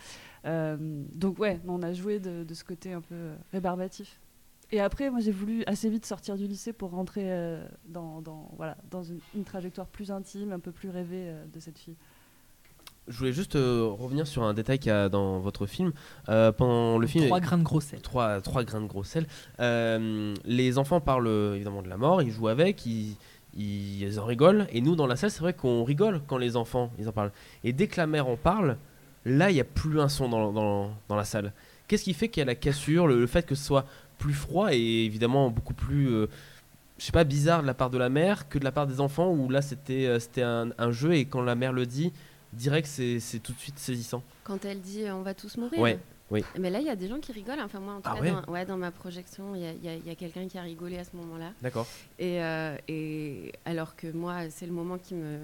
Euh, 0.45 0.77
donc, 1.15 1.39
ouais, 1.39 1.59
on 1.67 1.81
a 1.83 1.93
joué 1.93 2.19
de, 2.19 2.43
de 2.43 2.53
ce 2.53 2.63
côté 2.63 2.93
un 2.93 3.01
peu 3.01 3.31
rébarbatif. 3.53 4.19
Et 4.71 4.79
après, 4.79 5.09
moi, 5.09 5.19
j'ai 5.19 5.31
voulu 5.31 5.63
assez 5.67 5.89
vite 5.89 6.05
sortir 6.05 6.37
du 6.37 6.47
lycée 6.47 6.71
pour 6.71 6.91
rentrer 6.91 7.23
euh, 7.25 7.63
dans, 7.87 8.21
dans, 8.21 8.49
voilà, 8.55 8.77
dans 8.89 9.03
une, 9.03 9.19
une 9.35 9.43
trajectoire 9.43 9.87
plus 9.87 10.11
intime, 10.11 10.51
un 10.53 10.59
peu 10.59 10.71
plus 10.71 10.89
rêvée 10.89 11.25
euh, 11.27 11.45
de 11.53 11.59
cette 11.59 11.77
fille. 11.77 11.95
Je 13.07 13.17
voulais 13.17 13.33
juste 13.33 13.55
euh, 13.55 13.89
revenir 13.91 14.27
sur 14.27 14.43
un 14.43 14.53
détail 14.53 14.79
qu'il 14.79 14.89
y 14.89 14.95
a 14.95 15.09
dans 15.09 15.39
votre 15.39 15.65
film. 15.65 15.91
Euh, 16.29 16.51
pendant 16.53 16.97
le 16.99 17.07
film, 17.07 17.25
Trois 17.25 17.39
grains 17.41 17.57
de 17.57 17.63
gros 17.63 17.81
sel. 17.81 17.99
trois, 18.01 18.39
trois 18.39 18.63
grains 18.63 18.79
de 18.81 18.87
gros 18.87 19.03
sel. 19.03 19.25
Euh, 19.59 20.33
les 20.45 20.77
enfants 20.77 21.01
parlent 21.01 21.53
évidemment 21.55 21.81
de 21.81 21.89
la 21.89 21.97
mort, 21.97 22.21
ils 22.21 22.31
jouent 22.31 22.47
avec, 22.47 22.85
ils, 22.85 23.17
ils 23.57 24.19
en 24.19 24.25
rigolent. 24.25 24.67
Et 24.71 24.79
nous, 24.79 24.95
dans 24.95 25.07
la 25.07 25.17
salle, 25.17 25.31
c'est 25.31 25.41
vrai 25.41 25.53
qu'on 25.53 25.83
rigole 25.83 26.21
quand 26.27 26.37
les 26.37 26.55
enfants 26.55 26.91
ils 26.99 27.09
en 27.09 27.11
parlent. 27.11 27.31
Et 27.65 27.73
dès 27.73 27.87
que 27.87 27.97
la 27.97 28.07
mère 28.07 28.27
en 28.27 28.37
parle, 28.37 28.77
là, 29.25 29.49
il 29.49 29.55
n'y 29.55 29.61
a 29.61 29.65
plus 29.65 29.99
un 29.99 30.07
son 30.07 30.29
dans, 30.29 30.53
dans, 30.53 30.91
dans 31.09 31.15
la 31.15 31.25
salle. 31.25 31.51
Qu'est-ce 31.87 32.03
qui 32.05 32.13
fait 32.13 32.29
qu'il 32.29 32.39
y 32.39 32.43
a 32.43 32.45
la 32.45 32.55
cassure, 32.55 33.07
le, 33.07 33.19
le 33.19 33.27
fait 33.27 33.45
que 33.45 33.55
ce 33.55 33.65
soit 33.65 33.85
plus 34.21 34.33
froid 34.33 34.69
et 34.71 35.05
évidemment 35.05 35.49
beaucoup 35.49 35.73
plus, 35.73 36.07
euh, 36.09 36.27
je 36.99 37.05
sais 37.05 37.11
pas, 37.11 37.23
bizarre 37.23 37.61
de 37.63 37.67
la 37.67 37.73
part 37.73 37.89
de 37.89 37.97
la 37.97 38.09
mère 38.09 38.47
que 38.47 38.59
de 38.59 38.63
la 38.63 38.71
part 38.71 38.85
des 38.87 38.99
enfants 39.01 39.31
où 39.31 39.49
là 39.49 39.61
c'était 39.61 40.05
euh, 40.05 40.19
c'était 40.19 40.43
un, 40.43 40.69
un 40.77 40.91
jeu 40.91 41.13
et 41.15 41.25
quand 41.25 41.41
la 41.41 41.55
mère 41.55 41.73
le 41.73 41.85
dit, 41.87 42.13
direct 42.53 42.87
c'est 42.87 43.19
c'est 43.19 43.39
tout 43.39 43.53
de 43.53 43.59
suite 43.59 43.79
saisissant. 43.79 44.21
quand 44.43 44.63
elle 44.65 44.79
dit 44.81 45.03
euh, 45.05 45.15
on 45.15 45.23
va 45.23 45.33
tous 45.33 45.57
mourir 45.57 45.79
Ouais, 45.79 45.97
oui. 46.29 46.43
mais 46.59 46.69
là 46.69 46.79
il 46.79 46.85
y 46.85 46.89
a 46.89 46.95
des 46.95 47.07
gens 47.07 47.19
qui 47.19 47.31
rigolent 47.31 47.59
enfin 47.63 47.79
moi 47.79 47.93
en 47.95 48.01
tout 48.01 48.09
Ah 48.11 48.15
cas 48.17 48.21
ouais 48.21 48.31
dans, 48.31 48.53
ouais, 48.53 48.65
dans 48.65 48.77
ma 48.77 48.91
projection 48.91 49.55
il 49.55 49.61
y 49.61 49.65
a, 49.87 49.91
a- 49.93 50.11
a 50.11 50.15
quelqu'un 50.15 50.47
qui 50.47 50.57
a 50.59 50.61
rigolé 50.61 50.97
à 50.99 51.03
ce 51.03 51.15
moment 51.15 51.37
là 51.37 51.51
D'accord. 51.63 51.87
et, 52.19 52.41
euh, 52.43 52.77
et 52.87 53.51
alors 53.65 53.95
que 53.95 54.07
moi 54.11 54.49
c'est 54.51 54.67
le 54.67 54.73
moment 54.73 54.97
qui 54.99 55.15
me 55.15 55.39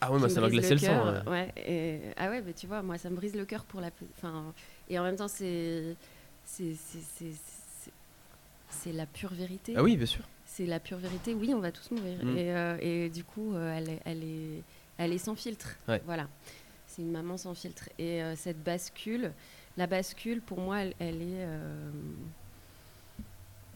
Ah 0.00 0.10
ouais, 0.10 0.18
moi 0.18 0.28
qui 0.28 0.34
ça 0.34 0.40
m'a 0.40 0.48
glacé 0.48 0.70
le 0.74 0.78
sang. 0.78 0.86
cœur. 0.86 1.24
ouais. 1.26 1.30
Ouais, 1.30 1.52
et- 1.68 2.00
ah 2.16 2.30
ouais, 2.30 2.40
mais 2.46 2.52
tu 2.54 2.66
vois, 2.66 2.82
moi 2.82 2.96
ça 2.98 3.10
me 3.10 3.16
brise 3.16 3.34
le 3.36 3.44
cœur 3.44 3.64
pour 3.64 3.80
la. 3.82 3.90
Enfin, 4.16 4.52
et 4.88 4.98
en 4.98 5.02
même 5.02 5.16
temps, 5.16 5.28
c'est. 5.28 5.96
C'est 6.46 6.74
c'est- 8.74 8.92
la 8.92 9.06
pure 9.06 9.32
vérité. 9.32 9.74
Ah 9.76 9.82
oui, 9.82 9.96
bien 9.96 10.06
sûr. 10.06 10.24
C'est 10.46 10.66
la 10.66 10.78
pure 10.80 10.98
vérité. 10.98 11.34
Oui, 11.34 11.52
on 11.54 11.60
va 11.60 11.72
tous 11.72 11.90
mourir. 11.90 12.18
Mm. 12.22 12.36
Et, 12.38 12.54
euh, 12.54 12.76
et 12.80 13.08
du 13.08 13.24
coup, 13.24 13.54
euh, 13.54 13.76
elle, 13.76 13.88
est, 13.90 14.00
elle, 14.04 14.22
est, 14.22 14.62
elle 14.98 15.12
est 15.12 15.18
sans 15.18 15.34
filtre. 15.34 15.76
Ouais. 15.88 16.00
Voilà. 16.06 16.28
C'est 16.86 17.02
une 17.02 17.10
maman 17.10 17.36
sans 17.36 17.54
filtre. 17.54 17.88
Et 17.98 18.22
euh, 18.22 18.36
cette 18.36 18.62
bascule, 18.62 19.32
la 19.76 19.86
bascule, 19.86 20.40
pour 20.40 20.60
moi, 20.60 20.80
elle, 20.82 20.94
elle 21.00 21.22
est. 21.22 21.42
euh, 21.44 21.90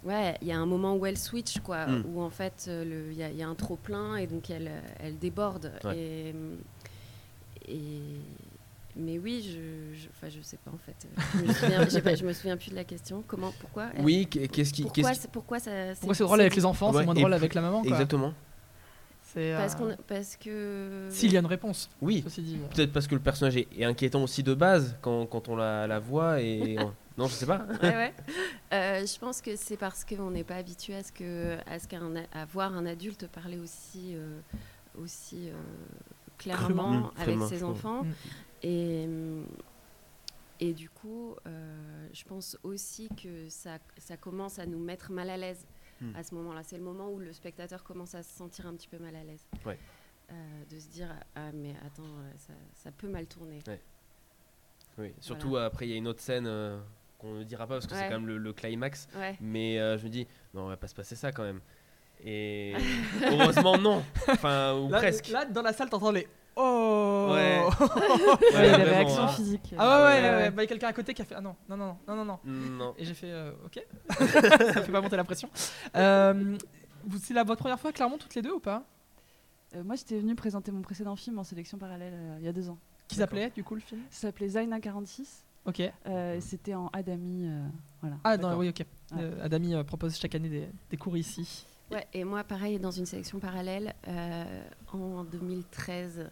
Ouais, 0.04 0.36
il 0.42 0.46
y 0.46 0.52
a 0.52 0.58
un 0.58 0.66
moment 0.66 0.94
où 0.94 1.04
elle 1.06 1.18
switch, 1.18 1.58
quoi, 1.58 1.86
Mm. 1.86 2.04
où 2.06 2.20
en 2.22 2.30
fait, 2.30 2.70
il 2.72 3.12
y, 3.14 3.22
a- 3.24 3.30
il 3.30 3.36
y 3.36 3.42
a 3.42 3.48
un 3.48 3.56
trop 3.56 3.74
plein 3.74 4.14
et 4.16 4.28
donc 4.28 4.48
elle, 4.48 4.70
elle 5.00 5.18
déborde. 5.18 5.72
Ouais. 5.82 5.98
Et, 5.98 6.34
et, 7.68 8.00
mais 8.98 9.18
oui, 9.18 9.42
je, 9.42 9.96
je, 9.98 10.08
enfin, 10.10 10.28
je 10.28 10.40
sais 10.42 10.58
pas 10.58 10.70
en 10.70 10.78
fait. 10.78 11.06
Je 11.34 11.44
me 11.46 11.52
souviens, 11.52 11.88
j'ai 11.88 12.02
pas- 12.02 12.14
je 12.14 12.24
me 12.26 12.32
souviens 12.32 12.56
plus 12.56 12.70
de 12.70 12.74
la 12.76 12.84
question. 12.84 13.22
Comment, 13.26 13.52
pourquoi 13.60 13.86
elle- 13.94 14.04
Oui, 14.04 14.26
qu'est- 14.26 14.48
qu'est-ce 14.48 14.72
qui. 14.72 14.82
Pourquoi, 14.82 15.12
qui- 15.12 15.28
pourquoi 15.28 15.58
ça 15.60 15.70
Pourquoi 16.00 16.14
c'est 16.14 16.24
drôle 16.24 16.40
avec 16.40 16.56
les 16.56 16.64
enfants, 16.64 16.90
Ouais, 16.92 16.98
c'est 17.00 17.04
moins 17.04 17.14
drôle 17.14 17.32
avec 17.32 17.54
la 17.54 17.60
maman 17.62 17.82
quoi. 17.82 17.90
Exactement. 17.90 18.34
Parce, 19.34 19.74
euh, 19.74 19.76
qu'on, 19.76 19.96
parce 20.08 20.36
que. 20.36 21.06
S'il 21.10 21.32
y 21.32 21.36
a 21.36 21.40
une 21.40 21.46
réponse, 21.46 21.90
Oui. 22.00 22.24
dit. 22.38 22.58
Peut-être 22.74 22.92
parce 22.92 23.06
que 23.06 23.14
le 23.14 23.20
personnage 23.20 23.56
est, 23.56 23.68
est 23.78 23.84
inquiétant 23.84 24.22
aussi 24.22 24.42
de 24.42 24.54
base 24.54 24.96
quand, 25.02 25.26
quand 25.26 25.48
on 25.48 25.56
la, 25.56 25.86
la 25.86 25.98
voit 25.98 26.40
et. 26.40 26.76
non, 27.18 27.26
je 27.26 27.34
sais 27.34 27.46
pas. 27.46 27.66
Ouais, 27.82 27.88
ouais. 27.94 28.14
Euh, 28.72 29.06
je 29.06 29.18
pense 29.18 29.40
que 29.42 29.54
c'est 29.54 29.76
parce 29.76 30.04
qu'on 30.04 30.30
n'est 30.30 30.44
pas 30.44 30.56
habitué 30.56 30.94
à 30.96 31.02
ce 31.02 31.12
que 31.12 31.56
à 31.70 31.78
ce 31.78 31.86
qu'un 31.86 32.16
a- 32.16 32.40
à 32.40 32.46
voir 32.46 32.74
un 32.74 32.86
adulte 32.86 33.26
parler 33.28 33.58
aussi 33.58 34.14
euh, 34.14 34.40
aussi 35.00 35.50
euh, 35.50 35.52
clairement. 36.38 36.90
Mmh, 36.92 37.10
avec 37.16 37.26
crûment, 37.36 37.48
ses 37.48 37.62
enfants 37.64 38.04
Mm. 38.04 38.12
Et 38.62 39.04
hum, 39.06 39.46
et 40.60 40.72
du 40.72 40.90
coup 40.90 41.36
euh, 41.46 42.08
je 42.12 42.24
pense 42.24 42.56
aussi 42.64 43.08
que 43.22 43.48
ça 43.48 43.78
ça 43.96 44.16
commence 44.16 44.58
à 44.58 44.66
nous 44.66 44.78
mettre 44.78 45.12
mal 45.12 45.30
à 45.30 45.36
l'aise 45.36 45.66
Mm. 46.00 46.14
à 46.14 46.22
ce 46.22 46.32
moment-là 46.36 46.62
c'est 46.62 46.76
le 46.78 46.84
moment 46.84 47.10
où 47.10 47.18
le 47.18 47.32
spectateur 47.32 47.82
commence 47.82 48.14
à 48.14 48.22
se 48.22 48.30
sentir 48.32 48.68
un 48.68 48.74
petit 48.76 48.86
peu 48.86 48.98
mal 48.98 49.16
à 49.16 49.24
l'aise 49.24 49.44
Ouais. 49.66 49.76
Euh, 50.30 50.64
de 50.70 50.78
se 50.78 50.86
dire 50.90 51.08
ah 51.34 51.50
mais 51.52 51.74
attends 51.84 52.04
euh, 52.04 52.30
ça, 52.36 52.52
ça 52.72 52.92
peut 52.92 53.08
mal 53.08 53.26
tourner 53.26 53.58
Oui. 54.96 55.12
Surtout 55.18 55.56
après, 55.56 55.86
il 55.88 55.90
y 55.90 55.94
a 55.94 55.96
une 55.96 56.06
autre 56.06 56.20
scène 56.20 56.46
euh, 56.46 56.78
qu'on 57.18 57.34
ne 57.34 57.42
dira 57.42 57.66
pas 57.66 57.74
parce 57.74 57.88
que 57.88 57.94
c'est 57.96 58.04
quand 58.04 58.10
même 58.20 58.28
le, 58.28 58.38
le 58.38 58.52
climax. 58.52 59.08
ouais 59.16 59.36
Mais 59.40 59.80
euh, 59.80 59.98
je 59.98 60.04
me 60.04 60.08
dis, 60.08 60.26
non, 60.54 60.66
on 60.66 60.68
va 60.68 60.76
pas 60.76 60.86
se 60.86 60.94
passer 60.94 61.16
ça 61.16 61.32
quand 61.32 61.42
même. 61.42 61.60
Et 62.24 62.74
heureusement, 63.24 63.76
non. 63.78 64.04
Enfin, 64.28 64.76
ou 64.78 64.88
Là, 64.90 64.98
presque. 64.98 65.28
là, 65.30 65.46
dans 65.46 65.62
la 65.62 65.72
salle, 65.72 65.88
t'entends 65.90 66.12
les 66.12 66.28
Oh 66.60 67.28
Ouais. 67.30 67.62
Ouais, 67.80 68.68
vraiment, 68.68 68.84
réactions 68.84 69.22
hein. 69.22 69.28
physiques. 69.28 69.74
Ah 69.78 70.02
ouais, 70.02 70.04
ouais, 70.04 70.20
Ouais, 70.22 70.36
ouais. 70.36 70.50
Bah, 70.50 70.62
il 70.62 70.64
y 70.64 70.66
a 70.66 70.68
quelqu'un 70.68 70.88
à 70.88 70.92
côté 70.92 71.14
qui 71.14 71.22
a 71.22 71.24
fait 71.24 71.34
Ah 71.36 71.40
non, 71.40 71.54
non, 71.68 71.76
non, 71.76 71.96
non, 72.06 72.16
non, 72.16 72.24
non. 72.24 72.38
Non. 72.44 72.94
Et 72.98 73.04
j'ai 73.04 73.14
fait 73.14 73.30
euh, 73.30 73.52
Ok. 73.64 73.80
ça 74.18 74.82
fait 74.82 74.92
pas 74.92 75.00
monter 75.00 75.16
la 75.16 75.24
pression. 75.24 75.48
Euh, 75.96 76.56
vous- 77.04 77.18
c'est 77.18 77.34
la, 77.34 77.44
votre 77.44 77.60
première 77.60 77.78
fois, 77.78 77.92
clairement, 77.92 78.18
toutes 78.18 78.34
les 78.34 78.42
deux 78.42 78.52
ou 78.52 78.60
pas? 78.60 78.82
Euh, 79.76 79.84
moi, 79.84 79.94
j'étais 79.96 80.18
venue 80.18 80.34
présenter 80.34 80.72
mon 80.72 80.82
précédent 80.82 81.14
film 81.16 81.38
en 81.38 81.44
sélection 81.44 81.78
parallèle 81.78 82.14
euh, 82.14 82.36
il 82.40 82.44
y 82.44 82.48
a 82.48 82.52
deux 82.52 82.68
ans. 82.70 82.78
Qui 83.06 83.16
s'appelait, 83.16 83.50
du 83.50 83.62
coup, 83.64 83.74
le 83.74 83.80
film? 83.80 84.00
Ça 84.10 84.28
s'appelait 84.28 84.48
Zaina 84.48 84.80
46. 84.80 85.44
Ok. 85.66 85.80
euh, 86.06 86.38
C'était 86.40 86.74
en 86.74 86.88
Adami. 86.92 87.46
euh, 87.46 87.66
voilà. 88.00 88.16
Ah, 88.24 88.36
non, 88.36 88.56
oui, 88.56 88.68
ok. 88.70 88.78
Ouais. 88.80 89.18
Euh, 89.22 89.44
Adami 89.44 89.74
euh, 89.74 89.84
propose 89.84 90.16
chaque 90.18 90.34
année 90.34 90.48
des, 90.48 90.68
des 90.90 90.96
cours 90.96 91.16
ici. 91.16 91.66
Ouais, 91.90 92.06
et 92.12 92.24
moi, 92.24 92.44
pareil, 92.44 92.78
dans 92.78 92.90
une 92.90 93.06
sélection 93.06 93.38
parallèle, 93.38 93.94
euh, 94.08 94.62
en 94.92 95.24
2013, 95.24 96.28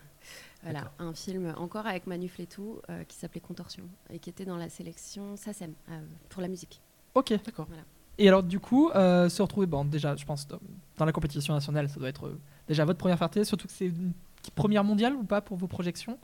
voilà, 0.73 0.93
un 0.99 1.13
film 1.15 1.55
encore 1.57 1.87
avec 1.87 2.07
Manu 2.07 2.29
Flétou 2.29 2.81
euh, 2.91 3.05
qui 3.05 3.17
s'appelait 3.17 3.41
Contorsion 3.41 3.85
et 4.11 4.19
qui 4.19 4.31
était 4.31 4.45
dans 4.45 4.57
la 4.57 4.69
sélection 4.69 5.37
SACEM 5.37 5.73
euh, 5.91 6.01
pour 6.29 6.43
la 6.43 6.49
musique. 6.49 6.81
Ok. 7.15 7.33
D'accord. 7.45 7.67
Voilà. 7.69 7.83
Et 8.19 8.29
alors, 8.29 8.43
du 8.43 8.59
coup, 8.61 8.91
euh, 8.95 9.29
se 9.29 9.43
retrouver, 9.43 9.67
bon, 9.67 9.85
déjà, 9.85 10.17
je 10.17 10.25
pense, 10.25 10.47
dans- 10.49 10.59
la 11.05 11.13
compétition 11.13 11.53
nationale, 11.55 11.89
ça 11.89 11.99
doit 12.01 12.09
être 12.09 12.27
euh, 12.29 12.41
déjà 12.67 12.85
votre 12.85 12.99
première 12.99 13.19
fierté, 13.19 13.45
surtout 13.45 13.67
que 13.67 13.73
c'est 13.75 13.87
une 13.87 14.13
première 14.55 14.85
mondiale 14.85 15.15
ou 15.15 15.23
pas 15.25 15.41
pour 15.43 15.57
vos 15.59 15.67
projections? 15.67 16.19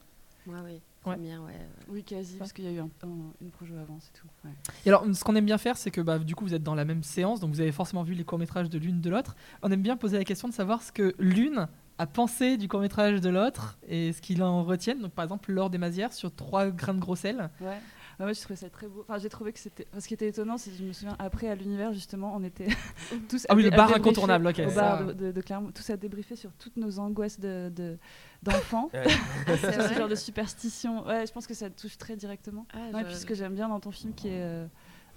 Moi, 0.47 0.57
oui, 0.65 0.73
Ouais. 0.73 0.81
première, 1.17 1.43
ouais. 1.43 1.53
Oui, 1.89 2.03
quasi, 2.03 2.37
parce 2.37 2.53
qu'il 2.53 2.65
y 2.65 2.69
a 2.69 2.71
eu 2.73 2.79
un- 2.79 2.89
un- 3.05 3.33
une 3.43 3.51
projo 3.51 3.75
avant, 3.77 3.99
c'est 4.01 4.13
tout. 4.19 4.27
ouais. 4.45 4.51
Et 4.87 4.89
alors, 4.89 5.05
ce 5.13 5.23
qu'on 5.23 5.37
aime 5.37 5.45
bien 5.45 5.59
faire, 5.59 5.77
c'est 5.77 5.91
que 5.91 6.01
bah, 6.01 6.19
du 6.19 6.35
coup, 6.35 6.45
vous 6.45 6.55
êtes 6.55 6.63
dans 6.63 6.75
la 6.75 6.85
même 6.85 7.03
séance, 7.03 7.41
donc 7.41 7.51
vous 7.51 7.61
avez 7.61 7.73
forcément 7.73 8.03
vu 8.03 8.15
les 8.15 8.25
courts-métrages 8.25 8.71
de 8.71 8.79
l'une 8.79 9.01
de 9.01 9.11
l'autre. 9.11 9.37
On 9.63 9.71
aime 9.71 9.83
bien 9.83 9.97
poser 9.97 10.17
la 10.17 10.25
question 10.25 10.49
de 10.49 10.55
savoir 10.55 10.83
ce 10.83 10.91
que 10.93 11.15
l'une 11.19 11.69
a 11.99 12.07
pensé 12.07 12.57
du 12.57 12.69
court-métrage 12.69 13.21
de 13.21 13.29
l'autre 13.31 13.79
et 13.87 14.13
ce 14.13 14.21
qu'il 14.21 14.43
en 14.43 14.65
retienne. 14.65 15.01
Donc, 15.01 15.13
par 15.13 15.25
exemple, 15.25 15.53
Laure 15.53 15.71
des 15.71 15.79
Mazières 15.79 16.13
sur 16.13 16.35
trois 16.35 16.71
grains 16.71 16.95
de 16.95 17.01
gros 17.01 17.17
sel. 17.17 17.51
Ouais. 17.61 17.79
Ah 18.19 18.27
ouais, 18.27 18.35
je 18.35 18.41
trouvais 18.41 18.57
ça 18.57 18.69
très 18.69 18.87
beau. 18.87 19.05
Enfin, 19.09 19.19
j'ai 19.19 19.29
trouvé 19.31 19.53
que 19.53 19.59
c'était. 19.59 19.87
enfin, 19.91 20.01
ce 20.01 20.07
qui 20.07 20.15
était 20.15 20.29
étonnant, 20.29 20.59
c'est 20.59 20.71
que 20.71 20.77
je 20.77 20.85
me 20.85 20.93
souviens, 20.93 21.17
après 21.19 21.49
à 21.49 21.55
l'univers, 21.55 21.93
justement, 21.93 22.33
on 22.37 22.45
était 22.45 22.69
tous. 23.29 23.47
Ah 23.49 23.55
oui, 23.55 23.63
à 23.67 23.69
le 23.69 23.73
à 23.73 23.77
bar 23.77 23.87
débriefer 23.89 24.01
incontournable, 24.09 24.47
ok, 24.49 24.63
Au 24.67 24.71
ça. 24.71 24.81
bar 24.81 25.07
de, 25.07 25.13
de- 25.13 25.33
de 25.33 25.41
Clermont, 25.41 25.73
tous 25.73 25.89
à 25.91 25.97
débriefer 25.97 26.37
sur 26.37 26.53
toutes 26.53 26.77
nos 26.77 26.99
angoisses 26.99 27.41
de- 27.41 27.73
de- 27.75 27.99
d'enfants. 28.43 28.91
C'est 29.47 29.73
sur 29.73 29.83
ce 29.83 29.95
genre 29.95 30.09
de 30.09 30.15
superstition. 30.15 31.07
Ouais, 31.07 31.27
je 31.27 31.33
pense 31.33 31.47
que 31.47 31.55
ça 31.55 31.71
te 31.71 31.81
touche 31.81 31.97
très 31.99 32.15
directement. 32.17 32.67
Ah, 32.75 32.79
Ouais, 32.93 33.01
je- 33.01 33.07
puis 33.07 33.15
ce 33.17 33.27
que 33.27 33.35
j'aime 33.35 33.55
bien 33.55 33.69
dans 33.69 33.81
ton 33.81 33.91
film, 33.91 34.13
qui 34.15 34.29
est. 34.29 34.43
euh, 34.43 34.67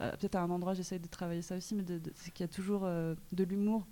euh, 0.02 0.12
Peut-être 0.12 0.36
à 0.36 0.42
un 0.42 0.50
endroit, 0.50 0.74
j'essaye 0.74 1.00
de 1.00 1.08
travailler 1.08 1.42
ça 1.42 1.58
aussi, 1.58 1.76
mais 1.76 1.84
de- 1.84 2.00
de- 2.00 2.12
c'est 2.16 2.32
qu'il 2.32 2.44
y 2.46 2.50
a 2.50 2.52
toujours 2.52 2.82
euh, 2.86 3.14
de 3.34 3.44
l'humour. 3.44 3.86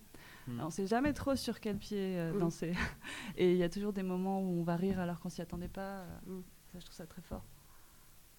Hmm. 0.47 0.59
On 0.61 0.69
sait 0.69 0.87
jamais 0.87 1.13
trop 1.13 1.35
sur 1.35 1.59
quel 1.59 1.77
pied 1.77 2.17
euh, 2.17 2.33
Mm. 2.33 2.39
danser. 2.39 2.73
Et 3.37 3.51
il 3.51 3.57
y 3.57 3.63
a 3.63 3.69
toujours 3.69 3.93
des 3.93 4.03
moments 4.03 4.41
où 4.41 4.59
on 4.59 4.63
va 4.63 4.75
rire 4.75 4.99
alors 4.99 5.19
qu'on 5.19 5.29
s'y 5.29 5.41
attendait 5.41 5.67
pas. 5.69 6.03
Mm. 6.25 6.39
Ça, 6.71 6.79
je 6.79 6.85
trouve 6.85 6.95
ça 6.95 7.05
très 7.07 7.21
fort. 7.21 7.43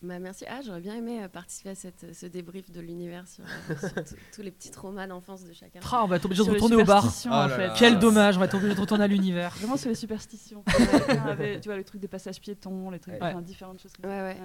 Bah, 0.05 0.19
merci. 0.19 0.45
Ah, 0.49 0.61
j'aurais 0.65 0.81
bien 0.81 0.95
aimé 0.95 1.23
euh, 1.23 1.29
participer 1.29 1.71
à 1.71 1.75
cette, 1.75 2.15
ce 2.15 2.27
débrief 2.27 2.71
de 2.71 2.81
l'univers 2.81 3.27
sur, 3.27 3.45
euh, 3.45 3.75
sur 3.77 3.89
tous- 4.35 4.43
les 4.43 4.51
petits 4.51 4.71
traumas 4.71 5.07
d'enfance 5.07 5.45
de 5.45 5.53
chacun. 5.53 5.81
Ah, 5.91 6.03
on 6.05 6.07
va 6.07 6.17
être 6.17 6.25
obligé 6.27 6.45
de 6.45 6.51
retourner 6.51 6.77
au 6.77 6.85
bar. 6.85 7.05
Oh 7.07 7.29
en 7.31 7.49
fait. 7.49 7.67
là. 7.69 7.75
Quel 7.79 7.95
Ah. 7.95 7.99
dommage, 7.99 8.37
on 8.37 8.41
va 8.41 8.47
être 8.47 8.55
obligé 8.55 8.75
de 8.75 8.81
retourner 8.81 9.05
à 9.05 9.07
l'univers. 9.07 9.55
Vraiment 9.59 9.77
sur 9.77 9.89
les 9.89 9.95
superstitions. 9.95 10.63
Avait, 11.27 11.61
tu 11.61 11.69
vois, 11.69 11.77
le 11.77 11.85
truc 11.85 12.01
des 12.01 12.09
passages 12.09 12.41
piétons, 12.41 12.91
les 12.91 12.99
trucs, 12.99 13.15
Ouais. 13.15 13.21
enfin, 13.31 13.43
différentes 13.43 13.81
choses 13.81 13.93
comme 14.01 14.11
Ouais, 14.11 14.19
ça. 14.19 14.25
ouais. 14.25 14.37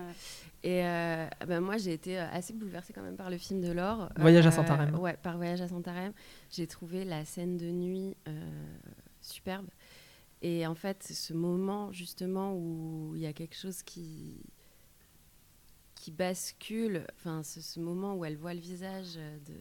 Et 0.64 0.86
euh, 0.86 1.28
bah, 1.48 1.60
moi, 1.60 1.78
j'ai 1.78 1.94
été 1.94 2.20
euh, 2.20 2.26
assez 2.32 2.54
bouleversée 2.54 2.94
quand 2.94 3.02
même 3.02 3.18
par 3.18 3.30
le 3.30 3.38
film 3.38 3.60
de 3.62 3.72
Laure. 3.72 4.10
Voyage 4.18 4.46
à 4.48 4.52
Santarém. 4.52 4.96
Ouais, 5.00 5.18
par 5.22 5.38
Voyage 5.38 5.62
à 5.62 5.68
Santarém. 5.68 6.14
J'ai 6.52 6.68
trouvé 6.68 7.04
la 7.06 7.26
scène 7.26 7.58
de 7.58 7.66
nuit 7.72 8.16
euh, 8.28 8.32
superbe. 9.22 9.68
Et 10.42 10.66
en 10.66 10.76
fait, 10.76 11.04
ce 11.04 11.34
moment 11.34 11.92
justement 11.92 12.54
où 12.54 13.12
il 13.16 13.22
y 13.22 13.26
a 13.26 13.34
quelque 13.34 13.56
chose 13.58 13.84
qui 13.84 14.38
qui 16.10 16.16
bascule, 16.16 17.04
enfin 17.18 17.44
ce, 17.44 17.62
ce 17.62 17.80
moment 17.80 18.16
où 18.16 18.26
elle 18.26 18.38
voit 18.38 18.54
le 18.54 18.60
visage 18.60 19.16
de, 19.48 19.54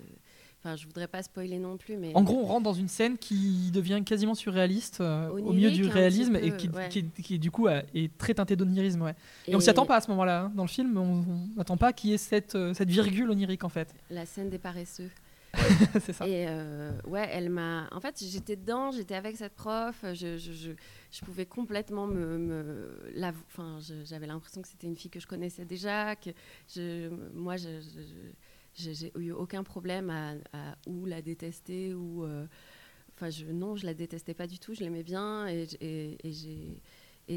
enfin 0.61 0.77
je 0.77 0.87
voudrais 0.87 1.09
pas 1.09 1.23
spoiler 1.23 1.59
non 1.59 1.77
plus, 1.77 1.97
mais 1.97 2.13
En 2.15 2.23
gros, 2.23 2.41
on 2.41 2.47
rentre 2.47 2.65
dans 2.65 2.73
une 2.73 2.89
scène 2.89 3.19
qui 3.19 3.71
devient 3.71 4.03
quasiment 4.05 4.35
surréaliste 4.35 5.01
euh, 5.01 5.29
au 5.31 5.53
milieu 5.53 5.71
du 5.71 5.87
réalisme 5.87 6.39
peu, 6.39 6.45
et 6.47 6.57
qui, 6.57 6.69
ouais. 6.69 6.89
qui- 6.89 7.05
qui, 7.23 7.39
du 7.39 7.51
coup 7.51 7.67
euh, 7.69 7.83
est 7.95 8.17
très 8.19 8.35
teinté 8.35 8.57
d'onirisme. 8.57 9.03
Ouais. 9.03 9.15
Et, 9.47 9.55
on 9.55 9.61
s'y 9.61 9.71
attend 9.71 9.87
pas 9.87 9.97
à 9.97 10.01
ce 10.01 10.11
moment-là. 10.11 10.43
hein. 10.45 10.53
Dans 10.55 10.65
le 10.65 10.69
film, 10.69 10.97
on 10.97 11.25
n'attend 11.57 11.77
pas 11.77 11.93
qu'il 11.93 12.11
y 12.11 12.13
ait 12.15 12.19
cette, 12.19 12.55
euh, 12.55 12.73
cette 12.75 12.91
virgule 12.91 13.31
onirique 13.31 13.65
en 13.65 13.69
fait. 13.69 13.95
la 14.11 14.25
scène 14.27 14.49
des 14.51 14.59
paresseux. 14.59 15.11
c'est 16.01 16.13
ça. 16.13 16.27
Et 16.29 16.45
euh, 16.47 16.93
ouais, 17.07 17.27
elle 17.33 17.49
m'a. 17.49 17.89
En 17.91 18.01
fait, 18.01 18.23
j'étais 18.23 18.55
dedans, 18.55 18.91
j'étais 18.91 19.15
avec 19.15 19.37
cette 19.39 19.55
prof, 19.55 19.97
je, 20.13 20.37
je, 20.37 20.53
je, 20.53 20.71
je 21.11 21.25
pouvais 21.25 21.47
complètement 21.47 22.07
me. 22.07 22.99
Enfin, 23.47 23.79
j'avais 24.05 24.27
l'impression 24.27 24.63
que 24.63 24.69
c'était 24.69 24.87
une 24.87 24.97
fille 24.97 25.11
que 25.11 25.21
je 25.21 25.27
connaissais 25.27 25.65
déjà, 25.65 26.17
que 26.17 26.31
moi, 27.35 27.57
je, 27.57 27.81
j'ai 28.75 29.13
eu 29.19 29.33
aucun 29.33 29.65
problème 29.65 30.11
à, 30.11 30.35
ou 30.87 31.07
la 31.07 31.23
détester 31.23 31.95
ou. 31.95 32.25
euh, 32.25 32.47
je, 33.27 33.47
non, 33.47 33.75
je 33.77 33.87
la 33.87 33.95
détestais 33.95 34.35
pas 34.35 34.47
du 34.47 34.59
tout, 34.59 34.75
je 34.75 34.81
l'aimais 34.81 35.03
bien 35.03 35.49
et, 35.49 35.67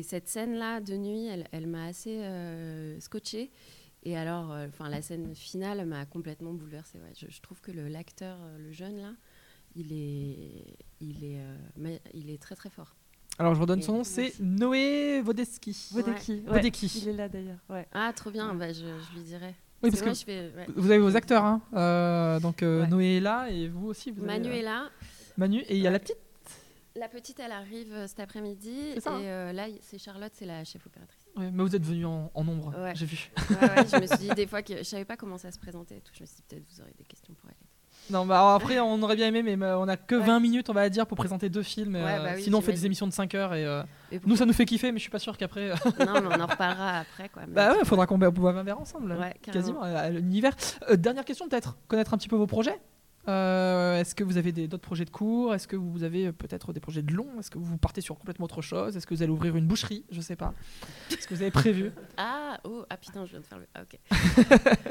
cette 0.03 0.27
scène-là 0.29 0.79
de 0.79 0.95
nuit, 0.95 1.27
elle, 1.51 1.67
m'a 1.67 1.85
assez 1.85 2.23
euh, 2.23 2.99
scotchée. 2.99 3.51
Et 4.03 4.17
alors, 4.17 4.51
euh, 4.51 4.67
enfin, 4.67 4.89
la 4.89 5.01
scène 5.01 5.33
finale 5.35 5.85
m'a 5.85 6.05
complètement 6.05 6.53
bouleversée. 6.53 6.99
Je, 7.15 7.41
trouve 7.41 7.61
que 7.61 7.71
l'acteur, 7.71 8.37
euh, 8.41 8.57
le 8.57 8.71
jeune 8.71 9.01
là, 9.01 9.13
il 9.75 9.93
est 9.93 10.77
très 12.41 12.55
très 12.55 12.69
fort. 12.69 12.95
Alors 13.41 13.55
je 13.55 13.61
redonne 13.61 13.81
son 13.81 13.93
nom, 13.93 14.03
c'est. 14.03 14.33
Noé 14.39 15.19
Vodeski. 15.21 15.89
Vodeki. 15.93 16.43
ouais. 16.45 16.53
Vodeki. 16.57 17.01
Il 17.01 17.07
est 17.09 17.13
là 17.13 17.27
d'ailleurs. 17.27 17.57
Ouais. 17.69 17.87
Ah, 17.91 18.13
trop 18.15 18.29
bien. 18.29 18.53
Bah, 18.53 18.71
je, 18.71 18.79
je 18.83 19.15
lui 19.17 19.23
dirai. 19.23 19.55
Oui, 19.81 19.89
parce 19.89 20.03
moi, 20.03 20.11
que 20.11 20.17
je 20.19 20.23
fais, 20.23 20.51
ouais. 20.55 20.67
vous 20.75 20.91
avez 20.91 20.99
vos 20.99 21.15
acteurs, 21.15 21.43
hein. 21.43 21.59
Euh, 21.73 22.39
donc 22.39 22.61
euh, 22.61 22.81
Ouais. 22.83 22.87
Noé 22.87 23.17
est 23.17 23.19
là 23.19 23.47
et 23.49 23.67
vous 23.67 23.87
aussi. 23.87 24.11
Vous 24.11 24.23
Manu 24.23 24.49
euh, 24.49 24.53
est 24.53 24.61
là. 24.61 24.89
Manu 25.37 25.61
et 25.61 25.75
il 25.75 25.81
y 25.81 25.87
a 25.87 25.89
la 25.89 25.97
petite. 25.97 26.17
La 26.95 27.07
petite, 27.07 27.39
elle 27.39 27.51
arrive 27.51 28.05
cet 28.05 28.19
après-midi. 28.19 28.77
C'est 28.93 28.99
ça, 28.99 29.17
Et 29.19 29.27
euh, 29.27 29.53
là, 29.53 29.65
c'est 29.81 29.97
Charlotte, 29.97 30.33
c'est 30.35 30.45
la 30.45 30.63
chef 30.63 30.85
opératrice. 30.85 31.25
Ouais, 31.35 31.49
mais 31.49 31.63
vous 31.63 31.75
êtes 31.75 31.85
venu 31.85 32.05
en, 32.05 32.29
en 32.35 32.43
nombre, 32.43 32.75
j'ai 32.93 33.05
vu. 33.07 33.31
Ouais, 33.49 33.55
ouais, 33.55 33.87
je 33.91 33.97
me 34.01 34.05
suis 34.05 34.17
dit 34.17 34.29
des 34.35 34.45
fois 34.45 34.61
que 34.61 34.77
je 34.77 34.83
savais 34.83 35.05
pas 35.05 35.17
comment 35.17 35.39
ça 35.39 35.49
se 35.51 35.57
présentait. 35.57 35.97
et 35.97 36.01
tout. 36.01 36.11
Je 36.13 36.21
me 36.21 36.25
suis 36.27 36.35
dit 36.35 36.43
peut-être 36.47 36.63
vous 36.69 36.81
aurez 36.81 36.93
des 36.95 37.05
questions 37.05 37.33
pour 37.33 37.49
elle. 37.49 37.55
Non, 38.11 38.25
bah 38.25 38.35
alors 38.39 38.49
après, 38.51 38.79
on 38.79 39.01
aurait 39.01 39.15
bien 39.15 39.27
aimé, 39.33 39.41
mais 39.55 39.65
euh, 39.65 39.77
on 39.79 39.87
a 39.87 39.97
que 39.97 40.15
Ouais. 40.15 40.25
20 40.25 40.39
minutes, 40.39 40.69
on 40.69 40.73
va 40.73 40.89
dire, 40.89 41.07
pour 41.07 41.17
présenter 41.17 41.49
deux 41.49 41.63
films. 41.63 41.95
Ouais, 41.95 42.01
euh, 42.03 42.23
bah 42.23 42.29
oui, 42.35 42.43
sinon, 42.43 42.57
on 42.59 42.61
fait 42.61 42.73
des 42.73 42.85
émissions 42.85 43.07
de 43.07 43.13
5 43.13 43.33
heures 43.35 43.53
et 43.53 43.65
euh, 43.65 43.83
Et 44.11 44.19
nous, 44.25 44.35
ça 44.35 44.45
nous 44.45 44.53
fait 44.53 44.65
kiffer, 44.65 44.91
mais 44.91 44.97
je 44.97 45.03
suis 45.03 45.11
pas 45.11 45.19
sûr 45.19 45.37
qu'après. 45.37 45.69
Non, 45.99 46.21
mais 46.21 46.27
on 46.35 46.41
en 46.41 46.47
reparlera 46.47 46.99
après. 46.99 47.29
Quoi. 47.29 47.43
Mais- 47.47 47.53
bah 47.53 47.73
ouais, 47.73 47.85
faudra 47.85 48.05
qu'on 48.07 48.17
boive 48.17 48.57
un 48.57 48.63
verre 48.63 48.79
ensemble. 48.79 49.13
Ouais, 49.13 49.33
quasiment, 49.41 49.81
à 49.81 50.09
l'univers. 50.09 50.55
Euh, 50.89 50.95
dernière 50.97 51.25
question, 51.25 51.47
peut-être, 51.47 51.77
connaître 51.87 52.13
un 52.13 52.17
petit 52.17 52.27
peu 52.29 52.35
vos 52.35 52.47
projets. 52.47 52.79
Euh, 53.27 53.99
Est-ce 53.99 54.15
que 54.15 54.23
vous 54.23 54.37
avez 54.37 54.51
d'autres 54.51 54.77
projets 54.81 55.05
de 55.05 55.11
cours? 55.11 55.53
Est-ce 55.53 55.67
que 55.67 55.75
vous 55.75 56.01
avez 56.03 56.31
peut-être 56.31 56.73
des 56.73 56.79
projets 56.79 57.03
de 57.03 57.13
long 57.13 57.27
Est-ce 57.39 57.51
que 57.51 57.59
vous 57.59 57.77
partez 57.77 58.01
sur 58.01 58.17
complètement 58.17 58.45
autre 58.45 58.63
chose? 58.63 58.97
Est-ce 58.97 59.05
que 59.05 59.13
vous 59.13 59.21
allez 59.21 59.31
ouvrir 59.31 59.55
une 59.55 59.67
boucherie? 59.67 60.03
Je 60.11 60.21
sais 60.21 60.35
pas. 60.35 60.53
Est-ce 61.11 61.27
que 61.27 61.35
vous 61.35 61.41
avez 61.43 61.51
prévu? 61.51 61.91
Ah, 62.17 62.57
oh, 62.63 62.83
ah 62.89 62.97
putain, 62.97 63.23
je 63.25 63.31
viens 63.31 63.39
de 63.41 63.45
faire 63.45 63.59
le. 63.59 63.67
Ah, 63.75 63.81
ok. 63.83 63.99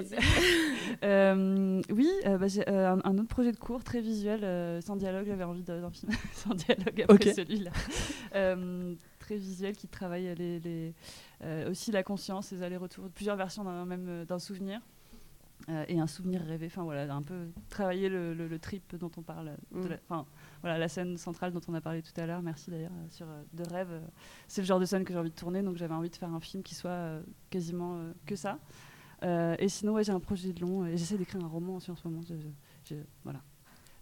Euh, 1.04 1.82
oui, 1.90 2.08
euh, 2.26 2.38
bah, 2.38 2.46
j'ai 2.48 2.68
euh, 2.68 2.92
un, 2.92 3.00
un 3.04 3.18
autre 3.18 3.28
projet 3.28 3.50
de 3.52 3.56
cours 3.56 3.82
très 3.82 4.00
visuel, 4.00 4.44
euh, 4.44 4.80
sans 4.80 4.96
dialogue. 4.96 5.26
J'avais 5.26 5.44
envie 5.44 5.62
de- 5.62 5.80
d'un 5.80 5.90
film 5.90 6.12
sans 6.34 6.54
dialogue 6.54 7.02
après 7.02 7.14
Ok. 7.30 7.34
celui-là. 7.34 7.70
Euh, 8.34 8.94
très 9.18 9.36
visuel 9.36 9.76
qui 9.76 9.88
travaille 9.88 10.34
les, 10.36 10.58
les- 10.60 10.94
euh, 11.42 11.70
aussi 11.70 11.92
la 11.92 12.02
conscience, 12.02 12.50
les 12.50 12.62
allers-retours, 12.62 13.10
plusieurs 13.10 13.36
versions 13.36 13.62
d'un 13.64 13.84
même 13.84 14.24
d'un 14.24 14.38
souvenir. 14.38 14.80
euh, 15.68 15.84
et 15.88 16.00
un 16.00 16.06
souvenir 16.06 16.40
rêvé, 16.40 16.66
enfin 16.66 16.82
voilà, 16.82 17.12
un 17.14 17.20
peu 17.22 17.48
travailler 17.68 18.08
le, 18.08 18.32
le- 18.34 18.48
le 18.48 18.58
trip 18.58 18.96
dont 18.96 19.10
on 19.16 19.22
parle, 19.22 19.52
de 19.72 19.78
Mm. 19.80 19.88
la, 19.90 19.96
enfin, 20.08 20.26
voilà, 20.62 20.78
la 20.78 20.88
scène 20.88 21.16
centrale 21.18 21.52
dont 21.52 21.60
on 21.68 21.74
a 21.74 21.80
parlé 21.82 22.00
tout 22.02 22.18
à 22.20 22.26
l'heure, 22.26 22.40
merci 22.42 22.70
d'ailleurs, 22.70 22.90
sur 23.10 23.26
euh, 23.28 23.42
de 23.52 23.64
rêve, 23.68 24.00
c'est 24.48 24.62
le 24.62 24.66
genre 24.66 24.80
de 24.80 24.86
scène 24.86 25.04
que 25.04 25.12
j'ai 25.12 25.18
envie 25.18 25.30
de 25.30 25.34
tourner, 25.36 25.62
donc 25.62 25.76
j'avais 25.76 25.94
envie 25.94 26.10
de 26.10 26.16
faire 26.16 26.32
un 26.32 26.40
film 26.40 26.62
qui 26.62 26.74
soit 26.74 26.90
euh, 26.90 27.22
quasiment 27.50 27.96
euh, 27.98 28.12
que 28.26 28.34
ça. 28.34 28.58
Euh, 29.22 29.54
et 29.58 29.68
sinon, 29.68 29.92
ouais, 29.94 30.04
j'ai 30.04 30.12
un 30.12 30.20
projet 30.20 30.52
de 30.52 30.60
long. 30.60 30.84
Et 30.86 30.96
j'essaie 30.96 31.16
d'écrire 31.16 31.44
un 31.44 31.48
roman 31.48 31.76
aussi 31.76 31.90
en 31.90 31.96
ce 31.96 32.06
moment. 32.08 32.20
Je, 32.28 32.34
je- 32.34 32.94
je- 32.94 33.00
voilà. 33.24 33.40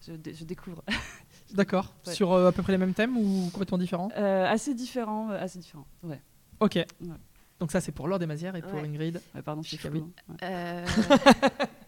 Je, 0.07 0.13
dé- 0.13 0.33
je 0.35 0.45
découvre. 0.45 0.83
D'accord. 1.55 1.93
Ouais. 2.07 2.13
Sur 2.15 2.33
euh, 2.33 2.49
à 2.49 2.53
peu 2.53 2.63
près 2.63 2.73
les 2.73 2.79
mêmes 2.79 2.95
thèmes 2.95 3.17
ou 3.17 3.51
complètement 3.53 3.79
différents? 3.79 4.09
Euh, 4.17 4.47
assez 4.47 4.75
différent. 4.75 5.31
euh, 5.31 5.39
assez 5.43 5.59
différent. 5.59 5.87
Ouais. 6.03 6.21
Ok. 6.61 6.79
Donc 7.59 7.71
ça, 7.73 7.81
c'est 7.83 7.93
pour 7.93 8.09
Laure 8.09 8.19
des 8.19 8.27
Mazières 8.27 8.57
et 8.57 8.63
pour 8.63 8.75
Ouais. 8.75 8.87
Ingrid. 8.87 9.21
Ouais, 9.35 9.43
pardon. 9.43 9.61
Camille. 9.83 10.05
hein. 10.43 10.85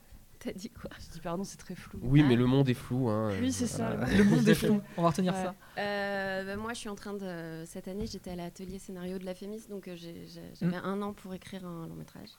T'as 0.45 0.53
dit 0.53 0.71
quoi? 0.71 0.91
Je 0.99 1.13
dis 1.13 1.21
pardon, 1.21 1.45
c'est 1.45 1.57
très 1.57 1.77
flou. 1.77 2.01
Oui, 2.03 2.23
Ah. 2.25 2.29
mais 2.29 2.35
le 2.35 2.47
monde 2.47 2.69
est 2.69 2.75
flou. 2.75 3.09
Hein. 3.09 3.31
Oui, 3.41 3.53
c'est 3.53 3.69
ça. 3.69 3.95
Le 4.19 4.25
monde 4.25 4.49
est 4.49 4.55
flou. 4.55 4.81
On 4.97 5.03
va 5.03 5.11
retenir 5.11 5.33
Ouais. 5.35 5.43
ça. 5.43 5.55
Euh, 5.79 6.45
bah, 6.45 6.57
Moi, 6.57 6.73
je 6.75 6.79
suis 6.81 6.89
en 6.89 6.97
train 6.97 7.15
de. 7.15 7.63
Cette 7.67 7.87
année, 7.87 8.07
j'étais 8.09 8.31
à 8.33 8.37
l'atelier 8.37 8.81
scénario 8.81 9.19
de 9.19 9.25
la 9.25 9.35
Fémis, 9.35 9.63
donc 9.71 9.87
euh, 9.87 9.95
j'avais 9.97 10.77
Mm. 10.79 10.85
un 10.85 11.03
an 11.03 11.13
pour 11.13 11.33
écrire 11.35 11.65
un 11.65 11.87
long 11.87 11.95
métrage. 11.95 12.31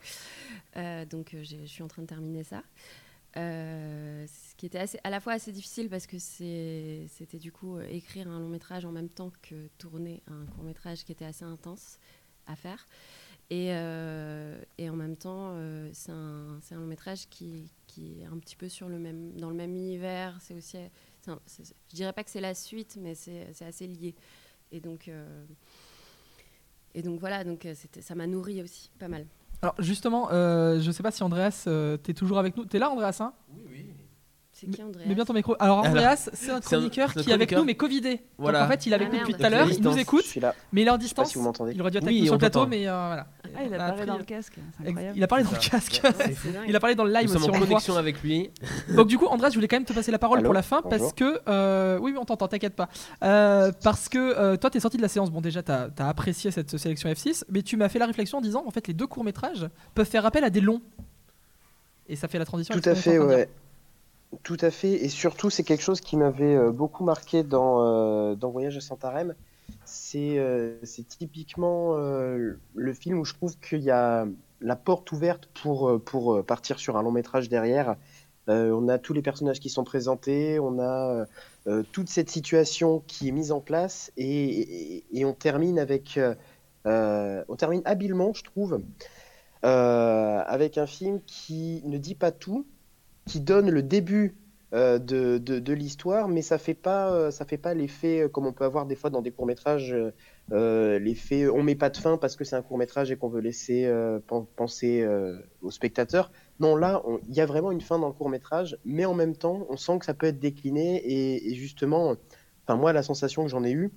Euh, 0.76 1.06
donc, 1.06 1.34
euh, 1.34 1.44
je 1.44 1.66
suis 1.66 1.82
en 1.84 1.88
train 1.88 2.02
de 2.02 2.08
terminer 2.08 2.44
ça. 2.44 2.64
Euh, 3.36 4.26
ce 4.28 4.56
qui 4.56 4.66
était 4.68 4.78
assez, 4.80 5.00
à 5.04 5.10
la 5.10 5.20
fois 5.20 5.34
assez 5.34 5.52
difficile 5.52 5.90
parce 5.90 6.06
que 6.06 6.20
c'était 6.20 7.40
du 7.40 7.52
coup 7.52 7.78
euh, 7.78 7.88
écrire 7.90 8.28
un 8.30 8.40
long 8.40 8.50
métrage 8.50 8.86
en 8.86 8.92
même 8.92 9.10
temps 9.10 9.32
que 9.42 9.70
tourner 9.80 10.22
un 10.28 10.46
court 10.54 10.64
métrage 10.64 11.04
qui 11.04 11.12
était 11.14 11.26
assez 11.26 11.44
intense 11.46 11.98
à 12.46 12.56
faire. 12.56 12.88
Et, 13.50 13.70
euh, 13.72 14.60
et 14.78 14.90
en 14.90 14.96
même 14.96 15.16
temps, 15.18 15.52
euh, 15.56 15.90
c'est 15.94 16.12
un, 16.12 16.60
c'est 16.62 16.76
un 16.76 16.80
long 16.80 16.86
métrage 16.88 17.28
qui, 17.30 17.72
qui 17.94 18.22
est 18.22 18.26
un 18.26 18.38
petit 18.38 18.56
peu 18.56 18.70
sur 18.70 18.88
le 18.90 18.98
même, 19.00 19.34
dans 19.40 19.50
le 19.50 19.56
même 19.56 19.76
univers. 19.76 20.38
C'est 20.42 20.54
aussi, 20.54 20.78
un- 21.28 21.40
je 21.90 21.96
dirais 21.96 22.14
pas 22.14 22.24
que 22.24 22.30
c'est 22.32 22.42
la 22.42 22.54
suite, 22.56 22.98
mais 23.00 23.16
c'est 23.16 23.48
c'est 23.54 23.66
assez 23.66 23.88
lié. 23.88 24.16
Et 24.72 24.80
donc, 24.80 25.08
euh, 25.08 25.46
et 26.96 27.02
donc 27.02 27.20
voilà, 27.20 27.44
donc 27.44 27.66
euh, 27.66 27.74
ça 28.02 28.16
m'a 28.16 28.28
nourri 28.28 28.62
aussi 28.62 28.90
pas 29.00 29.08
mal. 29.08 29.26
Alors 29.62 29.76
justement, 29.80 30.30
euh, 30.32 30.80
je 30.82 30.92
sais 30.92 31.04
pas 31.04 31.12
si 31.12 31.24
Andreas, 31.24 31.66
euh, 31.68 31.98
t'es 31.98 32.14
toujours 32.14 32.38
avec 32.40 32.58
nous. 32.58 32.66
T'es 32.66 32.80
là, 32.80 32.90
Andreas 32.90 33.18
hein? 33.22 33.34
Oui, 33.56 33.64
oui. 33.72 33.86
C'est 34.52 34.68
qui 34.68 34.84
André 34.84 35.06
Mets 35.08 35.16
bien 35.16 35.26
ton 35.26 35.34
micro. 35.34 35.56
Alors 35.60 35.80
Andreas, 35.80 36.30
c'est 36.34 36.52
un 36.52 36.62
chroniqueur 36.62 37.10
un 37.18 37.22
qui 37.22 37.30
est 37.32 37.34
avec 37.34 37.52
nous, 37.54 37.64
mais 37.64 37.76
covidé. 37.76 38.22
Voilà. 38.38 38.60
Donc 38.60 38.68
en 38.68 38.72
fait, 38.72 38.86
il 38.86 38.92
est 38.92 38.96
avec 38.96 39.08
Ah, 39.10 39.14
nous 39.14 39.20
depuis 39.22 39.34
tout 39.34 39.44
à 39.46 39.50
l'heure. 39.50 39.68
Il 39.72 39.82
nous 39.82 39.98
écoute, 39.98 40.24
suis 40.26 40.40
là. 40.40 40.54
mais 40.72 40.82
il 40.84 40.88
est 40.88 40.92
en 40.92 41.00
Je 41.00 41.08
sais 41.08 41.14
pas 41.16 41.24
distance. 41.24 41.30
si 41.30 41.38
vous 41.40 41.44
m'entendez. 41.44 41.72
Il 41.74 41.82
aurait 41.82 41.90
dû 41.92 41.98
être 41.98 42.04
Oui, 42.04 42.10
avec 42.10 42.20
nous 42.22 42.26
sur 42.28 42.34
le 42.36 42.40
plateau, 42.40 42.68
mais 42.68 42.88
euh, 42.88 42.92
voilà. 43.08 43.28
Ah, 43.56 43.64
il 43.66 43.74
a 43.74 43.78
Bah, 43.78 43.88
parlé 43.90 44.06
dans 44.06 44.18
le 44.18 44.24
casque. 44.24 44.58
Incroyable. 44.86 45.18
Il 45.18 45.24
a 45.24 45.28
parlé 45.28 45.44
dans 45.44 45.52
le 45.52 45.70
casque. 45.70 46.02
Il 46.68 46.76
a 46.76 46.80
parlé 46.80 46.96
dans 46.96 47.04
le 47.04 47.14
live 47.14 47.28
Nous 47.28 47.34
sommes 47.34 47.44
aussi, 47.44 47.50
en 47.50 47.66
connexion 47.66 47.96
avec 47.98 48.22
lui. 48.22 48.52
Donc 48.96 49.08
du 49.08 49.18
coup, 49.18 49.26
Andreas, 49.28 49.50
je 49.50 49.56
voulais 49.56 49.68
quand 49.68 49.76
même 49.76 49.86
te 49.86 49.94
passer 49.94 50.12
la 50.12 50.20
parole 50.20 50.40
Allô 50.40 50.48
pour 50.48 50.54
la 50.54 50.62
fin 50.62 50.82
parce 50.82 51.14
que 51.14 51.40
euh, 51.48 51.98
oui, 52.00 52.16
on 52.20 52.26
t'entend, 52.26 52.48
t'inquiète 52.48 52.76
pas. 52.76 52.90
Euh, 53.24 53.72
parce 53.84 54.10
que 54.10 54.18
euh, 54.18 54.58
toi, 54.58 54.70
t'es 54.70 54.80
sorti 54.80 54.98
de 54.98 55.02
la 55.02 55.08
séance. 55.08 55.32
Bon, 55.32 55.42
déjà, 55.42 55.64
t'as 55.64 55.90
as 55.98 56.10
apprécié 56.10 56.52
cette 56.52 56.78
sélection 56.78 57.10
F6, 57.10 57.44
mais 57.50 57.62
tu 57.62 57.78
m'as 57.78 57.90
fait 57.90 58.00
la 58.00 58.06
réflexion 58.06 58.40
en 58.40 58.42
disant, 58.42 58.64
en 58.66 58.72
fait, 58.72 58.88
les 58.88 58.94
deux 58.94 59.08
courts 59.08 59.24
métrages 59.24 59.68
peuvent 59.96 60.08
faire 60.08 60.26
appel 60.26 60.44
à 60.44 60.50
des 60.50 60.62
longs. 60.62 60.82
Et 62.08 62.16
ça 62.16 62.28
fait 62.28 62.40
la 62.40 62.46
transition. 62.46 62.74
Tout 62.76 62.90
à 62.90 62.96
fait, 62.96 63.18
ouais. 63.20 63.48
Tout 64.42 64.58
à 64.62 64.72
fait. 64.72 64.94
Et 64.94 65.10
surtout, 65.10 65.50
c'est 65.50 65.64
quelque 65.64 65.84
chose 65.84 66.02
qui 66.02 66.18
m'avait 66.18 66.58
beaucoup 66.72 67.04
marqué 67.04 67.44
dans, 67.44 67.82
euh, 67.82 68.36
dans 68.36 68.50
Voyage 68.50 68.78
à 68.78 68.82
Santarém. 68.82 69.36
C'est 70.14 70.38
euh, 70.38 70.78
c'est 70.84 71.08
typiquement 71.08 71.98
euh, 71.98 72.60
le 72.76 72.94
film 72.94 73.18
où 73.18 73.26
je 73.26 73.34
trouve 73.34 73.58
qu'il 73.58 73.80
y 73.82 73.90
a 73.90 74.28
la 74.62 74.76
porte 74.76 75.12
ouverte 75.12 75.48
pour, 75.56 75.90
euh, 75.90 76.44
partir 76.44 76.78
sur 76.78 76.98
un 76.98 77.02
long 77.02 77.12
métrage 77.12 77.50
derrière. 77.50 77.96
On 78.48 78.90
a 78.90 79.00
tous 79.00 79.14
les 79.14 79.22
personnages 79.24 79.60
qui 79.60 79.70
sont 79.70 79.86
présentés, 79.86 80.60
on 80.60 80.78
a 80.80 81.26
toute 81.94 82.10
cette 82.10 82.30
situation 82.30 83.02
qui 83.08 83.30
est 83.30 83.32
mise 83.32 83.54
en 83.54 83.62
place 83.62 84.12
et, 84.18 85.06
et- 85.18 85.24
on 85.26 85.34
termine 85.34 85.80
avec, 85.80 86.20
on 86.86 87.56
termine 87.58 87.82
habilement, 87.86 88.34
je 88.34 88.44
trouve, 88.44 88.82
avec 89.62 90.78
un 90.78 90.88
film 90.88 91.22
qui 91.26 91.82
ne 91.86 91.98
dit 91.98 92.16
pas 92.16 92.32
tout, 92.32 92.68
qui 93.26 93.40
donne 93.40 93.70
le 93.70 93.82
début 93.82 94.36
de, 94.74 95.38
de, 95.38 95.60
de 95.60 95.74
l'histoire, 95.74 96.28
mais 96.28 96.42
ça 96.42 96.58
fait 96.58 96.74
pas, 96.74 97.12
euh, 97.14 97.32
ça 97.32 97.46
fait 97.46 97.58
pas 97.58 97.74
l'effet 97.74 98.22
euh, 98.24 98.30
comme 98.30 98.46
on 98.48 98.54
peut 98.54 98.64
avoir 98.66 98.86
des 98.86 98.96
fois 98.96 99.10
dans 99.10 99.22
des 99.22 99.32
courts 99.32 99.46
métrages, 99.46 99.96
euh, 100.52 101.00
l'effet 101.00 101.48
on 101.50 101.64
met 101.64 101.76
pas 101.76 101.90
de 101.90 101.98
fin 101.98 102.18
parce 102.18 102.36
que 102.36 102.44
c'est 102.44 102.56
un 102.56 102.62
court 102.62 102.78
métrage 102.78 103.12
et 103.12 103.18
qu'on 103.18 103.30
veut 103.30 103.42
laisser 103.42 103.86
euh, 103.86 104.20
pen- 104.20 104.46
penser 104.56 105.02
euh, 105.02 105.40
au 105.62 105.72
spectateur. 105.72 106.32
Non, 106.60 106.76
là, 106.76 107.04
il 107.28 107.34
y 107.36 107.42
a 107.42 107.46
vraiment 107.46 107.72
une 107.72 107.82
fin 107.82 108.00
dans 108.00 108.08
le 108.08 108.14
court 108.14 108.30
métrage, 108.30 108.78
mais 108.86 109.06
en 109.06 109.14
même 109.14 109.36
temps, 109.38 109.66
on 109.70 109.78
sent 109.78 110.00
que 110.00 110.06
ça 110.06 110.14
peut 110.14 110.28
être 110.28 110.40
décliné 110.40 110.98
et, 110.98 111.52
et 111.52 111.56
justement, 111.56 112.16
enfin 112.68 112.78
moi, 112.78 112.94
la 112.94 113.04
sensation 113.04 113.44
que 113.44 113.50
j'en 113.50 113.64
ai 113.64 113.72
eue, 113.72 113.92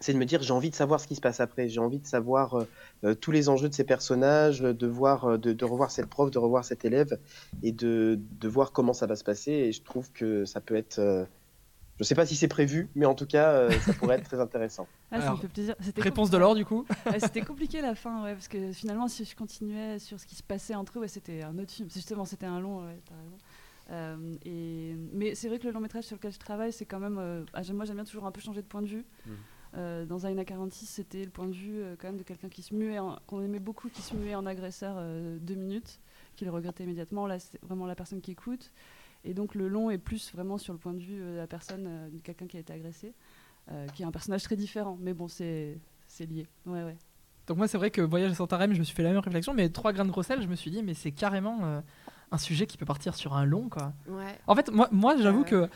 c'est 0.00 0.12
de 0.12 0.18
me 0.18 0.24
dire 0.26 0.42
j'ai 0.42 0.52
envie 0.52 0.70
de 0.70 0.74
savoir 0.74 1.00
ce 1.00 1.06
qui 1.06 1.14
se 1.16 1.20
passe 1.20 1.40
après, 1.40 1.68
j'ai 1.68 1.80
envie 1.80 1.98
de 1.98 2.06
savoir 2.06 2.54
euh, 2.54 2.64
euh, 3.04 3.14
tous 3.14 3.30
les 3.30 3.48
enjeux 3.48 3.68
de 3.68 3.74
ces 3.74 3.84
personnages, 3.84 4.60
de 4.60 4.86
voir, 4.86 5.24
euh, 5.24 5.38
de, 5.38 5.52
de 5.52 5.64
revoir 5.64 5.90
cette 5.90 6.06
prof, 6.06 6.30
de 6.30 6.38
revoir 6.38 6.64
cet 6.64 6.84
élève 6.84 7.18
et 7.62 7.72
de, 7.72 8.18
de 8.40 8.48
voir 8.48 8.72
comment 8.72 8.92
ça 8.92 9.06
va 9.06 9.16
se 9.16 9.24
passer. 9.24 9.52
Et 9.52 9.72
je 9.72 9.82
trouve 9.82 10.12
que 10.12 10.44
ça 10.44 10.60
peut 10.60 10.76
être, 10.76 10.98
euh, 10.98 11.24
je 11.98 12.04
sais 12.04 12.14
pas 12.14 12.26
si 12.26 12.36
c'est 12.36 12.48
prévu, 12.48 12.90
mais 12.94 13.06
en 13.06 13.14
tout 13.14 13.24
cas, 13.26 13.52
euh, 13.52 13.70
ça 13.70 13.94
pourrait 13.94 14.16
être 14.16 14.24
très 14.24 14.40
intéressant. 14.40 14.86
Ah, 15.12 15.18
ça 15.18 15.22
Alors, 15.28 15.36
me 15.36 15.40
fait 15.42 15.48
plaisir. 15.48 15.74
C'était 15.80 16.02
Réponse 16.02 16.30
de 16.30 16.36
Laure, 16.36 16.56
du 16.56 16.64
coup. 16.64 16.84
Ouais, 17.06 17.20
C'était 17.20 17.42
compliqué 17.42 17.80
la 17.80 17.94
fin, 17.94 18.24
ouais, 18.24 18.32
parce 18.34 18.48
que 18.48 18.72
finalement, 18.72 19.06
si 19.08 19.24
je 19.24 19.36
continuais 19.36 19.98
sur 20.00 20.18
ce 20.18 20.26
qui 20.26 20.34
se 20.34 20.42
passait 20.42 20.74
entre 20.74 20.98
eux, 20.98 21.02
ouais, 21.02 21.08
c'était 21.08 21.42
un 21.42 21.56
autre 21.58 21.70
film. 21.70 21.88
Justement, 21.90 22.24
c'était 22.24 22.46
un 22.46 22.58
long, 22.60 22.84
ouais, 22.84 23.00
t'as 23.08 23.14
raison. 23.14 23.38
Euh, 23.92 24.34
et... 24.44 24.96
Mais 25.12 25.36
c'est 25.36 25.48
vrai 25.48 25.60
que 25.60 25.66
le 25.68 25.72
long 25.72 25.78
métrage 25.80 26.04
sur 26.04 26.16
lequel 26.16 26.32
je 26.32 26.38
travaille, 26.40 26.72
c'est 26.72 26.84
quand 26.86 26.98
même. 26.98 27.18
euh, 27.18 27.44
ah, 27.54 27.62
moi, 27.72 27.84
j'aime 27.84 27.94
bien 27.94 28.04
toujours 28.04 28.26
un 28.26 28.32
peu 28.32 28.40
changer 28.40 28.60
de 28.62 28.66
point 28.66 28.82
de 28.82 28.88
vue. 28.88 29.04
Mhm. 29.26 29.36
Euh, 29.74 30.06
dans 30.06 30.20
Aina 30.20 30.44
46, 30.44 30.86
c'était 30.86 31.24
le 31.24 31.30
point 31.30 31.46
de 31.46 31.52
vue 31.52 31.82
euh, 31.82 31.96
quand 31.98 32.08
même 32.08 32.16
de 32.16 32.22
quelqu'un 32.22 32.48
qui 32.48 32.62
se 32.62 32.74
muait, 32.74 32.98
qu'on 33.26 33.42
aimait 33.42 33.58
beaucoup, 33.58 33.88
qui 33.88 34.02
se 34.02 34.14
muait 34.14 34.34
en 34.34 34.46
agresseur 34.46 34.96
euh, 34.98 35.38
deux 35.40 35.54
minutes, 35.54 36.00
qu'il 36.36 36.48
regrettait 36.50 36.84
immédiatement. 36.84 37.26
Là, 37.26 37.38
c'est 37.38 37.60
vraiment 37.62 37.86
la 37.86 37.94
personne 37.94 38.20
qui 38.20 38.32
écoute. 38.32 38.72
Et 39.24 39.34
donc, 39.34 39.54
le 39.54 39.68
long 39.68 39.90
est 39.90 39.98
plus 39.98 40.32
vraiment 40.32 40.58
sur 40.58 40.72
le 40.72 40.78
point 40.78 40.94
de 40.94 41.00
vue 41.00 41.18
de 41.18 41.36
la 41.36 41.46
personne, 41.46 42.10
de 42.12 42.20
quelqu'un 42.20 42.46
qui 42.46 42.56
a 42.56 42.60
été 42.60 42.72
agressé, 42.72 43.12
qui 43.94 44.02
est 44.02 44.06
un 44.06 44.12
personnage 44.12 44.44
très 44.44 44.54
différent. 44.54 44.96
Mais 45.00 45.14
bon, 45.14 45.26
c'est 45.26 45.80
lié. 46.20 46.46
Ouais, 46.64 46.84
ouais. 46.84 46.96
Donc 47.48 47.56
moi, 47.56 47.66
c'est 47.66 47.78
vrai 47.78 47.90
que 47.90 48.00
Voyage 48.02 48.30
à 48.30 48.34
Santarém, 48.34 48.72
je 48.72 48.78
me 48.78 48.84
suis 48.84 48.94
fait 48.94 49.02
la 49.02 49.10
même 49.10 49.18
réflexion, 49.18 49.52
mais 49.52 49.68
trois 49.68 49.92
grains 49.92 50.04
de 50.04 50.10
gros 50.10 50.22
sel, 50.22 50.42
je 50.42 50.46
me 50.46 50.54
suis 50.54 50.70
dit, 50.70 50.84
mais 50.84 50.94
c'est 50.94 51.10
carrément 51.10 51.82
un 52.32 52.38
sujet 52.38 52.66
qui 52.66 52.76
peut 52.76 52.84
partir 52.86 53.14
sur 53.14 53.34
un 53.34 53.44
long, 53.44 53.68
quoi. 53.68 53.92
Ouais. 54.08 54.36
En 54.46 54.54
fait, 54.56 54.70
moi, 54.70 54.88
moi 54.90 55.16
j'avoue 55.16 55.44
que 55.44 55.68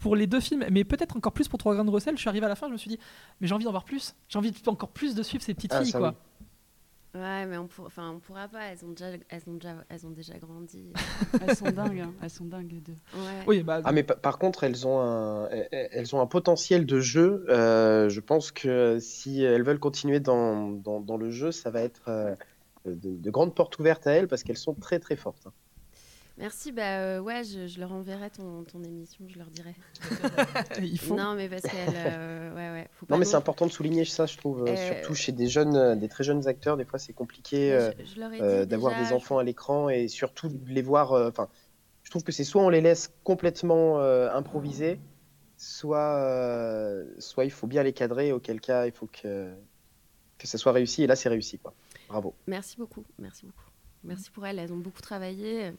pour 0.00 0.16
les 0.16 0.26
deux 0.26 0.40
films, 0.40 0.64
mais 0.70 0.84
peut-être 0.84 1.16
encore 1.16 1.32
plus 1.32 1.48
pour 1.48 1.58
Trois 1.58 1.74
grains 1.74 1.84
de 1.84 1.90
recel, 1.90 2.14
je 2.16 2.20
suis 2.20 2.28
arrivé 2.28 2.44
à 2.44 2.48
la 2.48 2.56
fin, 2.56 2.68
je 2.68 2.72
me 2.72 2.76
suis 2.78 2.90
dit, 2.90 2.98
mais 3.40 3.46
j'ai 3.46 3.54
envie 3.54 3.64
d'en 3.64 3.70
voir 3.70 3.84
plus. 3.84 4.14
J'ai 4.28 4.38
envie 4.38 4.50
de- 4.50 4.68
encore 4.68 4.90
plus 4.90 5.14
de 5.14 5.22
suivre 5.22 5.42
ces 5.42 5.54
petites 5.54 5.72
Ah, 5.72 5.82
filles, 5.82 5.92
quoi. 5.92 6.08
oui. 6.10 6.16
Ouais, 7.20 7.46
mais 7.46 7.56
on, 7.58 7.68
pour... 7.68 7.86
enfin, 7.86 8.10
on 8.10 8.18
pourra 8.18 8.48
pas, 8.48 8.64
elles 8.64 8.84
ont 8.84 8.90
déjà, 8.90 9.06
elles 9.28 9.42
ont 9.46 9.54
déjà, 9.54 9.74
elles 9.88 10.04
ont 10.04 10.10
déjà 10.10 10.36
grandi. 10.36 10.92
Elles 11.46 11.54
sont 11.56 11.70
dingues, 11.70 12.00
hein. 12.00 12.12
elles 12.20 12.28
sont 12.30 12.44
dingues 12.44 12.72
les 12.72 12.80
deux. 12.80 12.96
Ouais. 13.14 13.44
Oui, 13.46 13.62
bah, 13.62 13.80
Ah, 13.84 13.92
mais 13.92 14.02
pa- 14.02 14.16
par 14.16 14.36
contre, 14.38 14.64
elles 14.64 14.84
ont 14.84 14.98
un, 15.00 15.48
elles- 15.48 15.68
elles 15.92 16.16
ont 16.16 16.20
un 16.20 16.26
potentiel 16.26 16.86
de 16.86 16.98
jeu. 16.98 17.46
Euh, 17.50 18.08
je 18.08 18.18
pense 18.18 18.50
que 18.50 18.98
si 18.98 19.42
elles 19.44 19.62
veulent 19.62 19.78
continuer 19.78 20.18
dans, 20.18 20.72
dans, 20.72 20.98
dans 21.00 21.16
le 21.16 21.30
jeu, 21.30 21.52
ça 21.52 21.70
va 21.70 21.82
être 21.82 22.02
euh, 22.08 22.34
de, 22.84 23.16
de 23.16 23.30
grandes 23.30 23.54
portes 23.54 23.78
ouvertes 23.78 24.08
à 24.08 24.10
elles 24.10 24.26
parce 24.26 24.42
qu'elles 24.42 24.56
sont 24.58 24.74
très 24.74 24.98
très 24.98 25.14
fortes. 25.14 25.46
hein. 25.46 25.52
Merci, 26.36 26.72
bah 26.72 26.98
euh, 26.98 27.20
ouais, 27.20 27.44
je, 27.44 27.68
je 27.68 27.78
leur 27.78 27.92
enverrai 27.92 28.28
ton, 28.30 28.64
ton 28.64 28.82
émission, 28.82 29.24
je 29.28 29.38
leur 29.38 29.46
dirai. 29.50 29.74
il 30.82 30.98
faut. 30.98 31.14
Non, 31.14 31.34
mais 31.36 31.48
parce 31.48 31.62
qu'elles, 31.62 31.94
euh, 31.94 32.50
ouais, 32.54 32.70
ouais, 32.80 32.88
faut 32.92 33.06
pas 33.06 33.14
Non, 33.14 33.18
mais 33.20 33.24
c'est 33.24 33.36
important 33.36 33.66
de 33.66 33.70
souligner 33.70 34.04
ça, 34.04 34.26
je 34.26 34.36
trouve. 34.36 34.66
euh, 34.66 34.76
Surtout 34.94 35.14
chez 35.14 35.30
des 35.30 35.46
jeunes, 35.46 35.96
des 35.98 36.08
très 36.08 36.24
jeunes 36.24 36.48
acteurs, 36.48 36.76
des 36.76 36.84
fois 36.84 36.98
c'est 36.98 37.12
compliqué. 37.12 37.70
d'avoir 38.66 39.00
des 39.00 39.12
enfants 39.12 39.38
à 39.38 39.44
l'écran 39.44 39.88
et 39.88 40.08
surtout 40.08 40.48
de 40.48 40.68
les 40.72 40.82
voir. 40.82 41.12
euh, 41.12 41.28
Enfin, 41.28 41.48
je 42.02 42.10
trouve 42.10 42.24
que 42.24 42.32
c'est 42.32 42.44
soit 42.44 42.62
on 42.62 42.68
les 42.68 42.80
laisse 42.80 43.12
complètement 43.22 44.00
euh, 44.00 44.28
improviser, 44.32 44.98
soit, 45.56 46.16
euh, 46.18 47.04
soit 47.20 47.44
il 47.44 47.50
faut 47.52 47.68
bien 47.68 47.84
les 47.84 47.92
cadrer, 47.92 48.32
auquel 48.32 48.60
cas 48.60 48.86
il 48.86 48.92
faut 48.92 49.06
que, 49.06 49.54
que 50.38 50.46
ça 50.48 50.58
soit 50.58 50.72
réussi. 50.72 51.04
Et 51.04 51.06
là, 51.06 51.14
c'est 51.14 51.28
réussi. 51.28 51.58
Quoi. 51.58 51.74
Bravo. 52.08 52.34
Merci 52.48 52.76
beaucoup, 52.76 53.04
merci 53.20 53.46
beaucoup. 53.46 53.62
Merci 54.06 54.30
pour 54.30 54.44
elles. 54.44 54.58
Elles 54.58 54.70
ont 54.70 54.76
beaucoup 54.76 55.00
travaillé. 55.00 55.72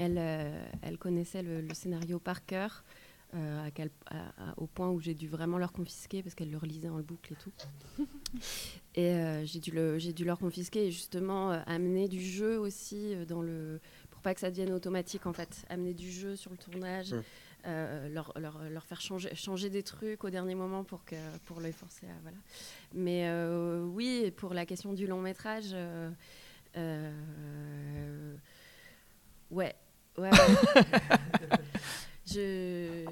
Euh, 0.00 0.66
elles 0.82 0.98
connaissaient 0.98 1.42
le, 1.42 1.60
le 1.60 1.74
scénario 1.74 2.18
par 2.18 2.44
cœur. 2.46 2.84
euh, 3.34 3.66
à 3.66 3.70
quel- 3.70 3.90
à- 4.10 4.50
à- 4.50 4.54
au 4.58 4.66
point 4.66 4.90
où 4.90 5.00
j'ai 5.00 5.14
dû 5.14 5.26
vraiment 5.26 5.56
leur 5.56 5.72
confisquer 5.72 6.22
parce 6.22 6.34
qu'elles 6.34 6.50
le 6.50 6.58
relisaient 6.58 6.90
en 6.90 7.00
boucle 7.00 7.32
et 7.32 7.36
tout. 7.36 7.52
et 8.94 9.06
euh, 9.14 9.46
j'ai 9.46 9.58
dû, 9.58 9.70
le- 9.70 9.98
j'ai 9.98 10.12
dû 10.12 10.24
leur 10.26 10.38
confisquer 10.38 10.88
et 10.88 10.90
justement 10.90 11.50
amener 11.66 12.08
du 12.08 12.20
jeu 12.20 12.58
aussi 12.58 13.14
dans 13.26 13.40
le 13.40 13.80
pour 14.10 14.20
pas 14.20 14.34
que 14.34 14.40
ça 14.40 14.50
devienne 14.50 14.70
automatique 14.74 15.24
en 15.24 15.32
fait, 15.32 15.64
amener 15.70 15.94
du 15.94 16.10
jeu 16.10 16.36
sur 16.36 16.50
le 16.50 16.58
tournage, 16.58 17.14
Mm. 17.14 17.22
euh, 17.68 18.08
leur, 18.10 18.32
leur, 18.38 18.62
leur 18.68 18.84
faire 18.84 19.00
changer, 19.00 19.34
changer 19.34 19.70
des 19.70 19.82
trucs 19.82 20.24
au 20.24 20.28
dernier 20.30 20.54
moment 20.54 20.84
pour 20.84 21.02
que 21.06 21.16
pour 21.46 21.60
les 21.62 21.72
forcer 21.72 22.06
à 22.08 22.18
voilà. 22.20 22.36
Mais 22.92 23.28
euh, 23.28 23.82
oui, 23.82 24.30
pour 24.36 24.52
la 24.52 24.66
question 24.66 24.92
du 24.92 25.06
long 25.06 25.22
métrage. 25.22 25.74
euh, 26.76 28.36
ouais, 29.52 29.74
ouais. 30.18 30.30
ouais. 30.30 30.30
Je, 32.24 33.04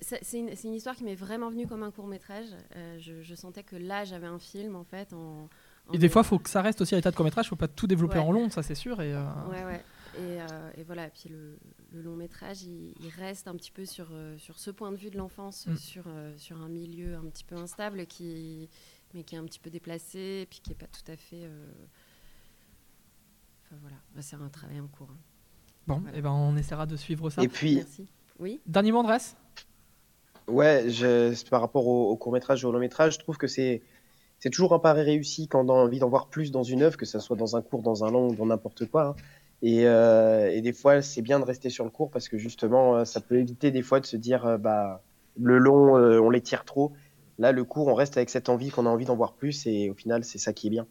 c'est- 0.00 0.32
une, 0.38 0.74
histoire 0.74 0.96
qui 0.96 1.04
m'est 1.04 1.14
vraiment 1.14 1.48
venue 1.50 1.66
comme 1.66 1.82
un 1.84 1.90
court 1.92 2.08
métrage. 2.08 2.46
je, 2.98 3.22
je 3.22 3.34
sentais 3.34 3.62
que 3.62 3.76
là, 3.76 4.04
j'avais 4.04 4.26
un 4.26 4.38
film 4.40 4.74
en 4.76 4.84
fait. 4.84 5.12
En, 5.12 5.48
en 5.88 5.92
Et 5.92 5.98
des 5.98 6.08
fois, 6.08 6.22
il 6.22 6.28
faut 6.28 6.38
que 6.40 6.50
ça 6.50 6.62
reste 6.62 6.80
aussi 6.80 6.94
à 6.94 6.98
l'état 6.98 7.10
de 7.12 7.16
court-métrage, 7.16 7.48
faut 7.48 7.56
pas 7.56 7.68
tout 7.68 7.86
développer 7.86 8.18
Ouais. 8.18 8.24
en 8.24 8.32
long, 8.32 8.50
ça 8.50 8.62
c'est 8.62 8.74
sûr. 8.74 9.00
Et, 9.00 9.14
euh, 9.14 9.22
Ouais, 9.50 9.64
ouais. 9.64 9.84
Et, 10.18 10.40
euh, 10.42 10.70
et 10.76 10.82
voilà, 10.82 11.06
et 11.06 11.10
puis 11.10 11.28
le, 11.28 11.58
le 11.92 12.02
long 12.02 12.16
métrage, 12.16 12.62
il, 12.64 12.94
il 13.00 13.08
reste 13.10 13.46
un 13.48 13.54
petit 13.54 13.70
peu 13.70 13.84
sur, 13.86 14.08
euh, 14.12 14.36
sur 14.38 14.58
ce 14.58 14.70
point 14.70 14.90
de 14.90 14.96
vue 14.96 15.10
de 15.10 15.16
l'enfance, 15.18 15.66
Mm. 15.68 15.76
sur, 15.76 16.04
euh, 16.08 16.36
sur 16.36 16.60
un 16.60 16.68
milieu 16.68 17.14
un 17.16 17.24
petit 17.26 17.44
peu 17.44 17.54
instable, 17.54 18.06
qui, 18.06 18.68
mais 19.14 19.22
qui 19.24 19.36
est 19.36 19.38
un 19.38 19.44
petit 19.44 19.60
peu 19.60 19.70
déplacé, 19.70 20.40
et 20.42 20.46
puis 20.50 20.58
qui 20.60 20.70
n'est 20.70 20.76
pas 20.76 20.86
tout 20.88 21.10
à 21.10 21.16
fait. 21.16 21.44
euh, 21.44 21.66
Enfin 23.64 23.76
voilà, 23.80 23.96
Bah, 24.14 24.22
c'est 24.22 24.36
un 24.36 24.48
travail 24.48 24.80
en 24.80 24.88
cours. 24.88 25.10
hein. 25.10 25.18
Bon, 25.86 25.98
Voilà. 26.00 26.18
et 26.18 26.20
ben 26.22 26.32
on 26.32 26.56
essaiera 26.56 26.86
de 26.86 26.96
suivre 26.96 27.30
ça. 27.30 27.42
Et 27.42 27.48
puis, 27.48 27.76
Merci. 27.76 28.06
Oui 28.38 28.60
Dernier 28.66 28.92
mot, 28.92 28.98
Andrés? 28.98 29.18
Ouais, 30.48 30.84
je, 30.88 31.48
par 31.48 31.60
rapport 31.60 31.86
au, 31.86 32.10
au 32.10 32.16
court 32.16 32.32
métrage 32.32 32.62
et 32.62 32.66
au 32.66 32.72
long 32.72 32.78
métrage, 32.78 33.14
je 33.14 33.18
trouve 33.18 33.36
que 33.36 33.46
c'est 33.48 33.82
c'est 34.38 34.50
toujours 34.50 34.74
un 34.74 34.78
pari 34.78 35.02
réussi 35.02 35.48
quand 35.48 35.64
on 35.64 35.68
a 35.70 35.72
envie 35.72 35.98
d'en 35.98 36.10
voir 36.10 36.28
plus 36.28 36.50
dans 36.50 36.62
une 36.62 36.82
œuvre, 36.82 36.96
que 36.98 37.06
ce 37.06 37.18
soit 37.18 37.36
dans 37.36 37.56
un 37.56 37.62
court, 37.62 37.82
dans 37.82 38.04
un 38.04 38.10
long 38.10 38.28
ou 38.28 38.34
dans 38.34 38.46
n'importe 38.46 38.84
quoi. 38.90 39.06
hein. 39.06 39.16
Et, 39.62 39.86
euh, 39.88 40.50
et 40.52 40.60
des 40.60 40.74
fois, 40.74 41.00
c'est 41.00 41.22
bien 41.22 41.40
de 41.40 41.44
rester 41.44 41.70
sur 41.70 41.84
le 41.84 41.90
court 41.90 42.10
parce 42.10 42.28
que 42.28 42.36
justement, 42.36 42.96
euh, 42.96 43.04
ça 43.06 43.22
peut 43.22 43.36
éviter 43.38 43.70
des 43.70 43.80
fois 43.80 43.98
de 43.98 44.04
se 44.06 44.16
dire, 44.18 44.44
euh, 44.44 44.58
bah, 44.58 45.02
le 45.40 45.56
long, 45.56 45.96
euh, 45.96 46.20
on 46.20 46.28
l'étire 46.28 46.64
trop. 46.66 46.92
Là, 47.38 47.52
le 47.52 47.64
court, 47.64 47.86
on 47.88 47.94
reste 47.94 48.18
avec 48.18 48.28
cette 48.28 48.50
envie 48.50 48.68
qu'on 48.70 48.84
a 48.84 48.90
envie 48.90 49.06
d'en 49.06 49.16
voir 49.16 49.32
plus 49.32 49.66
et 49.66 49.88
au 49.88 49.94
final, 49.94 50.22
c'est 50.24 50.38
ça 50.38 50.52
qui 50.52 50.66
est 50.66 50.70
bien. 50.70 50.86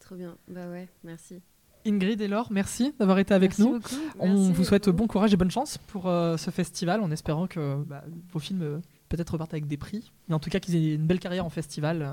Trop 0.00 0.16
bien. 0.16 0.36
Bah 0.48 0.68
ouais, 0.68 0.88
merci. 1.04 1.40
Ingrid 1.86 2.20
et 2.20 2.28
Laure, 2.28 2.48
merci 2.50 2.92
d'avoir 2.98 3.18
été 3.18 3.32
avec 3.34 3.50
Merci 3.50 3.62
nous. 3.62 3.72
beaucoup. 3.78 3.94
On 4.18 4.28
Merci 4.34 4.52
vous 4.52 4.64
souhaite 4.64 4.88
à 4.88 4.92
bon 4.92 5.06
courage 5.06 5.32
et 5.32 5.36
bonne 5.36 5.50
chance 5.50 5.78
pour 5.78 6.08
euh, 6.08 6.36
ce 6.36 6.50
festival 6.50 7.00
en 7.00 7.10
espérant 7.10 7.46
que 7.46 7.82
bah, 7.84 8.04
vos 8.32 8.38
films 8.38 8.62
euh, 8.62 8.78
peut-être 9.08 9.30
repartent 9.30 9.54
avec 9.54 9.66
des 9.66 9.76
prix, 9.76 10.12
mais 10.28 10.34
en 10.34 10.38
tout 10.40 10.50
cas 10.50 10.58
qu'ils 10.60 10.74
aient 10.76 10.94
une 10.94 11.06
belle 11.06 11.20
carrière 11.20 11.44
en 11.46 11.50
festival. 11.50 12.02
euh, 12.02 12.12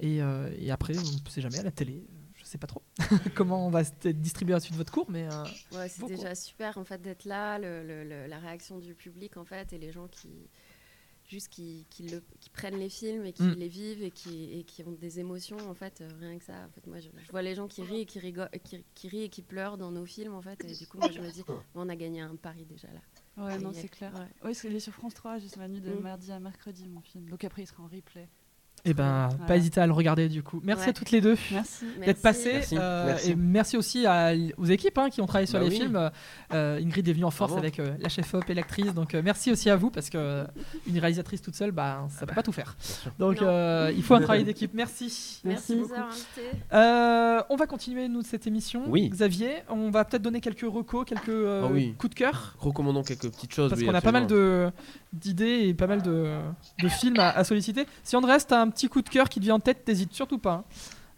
Et, 0.00 0.22
euh, 0.22 0.50
et 0.58 0.70
après, 0.70 0.96
on 0.96 1.02
ne 1.02 1.30
sait 1.30 1.40
jamais, 1.40 1.58
à 1.58 1.62
la 1.62 1.70
télé, 1.70 2.04
je 2.34 2.44
sais 2.44 2.58
pas 2.58 2.66
trop 2.66 2.82
comment 3.34 3.66
on 3.66 3.70
va 3.70 3.82
distribuer 4.14 4.54
la 4.54 4.60
suite 4.60 4.72
de 4.72 4.78
votre 4.78 4.92
cours, 4.92 5.06
mais 5.10 5.28
euh, 5.30 5.76
Ouais, 5.78 5.88
c'est 5.88 6.06
déjà 6.06 6.34
super 6.34 6.78
en 6.78 6.84
fait 6.84 7.00
d'être 7.00 7.24
là, 7.24 7.58
le- 7.58 7.82
le- 7.86 8.04
le- 8.04 8.26
la 8.26 8.38
réaction 8.38 8.78
du 8.78 8.94
public 8.94 9.36
en 9.36 9.44
fait 9.44 9.72
et 9.72 9.78
les 9.78 9.92
gens 9.92 10.08
qui 10.08 10.28
juste 11.32 11.48
qui, 11.48 11.86
qui, 11.90 12.02
le- 12.10 12.22
qui 12.40 12.50
prennent 12.50 12.78
les 12.78 12.88
films 12.90 13.24
et 13.24 13.32
qui 13.32 13.42
Mm. 13.42 13.52
les 13.54 13.68
vivent 13.68 14.02
et 14.02 14.10
qui, 14.10 14.52
et 14.52 14.64
qui 14.64 14.84
ont 14.84 14.92
des 14.92 15.18
émotions 15.18 15.56
en 15.68 15.74
fait 15.74 16.00
euh, 16.02 16.08
rien 16.20 16.38
que 16.38 16.44
ça 16.44 16.66
en 16.68 16.70
fait 16.70 16.86
moi 16.86 17.00
je, 17.00 17.08
je 17.24 17.30
vois 17.30 17.40
les 17.42 17.54
gens 17.54 17.66
qui 17.68 17.82
rient 17.82 18.00
et 18.02 18.06
qui 18.06 18.18
rigolent 18.18 18.50
qui, 18.64 18.84
qui 18.94 19.08
rient 19.08 19.22
et 19.24 19.28
qui 19.30 19.40
pleurent 19.42 19.78
dans 19.78 19.90
nos 19.90 20.04
films 20.04 20.34
en 20.34 20.42
fait 20.42 20.62
et 20.64 20.74
du 20.74 20.86
coup 20.86 20.98
moi 20.98 21.10
je 21.10 21.20
me 21.20 21.30
dis 21.30 21.42
on 21.74 21.88
a 21.88 21.96
gagné 21.96 22.20
un 22.20 22.36
pari 22.36 22.64
déjà 22.66 22.88
là 22.92 23.00
Ouais, 23.38 23.56
non, 23.58 23.72
c'est 23.72 23.88
clair. 23.88 24.12
ouais. 24.12 24.20
Ouais, 24.20 24.28
parce 24.42 24.60
qu'il 24.60 24.74
est 24.76 24.78
sur 24.80 24.92
France 24.92 25.14
3, 25.14 25.38
juste 25.38 25.56
la 25.56 25.66
nuit 25.66 25.80
de 25.80 25.90
Mm. 25.94 26.00
mardi 26.00 26.30
à 26.32 26.38
mercredi, 26.38 26.86
mon 26.86 27.00
film. 27.00 27.30
Donc 27.30 27.42
après, 27.44 27.62
il 27.62 27.66
sera 27.66 27.82
en 27.82 27.88
replay. 27.88 28.28
Eh 28.84 28.94
ben, 28.94 29.28
Voilà. 29.30 29.44
pas 29.46 29.56
hésiter 29.56 29.80
à 29.80 29.86
le 29.86 29.92
regarder 29.92 30.28
du 30.28 30.42
coup. 30.42 30.60
Merci 30.64 30.84
Ouais. 30.84 30.88
à 30.90 30.92
toutes 30.92 31.12
les 31.12 31.20
deux. 31.20 31.36
D'être 32.04 32.20
passées 32.20 32.54
Merci. 32.54 32.76
euh, 32.76 33.06
Merci. 33.06 33.30
et 33.30 33.34
merci 33.36 33.76
aussi 33.76 34.06
à- 34.06 34.32
aux 34.56 34.64
équipes 34.64 34.98
hein, 34.98 35.08
qui 35.08 35.20
ont 35.20 35.26
travaillé 35.26 35.46
sur 35.46 35.60
Bah 35.60 35.64
les 35.64 35.70
oui. 35.70 35.76
films. 35.76 36.10
Euh, 36.52 36.80
Ingrid 36.82 37.06
est 37.08 37.12
venue 37.12 37.24
en 37.24 37.30
force 37.30 37.56
avec 37.56 37.78
euh, 37.78 37.94
la 38.00 38.08
chef-op 38.08 38.50
et 38.50 38.54
l'actrice, 38.54 38.92
donc 38.92 39.14
euh, 39.14 39.22
merci 39.24 39.52
aussi 39.52 39.70
à 39.70 39.76
vous 39.76 39.90
parce 39.90 40.10
que 40.10 40.44
une 40.88 40.98
réalisatrice 40.98 41.40
toute 41.42 41.54
seule, 41.54 41.70
bah, 41.70 42.06
ça 42.10 42.26
peut 42.26 42.34
pas 42.34 42.42
tout 42.42 42.50
faire. 42.50 42.76
Donc 43.20 43.40
euh, 43.40 43.92
il 43.96 44.02
faut 44.02 44.14
un 44.14 44.20
travail 44.20 44.42
d'équipe. 44.42 44.74
Merci. 44.74 45.40
merci. 45.44 45.80
Euh, 46.72 47.40
on 47.50 47.56
va 47.56 47.66
continuer 47.66 48.08
nous 48.08 48.22
cette 48.22 48.46
émission. 48.48 48.82
Oui. 48.88 49.08
Xavier, 49.08 49.62
on 49.68 49.90
va 49.90 50.04
peut-être 50.04 50.22
donner 50.22 50.40
quelques 50.40 50.66
recos, 50.66 51.04
quelques 51.06 51.30
oui. 51.70 51.94
coups 51.98 52.10
de 52.14 52.18
cœur. 52.18 52.56
Recommandons 52.58 53.02
quelques 53.04 53.30
petites 53.30 53.54
choses. 53.54 53.70
Parce 53.70 53.80
oui, 53.80 53.86
qu'on 53.86 53.94
a 53.94 54.00
pas 54.00 54.12
mal 54.12 54.26
de 54.26 54.70
d'idées 55.12 55.68
et 55.68 55.74
pas 55.74 55.86
mal 55.86 56.02
de, 56.02 56.38
de 56.82 56.88
films 56.88 57.18
à, 57.18 57.30
à 57.30 57.44
solliciter. 57.44 57.86
Si 58.02 58.16
Andrés, 58.16 58.38
t'as 58.46 58.60
un 58.60 58.68
petit 58.70 58.88
coup 58.88 59.02
de 59.02 59.08
cœur 59.08 59.28
qui 59.28 59.40
te 59.40 59.44
vient 59.44 59.56
en 59.56 59.60
tête, 59.60 59.84
t'hésites 59.84 60.12
surtout 60.14 60.38
pas 60.38 60.52
hein. 60.52 60.64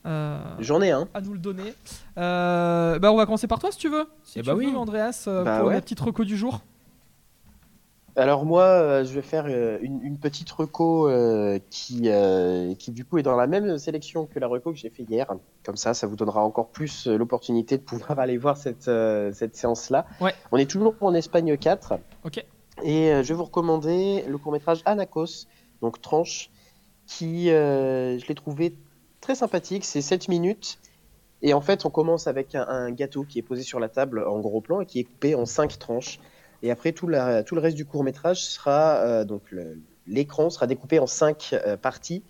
Euh, 0.07 0.38
J'en 0.59 0.82
ai 0.82 0.90
un. 0.90 1.09
à 1.14 1.22
nous 1.22 1.32
le 1.32 1.38
donner. 1.38 1.72
Euh, 2.18 2.99
bah 2.99 3.11
on 3.11 3.16
va 3.16 3.24
commencer 3.24 3.47
par 3.47 3.59
toi 3.59 3.72
si 3.72 3.78
tu 3.78 3.88
veux. 3.88 4.07
Si 4.22 4.38
Eh 4.38 4.42
tu 4.42 4.47
bah 4.47 4.53
veux, 4.53 4.59
oui. 4.66 4.74
Andreas, 4.76 5.24
euh, 5.28 5.42
Bah 5.45 5.59
pour 5.61 5.68
ouais. 5.68 5.74
la 5.74 5.80
petite 5.80 5.99
reco 6.01 6.24
du 6.24 6.36
jour. 6.36 6.61
Alors 8.16 8.45
moi, 8.45 8.62
euh, 8.62 9.05
je 9.05 9.12
vais 9.12 9.22
faire 9.22 9.47
euh, 9.49 9.78
une, 9.82 10.01
une 10.03 10.18
petite 10.18 10.49
reco 10.53 11.09
euh, 11.09 11.59
qui, 11.70 12.03
euh, 12.05 12.72
qui 12.76 12.92
du 12.92 13.05
coup 13.05 13.18
est 13.18 13.24
dans 13.24 13.34
la 13.34 13.49
même 13.49 13.76
sélection 13.76 14.26
que 14.26 14.38
la 14.38 14.47
reco 14.47 14.70
que 14.72 14.78
j'ai 14.78 14.90
fait 14.90 15.03
hier. 15.03 15.26
Comme 15.64 15.76
ça, 15.76 15.95
ça 15.95 16.07
vous 16.07 16.14
donnera 16.14 16.45
encore 16.45 16.68
plus 16.68 17.09
euh, 17.09 17.16
l'opportunité 17.16 17.76
de 17.76 17.82
pouvoir 17.82 18.18
aller 18.20 18.36
voir 18.38 18.57
cette, 18.57 18.86
euh, 18.86 19.32
cette 19.32 19.57
séance-là. 19.57 20.07
Ouais. 20.20 20.32
On 20.53 20.59
est 20.59 20.70
toujours 20.70 20.95
en 21.01 21.12
Espagne 21.14 21.57
4. 21.57 21.95
Ok. 22.24 22.45
Et 22.83 23.11
euh, 23.11 23.22
je 23.22 23.29
vais 23.29 23.35
vous 23.35 23.45
recommander 23.45 24.25
le 24.27 24.39
court-métrage 24.39 24.83
Anacos, 24.85 25.47
donc 25.81 26.01
Tranche, 26.01 26.51
qui, 27.07 27.51
euh, 27.51 28.18
je 28.18 28.27
l'ai 28.27 28.35
trouvé 28.35 28.75
très 29.20 29.35
sympathique. 29.35 29.85
C'est 29.85 30.03
7 30.03 30.29
minutes. 30.29 30.79
Et 31.43 31.55
en 31.55 31.61
fait, 31.61 31.85
on 31.85 31.91
commence 31.91 32.27
avec 32.27 32.55
un, 32.55 32.91
gâteau 32.91 33.25
qui 33.25 33.39
est 33.39 33.43
posé 33.43 33.62
sur 33.62 33.79
la 33.79 33.89
table 33.89 34.25
en 34.27 34.41
gros 34.41 34.61
plan 34.61 34.81
et 34.81 34.87
qui 34.87 35.01
est 35.01 35.05
coupé 35.05 35.35
en 35.35 35.47
5 35.47 35.79
tranches. 35.79 36.18
Et 36.62 36.70
après, 36.70 36.93
tout, 36.93 37.07
la- 37.07 37.43
tout 37.43 37.55
le 37.55 37.61
reste 37.61 37.77
du 37.77 37.85
court 37.85 38.03
métrage 38.03 38.45
sera 38.45 38.97
euh, 38.97 39.25
donc 39.25 39.43
l'écran 40.07 40.49
sera 40.49 40.66
découpé 40.66 40.99
en 40.99 41.07
cinq 41.07 41.51
euh, 41.53 41.77
parties 41.77 42.22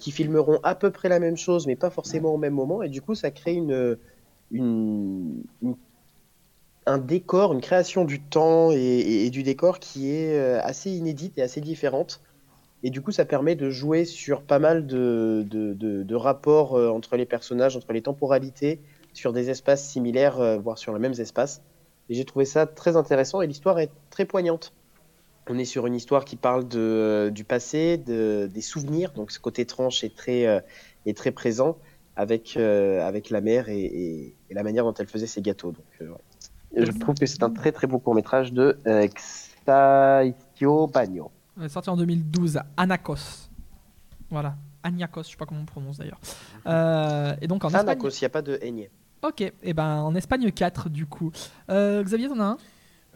qui 0.00 0.10
filmeront 0.10 0.58
à 0.64 0.74
peu 0.74 0.90
près 0.90 1.08
la 1.08 1.18
même 1.18 1.36
chose, 1.36 1.66
mais 1.66 1.76
pas 1.76 1.88
forcément 1.88 2.34
au 2.34 2.36
même 2.36 2.52
moment. 2.52 2.82
Et 2.82 2.90
du 2.90 3.00
coup, 3.00 3.14
ça 3.14 3.30
crée 3.30 3.54
une- 3.54 3.96
un 6.88 6.98
décor, 6.98 7.52
une 7.52 7.60
création 7.60 8.04
du 8.04 8.20
temps 8.20 8.70
et, 8.72 9.28
du 9.30 9.42
décor 9.42 9.78
qui 9.78 10.10
est 10.10 10.34
euh, 10.34 10.60
assez 10.62 10.90
inédite 10.90 11.36
et 11.36 11.42
assez 11.42 11.60
différente. 11.60 12.22
Et 12.82 12.90
du 12.90 13.02
coup, 13.02 13.12
ça 13.12 13.24
permet 13.24 13.56
de 13.56 13.68
jouer 13.70 14.04
sur 14.04 14.40
pas 14.40 14.58
mal 14.58 14.86
de, 14.86 16.14
rapports 16.14 16.76
euh, 16.76 16.88
entre 16.88 17.16
les 17.16 17.26
personnages, 17.26 17.76
entre 17.76 17.92
les 17.92 18.02
temporalités, 18.02 18.80
sur 19.12 19.32
des 19.32 19.50
espaces 19.50 19.86
similaires, 19.86 20.40
euh, 20.40 20.58
voire 20.58 20.78
sur 20.78 20.94
les 20.94 20.98
mêmes 20.98 21.18
espaces. 21.18 21.60
Et 22.08 22.14
j'ai 22.14 22.24
trouvé 22.24 22.46
ça 22.46 22.66
très 22.66 22.96
intéressant 22.96 23.42
et 23.42 23.46
l'histoire 23.46 23.78
est 23.80 23.90
très 24.08 24.24
poignante. 24.24 24.72
On 25.50 25.58
est 25.58 25.66
sur 25.66 25.86
une 25.86 25.94
histoire 25.94 26.24
qui 26.24 26.36
parle 26.36 26.66
du 26.68 27.44
passé, 27.44 27.98
de, 27.98 28.50
des 28.52 28.60
souvenirs, 28.60 29.12
donc 29.12 29.30
ce 29.30 29.40
côté 29.40 29.66
tranche 29.66 30.04
est 30.04 30.14
très, 30.14 31.32
présent 31.32 31.76
avec, 32.16 32.54
la 32.54 33.40
mère 33.40 33.68
et, 33.68 34.34
la 34.50 34.62
manière 34.62 34.84
dont 34.84 34.94
elle 34.94 35.06
faisait 35.06 35.26
ses 35.26 35.40
gâteaux. 35.40 35.74
Je 36.76 36.90
trouve 36.98 37.14
que 37.16 37.26
c'est 37.26 37.42
un 37.42 37.50
très 37.50 37.72
très 37.72 37.86
beau 37.86 37.98
court 37.98 38.14
métrage 38.14 38.52
de 38.52 38.78
euh, 38.86 39.06
Xaistio 39.66 40.86
Bagno. 40.86 41.30
Sortie 41.68 41.90
en 41.90 41.96
2012, 41.96 42.60
Anakos. 42.76 43.48
Voilà. 44.30 44.54
Aniakos, 44.82 45.24
je 45.24 45.30
sais 45.30 45.36
pas 45.36 45.46
comment 45.46 45.62
on 45.62 45.66
prononce 45.66 45.98
d'ailleurs. 45.98 46.20
Euh, 46.66 47.34
et 47.40 47.48
donc 47.48 47.64
en 47.64 47.68
Espagne. 47.68 47.82
Anacos, 47.82 48.10
il 48.10 48.22
n'y 48.22 48.26
a 48.26 48.30
pas 48.30 48.42
de 48.42 48.58
Aigné. 48.62 48.90
Ok, 49.22 49.40
et 49.40 49.74
ben 49.74 49.96
en 50.02 50.14
Espagne 50.14 50.50
4 50.50 50.88
du 50.88 51.06
coup. 51.06 51.32
Euh, 51.70 52.02
Xavier, 52.04 52.28
t'en 52.28 52.38
as 52.38 52.44
un? 52.44 52.58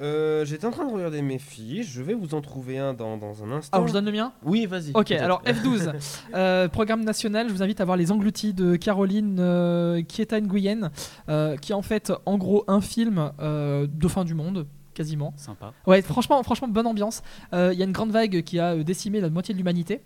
Euh, 0.01 0.45
J'étais 0.45 0.67
en 0.67 0.71
train 0.71 0.87
de 0.87 0.93
regarder 0.93 1.23
mes 1.23 1.39
fiches. 1.39 1.87
Je 1.91 2.03
vais 2.03 2.15
vous 2.15 2.35
en 2.35 2.41
trouver 2.41 2.79
un 2.79 2.95
dans, 2.95 3.17
dans 3.17 3.45
un 3.45 3.53
instant. 3.53 3.77
Alors 3.77 3.87
je 3.89 3.93
donne 3.93 4.07
le 4.07 4.13
mien 4.13 4.33
Oui, 4.43 4.67
vas-y. 4.67 4.91
Ok, 4.95 5.13
alors 5.13 5.43
F12, 5.45 5.93
euh, 6.35 6.69
programme 6.69 7.05
national, 7.05 7.49
je 7.49 7.53
vous 7.53 7.63
invite 7.63 7.81
à 7.81 7.85
voir 7.85 7.97
Les 7.97 8.11
Engloutis 8.11 8.55
de 8.55 8.77
Caroline 8.77 9.37
euh, 9.39 10.03
Kieta 10.03 10.41
Nguyen, 10.41 10.91
euh, 11.29 11.57
qui 11.57 11.73
est 11.73 11.75
en 11.75 11.83
fait 11.83 12.13
en 12.27 12.39
gros 12.39 12.65
un 12.69 12.81
film 12.81 13.33
euh, 13.41 13.87
de 13.87 14.09
fin 14.09 14.25
du 14.25 14.35
monde, 14.35 14.67
quasiment. 14.95 15.35
Sympa. 15.37 15.73
Ouais, 15.87 16.01
franchement, 16.03 16.43
franchement 16.43 16.69
bonne 16.69 16.87
ambiance. 16.87 17.23
Euh, 17.53 17.71
Il 17.73 17.79
y 17.79 17.83
a 17.83 17.85
une 17.85 17.93
grande 17.93 18.11
vague 18.13 18.43
qui 18.43 18.59
a 18.59 18.77
décimé 18.83 19.21
la 19.21 19.31
moitié 19.31 19.53
de 19.55 19.59
l'humanité. 19.59 20.01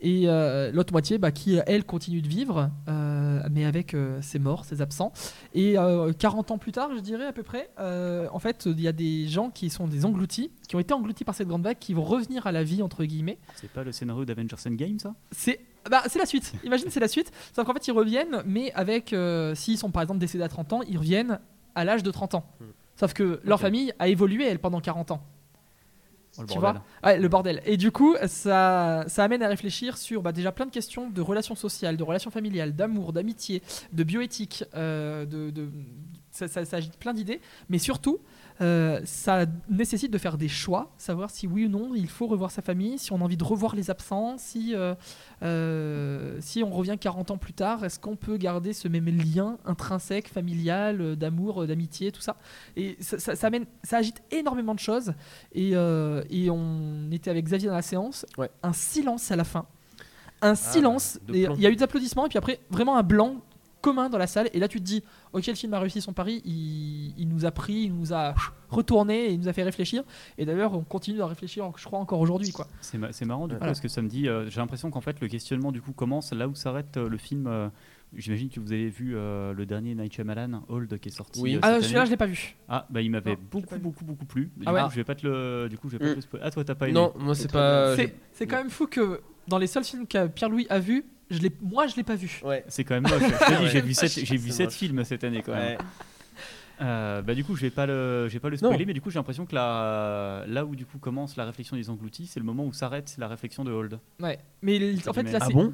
Et 0.00 0.28
euh, 0.28 0.70
l'autre 0.72 0.92
moitié 0.92 1.18
bah, 1.18 1.32
qui, 1.32 1.58
elle, 1.66 1.84
continue 1.84 2.22
de 2.22 2.28
vivre, 2.28 2.70
euh, 2.88 3.40
mais 3.50 3.64
avec 3.64 3.94
euh, 3.94 4.20
ses 4.22 4.38
morts, 4.38 4.64
ses 4.64 4.80
absents. 4.80 5.12
Et 5.54 5.76
euh, 5.78 6.12
40 6.12 6.52
ans 6.52 6.58
plus 6.58 6.72
tard, 6.72 6.90
je 6.94 7.00
dirais 7.00 7.26
à 7.26 7.32
peu 7.32 7.42
près, 7.42 7.70
euh, 7.80 8.28
en 8.32 8.38
fait, 8.38 8.66
il 8.66 8.80
y 8.80 8.86
a 8.88 8.92
des 8.92 9.26
gens 9.26 9.50
qui 9.50 9.70
sont 9.70 9.88
des 9.88 10.04
engloutis, 10.04 10.52
qui 10.68 10.76
ont 10.76 10.80
été 10.80 10.94
engloutis 10.94 11.24
par 11.24 11.34
cette 11.34 11.48
grande 11.48 11.64
vague, 11.64 11.78
qui 11.80 11.94
vont 11.94 12.04
revenir 12.04 12.46
à 12.46 12.52
la 12.52 12.62
vie, 12.62 12.82
entre 12.82 13.04
guillemets. 13.04 13.38
C'est 13.56 13.70
pas 13.70 13.82
le 13.82 13.90
scénario 13.92 14.24
d'Avengers 14.24 14.56
Endgame, 14.66 14.98
ça? 14.98 15.14
C'est 15.32 15.60
bah, 15.90 16.02
c'est 16.06 16.18
la 16.18 16.26
suite. 16.26 16.52
Imagine, 16.64 16.86
c'est 16.90 17.00
la 17.00 17.08
suite. 17.08 17.32
Sauf 17.54 17.64
qu'en 17.66 17.72
fait, 17.72 17.86
ils 17.88 17.92
reviennent, 17.92 18.42
mais 18.46 18.72
avec. 18.72 19.12
euh, 19.12 19.54
S'ils 19.54 19.78
sont 19.78 19.90
par 19.90 20.02
exemple 20.02 20.20
décédés 20.20 20.44
à 20.44 20.48
30 20.48 20.72
ans, 20.74 20.80
ils 20.88 20.98
reviennent 20.98 21.40
à 21.74 21.84
l'âge 21.84 22.02
de 22.02 22.10
30 22.10 22.34
ans. 22.34 22.44
Hmm. 22.60 22.64
Sauf 22.96 23.14
que 23.14 23.40
leur 23.44 23.58
famille 23.60 23.92
a 23.98 24.08
évolué, 24.08 24.44
elle, 24.44 24.58
pendant 24.58 24.80
40 24.80 25.12
ans. 25.12 25.22
Oh, 26.38 26.42
le 26.42 26.46
Tu 26.48 26.58
bordel. 26.58 26.82
Ouais, 27.04 27.18
le 27.18 27.28
bordel. 27.28 27.62
Et 27.66 27.76
du 27.76 27.90
coup, 27.90 28.16
ça, 28.26 29.04
ça 29.08 29.24
amène 29.24 29.42
à 29.42 29.48
réfléchir 29.48 29.98
sur 29.98 30.22
bah, 30.22 30.32
déjà 30.32 30.52
plein 30.52 30.66
de 30.66 30.70
questions 30.70 31.10
de 31.10 31.20
relations 31.20 31.54
sociales, 31.56 31.96
de 31.96 32.02
relations 32.04 32.30
familiales, 32.30 32.74
d'amour, 32.76 33.12
d'amitié, 33.12 33.62
de 33.92 34.04
bioéthique. 34.04 34.64
euh, 34.74 35.24
de, 35.26 35.50
de- 35.50 35.68
ça, 36.30 36.46
ça, 36.46 36.64
ça 36.64 36.76
agite 36.76 36.96
plein 36.98 37.14
d'idées. 37.14 37.40
Mais 37.68 37.78
surtout, 37.78 38.18
euh, 38.60 39.00
ça 39.04 39.46
nécessite 39.68 40.10
de 40.12 40.18
faire 40.18 40.36
des 40.36 40.48
choix, 40.48 40.90
savoir 40.98 41.30
si 41.30 41.46
oui 41.46 41.66
ou 41.66 41.68
non 41.68 41.94
il 41.94 42.08
faut 42.08 42.26
revoir 42.26 42.50
sa 42.50 42.60
famille, 42.62 42.98
si 42.98 43.12
on 43.12 43.16
a 43.20 43.24
envie 43.24 43.36
de 43.36 43.44
revoir 43.44 43.76
les 43.76 43.90
absents, 43.90 44.36
si, 44.38 44.74
euh, 44.74 44.94
euh, 45.42 46.36
si 46.40 46.62
on 46.62 46.70
revient 46.70 46.96
40 47.00 47.30
ans 47.30 47.38
plus 47.38 47.52
tard, 47.52 47.84
est-ce 47.84 47.98
qu'on 48.00 48.16
peut 48.16 48.36
garder 48.36 48.72
ce 48.72 48.88
même 48.88 49.06
lien 49.06 49.58
intrinsèque, 49.64 50.28
familial, 50.28 51.16
d'amour, 51.16 51.66
d'amitié, 51.66 52.10
tout 52.12 52.20
ça? 52.20 52.36
Et 52.76 52.96
ça, 53.00 53.18
ça, 53.18 53.36
ça 53.36 53.46
amène, 53.46 53.66
ça 53.82 53.98
agite 53.98 54.22
énormément 54.30 54.74
de 54.74 54.80
choses. 54.80 55.12
Et, 55.52 55.70
et 55.72 56.50
on 56.50 57.10
était 57.12 57.30
avec 57.30 57.44
Xavier 57.44 57.68
dans 57.68 57.74
la 57.74 57.82
séance, 57.82 58.26
Ouais. 58.36 58.50
un 58.62 58.72
silence 58.72 59.30
à 59.30 59.36
la 59.36 59.44
fin. 59.44 59.66
Un 60.40 60.54
silence, 60.54 61.18
et 61.32 61.44
plomb. 61.44 61.54
il 61.56 61.62
y 61.62 61.66
a 61.66 61.70
eu 61.70 61.74
des 61.76 61.82
applaudissements, 61.82 62.26
et 62.26 62.28
puis 62.28 62.38
après, 62.38 62.60
vraiment 62.70 62.96
un 62.96 63.02
blanc 63.02 63.36
commun 63.80 64.08
dans 64.08 64.18
la 64.18 64.26
salle. 64.26 64.48
Et 64.52 64.58
là, 64.58 64.68
tu 64.68 64.78
te 64.80 64.84
dis, 64.84 65.02
ok, 65.32 65.46
le 65.46 65.54
film 65.54 65.74
a 65.74 65.80
réussi 65.80 66.00
son 66.00 66.12
pari, 66.12 66.42
il, 66.44 67.14
il 67.18 67.28
nous 67.28 67.44
a 67.44 67.50
pris, 67.50 67.74
il 67.84 67.94
nous 67.94 68.12
a 68.12 68.34
retourné, 68.70 69.26
et 69.26 69.32
il 69.32 69.38
nous 69.40 69.48
a 69.48 69.52
fait 69.52 69.62
réfléchir. 69.62 70.02
Et 70.36 70.44
d'ailleurs, 70.44 70.74
on 70.74 70.82
continue 70.82 71.20
à 71.22 71.26
réfléchir, 71.26 71.70
je 71.76 71.84
crois, 71.84 71.98
encore 71.98 72.20
aujourd'hui. 72.20 72.52
quoi. 72.52 72.66
C'est 72.80 72.98
ma- 72.98 73.12
c'est 73.12 73.24
marrant 73.24 73.46
du 73.46 73.54
coup 73.54 73.58
Voilà. 73.58 73.70
parce 73.72 73.80
que 73.80 73.88
ça 73.88 74.02
me 74.02 74.08
dit, 74.08 74.28
euh, 74.28 74.48
j'ai 74.50 74.60
l'impression 74.60 74.90
qu'en 74.90 75.00
fait 75.00 75.20
le 75.20 75.28
questionnement 75.28 75.72
du 75.72 75.80
coup 75.80 75.92
commence 75.92 76.32
là 76.32 76.48
où 76.48 76.54
s'arrête 76.54 76.96
euh, 76.96 77.08
le 77.08 77.16
film. 77.18 77.46
euh, 77.46 77.68
J'imagine 78.16 78.48
que 78.48 78.58
vous 78.58 78.72
avez 78.72 78.88
vu 78.88 79.14
euh, 79.14 79.52
le 79.52 79.66
dernier 79.66 79.94
Night 79.94 80.14
Shyamalan, 80.14 80.62
Old, 80.70 80.98
qui 80.98 81.10
est 81.10 81.12
sorti. 81.12 81.42
Oui. 81.42 81.58
Ah, 81.60 81.78
celui-là, 81.82 82.00
année. 82.00 82.06
je 82.06 82.10
l'ai 82.12 82.16
pas 82.16 82.24
vu. 82.26 82.56
Ah, 82.66 82.86
bah 82.88 83.02
il 83.02 83.10
m'avait 83.10 83.36
beaucoup, 83.36 83.76
beaucoup, 83.78 84.02
beaucoup 84.06 84.24
plu. 84.24 84.50
Du 84.56 84.62
Ah 84.64 84.72
ouais 84.72 84.80
coup, 84.82 84.90
je 84.92 84.96
vais 84.96 85.04
pas 85.04 85.14
te 85.14 85.26
le, 85.26 85.68
du 85.68 85.76
coup, 85.76 85.90
je 85.90 85.98
vais 85.98 85.98
pas 85.98 86.06
Mm. 86.06 86.10
te 86.12 86.16
le 86.16 86.20
spoiler. 86.22 86.44
Ah, 86.46 86.50
toi, 86.50 86.64
t'as 86.64 86.74
pas 86.74 86.86
aimé 86.86 86.94
Non, 86.94 87.12
moi 87.18 87.34
c'est 87.34 87.52
pas. 87.52 87.94
C'est 87.96 88.14
c'est 88.32 88.46
quand 88.46 88.56
même 88.56 88.70
fou 88.70 88.86
que 88.86 89.20
dans 89.46 89.58
les 89.58 89.66
seuls 89.66 89.84
films 89.84 90.06
que 90.06 90.26
Pierre-Louis 90.26 90.66
a 90.70 90.78
vu, 90.78 91.04
je 91.30 91.38
l'ai- 91.38 91.52
moi, 91.60 91.86
je 91.86 91.96
l'ai 91.96 92.02
pas 92.04 92.14
vu. 92.16 92.40
Ouais. 92.44 92.64
C'est 92.68 92.84
quand 92.84 92.94
même 93.00 93.02
moche. 93.10 93.22
J'ai 93.72 93.80
vu 93.80 93.94
sept, 93.94 94.10
j'ai 94.24 94.36
vu 94.36 94.50
films 94.70 95.04
cette 95.04 95.24
année 95.24 95.42
quand 95.44 95.52
même. 95.54 95.78
Ouais. 95.78 95.84
Euh, 96.80 97.22
bah 97.22 97.34
du 97.34 97.42
coup, 97.44 97.56
je 97.56 97.62
vais 97.62 97.70
pas 97.70 97.86
le, 97.86 98.28
je 98.28 98.32
vais 98.34 98.38
pas 98.38 98.48
le 98.50 98.56
spoiler, 98.56 98.78
Non. 98.78 98.84
mais 98.86 98.92
du 98.94 99.00
coup, 99.00 99.10
j'ai 99.10 99.18
l'impression 99.18 99.46
que 99.46 99.54
là, 99.54 100.44
là 100.46 100.64
où 100.64 100.76
du 100.76 100.86
coup 100.86 100.98
commence 100.98 101.36
la 101.36 101.44
réflexion 101.44 101.76
des 101.76 101.90
engloutis, 101.90 102.26
c'est 102.28 102.38
le 102.38 102.46
moment 102.46 102.64
où 102.64 102.72
s'arrête 102.72 103.16
la 103.18 103.26
réflexion 103.26 103.64
de 103.64 103.72
Hold. 103.72 103.98
Ouais. 104.20 104.38
Mais 104.62 104.76
il- 104.76 105.08
en 105.08 105.12
fait, 105.12 105.24
là, 105.24 105.38
Ah 105.42 105.46
c'est. 105.48 105.52
bon? 105.54 105.72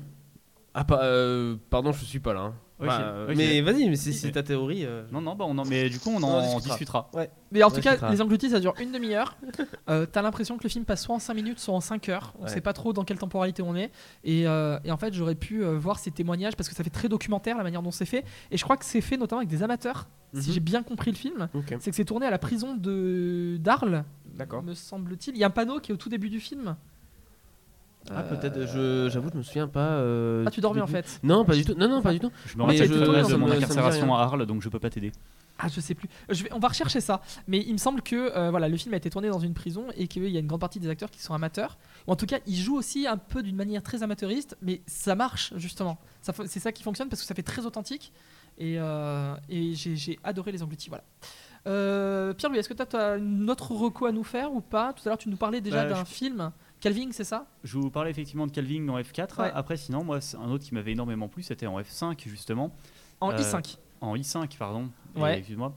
Ah, 0.72 0.84
pas, 0.84 1.04
euh, 1.04 1.56
pardon, 1.68 1.92
je 1.92 2.04
suis 2.04 2.20
pas 2.20 2.32
là. 2.32 2.40
hein. 2.40 2.54
Ok. 2.80 2.88
Mais 3.36 3.60
vas-y, 3.60 3.88
mais 3.88 3.96
c'est 3.96 4.32
ta 4.32 4.42
théorie. 4.42 4.84
euh. 4.84 5.04
Non, 5.12 5.20
non, 5.20 5.34
bah 5.36 5.44
on 5.48 5.56
en, 5.58 5.64
mais 5.64 5.88
du 5.88 5.98
coup, 6.00 6.10
on 6.10 6.22
en, 6.22 6.40
discutera. 6.58 7.08
discutera. 7.10 7.10
Mais 7.52 7.62
en 7.62 7.70
tout 7.70 7.80
cas, 7.80 8.10
les 8.10 8.20
engloutis, 8.20 8.50
ça 8.50 8.58
dure 8.60 8.74
une 8.80 8.90
demi-heure. 8.92 9.36
Euh, 9.88 10.06
T'as 10.06 10.22
l'impression 10.22 10.58
que 10.58 10.64
le 10.64 10.68
film 10.68 10.84
passe 10.84 11.02
soit 11.04 11.14
en 11.14 11.18
5 11.20 11.34
minutes, 11.34 11.60
soit 11.60 11.74
en 11.74 11.80
5 11.80 12.08
heures. 12.08 12.34
On 12.38 12.44
Ouais. 12.44 12.48
sait 12.48 12.60
pas 12.60 12.72
trop 12.72 12.92
dans 12.92 13.04
quelle 13.04 13.18
temporalité 13.18 13.62
on 13.62 13.76
est. 13.76 13.90
Et, 14.24 14.46
euh, 14.48 14.78
et 14.84 14.90
en 14.90 14.96
fait, 14.96 15.14
j'aurais 15.14 15.34
pu 15.36 15.62
euh, 15.64 15.78
voir 15.78 15.98
ces 16.00 16.10
témoignages 16.10 16.56
parce 16.56 16.68
que 16.68 16.74
ça 16.74 16.82
fait 16.82 16.90
très 16.90 17.08
documentaire 17.08 17.56
la 17.56 17.62
manière 17.62 17.82
dont 17.82 17.92
c'est 17.92 18.06
fait. 18.06 18.24
Et 18.50 18.56
je 18.56 18.64
crois 18.64 18.76
que 18.76 18.84
c'est 18.84 19.00
fait 19.00 19.16
notamment 19.16 19.38
avec 19.40 19.48
des 19.50 19.62
amateurs. 19.62 20.08
Si 20.34 20.48
Mhm. 20.48 20.54
j'ai 20.54 20.60
bien 20.60 20.82
compris 20.82 21.12
le 21.12 21.16
film, 21.16 21.48
c'est 21.78 21.90
que 21.90 21.96
c'est 21.96 22.04
tourné 22.04 22.26
à 22.26 22.30
la 22.30 22.38
prison 22.38 22.74
de 22.74 23.56
d'Arles, 23.60 24.04
me 24.64 24.74
semble-t-il. 24.74 25.36
Il 25.36 25.38
y 25.38 25.44
a 25.44 25.46
un 25.46 25.50
panneau 25.50 25.78
qui 25.78 25.92
est 25.92 25.94
au 25.94 25.98
tout 25.98 26.08
début 26.08 26.28
du 26.28 26.40
film. 26.40 26.74
Ah, 28.14 28.22
peut-être, 28.22 28.66
je- 28.66 29.08
j'avoue, 29.10 29.30
je 29.32 29.38
me 29.38 29.42
souviens 29.42 29.68
pas. 29.68 29.80
euh, 29.92 30.44
Ah, 30.46 30.50
tu 30.50 30.60
dormais 30.60 30.80
en 30.80 30.86
fait. 30.86 31.20
Non, 31.22 31.44
pas 31.44 31.54
du 31.54 31.64
tout. 31.64 31.74
Non, 31.76 31.88
non, 31.88 32.02
pas 32.02 32.12
du 32.12 32.20
tout. 32.20 32.30
Je 32.46 32.56
me 32.58 32.62
rappelle 32.62 32.86
je- 32.88 32.92
de 33.32 33.36
mon 33.36 33.50
incarcération 33.50 34.14
à 34.14 34.20
Arles, 34.20 34.44
donc 34.46 34.62
je 34.62 34.68
peux 34.68 34.78
pas 34.78 34.90
t'aider. 34.90 35.12
Ah, 35.58 35.68
je 35.68 35.80
sais 35.80 35.94
plus. 35.94 36.08
Je 36.28 36.42
vais, 36.42 36.52
on 36.52 36.58
va 36.58 36.68
rechercher 36.68 37.00
ça. 37.00 37.22
Mais 37.46 37.60
il 37.64 37.72
me 37.72 37.78
semble 37.78 38.02
que 38.02 38.36
euh, 38.36 38.50
voilà, 38.50 38.68
le 38.68 38.76
film 38.76 38.92
a 38.92 38.96
été 38.96 39.08
tourné 39.08 39.28
dans 39.28 39.38
une 39.38 39.54
prison 39.54 39.86
et 39.96 40.08
qu'il 40.08 40.26
y 40.28 40.36
a 40.36 40.40
une 40.40 40.48
grande 40.48 40.60
partie 40.60 40.80
des 40.80 40.88
acteurs 40.88 41.10
qui 41.10 41.22
sont 41.22 41.32
amateurs. 41.32 41.78
Ou 42.08 42.12
en 42.12 42.16
tout 42.16 42.26
cas, 42.26 42.38
ils 42.46 42.56
jouent 42.56 42.76
aussi 42.76 43.06
un 43.06 43.16
peu 43.16 43.40
d'une 43.42 43.54
manière 43.56 43.82
très 43.82 44.02
amateuriste, 44.02 44.56
mais 44.60 44.82
ça 44.86 45.14
marche 45.14 45.52
justement. 45.56 45.98
C'est 46.46 46.58
ça 46.60 46.72
qui 46.72 46.82
fonctionne 46.82 47.08
parce 47.08 47.22
que 47.22 47.26
ça 47.28 47.34
fait 47.36 47.42
très 47.42 47.64
authentique. 47.66 48.12
Et, 48.58 48.76
euh, 48.78 49.34
et 49.48 49.74
j'ai 49.74 50.18
adoré 50.24 50.50
les 50.52 50.62
engloutis. 50.62 50.88
Voilà. 50.88 51.04
Euh, 51.66 52.34
Pierre-Louis, 52.34 52.58
est-ce 52.58 52.68
que 52.68 52.74
tu 52.74 52.96
as 52.96 53.16
une 53.16 53.48
autre 53.48 53.72
reco 53.72 54.06
à 54.06 54.12
nous 54.12 54.24
faire 54.24 54.52
ou 54.52 54.60
pas? 54.60 54.92
Tout 54.92 55.02
à 55.06 55.10
l'heure, 55.10 55.18
tu 55.18 55.28
nous 55.28 55.36
parlais 55.36 55.60
déjà 55.60 55.84
Bah, 55.84 55.88
d'un 55.94 56.04
je- 56.04 56.10
film. 56.10 56.50
Calving, 56.84 57.12
c'est 57.12 57.24
ça? 57.24 57.46
Je 57.64 57.78
vous 57.78 57.90
parlais 57.90 58.10
effectivement 58.10 58.46
de 58.46 58.52
Calvin 58.52 58.82
dans 58.84 58.98
F4. 58.98 59.40
Ouais. 59.40 59.50
Après, 59.54 59.76
sinon, 59.78 60.04
moi, 60.04 60.20
c'est 60.20 60.36
un 60.36 60.50
autre 60.50 60.64
qui 60.64 60.74
m'avait 60.74 60.92
énormément 60.92 61.28
plu, 61.28 61.42
c'était 61.42 61.66
en 61.66 61.80
F5 61.80 62.28
justement, 62.28 62.74
En 63.22 63.30
Euh, 63.30 63.36
I5. 63.36 63.78
en 64.02 64.14
I5, 64.16 64.58
pardon. 64.58 64.90
Ouais. 65.16 65.38
Excuse-moi. 65.38 65.74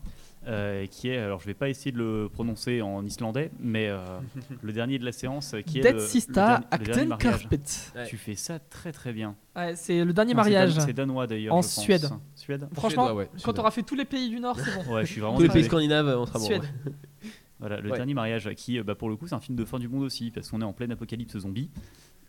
Euh, 0.47 0.86
qui 0.88 1.10
est, 1.10 1.18
alors 1.18 1.39
je 1.41 1.45
vais 1.45 1.53
pas 1.53 1.68
essayer 1.70 1.91
de 1.91 1.97
le 1.97 2.30
prononcer 2.32 2.82
en 2.82 3.05
islandais, 3.05 3.51
mais 3.60 3.88
euh, 3.88 3.99
le 4.62 4.72
dernier 4.74 4.97
de 4.99 5.05
la 5.05 5.12
séance, 5.14 5.55
qui 5.66 5.80
est 5.80 5.82
Dead 5.82 5.99
Sista 5.99 6.62
Acten 6.72 7.08
mariage. 7.10 7.39
Carpet. 7.41 7.60
Ouais. 7.95 8.08
Tu 8.08 8.18
fais 8.18 8.36
ça 8.36 8.60
très 8.60 8.91
très 8.91 9.14
bien. 9.14 9.36
Ouais, 9.55 9.76
c'est 9.76 10.03
le 10.05 10.12
dernier 10.14 10.34
Non, 10.34 10.43
c'est 10.43 10.49
mariage. 10.51 10.76
dan- 10.76 10.86
C'est 10.86 10.93
danois 10.93 11.26
d'ailleurs. 11.28 11.53
En 11.55 11.62
je 11.62 11.68
pense. 11.68 11.82
Suède. 11.84 12.10
Suède? 12.36 12.68
Franchement, 12.74 13.14
ouais, 13.14 13.30
quand 13.43 13.53
tu 13.53 13.60
auras 13.62 13.72
fait 13.72 13.84
tous 13.84 13.95
les 13.95 14.05
pays 14.05 14.30
du 14.30 14.39
Nord, 14.41 14.58
c'est 14.60 14.76
bon. 14.86 14.93
Ouais, 14.95 15.05
je 15.05 15.12
suis 15.12 15.22
vraiment 15.22 15.38
Tous 15.38 15.43
les 15.43 15.49
pays 15.49 15.64
scandinaves, 15.66 16.08
on 16.20 16.26
sera 16.26 16.39
bon. 16.39 16.45
Suède. 16.45 16.64
Voilà, 17.60 17.80
le 17.82 17.89
Ouais. 17.89 17.97
dernier 17.97 18.14
mariage, 18.14 18.49
qui, 18.55 18.78
euh, 18.78 18.84
bah, 18.84 18.95
pour 18.95 19.10
le 19.10 19.16
coup, 19.16 19.28
c'est 19.28 19.36
un 19.36 19.39
film 19.39 19.58
de 19.58 19.66
fin 19.66 19.80
du 19.80 19.88
monde 19.88 20.03
aussi, 20.03 20.30
parce 20.32 20.49
qu'on 20.49 20.62
est 20.62 20.66
en 20.66 20.74
pleine 20.74 20.91
apocalypse 20.91 21.38
zombie. 21.39 21.70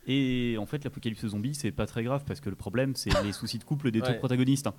Et 0.07 0.57
en 0.59 0.64
fait, 0.64 0.85
l'apocalypse 0.85 1.26
zombie, 1.26 1.55
c'est 1.55 1.70
pas 1.70 1.87
très 1.87 2.03
grave, 2.03 2.24
parce 2.26 2.41
que 2.41 2.49
le 2.49 2.57
problème, 2.57 2.95
c'est 2.97 3.11
les 3.22 3.33
soucis 3.33 3.59
de 3.59 3.64
couple 3.64 3.91
des 3.91 4.01
deux 4.01 4.16
protagonistes, 4.18 4.66
hein, 4.68 4.74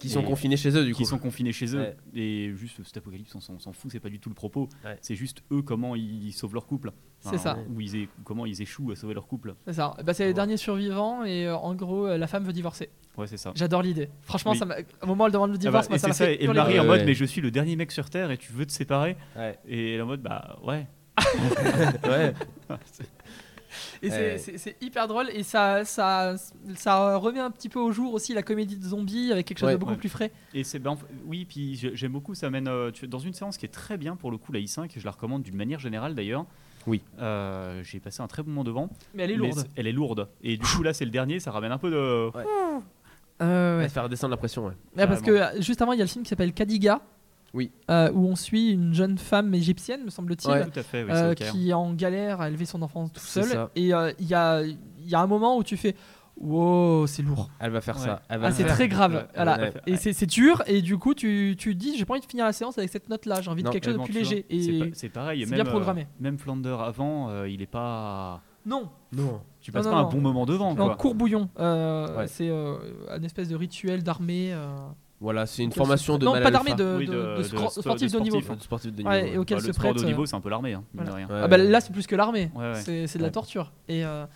Qui 0.00 0.08
sont 0.08 0.22
confinés 0.22 0.56
chez 0.56 0.70
eux, 0.76 0.84
du 0.84 0.92
coup. 0.92 0.98
qui 0.98 1.04
sont 1.06 1.18
confinés 1.18 1.52
chez 1.52 1.74
eux. 1.74 1.80
Ouais. 1.80 1.96
Et 2.14 2.52
juste, 2.56 2.82
cet 2.84 2.96
apocalypse, 2.98 3.34
on 3.34 3.40
s'en 3.40 3.54
on 3.54 3.58
s'en 3.58 3.72
fout, 3.72 3.90
c'est 3.92 4.00
pas 4.00 4.08
du 4.08 4.20
tout 4.20 4.28
le 4.28 4.34
propos. 4.34 4.68
Ouais. 4.84 4.96
C'est 5.00 5.14
juste 5.16 5.42
eux, 5.52 5.62
comment 5.62 5.94
ils 5.96 6.32
sauvent 6.32 6.54
leur 6.54 6.66
couple. 6.66 6.92
C'est 7.20 7.38
ça. 7.38 7.58
Ou 7.74 7.80
ils 7.80 8.08
comment 8.24 8.46
ils 8.46 8.62
échouent 8.62 8.92
à 8.92 8.96
sauver 8.96 9.14
leur 9.14 9.26
couple. 9.26 9.54
C'est 9.66 9.72
ça. 9.72 9.96
Bah, 10.04 10.14
c'est 10.14 10.24
les 10.26 10.34
derniers 10.34 10.56
survivants 10.56 11.24
et 11.24 11.46
euh, 11.46 11.56
en 11.56 11.74
gros, 11.74 12.06
euh, 12.06 12.16
la 12.16 12.26
femme 12.28 12.44
veut 12.44 12.52
divorcer. 12.52 12.90
Ouais, 13.16 13.26
c'est 13.26 13.36
ça. 13.36 13.50
J'adore 13.56 13.82
l'idée. 13.82 14.08
Franchement, 14.22 14.52
Oui. 14.52 14.58
ça 14.58 14.66
au 15.02 15.06
moment 15.06 15.24
où 15.24 15.26
elle 15.26 15.32
demande 15.32 15.50
le 15.50 15.56
Ah 15.56 15.58
bah, 15.58 15.62
divorce, 15.80 15.86
et 15.86 15.88
moi, 15.90 15.98
ça 15.98 16.12
c'est 16.12 16.24
m'a 16.24 16.28
fait 16.30 16.44
et 16.44 16.46
le 16.46 16.52
mari 16.52 16.78
en 16.78 16.84
mode, 16.84 17.00
ouais. 17.00 17.06
mais 17.06 17.14
je 17.14 17.24
suis 17.24 17.40
le 17.40 17.50
dernier 17.50 17.74
mec 17.74 17.90
sur 17.90 18.08
Terre 18.08 18.30
et 18.30 18.38
tu 18.38 18.52
veux 18.52 18.64
te 18.66 18.72
séparer 18.72 19.16
Ouais. 19.36 19.58
Et 19.66 19.94
elle 19.94 20.02
en 20.02 20.06
mode, 20.06 20.22
bah 20.22 20.58
ouais. 20.64 20.86
Ouais. 22.08 22.32
Et 24.02 24.10
c'est- 24.10 24.50
Ouais. 24.52 24.58
c'est 24.58 24.76
hyper 24.82 25.06
drôle 25.08 25.28
et 25.32 25.42
ça, 25.42 25.84
ça, 25.84 26.34
ça 26.76 27.16
remet 27.16 27.40
un 27.40 27.50
petit 27.50 27.68
peu 27.68 27.78
au 27.78 27.92
jour 27.92 28.14
aussi 28.14 28.34
la 28.34 28.42
comédie 28.42 28.76
de 28.76 28.84
zombies 28.84 29.32
avec 29.32 29.46
quelque 29.46 29.58
chose 29.58 29.66
Ouais. 29.68 29.72
de 29.74 29.78
beaucoup 29.78 29.92
Ouais. 29.92 29.98
plus 29.98 30.08
frais. 30.08 30.30
Et 30.54 30.64
c'est 30.64 30.78
ben, 30.78 30.96
oui, 31.26 31.44
puis 31.48 31.76
j'ai- 31.76 31.94
j'aime 31.94 32.12
beaucoup, 32.12 32.34
ça 32.34 32.50
mène 32.50 32.68
euh, 32.68 32.90
tu- 32.90 33.06
dans 33.08 33.18
une 33.18 33.32
séance 33.34 33.56
qui 33.58 33.66
est 33.66 33.70
très 33.70 33.96
bien 33.96 34.16
pour 34.16 34.30
le 34.30 34.38
coup, 34.38 34.52
la 34.52 34.60
I5, 34.60 34.90
je 34.96 35.04
la 35.04 35.10
recommande 35.10 35.42
d'une 35.42 35.56
manière 35.56 35.78
générale 35.80 36.14
d'ailleurs. 36.14 36.46
Oui. 36.86 37.02
Euh, 37.20 37.82
j'ai 37.84 38.00
passé 38.00 38.22
un 38.22 38.26
très 38.28 38.42
bon 38.42 38.50
moment 38.50 38.64
devant. 38.64 38.88
Mais 39.14 39.24
elle 39.24 39.32
est 39.32 39.36
lourde. 39.36 39.66
elle 39.76 39.86
est 39.86 39.92
lourde. 39.92 40.28
Et 40.42 40.56
du 40.56 40.64
coup, 40.64 40.82
là, 40.82 40.94
c'est 40.94 41.04
le 41.04 41.10
dernier, 41.10 41.38
ça 41.40 41.50
ramène 41.50 41.72
un 41.72 41.78
peu 41.78 41.90
de. 41.90 42.30
Euh, 43.40 43.80
ouais. 43.80 43.88
Faire 43.88 44.08
descendre 44.08 44.30
la 44.32 44.36
pression, 44.36 44.66
ouais. 44.66 44.72
Ouais, 44.96 45.06
parce 45.06 45.20
que 45.22 45.30
euh, 45.30 45.60
juste 45.60 45.80
avant, 45.82 45.92
il 45.92 45.98
y 45.98 46.02
a 46.02 46.04
le 46.04 46.08
film 46.10 46.24
qui 46.24 46.28
s'appelle 46.30 46.52
Kadiga. 46.52 47.00
Oui. 47.54 47.70
euh, 47.90 48.10
où 48.12 48.26
on 48.28 48.36
suit 48.36 48.72
une 48.72 48.92
jeune 48.92 49.16
femme 49.18 49.54
égyptienne, 49.54 50.04
me 50.04 50.10
semble-t-il. 50.10 50.50
Ouais. 50.50 50.64
Oui, 50.64 51.02
euh, 51.10 51.34
qui 51.34 51.70
est 51.70 51.72
en 51.72 51.92
galère 51.94 52.40
à 52.40 52.48
élever 52.48 52.66
son 52.66 52.82
enfant 52.82 53.08
tout 53.08 53.20
seul. 53.20 53.44
ça. 53.44 53.70
Et 53.74 53.94
euh, 53.94 54.12
il 54.18 54.26
y, 54.26 54.34
a, 54.34 54.62
il 54.62 54.76
y 55.08 55.14
a 55.14 55.20
un 55.20 55.26
moment 55.26 55.56
où 55.56 55.62
tu 55.64 55.76
fais 55.76 55.94
Wow, 56.40 57.08
c'est 57.08 57.22
lourd. 57.22 57.50
Elle 57.58 57.72
va 57.72 57.80
faire 57.80 57.96
Ouais. 57.96 58.04
ça. 58.04 58.22
Elle 58.28 58.38
va 58.38 58.46
Ah, 58.48 58.52
c'est 58.52 58.64
très 58.64 58.86
grave. 58.86 59.12
Ouais, 59.14 59.26
Voilà. 59.34 59.58
ouais, 59.58 59.72
Et 59.88 59.96
c'est 59.96 60.12
c'est 60.12 60.26
dur, 60.26 60.62
et 60.68 60.82
du 60.82 60.96
coup, 60.96 61.12
tu, 61.12 61.56
tu 61.58 61.74
te 61.74 61.78
dis 61.80 61.96
J'ai 61.98 62.04
pas 62.04 62.14
envie 62.14 62.20
de 62.20 62.26
finir 62.30 62.44
la 62.44 62.52
séance 62.52 62.78
avec 62.78 62.90
cette 62.90 63.08
note-là, 63.08 63.40
j'ai 63.40 63.50
envie 63.50 63.64
de 63.64 63.68
quelque 63.70 63.86
chose 63.86 63.98
de 63.98 64.02
plus 64.04 64.12
léger. 64.14 64.46
c'est 64.48 64.56
Et 64.56 64.78
pas- 64.78 64.84
C'est 64.92 65.08
pareil, 65.08 65.44
c'est 65.44 65.54
bien 65.54 65.66
euh, 65.66 65.68
programmé. 65.68 66.06
même 66.20 66.38
Flander 66.38 66.76
avant, 66.80 67.28
euh, 67.30 67.48
il 67.48 67.60
est 67.60 67.66
pas. 67.66 68.40
non, 68.64 68.88
Non. 69.12 69.40
Tu 69.60 69.72
passes 69.72 69.84
non, 69.86 69.90
pas 69.90 70.02
non. 70.02 70.06
un 70.06 70.10
bon 70.12 70.20
moment 70.20 70.46
devant, 70.46 70.74
non, 70.76 70.86
quoi. 70.86 70.96
courbouillon. 70.96 71.48
C'est 72.26 72.50
un 72.50 73.22
espèce 73.24 73.48
de 73.48 73.56
rituel 73.56 74.04
d'armée. 74.04 74.54
Voilà, 75.20 75.46
c'est 75.46 75.64
une 75.64 75.72
formation 75.72 76.16
de 76.16 76.24
Non, 76.24 76.32
pas 76.40 76.50
d'armée, 76.52 76.74
de, 76.74 76.96
Oui, 76.96 77.06
de- 77.06 77.12
de- 77.12 77.18
de 77.18 77.36
de 77.38 77.42
spro- 77.42 77.66
spo- 77.72 77.80
sportif 77.80 78.12
de 78.12 78.18
de 78.18 78.22
niveau. 78.22 78.40
sportif. 78.60 78.92
De 78.92 78.96
niveau. 78.98 79.08
Ouais, 79.10 79.30
et 79.32 79.38
auquel 79.38 79.56
Bah, 79.58 79.62
se 79.62 79.66
le 79.66 79.72
sport 79.72 79.86
de 79.86 79.90
prête. 79.94 80.02
haut 80.02 80.04
euh, 80.04 80.08
niveau, 80.10 80.26
c'est 80.26 80.36
un 80.36 80.40
peu 80.40 80.48
l'armée, 80.48 80.74
hein, 80.74 80.84
mine 80.94 81.04
de 81.06 81.10
rien. 81.10 81.26
Ouais, 81.26 81.40
Ah 81.42 81.48
bah 81.48 81.56
ouais. 81.56 81.64
là 81.68 81.80
c'est 81.80 81.92
plus 81.92 82.06
que 82.06 82.14
l'armée, 82.14 82.52
Ouais, 82.54 82.72
ouais. 82.72 83.06
c'est 83.06 83.18
de 83.18 83.22
la 83.22 83.30
torture. 83.30 83.72
Et 83.88 84.04
euh, 84.04 84.26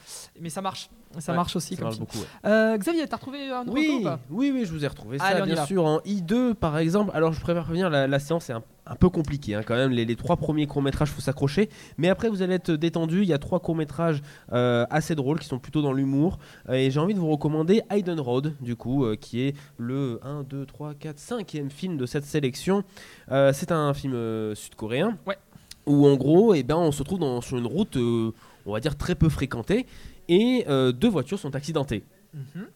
mais 0.40 0.48
ça 0.50 0.60
marche, 0.60 0.90
ça 1.18 1.32
Ouais, 1.32 1.36
marche 1.36 1.56
aussi 1.56 1.74
Ça 1.74 1.82
comme 1.82 1.84
marche 1.86 1.96
film. 1.96 2.06
beaucoup, 2.06 2.18
ouais. 2.18 2.50
Euh, 2.50 2.76
Xavier, 2.78 3.06
t'as 3.06 3.16
retrouvé 3.16 3.48
un 3.50 3.64
nouveau 3.64 3.76
Oui, 3.78 3.96
ou 4.00 4.04
pas? 4.04 4.18
oui, 4.30 4.50
oui, 4.54 4.64
je 4.64 4.72
vous 4.72 4.84
ai 4.84 4.88
retrouvé 4.88 5.18
ça, 5.18 5.24
Allez, 5.24 5.50
y 5.50 5.54
bien 5.54 5.64
sûr, 5.66 5.84
en 5.84 5.98
I2 6.00 6.54
par 6.54 6.78
exemple. 6.78 7.10
Alors, 7.14 7.32
je 7.32 7.40
préfère 7.40 7.64
prévenir, 7.64 7.90
la, 7.90 8.06
la 8.06 8.18
séance 8.18 8.48
est 8.50 8.54
un 8.54 8.62
un 8.84 8.96
peu 8.96 9.08
compliqué 9.08 9.54
hein, 9.54 9.62
quand 9.64 9.76
même. 9.76 9.92
Les, 9.92 10.04
les 10.04 10.16
trois 10.16 10.36
premiers 10.36 10.66
courts-métrages, 10.66 11.08
faut 11.10 11.20
s'accrocher. 11.20 11.68
Mais 11.98 12.08
après, 12.08 12.28
vous 12.28 12.42
allez 12.42 12.54
être 12.54 12.72
détendu. 12.72 13.22
Il 13.22 13.28
y 13.28 13.32
a 13.32 13.38
trois 13.38 13.60
courts-métrages 13.60 14.22
euh, 14.52 14.84
assez 14.90 15.14
drôles 15.14 15.38
qui 15.38 15.46
sont 15.46 15.60
plutôt 15.60 15.82
dans 15.82 15.92
l'humour. 15.92 16.38
Euh, 16.68 16.72
et 16.74 16.90
j'ai 16.90 16.98
envie 16.98 17.14
de 17.14 17.20
vous 17.20 17.30
recommander 17.30 17.82
Hayden 17.90 18.18
Road, 18.18 18.54
du 18.60 18.74
coup, 18.74 19.04
euh, 19.04 19.14
qui 19.14 19.40
est 19.42 19.54
le 19.78 20.18
1, 20.24 20.42
2, 20.42 20.66
3, 20.66 20.94
4, 20.94 21.16
5e 21.16 21.70
film 21.70 21.96
de 21.96 22.06
cette 22.06 22.24
sélection. 22.24 22.82
C'est 23.30 23.70
un 23.70 23.94
film 23.94 24.14
sud-coréen. 24.56 25.16
Ouais. 25.28 25.38
Où 25.86 26.06
en 26.08 26.16
gros, 26.16 26.52
eh 26.54 26.62
ben, 26.64 26.76
on 26.76 26.90
se 26.92 27.02
trouve 27.04 27.20
dans, 27.20 27.40
sur 27.40 27.58
une 27.58 27.66
route, 27.66 27.96
on 27.96 28.72
va 28.72 28.80
dire, 28.80 28.96
très 28.96 29.14
peu 29.14 29.28
fréquentée. 29.28 29.86
Et 30.28 30.64
euh, 30.68 30.92
deux 30.92 31.08
voitures 31.08 31.38
sont 31.38 31.54
accidentées. 31.54 32.04
Mhm. 32.34 32.66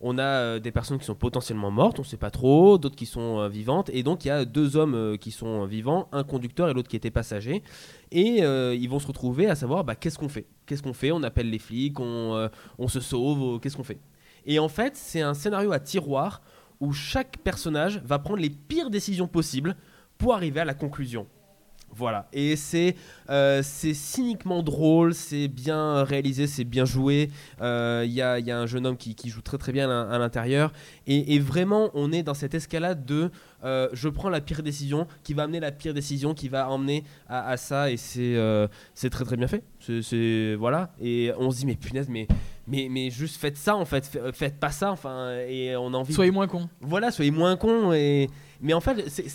On 0.00 0.16
a 0.16 0.22
euh, 0.22 0.58
des 0.60 0.70
personnes 0.70 0.98
qui 0.98 1.04
sont 1.04 1.16
potentiellement 1.16 1.72
mortes, 1.72 1.98
on 1.98 2.02
ne 2.02 2.06
sait 2.06 2.16
pas 2.16 2.30
trop, 2.30 2.78
d'autres 2.78 2.94
qui 2.94 3.06
sont 3.06 3.40
euh, 3.40 3.48
vivantes, 3.48 3.90
et 3.92 4.04
donc 4.04 4.24
il 4.24 4.28
y 4.28 4.30
a 4.30 4.44
deux 4.44 4.76
hommes 4.76 5.18
qui 5.18 5.32
sont 5.32 5.64
vivants, 5.64 6.08
un 6.12 6.22
conducteur 6.22 6.68
et 6.68 6.72
l'autre 6.72 6.88
qui 6.88 6.94
était 6.94 7.10
passager, 7.10 7.64
et 8.12 8.42
ils 8.42 8.88
vont 8.88 9.00
se 9.00 9.08
retrouver 9.08 9.48
à 9.48 9.56
savoir 9.56 9.82
bah, 9.82 9.96
qu'est-ce 9.96 10.16
qu'on 10.16 10.28
fait, 10.28 10.46
qu'est-ce 10.66 10.84
qu'on 10.84 10.92
fait, 10.92 11.10
on 11.10 11.24
appelle 11.24 11.50
les 11.50 11.58
flics, 11.58 11.98
on, 11.98 12.48
on 12.78 12.88
se 12.88 13.00
sauve, 13.00 13.58
qu'est-ce 13.58 13.76
qu'on 13.76 13.82
fait? 13.82 13.98
Et 14.46 14.60
en 14.60 14.68
fait, 14.68 14.96
c'est 14.96 15.20
un 15.20 15.34
scénario 15.34 15.72
à 15.72 15.80
tiroir 15.80 16.42
où 16.80 16.92
chaque 16.92 17.38
personnage 17.38 18.00
va 18.04 18.20
prendre 18.20 18.40
les 18.40 18.50
pires 18.50 18.90
décisions 18.90 19.26
possibles 19.26 19.76
pour 20.16 20.32
arriver 20.32 20.60
à 20.60 20.64
la 20.64 20.74
conclusion. 20.74 21.26
Voilà, 21.94 22.28
et 22.32 22.54
c'est 22.54 22.94
euh, 23.28 23.60
cyniquement 23.62 24.62
drôle, 24.62 25.14
c'est 25.14 25.48
bien 25.48 26.04
réalisé, 26.04 26.46
c'est 26.46 26.64
bien 26.64 26.84
joué. 26.84 27.30
Euh, 27.60 28.04
Il 28.06 28.12
y, 28.12 28.22
a, 28.22 28.38
y 28.38 28.50
a 28.50 28.58
un 28.58 28.66
jeune 28.66 28.86
homme 28.86 28.96
qui, 28.96 29.16
joue 29.28 29.40
très 29.40 29.58
très 29.58 29.72
bien 29.72 29.90
à, 29.90 30.18
l'intérieur. 30.18 30.72
Et, 31.06 31.38
vraiment, 31.40 31.90
on 31.94 32.12
est 32.12 32.22
dans 32.22 32.34
cette 32.34 32.54
escalade 32.54 33.04
de 33.04 33.30
euh, 33.64 33.88
je 33.92 34.08
prends 34.08 34.28
la 34.28 34.40
pire 34.40 34.62
décision, 34.62 35.08
qui 35.24 35.34
va 35.34 35.44
amener 35.44 35.60
la 35.60 35.72
pire 35.72 35.94
décision, 35.94 36.34
qui 36.34 36.48
va 36.48 36.68
emmener 36.70 37.04
à, 37.28 37.56
ça. 37.56 37.90
Et 37.90 37.96
c'est 37.96 38.36
euh, 38.36 38.68
c'est 38.94 39.10
très 39.10 39.24
très 39.24 39.36
bien 39.36 39.48
fait. 39.48 39.64
C'est 39.80 40.54
voilà. 40.56 40.92
Et 41.00 41.32
on 41.38 41.50
se 41.50 41.58
dit 41.58 41.66
mais 41.66 41.74
punaise, 41.74 42.08
mais 42.08 42.28
mais 42.68 42.88
mais 42.90 43.10
juste 43.10 43.36
faites 43.40 43.56
ça 43.56 43.74
en 43.76 43.84
fait, 43.84 44.06
Fa- 44.06 44.32
faites 44.32 44.58
pas 44.60 44.70
ça. 44.70 44.92
Enfin, 44.92 45.36
et 45.48 45.74
on 45.76 45.92
a 45.94 45.96
envie. 45.96 46.12
Soyez 46.12 46.30
moins 46.30 46.46
con. 46.46 46.68
Voilà, 46.80 47.10
soyez 47.10 47.30
moins 47.30 47.56
con 47.56 47.92
et 47.92 48.28
mais 48.60 48.74
en 48.74 48.80
fait 48.80 49.08
c'est 49.08 49.24
que 49.24 49.30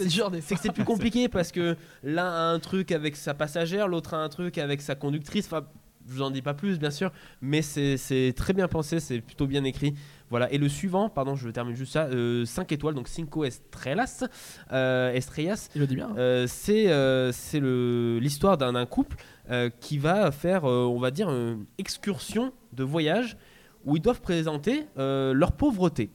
c'est 0.62 0.72
plus 0.74 0.84
compliqué 0.86 1.28
parce 1.30 1.52
que 1.52 1.76
l'un 2.04 2.26
a 2.32 2.52
un 2.54 2.60
truc 2.60 2.92
avec 2.92 3.16
sa 3.16 3.34
passagère, 3.34 3.88
l'autre 3.88 4.14
a 4.14 4.18
un 4.18 4.30
truc 4.30 4.58
avec 4.58 4.82
sa 4.82 4.96
conductrice. 4.96 5.46
Enfin, 5.46 5.66
je 6.08 6.14
vous 6.16 6.22
en 6.22 6.32
dis 6.32 6.42
pas 6.42 6.54
plus, 6.54 6.80
bien 6.80 6.92
sûr, 6.92 7.12
mais 7.42 7.62
c'est 7.62 8.34
très 8.36 8.52
bien 8.52 8.68
pensé, 8.68 9.00
c'est 9.00 9.22
plutôt 9.22 9.48
bien 9.48 9.64
écrit. 9.64 9.94
Voilà. 10.34 10.52
Et 10.52 10.58
le 10.58 10.68
suivant, 10.68 11.10
pardon, 11.10 11.36
je 11.36 11.48
termine 11.50 11.76
juste 11.76 11.94
ça, 11.94 12.10
5 12.10 12.72
étoiles, 12.72 12.96
donc 12.96 13.08
Cinco 13.08 13.46
Estrellas, 13.46 14.24
euh, 14.72 15.14
Estrellas. 15.14 15.70
Il 15.76 15.82
le 15.82 15.86
dit 15.86 15.96
bien. 15.96 16.10
Euh, 16.18 16.48
c'est 16.48 16.90
euh, 16.90 17.32
c'est 17.32 17.60
l'histoire 17.62 18.58
d'un 18.58 18.84
couple 18.88 19.18
euh, 19.52 19.70
qui 19.80 20.00
va 20.00 20.32
faire, 20.32 20.66
euh, 20.66 20.86
on 20.86 21.00
va 21.00 21.12
dire, 21.12 21.30
une 21.30 21.66
excursion 21.78 22.52
de 22.72 22.84
voyage 22.84 23.38
où 23.86 23.96
ils 23.96 24.02
doivent 24.02 24.22
présenter 24.22 24.88
euh, 24.98 25.34
leur 25.36 25.52
pauvreté. 25.52 26.10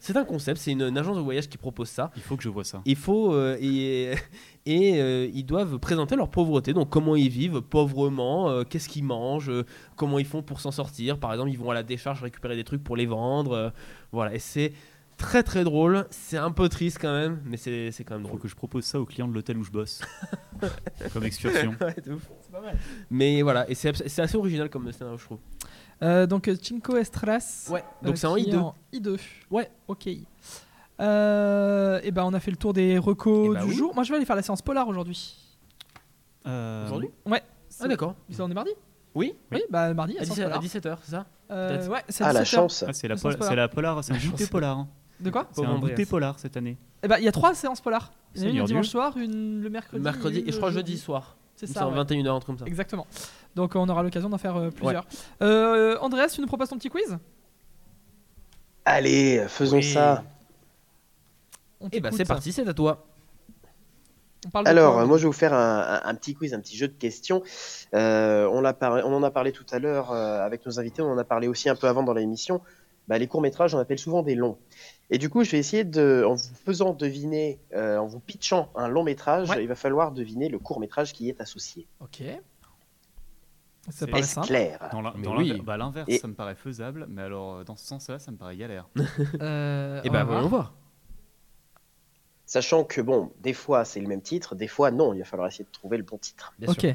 C'est 0.00 0.16
un 0.16 0.24
concept, 0.24 0.60
c'est 0.60 0.70
une, 0.72 0.82
une 0.82 0.96
agence 0.96 1.16
de 1.16 1.20
voyage 1.22 1.48
qui 1.48 1.58
propose 1.58 1.88
ça. 1.88 2.10
Il 2.16 2.22
faut 2.22 2.36
que 2.36 2.42
je 2.42 2.48
vois 2.48 2.64
ça. 2.64 2.80
Il 2.84 2.94
faut 2.96 3.32
euh, 3.34 3.56
et, 3.60 4.12
et 4.66 5.00
euh, 5.00 5.28
ils 5.34 5.44
doivent 5.44 5.78
présenter 5.78 6.14
leur 6.16 6.30
pauvreté, 6.30 6.72
donc 6.72 6.88
comment 6.88 7.16
ils 7.16 7.28
vivent 7.28 7.60
pauvrement, 7.62 8.48
euh, 8.48 8.62
qu'est-ce 8.62 8.88
qu'ils 8.88 9.04
mangent, 9.04 9.50
euh, 9.50 9.64
comment 9.96 10.18
ils 10.18 10.26
font 10.26 10.42
pour 10.42 10.60
s'en 10.60 10.70
sortir. 10.70 11.18
Par 11.18 11.32
exemple, 11.32 11.50
ils 11.50 11.58
vont 11.58 11.70
à 11.70 11.74
la 11.74 11.82
décharge 11.82 12.22
récupérer 12.22 12.54
des 12.54 12.64
trucs 12.64 12.84
pour 12.84 12.96
les 12.96 13.06
vendre, 13.06 13.52
euh, 13.52 13.70
voilà. 14.12 14.34
Et 14.34 14.38
c'est 14.38 14.72
très 15.16 15.42
très 15.42 15.64
drôle. 15.64 16.06
C'est 16.10 16.36
un 16.36 16.52
peu 16.52 16.68
triste 16.68 16.98
quand 17.00 17.12
même, 17.12 17.40
mais 17.44 17.56
c'est 17.56 17.90
c'est 17.90 18.04
quand 18.04 18.14
même 18.14 18.22
Il 18.22 18.26
faut 18.26 18.28
drôle. 18.28 18.40
que 18.42 18.48
je 18.48 18.54
propose 18.54 18.84
ça 18.84 19.00
aux 19.00 19.04
clients 19.04 19.26
de 19.26 19.34
l'hôtel 19.34 19.58
où 19.58 19.64
je 19.64 19.72
bosse. 19.72 20.00
Comme 21.12 21.24
excursion. 21.24 21.74
Ouais, 21.80 21.96
de 22.04 22.12
ouf. 22.12 22.28
Mais 23.10 23.42
voilà, 23.42 23.68
et 23.68 23.74
c'est 23.74 23.90
assez 24.20 24.36
original 24.36 24.70
comme 24.70 24.90
scénario, 24.92 25.18
je 25.18 25.24
trouve. 25.24 25.38
Euh, 26.02 26.26
donc 26.26 26.48
euh, 26.48 26.56
Cinco 26.60 26.96
Estrellas. 26.96 27.68
Ouais, 27.70 27.82
donc 28.02 28.12
euh, 28.14 28.16
c'est 28.16 28.26
en 28.26 28.34
qui 28.36 28.50
est 28.50 28.52
I2. 28.52 28.58
en 28.58 28.74
I2. 28.92 29.18
Ouais. 29.50 29.70
Ok. 29.88 30.08
Euh, 31.00 32.00
et 32.02 32.10
ben 32.10 32.24
on 32.24 32.34
a 32.34 32.40
fait 32.40 32.50
le 32.50 32.56
tour 32.56 32.72
des 32.72 32.98
recos 32.98 33.50
Eh 33.50 33.54
bah 33.54 33.62
du 33.64 33.70
oui. 33.70 33.76
jour. 33.76 33.94
Moi 33.94 34.04
je 34.04 34.10
vais 34.10 34.16
aller 34.16 34.24
faire 34.26 34.36
la 34.36 34.42
séance 34.42 34.62
polar 34.62 34.88
aujourd'hui. 34.88 35.36
Euh, 36.46 36.86
Aujourd'hui 36.86 37.10
Ouais. 37.26 37.42
Ah 37.80 37.88
d'accord. 37.88 38.14
Ça 38.30 38.44
on 38.44 38.50
est 38.50 38.54
mardi 38.54 38.70
Oui 39.14 39.34
Oui, 39.52 39.62
bah 39.70 39.92
mardi 39.94 40.16
À 40.18 40.22
à 40.22 40.24
séance 40.24 40.38
17, 40.60 40.82
polar. 40.82 40.96
17h, 40.96 40.98
c'est 41.02 41.10
ça 41.12 41.26
Euh, 41.50 41.88
ouais, 41.88 42.02
c'est 42.08 42.24
à 42.24 42.28
Ah, 42.28 42.32
la 42.32 42.42
17h. 42.42 42.46
chance. 42.46 42.84
Ah, 42.86 42.92
c'est 42.92 43.08
la, 43.08 43.16
pol- 43.16 43.36
c'est 43.40 43.56
la 43.56 43.68
polar, 43.68 44.02
c'est 44.04 44.12
un 44.12 44.18
goûter 44.30 44.46
polar. 44.46 44.78
hein. 44.78 44.88
De 45.20 45.30
quoi 45.30 45.48
C'est 45.52 45.64
un 45.64 45.78
goûter 45.78 46.06
polar 46.06 46.38
cette 46.38 46.56
année. 46.56 46.76
Eh 47.02 47.08
ben 47.08 47.16
il 47.18 47.24
y 47.24 47.28
a 47.28 47.32
trois 47.32 47.54
séances 47.54 47.80
polar. 47.80 48.12
Il 48.34 48.42
y 48.42 48.44
en 48.44 48.48
a 48.48 48.50
une 48.50 48.58
le 48.58 48.64
dimanche 48.64 48.88
soir, 48.88 49.16
une 49.16 49.60
le 49.62 49.70
mercredi. 49.70 50.02
Mercredi, 50.02 50.40
une 50.40 50.48
et 50.48 50.52
je 50.52 50.56
crois 50.56 50.70
le 50.70 50.74
jeudi 50.74 50.96
soir. 50.98 51.36
C'est 51.58 51.66
ça. 51.66 51.80
semble 51.80 51.96
ouais. 51.98 52.04
21h, 52.04 52.28
un 52.28 52.40
truc 52.40 52.46
comme 52.46 52.58
ça. 52.58 52.66
Exactement. 52.66 53.06
Donc 53.54 53.74
on 53.74 53.88
aura 53.88 54.02
l'occasion 54.02 54.28
d'en 54.28 54.38
faire 54.38 54.56
euh, 54.56 54.70
plusieurs. 54.70 55.04
Euh, 55.42 55.98
Andreas, 56.00 56.28
tu 56.28 56.40
nous 56.40 56.46
proposes 56.46 56.68
ton 56.68 56.76
petit 56.78 56.88
quiz? 56.90 57.18
Allez, 58.84 59.44
faisons 59.48 59.76
Oui. 59.76 59.82
ça. 59.92 60.24
On 61.80 61.88
Et 61.88 62.00
bah 62.00 62.08
t'écoute. 62.08 62.16
c'est 62.18 62.24
parti, 62.24 62.52
c'est 62.52 62.66
à 62.66 62.74
toi. 62.74 63.04
On 64.46 64.50
parle 64.50 64.64
de 64.66 64.70
Alors, 64.70 64.98
euh, 64.98 65.06
moi, 65.06 65.18
je 65.18 65.22
vais 65.22 65.26
vous 65.26 65.32
faire 65.32 65.52
un, 65.52 65.80
un- 65.80 66.00
un 66.08 66.14
petit 66.14 66.34
quiz, 66.34 66.54
un 66.54 66.60
petit 66.60 66.76
jeu 66.76 66.86
de 66.88 66.92
questions. 66.94 67.42
Euh, 67.94 68.46
on, 68.52 68.62
on 68.64 69.14
en 69.14 69.22
a 69.22 69.30
parlé 69.30 69.52
tout 69.52 69.66
à 69.72 69.78
l'heure 69.78 70.12
euh, 70.12 70.40
avec 70.44 70.64
nos 70.64 70.78
invités, 70.78 71.02
on 71.02 71.10
en 71.10 71.18
a 71.18 71.24
parlé 71.24 71.48
aussi 71.48 71.68
un 71.68 71.74
peu 71.74 71.88
avant 71.88 72.02
dans 72.04 72.14
l'émission. 72.14 72.60
Bah, 73.08 73.16
les 73.18 73.26
courts-métrages, 73.26 73.74
on 73.74 73.78
appelle 73.78 73.98
souvent 73.98 74.22
des 74.22 74.34
longs. 74.34 74.58
Et 75.10 75.16
du 75.18 75.30
coup, 75.30 75.42
je 75.42 75.50
vais 75.52 75.58
essayer 75.58 75.82
de, 75.84 76.24
en 76.26 76.34
vous 76.34 76.54
faisant 76.66 76.92
deviner, 76.92 77.58
euh, 77.74 77.96
en 77.96 78.06
vous 78.06 78.20
pitchant 78.20 78.70
un 78.76 78.86
long 78.88 79.02
métrage, 79.02 79.48
Ouais. 79.48 79.62
il 79.62 79.68
va 79.68 79.74
falloir 79.74 80.12
deviner 80.12 80.48
le 80.50 80.58
court-métrage 80.58 81.14
qui 81.14 81.24
y 81.24 81.28
est 81.30 81.40
associé. 81.40 81.86
Ok. 82.00 82.22
Ça 83.90 84.06
paraît 84.06 84.22
simple. 84.22 84.48
clair 84.48 84.90
Dans 84.92 85.00
dans 85.00 85.38
oui. 85.38 85.62
bah, 85.64 85.78
l'inverse, 85.78 86.06
Et- 86.10 86.18
ça 86.18 86.28
me 86.28 86.34
paraît 86.34 86.54
faisable, 86.54 87.06
mais 87.08 87.22
alors 87.22 87.54
euh, 87.56 87.64
dans 87.64 87.76
ce 87.76 87.86
sens-là, 87.86 88.18
ça 88.18 88.30
me 88.30 88.36
paraît 88.36 88.56
galère. 88.58 88.86
Euh, 89.40 90.02
Et 90.02 90.10
on 90.10 90.12
bah 90.12 90.18
va 90.18 90.24
voyons 90.24 90.48
voir. 90.48 90.62
voir. 90.64 90.74
Sachant 92.44 92.84
que, 92.84 93.00
bon, 93.00 93.30
des 93.40 93.52
fois, 93.54 93.84
c'est 93.84 94.00
le 94.00 94.06
même 94.06 94.22
titre, 94.22 94.54
des 94.54 94.68
fois, 94.68 94.90
non. 94.90 95.12
Il 95.14 95.18
va 95.18 95.24
falloir 95.24 95.48
essayer 95.48 95.64
de 95.64 95.70
trouver 95.70 95.96
le 95.98 96.02
bon 96.02 96.16
titre. 96.18 96.54
Bien 96.58 96.68
Ok. 96.70 96.80
sûr. 96.80 96.94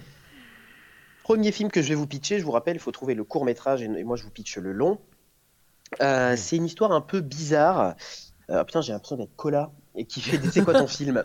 Premier 1.24 1.52
film 1.52 1.70
que 1.72 1.82
je 1.82 1.90
vais 1.90 1.96
vous 1.96 2.08
pitcher, 2.08 2.40
je 2.40 2.44
vous 2.44 2.52
rappelle, 2.52 2.76
il 2.76 2.80
faut 2.80 2.92
trouver 2.92 3.14
le 3.16 3.24
court 3.24 3.46
métrage 3.46 3.82
et, 3.82 3.86
et 3.86 4.04
moi 4.04 4.18
je 4.18 4.24
vous 4.24 4.30
pitche 4.32 4.58
le 4.58 4.72
long. 4.74 5.00
Euh, 6.02 6.36
c'est 6.38 6.58
une 6.58 6.66
histoire 6.66 6.92
un 6.92 7.02
peu 7.02 7.22
bizarre. 7.22 7.96
Euh, 8.50 8.60
ah, 8.60 8.66
putain, 8.66 8.82
j'ai 8.82 8.92
l'impression 8.94 9.18
d'être 9.18 9.36
Cola 9.36 9.72
et 9.96 10.06
qui 10.06 10.22
fait 10.22 10.38
des 10.38 10.50
c'est 10.50 10.64
quoi 10.64 10.74
ton 10.74 10.88
film 10.88 11.24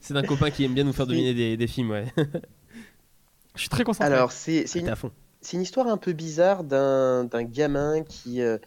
C'est 0.00 0.14
d'un 0.14 0.22
copain 0.22 0.50
qui 0.50 0.64
aime 0.64 0.74
bien 0.74 0.84
nous 0.84 0.92
faire 0.92 1.06
deviner 1.06 1.34
des, 1.34 1.56
des 1.56 1.66
films, 1.66 1.90
ouais. 1.90 2.06
Je 3.54 3.62
suis 3.62 3.68
très 3.68 3.84
concentré. 3.84 4.12
Alors, 4.12 4.30
c'est 4.32 4.64
une, 5.52 5.60
histoire 5.62 5.88
un 5.88 5.96
peu 5.96 6.12
bizarre 6.12 6.62
d'un 6.62 7.24
d'un 7.24 7.42
gamin 7.42 8.04
qui, 8.04 8.40
euh, 8.40 8.58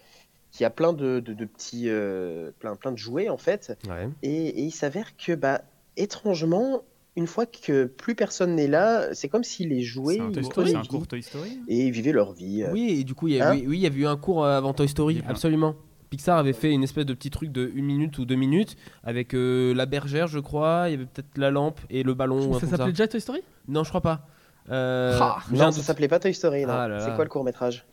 qui 0.51 0.65
a 0.65 0.69
plein 0.69 0.91
de, 0.91 1.19
de, 1.21 1.33
de 1.33 1.45
petits. 1.45 1.85
euh, 1.87 2.51
plein, 2.59 2.75
plein 2.75 2.91
de 2.91 2.97
jouets 2.97 3.29
en 3.29 3.37
fait. 3.37 3.77
Ouais. 3.87 4.09
Et, 4.21 4.47
et 4.47 4.61
il 4.63 4.71
s'avère 4.71 5.15
que, 5.15 5.33
bah, 5.33 5.61
étrangement, 5.95 6.83
une 7.17 7.27
fois 7.27 7.45
que 7.45 7.85
plus 7.85 8.15
personne 8.15 8.55
n'est 8.55 8.67
là, 8.67 9.13
c'est 9.13 9.27
comme 9.29 9.43
si 9.43 9.67
les 9.67 9.81
jouets. 9.83 10.15
C'est 10.15 10.21
un, 10.21 10.29
ils 10.29 10.33
Toy 10.33 10.43
Story, 10.45 10.75
un 10.75 10.81
Toy 11.05 11.23
Et 11.67 11.87
ils 11.87 11.91
vivaient 11.91 12.11
leur 12.13 12.31
vie. 12.33 12.63
euh. 12.63 12.71
Oui, 12.71 12.97
et 12.99 13.03
du 13.03 13.13
coup, 13.13 13.27
il 13.27 13.35
y, 13.35 13.41
a, 13.41 13.49
Hein 13.49 13.53
oui, 13.55 13.65
oui, 13.67 13.77
il 13.77 13.81
y 13.81 13.85
avait 13.87 13.99
eu 13.99 14.07
un 14.07 14.17
cours 14.17 14.43
euh, 14.45 14.57
avant 14.57 14.73
Toy 14.73 14.87
Story, 14.87 15.21
absolument. 15.27 15.75
Pixar 16.09 16.37
avait 16.37 16.51
fait 16.53 16.71
une 16.71 16.83
espèce 16.83 17.05
de 17.05 17.13
petit 17.13 17.29
truc 17.29 17.51
de 17.53 17.71
une 17.73 17.85
minute 17.85 18.17
ou 18.17 18.25
deux 18.25 18.35
minutes 18.35 18.75
avec 19.03 19.33
euh, 19.33 19.73
la 19.73 19.85
bergère, 19.85 20.27
je 20.27 20.39
crois. 20.39 20.85
Il 20.87 20.91
y 20.91 20.93
avait 20.95 21.05
peut-être 21.05 21.37
la 21.37 21.51
lampe 21.51 21.79
et 21.89 22.03
le 22.03 22.13
ballon. 22.13 22.59
ça 22.59 22.67
s'appelait 22.67 22.91
déjà 22.91 23.07
Toy 23.07 23.21
Story? 23.21 23.41
Non, 23.69 23.83
je 23.85 23.89
crois 23.89 24.01
pas. 24.01 24.27
Euh, 24.69 25.17
Ah, 25.21 25.37
un 25.49 25.55
Non, 25.55 25.71
ça 25.71 25.81
s'appelait 25.81 26.07
pas 26.09 26.19
Toy 26.19 26.33
Story. 26.33 26.65
Ah 26.67 26.87
C'est 26.99 27.15
quoi 27.15 27.23
le 27.23 27.29
court 27.29 27.43
métrage? 27.45 27.85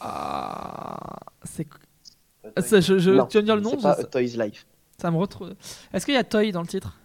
Ah, 0.00 1.18
c'est. 1.44 1.66
Je, 2.56 2.98
je- 2.98 3.10
tu 3.10 3.16
vas 3.16 3.24
me 3.24 3.42
dire 3.42 3.56
le 3.56 3.62
nom 3.62 3.76
Toy's 4.10 4.36
Life. 4.36 4.66
ça 5.00 5.10
me 5.10 5.16
retrouve. 5.16 5.54
Est-ce 5.92 6.06
qu'il 6.06 6.14
y 6.14 6.18
a 6.18 6.24
Toy 6.24 6.52
dans 6.52 6.62
le 6.62 6.66
titre? 6.68 6.98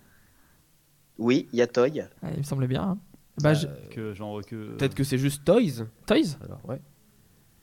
Oui, 1.21 1.47
il 1.53 1.59
y 1.59 1.61
a 1.61 1.67
Toy. 1.67 1.91
Ouais, 2.23 2.29
Il 2.33 2.39
me 2.39 2.43
semblait 2.43 2.67
bien. 2.67 2.81
hein. 2.83 2.97
Bah, 3.41 3.53
je- 3.53 3.67
que 3.91 4.13
genre 4.13 4.41
que 4.41 4.71
Peut-être 4.75 4.95
que 4.95 5.03
c'est 5.03 5.17
juste 5.17 5.45
Toys. 5.45 5.85
Toys 6.05 6.37
Alors, 6.43 6.59
ouais. 6.67 6.81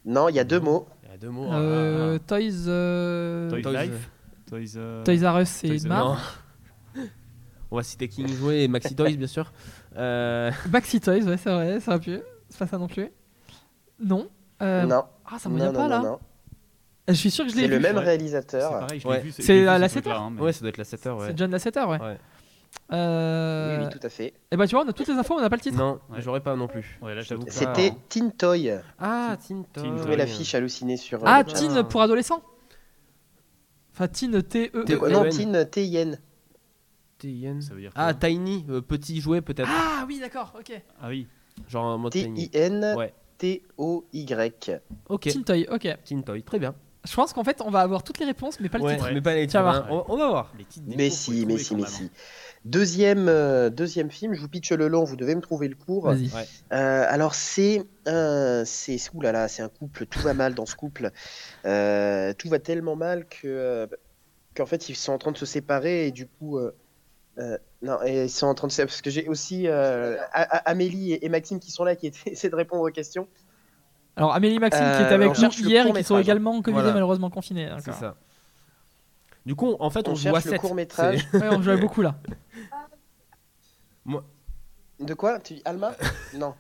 Non, 0.05 0.29
il 0.29 0.35
y 0.37 0.39
a 0.41 0.45
deux 0.45 0.61
mots. 0.61 0.89
Il 1.05 1.11
y 1.11 1.15
a 1.15 1.17
deux 1.19 1.29
mots. 1.31 1.53
Euh, 1.53 2.17
ah, 2.17 2.25
Toys. 2.27 2.67
euh, 2.69 3.51
Toys 3.51 3.63
Toys. 3.63 3.83
Life 3.83 4.11
Toys, 4.49 4.77
euh, 4.77 5.05
Toys 5.05 5.29
R 5.31 5.41
Us 5.41 5.65
et 5.65 5.69
Toys 5.69 5.89
R. 5.89 5.89
Non. 5.89 6.17
On 7.71 7.77
va 7.77 7.83
citer 7.83 8.09
King 8.09 8.29
Jouet 8.29 8.65
et 8.65 8.69
Maxi 8.69 8.95
Toys, 8.95 9.13
bien 9.17 9.27
sûr. 9.27 9.53
Euh, 9.97 10.51
Baxi 10.69 11.01
Toys, 11.01 11.23
ouais, 11.25 11.37
c'est 11.37 11.51
vrai, 11.53 11.81
ça 11.81 11.91
aurait 11.93 12.01
pu. 12.01 12.19
C'est 12.49 12.59
pas 12.59 12.67
ça 12.67 12.79
non 12.79 12.87
plus. 12.87 13.09
Non. 14.01 14.29
Euh, 14.63 14.87
non. 14.87 15.05
Ah, 15.27 15.39
ça 15.39 15.49
me 15.51 15.59
non, 15.59 15.65
vient 15.65 15.73
non, 15.73 15.79
pas 15.79 15.83
non, 15.99 16.03
là. 16.05 16.09
non. 16.11 16.19
Je 17.09 17.13
suis 17.15 17.31
sûr 17.31 17.45
que 17.45 17.51
je 17.51 17.57
l'ai 17.57 17.63
C'est 17.63 17.69
vu. 17.69 17.75
le 17.75 17.81
même 17.81 17.97
ouais. 17.97 18.01
Ah, 18.03 18.05
C'est 18.05 18.11
réalisateur. 18.11 18.71
pareil, 18.81 19.01
je 19.01 19.09
Ouais. 19.09 19.21
vu. 19.21 19.33
C'est 19.33 19.43
je 19.43 19.53
l'ai 19.53 19.61
vu, 19.63 19.69
à 19.69 19.77
ce 19.77 19.81
la 19.81 19.89
truc-là, 19.89 20.13
7 20.15 20.21
hein, 20.23 20.31
mais- 20.35 20.41
Ouais, 20.43 20.53
ça 20.53 20.61
doit 20.61 20.69
être 20.71 20.77
la 20.79 20.85
7 20.85 21.07
heures, 21.07 21.19
ouais. 21.19 21.27
C'est 21.29 21.39
John 21.39 21.51
Lasseter, 21.51 21.81
ouais. 21.89 22.01
Ouais. 22.01 22.19
Euh... 22.91 23.79
Oui, 23.79 23.85
oui, 23.85 23.91
tout 23.99 24.07
à 24.07 24.09
fait. 24.09 24.33
Et 24.51 24.57
bah 24.57 24.67
tu 24.67 24.75
vois, 24.75 24.85
on 24.85 24.89
a 24.89 24.93
toutes 24.95 25.09
les 25.09 25.15
infos, 25.15 25.35
on 25.35 25.41
n'a 25.41 25.51
pas 25.51 25.57
le 25.57 25.61
titre. 25.63 25.77
Non, 25.77 26.01
Ouais. 26.11 26.21
j'aurais 26.23 26.41
pas 26.41 26.57
non 26.57 26.69
plus. 26.69 26.99
Ouais, 27.03 27.15
C'était 27.49 27.93
Teen 28.09 28.33
Toy. 28.33 28.73
Ah, 28.99 29.37
Teen 29.47 29.65
Teen 29.65 29.65
Toy. 29.75 29.83
Vous 29.83 29.91
Toy. 29.91 29.99
trouvez 30.01 30.17
l'affiche 30.17 30.55
hallucinée 30.55 30.97
sur. 30.97 31.19
euh, 31.21 31.27
Ah, 31.27 31.43
chat. 31.47 31.53
Teen 31.55 31.83
pour 31.85 32.01
adolescents 32.03 32.43
Enfin, 33.93 34.09
Teen 34.09 34.43
T-E. 34.43 34.85
T- 34.85 34.97
T- 34.99 35.11
Non, 35.11 35.25
E-N. 35.25 35.31
Teen 35.31 35.67
T-I-N. 35.71 36.19
TIN. 37.19 37.61
Ça 37.61 37.75
veut 37.75 37.81
dire 37.81 37.91
Ah, 37.97 38.15
Tiny, 38.15 38.65
euh, 38.71 38.81
petit 38.81 39.21
jouet 39.21 39.41
peut-être. 39.41 39.69
Ah 39.71 40.05
oui, 40.07 40.21
d'accord, 40.21 40.55
ok. 40.59 40.81
Ah 41.03 41.09
oui. 41.09 41.27
Genre 41.69 41.85
un 41.85 41.99
mode 41.99 42.13
Tiny. 42.13 42.49
Ouais. 42.55 43.13
T-I-N-T-O-Y. 43.39 44.81
Ok. 45.09 45.23
Teen 45.23 45.45
Toy, 45.45 45.67
ok. 45.71 45.89
Teen 46.05 46.23
Toy, 46.23 46.43
très 46.43 46.59
bien. 46.59 46.75
Je 47.05 47.15
pense 47.15 47.33
qu'en 47.33 47.45
fait, 47.45 47.61
on 47.65 47.71
va 47.71 47.81
avoir 47.81 48.03
toutes 48.03 48.19
les 48.19 48.27
réponses, 48.27 48.61
mais 48.61 48.69
pas 48.69 48.79
le 48.79 48.85
Ouais, 48.85 48.97
titre. 48.97 49.11
mais 49.13 49.21
pas 49.21 49.35
les 49.35 49.47
titres, 49.47 49.59
hein. 49.65 49.87
On, 49.91 50.05
on 50.09 50.17
va 50.17 50.29
voir. 50.29 50.53
Les 50.59 50.65
titres 50.65 50.87
Mais 50.97 51.11
si, 51.11 51.47
mais 51.47 51.57
si, 51.59 51.75
mais 51.77 51.87
si. 51.87 52.11
Deuxième, 52.65 53.29
euh, 53.29 53.71
deuxième 53.71 54.11
film, 54.11 54.35
je 54.35 54.41
vous 54.41 54.49
pitch 54.49 54.73
le 54.73 54.89
long, 54.89 55.05
vous 55.05 55.17
devez 55.17 55.35
me 55.35 55.41
trouver 55.41 55.69
le 55.69 55.75
cours. 55.77 56.05
Ouais. 56.07 56.17
Euh, 56.73 57.05
alors 57.09 57.35
c'est 57.35 57.83
euh, 58.09 58.63
c'est 58.67 58.99
ouh 59.15 59.21
là 59.21 59.33
là, 59.33 59.49
c'est 59.49 59.63
un 59.63 59.69
couple, 59.69 60.07
tout 60.07 60.21
va 60.21 60.35
mal 60.35 60.55
dans 60.55 60.67
ce 60.67 60.75
couple. 60.75 61.11
Euh, 61.65 62.33
tout 62.37 62.49
va 62.49 62.59
tellement 62.59 62.97
mal 62.97 63.27
que 63.27 63.47
euh, 63.47 63.87
qu'en 64.57 64.67
fait 64.67 64.89
ils 64.89 64.97
sont 64.97 65.13
en 65.13 65.19
train 65.19 65.33
de 65.33 65.39
se 65.39 65.47
séparer 65.47 66.09
et 66.09 66.11
du 66.11 66.27
coup 66.27 66.59
euh, 66.59 66.75
euh, 67.39 67.57
non 67.83 67.99
et 68.05 68.25
ils 68.25 68.31
sont 68.31 68.47
en 68.49 68.55
train 68.55 68.67
de 68.67 68.73
se 68.73 68.83
parce 68.83 69.03
que 69.03 69.11
j'ai 69.11 69.29
aussi 69.29 69.69
euh, 69.69 70.17
Amélie 70.33 71.13
et, 71.13 71.25
et 71.25 71.29
Maxime 71.29 71.61
qui 71.61 71.71
sont 71.71 71.85
là 71.85 71.95
qui 71.97 72.11
essaient 72.27 72.51
de 72.51 72.57
répondre 72.57 72.83
aux 72.83 72.91
questions. 72.93 73.29
Alors, 74.17 74.35
Amélie 74.35 74.59
Maxime 74.59 74.85
qui 74.97 75.03
est 75.03 75.15
avec 75.15 75.39
nous 75.39 75.51
hier 75.69 75.87
et 75.87 75.93
qui 75.93 76.03
sont 76.03 76.15
court-métrage. 76.17 76.21
également 76.25 76.61
Covid 76.61 76.75
Voilà. 76.75 76.93
malheureusement 76.93 77.31
confinés. 77.31 77.71
C'est 77.85 77.93
ça. 77.93 78.17
Du 79.49 79.55
coup, 79.55 79.77
en 79.81 79.89
fait, 79.89 80.07
on, 80.09 80.11
On 80.11 80.15
le 80.35 80.41
7. 80.41 80.61
court-métrage. 80.61 81.27
Ouais, 81.33 81.49
on 81.51 81.63
jouait 81.63 81.79
beaucoup 81.79 82.03
là. 82.03 82.17
De 85.01 85.15
quoi? 85.15 85.39
Tu 85.41 85.55
Alma? 85.65 85.93
Non. 86.35 86.55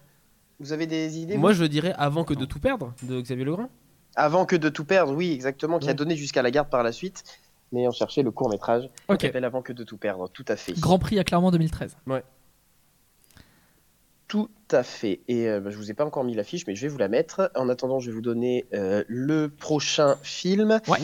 Vous 0.58 0.72
avez 0.72 0.86
des 0.86 1.18
idées 1.18 1.36
Moi, 1.36 1.52
je 1.52 1.64
dirais 1.64 1.92
avant 1.98 2.24
que 2.24 2.32
de 2.32 2.46
tout 2.46 2.60
perdre 2.60 2.94
de 3.02 3.20
Xavier 3.20 3.44
Legrand. 3.44 3.68
Avant 4.16 4.46
que 4.46 4.56
de 4.56 4.70
tout 4.70 4.86
perdre, 4.86 5.14
oui, 5.14 5.32
exactement, 5.32 5.78
qui 5.78 5.86
a 5.88 5.90
Ouais. 5.90 5.94
donné 5.94 6.16
jusqu'à 6.16 6.40
la 6.40 6.50
garde 6.50 6.70
par 6.70 6.82
la 6.82 6.92
suite. 6.92 7.24
Mais 7.72 7.86
on 7.86 7.90
cherchait 7.90 8.22
le 8.22 8.30
court 8.30 8.48
métrage. 8.48 8.88
Ok. 9.08 9.18
Qui 9.18 9.26
s'appelle 9.26 9.44
Avant 9.44 9.60
que 9.60 9.74
de 9.74 9.84
tout 9.84 9.98
perdre, 9.98 10.26
tout 10.30 10.46
à 10.48 10.56
fait. 10.56 10.72
Grand 10.80 10.98
Prix 10.98 11.18
à 11.18 11.24
Clermont 11.24 11.50
2013. 11.50 11.94
Tout 14.28 14.48
à 14.70 14.82
fait. 14.82 15.20
Et 15.28 15.46
euh, 15.46 15.60
bah, 15.60 15.68
je 15.68 15.76
vous 15.76 15.90
ai 15.90 15.94
pas 15.94 16.06
encore 16.06 16.24
mis 16.24 16.34
l'affiche, 16.34 16.66
mais 16.66 16.74
je 16.74 16.80
vais 16.82 16.88
vous 16.88 16.96
la 16.98 17.08
mettre. 17.08 17.50
En 17.54 17.68
attendant, 17.68 18.00
je 18.00 18.08
vais 18.10 18.14
vous 18.14 18.22
donner 18.22 18.66
euh, 18.72 19.04
le 19.08 19.48
prochain 19.50 20.16
film. 20.22 20.80
Ouais. 20.88 20.98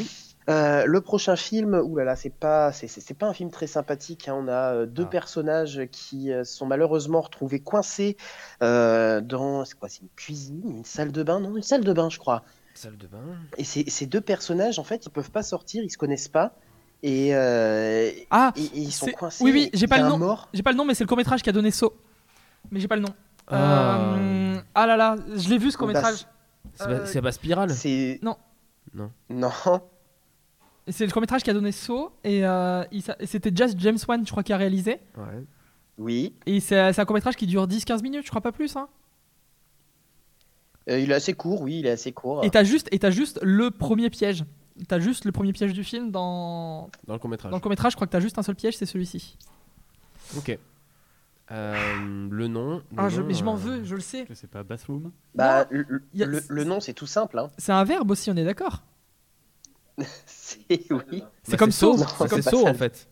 Euh, 0.51 0.85
le 0.87 1.01
prochain 1.01 1.37
film, 1.37 1.75
ouh 1.75 1.97
là 1.97 2.05
là, 2.05 2.16
c'est 2.16 2.29
pas, 2.29 2.71
c'est, 2.73 2.87
c'est- 2.87 3.01
c'est 3.01 3.15
pas 3.15 3.27
un 3.27 3.33
film 3.33 3.51
très 3.51 3.66
sympathique. 3.66 4.29
hein. 4.29 4.35
On 4.39 4.47
a 4.49 4.75
euh, 4.75 4.87
deux 4.87 5.05
Ah. 5.07 5.11
personnages 5.11 5.81
qui 5.91 6.31
euh, 6.33 6.45
sont 6.45 6.66
malheureusement 6.66 7.23
retrouvés 7.23 7.61
coincés 7.61 8.16
euh, 8.62 9.23
dans, 9.23 9.65
c'est 9.65 9.79
quoi, 9.79 9.89
c'est 9.89 10.03
une 10.03 10.09
cuisine, 10.16 10.61
une 10.66 10.85
salle 10.85 11.12
de 11.12 11.23
bain, 11.23 11.41
non, 11.41 11.57
une 11.57 11.62
salle 11.62 11.83
de 11.85 11.93
bain, 11.95 12.11
je 12.11 12.19
crois. 12.19 12.43
Salle 12.75 12.99
de 12.99 13.07
bain. 13.07 13.19
Et 13.57 13.65
ces, 13.65 13.89
ces 13.89 14.05
deux 14.05 14.21
personnages, 14.21 14.79
en 14.79 14.85
fait, 14.85 15.07
ils 15.07 15.11
peuvent 15.11 15.31
pas 15.31 15.43
sortir, 15.43 15.83
ils 15.83 15.91
se 15.91 15.97
connaissent 15.97 16.29
pas, 16.29 16.53
et, 17.03 17.35
euh, 17.35 18.09
et- 18.11 18.27
Ah, 18.31 18.53
et 18.57 18.69
ils 18.75 18.93
sont 18.93 19.07
coincés. 19.12 19.43
oui, 19.45 19.51
oui, 19.53 19.71
j'ai 19.73 19.87
pas 19.87 19.97
a 19.97 19.99
le 20.01 20.05
un 20.05 20.09
nom. 20.11 20.19
mort. 20.19 20.49
J'ai 20.53 20.62
pas 20.62 20.73
le 20.73 20.77
nom, 20.77 20.85
mais 20.85 20.93
c'est 20.95 21.05
le 21.05 21.09
court 21.09 21.16
métrage 21.16 21.43
qui 21.43 21.49
a 21.49 21.53
donné 21.53 21.71
Saut. 21.71 21.95
Mais 22.71 22.81
j'ai 22.81 22.89
pas 22.89 22.97
le 22.97 23.03
nom. 23.03 23.15
Ah. 23.47 24.15
Euh, 24.19 24.57
ah 24.75 24.87
là 24.87 24.97
là, 24.99 25.16
je 25.37 25.49
l'ai 25.49 25.57
vu 25.59 25.71
ce 25.71 25.77
court 25.79 25.87
métrage. 25.89 26.27
C'est 26.75 26.85
pas, 26.85 26.91
Euh, 26.91 27.07
c'est 27.07 27.23
pas 27.23 27.33
Spirale. 27.33 27.71
C'est 27.71 28.19
Non. 28.23 28.37
Non. 28.95 29.11
Non. 29.31 29.51
C'est 30.89 31.06
le 31.06 31.12
court 31.12 31.20
métrage 31.23 31.43
qui 31.43 31.51
a 31.51 31.55
donné 31.55 31.73
Saut 31.73 32.12
et, 32.24 32.44
euh, 32.44 32.85
il 32.93 33.02
et 33.19 33.27
c'était 33.27 33.51
Just 33.55 33.78
James 33.81 33.97
Wan, 34.06 34.24
je 34.27 34.31
crois, 34.31 34.43
qui 34.43 34.52
a 34.52 34.56
réalisé. 34.59 35.01
Ouais. 35.16 35.44
Oui. 35.97 36.35
Et 36.47 36.61
c'est 36.61 36.93
c'est 36.93 37.01
un 37.01 37.05
court 37.05 37.15
métrage 37.15 37.36
qui 37.36 37.47
dure 37.47 37.66
10-15 37.66 38.02
minutes, 38.02 38.24
je 38.24 38.31
crois 38.31 38.43
pas 38.43 38.52
plus. 38.52 38.77
Hein. 38.77 38.89
Euh, 40.90 40.98
il 40.98 41.11
est 41.11 41.15
assez 41.15 41.32
court, 41.32 41.62
oui, 41.62 41.78
il 41.81 41.86
est 41.86 41.90
assez 41.90 42.12
court. 42.12 42.44
Et 42.44 42.51
t'as 42.51 42.65
juste, 42.65 42.89
et 42.93 42.98
t'as 42.98 43.11
juste 43.11 43.40
le 43.43 43.70
premier 43.70 44.11
piège. 44.11 44.44
T'as 44.89 44.98
juste 44.98 45.24
le 45.24 45.32
premier 45.32 45.52
piège 45.52 45.73
du 45.73 45.85
film 45.85 46.11
dans, 46.11 46.90
Dans 47.06 47.15
le 47.15 47.19
court 47.20 47.31
métrage. 47.31 47.51
dans 47.51 47.56
le 47.56 47.61
court 47.62 47.70
métrage. 47.70 47.93
Je 47.93 47.97
crois 47.97 48.06
que 48.06 48.12
t'as 48.12 48.20
juste 48.20 48.39
un 48.39 48.43
seul 48.43 48.56
piège, 48.56 48.77
c'est 48.77 48.86
celui-ci. 48.86 49.39
Ok. 50.36 50.59
Euh, 51.51 52.28
le 52.31 52.48
nom. 52.48 52.77
le 52.78 52.82
Ah, 52.97 53.09
je, 53.09 53.20
nom, 53.20 53.27
mais 53.27 53.35
je 53.35 53.44
m'en 53.44 53.55
euh, 53.55 53.59
veux, 53.59 53.85
je 53.85 53.94
le 53.94 54.01
sais. 54.01 54.27
Je 54.28 54.35
sais 54.35 54.47
pas, 54.48 54.62
Bathroom 54.65 55.12
Bah, 55.35 55.66
le, 55.70 55.86
le- 56.15 56.43
le 56.48 56.65
nom, 56.65 56.81
c'est 56.81 56.93
tout 56.94 57.06
simple. 57.06 57.39
Hein. 57.39 57.51
C'est 57.56 57.73
un 57.73 57.85
verbe 57.85 58.11
aussi, 58.11 58.31
on 58.31 58.36
est 58.36 58.44
d'accord. 58.44 58.82
C'est 60.27 60.91
oui. 60.91 61.23
C'est 61.43 61.53
bah, 61.53 61.57
comme 61.57 61.71
Saut. 61.73 61.97
C'est 62.29 62.43
Saut 62.43 62.66
en 62.66 62.75
fait. 62.75 63.09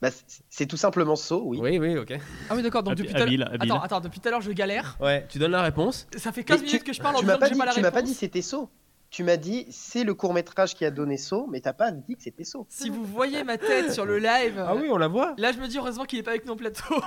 Bah, 0.00 0.10
c'est- 0.48 0.66
tout 0.66 0.76
simplement 0.76 1.16
saut, 1.16 1.42
oui. 1.44 1.58
Oui, 1.60 1.78
oui, 1.78 1.98
ok. 1.98 2.14
Ah 2.48 2.54
oui, 2.54 2.62
d'accord. 2.62 2.84
Donc 2.84 2.94
depuis 2.94 3.12
tout 3.12 3.20
à 3.20 3.26
l'heure. 3.26 3.50
Attends, 3.58 3.80
attends, 3.80 4.00
depuis 4.00 4.20
tout 4.20 4.28
à 4.28 4.30
l'heure, 4.30 4.40
je 4.40 4.52
galère. 4.52 4.96
Ouais, 5.00 5.26
tu 5.28 5.38
donnes 5.40 5.50
la 5.50 5.62
réponse. 5.62 6.06
Ça 6.16 6.30
fait 6.30 6.44
15 6.44 6.60
Mais 6.60 6.66
minutes 6.66 6.84
tu- 6.84 6.86
que 6.90 6.92
je 6.92 7.00
parle 7.02 7.16
en 7.16 7.18
Tu 7.18 7.24
disant 7.24 7.38
que 7.38 7.46
j'ai 7.46 7.52
dit, 7.52 7.58
pas 7.58 7.64
la 7.66 7.72
tu 7.74 7.80
m'as 7.80 7.90
pas 7.90 8.02
dit 8.02 8.14
c'était 8.14 8.42
saut. 8.42 8.70
Tu 9.10 9.24
m'as 9.24 9.36
dit 9.36 9.66
c'est 9.70 10.04
le 10.04 10.14
court 10.14 10.34
métrage 10.34 10.74
qui 10.74 10.84
a 10.84 10.90
donné 10.92 11.16
saut, 11.16 11.48
mais 11.50 11.60
t'as 11.60 11.72
pas 11.72 11.90
dit 11.90 12.14
que 12.14 12.22
c'était 12.22 12.44
saut. 12.44 12.66
Si 12.68 12.90
vous 12.90 13.04
voyez 13.04 13.42
ma 13.42 13.58
tête 13.58 13.92
sur 13.92 14.04
le 14.04 14.18
live, 14.18 14.62
Ah 14.64 14.76
oui, 14.76 14.88
on 14.90 14.98
la 14.98 15.08
voit. 15.08 15.34
là 15.38 15.50
je 15.50 15.58
me 15.58 15.66
dis 15.66 15.78
heureusement 15.78 16.04
qu'il 16.04 16.18
est 16.20 16.22
pas 16.22 16.30
avec 16.32 16.46
nous 16.46 16.52
en 16.52 16.56
plateau. 16.56 16.94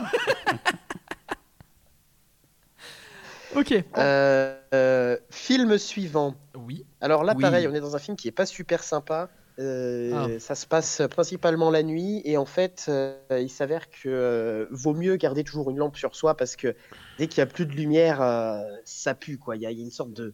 ok. 3.55 3.83
Euh, 3.97 4.57
euh, 4.73 5.17
film 5.29 5.77
suivant. 5.77 6.35
Oui. 6.55 6.85
Alors 7.01 7.23
là, 7.23 7.33
Oui. 7.35 7.41
pareil, 7.41 7.67
on 7.67 7.73
est 7.73 7.79
dans 7.81 7.95
un 7.95 7.99
film 7.99 8.15
qui 8.17 8.27
est 8.27 8.31
pas 8.31 8.45
super 8.45 8.83
sympa. 8.83 9.29
Euh, 9.59 10.11
Ah. 10.13 10.39
Ça 10.39 10.55
se 10.55 10.65
passe 10.65 11.01
principalement 11.11 11.69
la 11.69 11.83
nuit 11.83 12.21
et 12.25 12.37
en 12.37 12.45
fait, 12.45 12.85
euh, 12.87 13.15
il 13.31 13.49
s'avère 13.49 13.89
que 13.89 14.07
euh, 14.07 14.65
vaut 14.71 14.93
mieux 14.93 15.17
garder 15.17 15.43
toujours 15.43 15.69
une 15.69 15.77
lampe 15.77 15.97
sur 15.97 16.15
soi 16.15 16.35
parce 16.37 16.55
que 16.55 16.75
dès 17.19 17.27
qu'il 17.27 17.39
y 17.39 17.41
a 17.41 17.45
plus 17.45 17.65
de 17.65 17.73
lumière, 17.73 18.21
euh, 18.21 18.61
ça 18.85 19.13
pue 19.13 19.37
quoi. 19.37 19.55
Il 19.57 19.61
y, 19.61 19.65
a 19.65 19.71
il 19.71 19.77
y 19.77 19.81
a 19.81 19.83
une 19.83 19.91
sorte 19.91 20.13
de. 20.13 20.33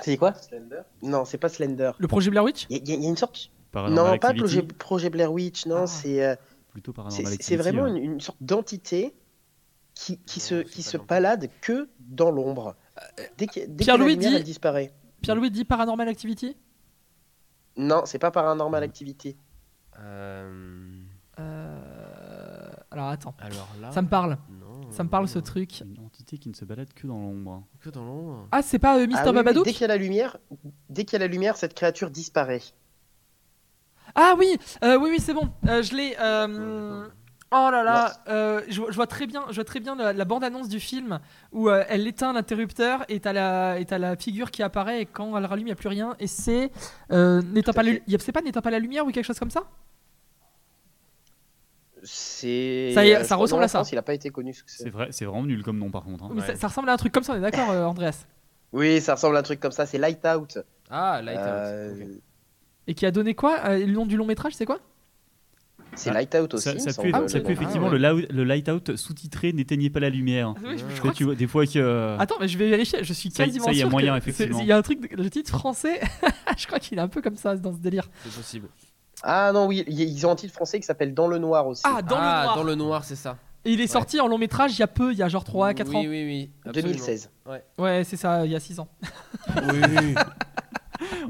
C'est 0.00 0.16
quoi? 0.16 0.34
Slender? 0.34 0.80
Non, 1.02 1.24
c'est 1.24 1.38
pas 1.38 1.48
Slender. 1.48 1.92
Le 1.98 2.08
projet 2.08 2.30
Blair 2.30 2.42
Witch? 2.44 2.66
Il 2.70 2.76
y, 2.76 2.80
a- 2.80 2.82
il 2.82 2.88
y 2.88 2.92
a- 2.92 2.96
il 2.96 3.02
y 3.04 3.06
a 3.06 3.08
une 3.10 3.16
sorte. 3.16 3.50
Paranormal 3.70 4.12
non, 4.14 4.18
pas 4.18 4.28
Activity, 4.28 4.56
projet, 4.58 4.62
projet 4.78 5.10
Blair 5.10 5.32
Witch. 5.32 5.66
Non, 5.66 5.82
Ah. 5.82 5.86
c'est 5.86 6.22
euh, 6.24 6.34
Plutôt 6.72 6.90
c'est 6.92 6.96
Paranormal 6.96 7.26
c'est 7.26 7.34
Activity. 7.34 7.56
vraiment 7.56 7.82
ouais. 7.84 7.90
une, 7.90 8.12
une 8.14 8.20
sorte 8.20 8.38
d'entité 8.40 9.14
qui, 9.94 10.18
qui 10.18 10.38
Non, 10.40 10.44
se, 10.46 10.54
qui 10.62 10.82
se 10.82 10.96
balade 10.96 11.48
que 11.60 11.88
dans 12.00 12.30
l'ombre. 12.30 12.76
Dès 13.38 13.46
qu'il 13.46 13.62
y 13.62 13.64
a- 13.64 13.68
dès 13.68 13.84
y 13.84 13.90
a 13.90 13.96
la 13.96 14.04
lumière, 14.04 14.30
dit- 14.30 14.36
elle 14.36 14.42
disparaît. 14.44 14.92
Pierre-Louis 15.20 15.50
dit 15.50 15.64
Paranormal 15.64 16.08
Activity? 16.08 16.56
Non, 17.76 18.02
c'est 18.04 18.18
pas. 18.18 18.30
Paranormal 18.30 18.82
Activity. 18.82 19.36
Euh, 19.98 21.00
Euh, 21.38 22.70
Alors 22.90 23.08
attends, 23.08 23.34
alors 23.40 23.68
là. 23.80 23.90
ça 23.90 24.02
me 24.02 24.08
parle. 24.08 24.36
Non, 24.50 24.90
Ça 24.90 25.02
me 25.02 25.08
parle 25.08 25.26
ce 25.28 25.38
non, 25.38 25.44
truc. 25.44 25.80
Une 25.80 26.04
entité 26.04 26.36
qui 26.36 26.50
ne 26.50 26.54
se 26.54 26.66
balade 26.66 26.92
que 26.92 27.06
dans 27.06 27.18
l'ombre. 27.18 27.64
Que 27.80 27.88
dans 27.88 28.04
l'ombre. 28.04 28.48
Ah, 28.52 28.60
c'est 28.60 28.78
pas 28.78 28.98
euh, 28.98 29.06
Mister 29.06 29.22
Ah 29.24 29.28
oui, 29.30 29.34
Babadook 29.36 29.64
dès 29.64 29.72
qu'il 29.72 29.80
y 29.80 29.84
a 29.84 29.88
la 29.88 29.96
lumière, 29.96 30.36
dès 30.90 31.04
qu'il 31.04 31.14
y 31.14 31.16
a 31.16 31.26
la 31.26 31.32
lumière, 31.32 31.56
cette 31.56 31.72
créature 31.74 32.10
disparaît. 32.10 32.60
Ah 34.14 34.34
oui, 34.38 34.58
euh, 34.84 34.98
oui, 35.00 35.08
oui, 35.12 35.20
c'est 35.20 35.32
bon. 35.32 35.48
Euh, 35.66 35.82
je 35.82 35.94
l'ai. 35.96 36.14
Oh 37.54 37.68
là 37.70 37.82
là, 37.84 38.12
euh, 38.28 38.62
je, 38.70 38.80
vois- 38.80 38.90
je 38.90 38.96
vois 38.96 39.06
très 39.06 39.26
bien, 39.26 39.44
je 39.50 39.54
vois 39.56 39.64
très 39.64 39.78
bien 39.78 39.94
la, 39.94 40.12
la 40.14 40.24
bande-annonce 40.24 40.68
du 40.70 40.80
film 40.80 41.20
où 41.52 41.68
euh, 41.68 41.84
elle 41.88 42.06
éteint 42.06 42.32
l'interrupteur 42.32 43.04
et 43.10 43.20
t'as 43.20 43.34
la, 43.34 43.78
et 43.78 43.84
t'as 43.84 43.98
la 43.98 44.16
figure 44.16 44.50
qui 44.50 44.62
apparaît 44.62 45.02
et 45.02 45.06
quand 45.06 45.36
elle 45.36 45.44
rallume, 45.44 45.66
il 45.66 45.70
n'y 45.70 45.72
a 45.72 45.76
plus 45.76 45.88
rien. 45.90 46.16
Et 46.18 46.26
c'est. 46.26 46.70
Euh, 47.10 47.42
n'éteins 47.42 47.72
pas, 47.74 47.82
la- 47.82 47.92
y 48.06 48.14
a- 48.14 48.32
pas 48.32 48.40
n'éteins 48.40 48.62
pas 48.62 48.70
la 48.70 48.78
lumière 48.78 49.06
ou 49.06 49.10
quelque 49.10 49.26
chose 49.26 49.38
comme 49.38 49.50
ça? 49.50 49.64
C'est. 52.04 52.92
Ça 52.94 53.02
euh, 53.02 53.22
ça 53.24 53.36
ressemble 53.36 53.62
à 53.64 53.68
ça. 53.68 53.78
France, 53.78 53.92
Il 53.92 53.98
a 53.98 54.02
pas 54.02 54.14
été 54.14 54.30
connu. 54.30 54.52
ce 54.54 54.64
que 54.64 54.70
c'est. 54.70 54.84
C'est 54.84 54.90
vrai, 54.90 55.08
c'est 55.10 55.24
vraiment 55.24 55.44
nul 55.44 55.62
comme 55.62 55.78
nom 55.78 55.90
par 55.90 56.04
contre. 56.04 56.24
hein. 56.24 56.30
Mais 56.34 56.40
Ouais. 56.40 56.46
ça, 56.48 56.56
ça 56.56 56.68
ressemble 56.68 56.88
à 56.88 56.92
un 56.92 56.96
truc 56.96 57.12
comme 57.12 57.22
ça, 57.22 57.34
on 57.34 57.36
est 57.36 57.40
d'accord, 57.40 57.70
euh, 57.70 57.84
Andreas? 57.84 58.26
Oui, 58.72 59.00
ça 59.00 59.14
ressemble 59.14 59.36
à 59.36 59.40
un 59.40 59.44
truc 59.44 59.60
comme 59.60 59.72
ça. 59.72 59.86
C'est 59.86 59.98
Light 59.98 60.24
Out. 60.26 60.58
Ah. 60.90 61.20
Euh, 61.20 61.94
ok. 61.94 62.08
Et 62.88 62.94
qui 62.94 63.06
a 63.06 63.10
donné 63.10 63.34
quoi? 63.34 63.58
Euh, 63.66 63.78
Le 63.78 63.92
nom 63.92 64.06
du 64.06 64.16
long 64.16 64.26
métrage, 64.26 64.54
c'est 64.54 64.66
quoi? 64.66 64.80
C'est 65.94 66.10
Ah, 66.10 66.14
Light 66.14 66.34
Out 66.34 66.54
aussi. 66.54 66.64
Ça, 66.64 66.78
ça 66.92 67.02
pue, 67.02 67.10
ça 67.10 67.18
nom. 67.18 67.26
effectivement 67.26 67.88
Ah, 67.88 67.92
ouais. 67.92 68.26
le, 68.30 68.44
light- 68.44 68.66
light-out 68.68 68.96
sous-titré 68.96 69.52
N'éteignez 69.52 69.90
pas 69.90 70.00
la 70.00 70.08
lumière. 70.10 70.54
Oui, 70.64 70.78
je 70.78 70.84
Ouais. 70.84 70.98
crois 70.98 71.10
que 71.12 71.16
tu 71.16 71.24
vois, 71.24 71.34
des 71.34 71.46
fois 71.46 71.66
que. 71.66 72.16
Attends, 72.18 72.36
mais 72.40 72.48
je 72.48 72.56
vais 72.58 72.68
vérifier. 72.70 73.04
Je 73.04 73.12
suis 73.12 73.28
quasiment 73.30 73.66
ça 73.66 73.72
y 73.72 73.76
a 73.76 73.78
sûr 73.80 73.90
moyen, 73.90 74.18
que 74.18 74.24
c'est- 74.24 74.30
effectivement. 74.30 74.60
Il 74.62 74.66
y 74.66 74.72
a 74.72 74.76
un 74.78 74.82
truc, 74.82 75.00
de- 75.00 75.22
le 75.22 75.28
titre 75.30 75.50
français. 75.50 76.00
je 76.56 76.66
crois 76.66 76.78
qu'il 76.78 76.98
est 76.98 77.02
un 77.02 77.08
peu 77.08 77.20
comme 77.20 77.36
ça 77.36 77.56
dans 77.56 77.72
ce 77.72 77.78
délire. 77.78 78.08
C'est 78.24 78.34
possible. 78.34 78.68
Ah 79.22 79.52
non, 79.52 79.66
oui, 79.66 79.84
ils 79.86 80.26
ont 80.26 80.30
un 80.30 80.36
titre 80.36 80.52
français 80.54 80.80
qui 80.80 80.86
s'appelle 80.86 81.14
Dans 81.14 81.28
le 81.28 81.38
noir 81.38 81.66
aussi. 81.66 81.82
Ah, 81.84 82.02
dans 82.02 82.16
ah, 82.18 82.40
le 82.40 82.44
noir. 82.44 82.56
dans 82.56 82.64
le 82.64 82.74
noir, 82.74 83.04
c'est 83.04 83.14
ça. 83.16 83.36
Et 83.64 83.72
il 83.74 83.80
est 83.80 83.86
sorti 83.86 84.18
en 84.18 84.26
long 84.26 84.38
métrage 84.38 84.72
il 84.76 84.80
y 84.80 84.82
a 84.82 84.88
peu, 84.88 85.12
il 85.12 85.18
y 85.18 85.22
a 85.22 85.28
genre 85.28 85.44
3-4 85.44 85.86
oui, 85.90 85.96
ans. 85.96 86.00
Oui, 86.00 86.08
oui, 86.08 86.50
absolument. 86.66 86.92
2016. 86.94 87.30
Ouais, 87.78 88.02
c'est 88.04 88.16
ça, 88.16 88.44
il 88.44 88.50
y 88.50 88.56
a 88.56 88.60
6 88.60 88.80
ans. 88.80 88.88
Oui. 89.56 90.14
A 90.16 90.24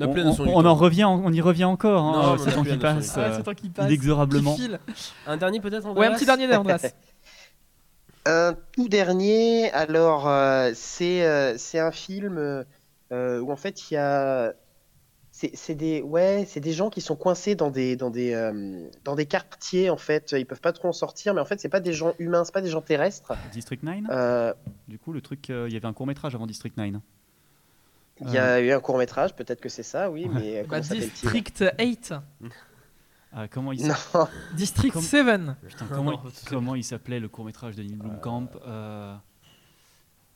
On, 0.00 0.62
temps. 0.62 0.66
en 0.66 0.74
revient, 0.74 1.04
on 1.04 1.32
y 1.32 1.40
revient 1.40 1.64
encore. 1.64 2.02
hein, 2.02 2.36
Non, 2.36 2.42
euh, 2.46 2.50
temps 2.52 2.64
qui 2.64 2.76
passe, 2.76 3.14
Ah, 3.16 3.20
euh, 3.20 3.34
c'est 3.36 3.42
toi 3.42 3.54
qui 3.54 3.68
passe. 3.70 3.86
inexorablement. 3.88 4.56
Un 5.26 5.36
dernier 5.36 5.60
peut-être 5.60 5.86
Ouais, 5.94 6.06
un 6.06 6.14
petit 6.14 6.26
dernier, 6.26 6.54
Andreas. 6.54 6.86
Un 8.24 8.54
tout 8.76 8.88
dernier, 8.88 9.72
alors 9.72 10.28
euh, 10.28 10.70
c'est 10.76 11.24
euh, 11.26 11.54
c'est 11.58 11.80
un 11.80 11.90
film 11.90 12.38
euh, 12.38 13.40
où 13.40 13.50
en 13.50 13.56
fait 13.56 13.90
il 13.90 13.94
y 13.94 13.96
a 13.96 14.52
c'est 15.32 15.50
c'est 15.54 15.74
des 15.74 16.02
ouais 16.02 16.44
c'est 16.48 16.60
des 16.60 16.72
gens 16.72 16.88
qui 16.88 17.00
sont 17.00 17.16
coincés 17.16 17.56
dans 17.56 17.70
des 17.72 17.96
dans 17.96 18.10
des 18.10 18.32
euh, 18.32 18.86
dans 19.02 19.16
des 19.16 19.26
quartiers 19.26 19.90
en 19.90 19.96
fait 19.96 20.32
ils 20.38 20.46
peuvent 20.46 20.60
pas 20.60 20.72
trop 20.72 20.86
en 20.86 20.92
sortir 20.92 21.34
mais 21.34 21.40
en 21.40 21.44
fait 21.44 21.58
c'est 21.58 21.68
pas 21.68 21.80
des 21.80 21.92
gens 21.94 22.12
humains 22.20 22.44
c'est 22.44 22.54
pas 22.54 22.60
des 22.60 22.70
gens 22.70 22.80
terrestres 22.80 23.32
District 23.52 23.82
9 23.82 24.02
Euh, 24.10 24.54
Du 24.86 25.00
coup, 25.00 25.12
le 25.12 25.20
truc, 25.20 25.50
euh, 25.50 25.66
il 25.68 25.74
y 25.74 25.76
avait 25.76 25.86
un 25.88 25.92
court 25.92 26.06
métrage 26.06 26.36
avant 26.36 26.46
District 26.46 26.76
9. 26.76 26.92
Il 28.20 28.30
y 28.30 28.38
a 28.38 28.60
eu 28.60 28.70
un 28.72 28.80
court 28.80 28.98
métrage 28.98 29.34
peut-être 29.34 29.60
que 29.60 29.68
c'est 29.68 29.82
ça 29.82 30.10
oui 30.10 30.28
mais 30.32 30.58
euh, 30.58 30.62
Bah, 30.62 30.66
comment 30.68 30.82
s'appelle-t-il 30.82 31.10
District 31.10 31.64
8. 31.80 32.14
Ah, 33.32 33.48
comment 33.48 33.72
il 33.72 33.78
District 34.54 34.92
Comme- 34.92 35.02
7. 35.02 35.40
Putain, 35.66 35.86
comment, 35.86 36.22
comment 36.46 36.74
il 36.74 36.84
s'appelait 36.84 37.18
le 37.20 37.28
court 37.28 37.44
métrage 37.46 37.74
de 37.76 37.82
Neil 37.82 37.96
Blomkamp 37.96 38.48
euh, 38.66 39.16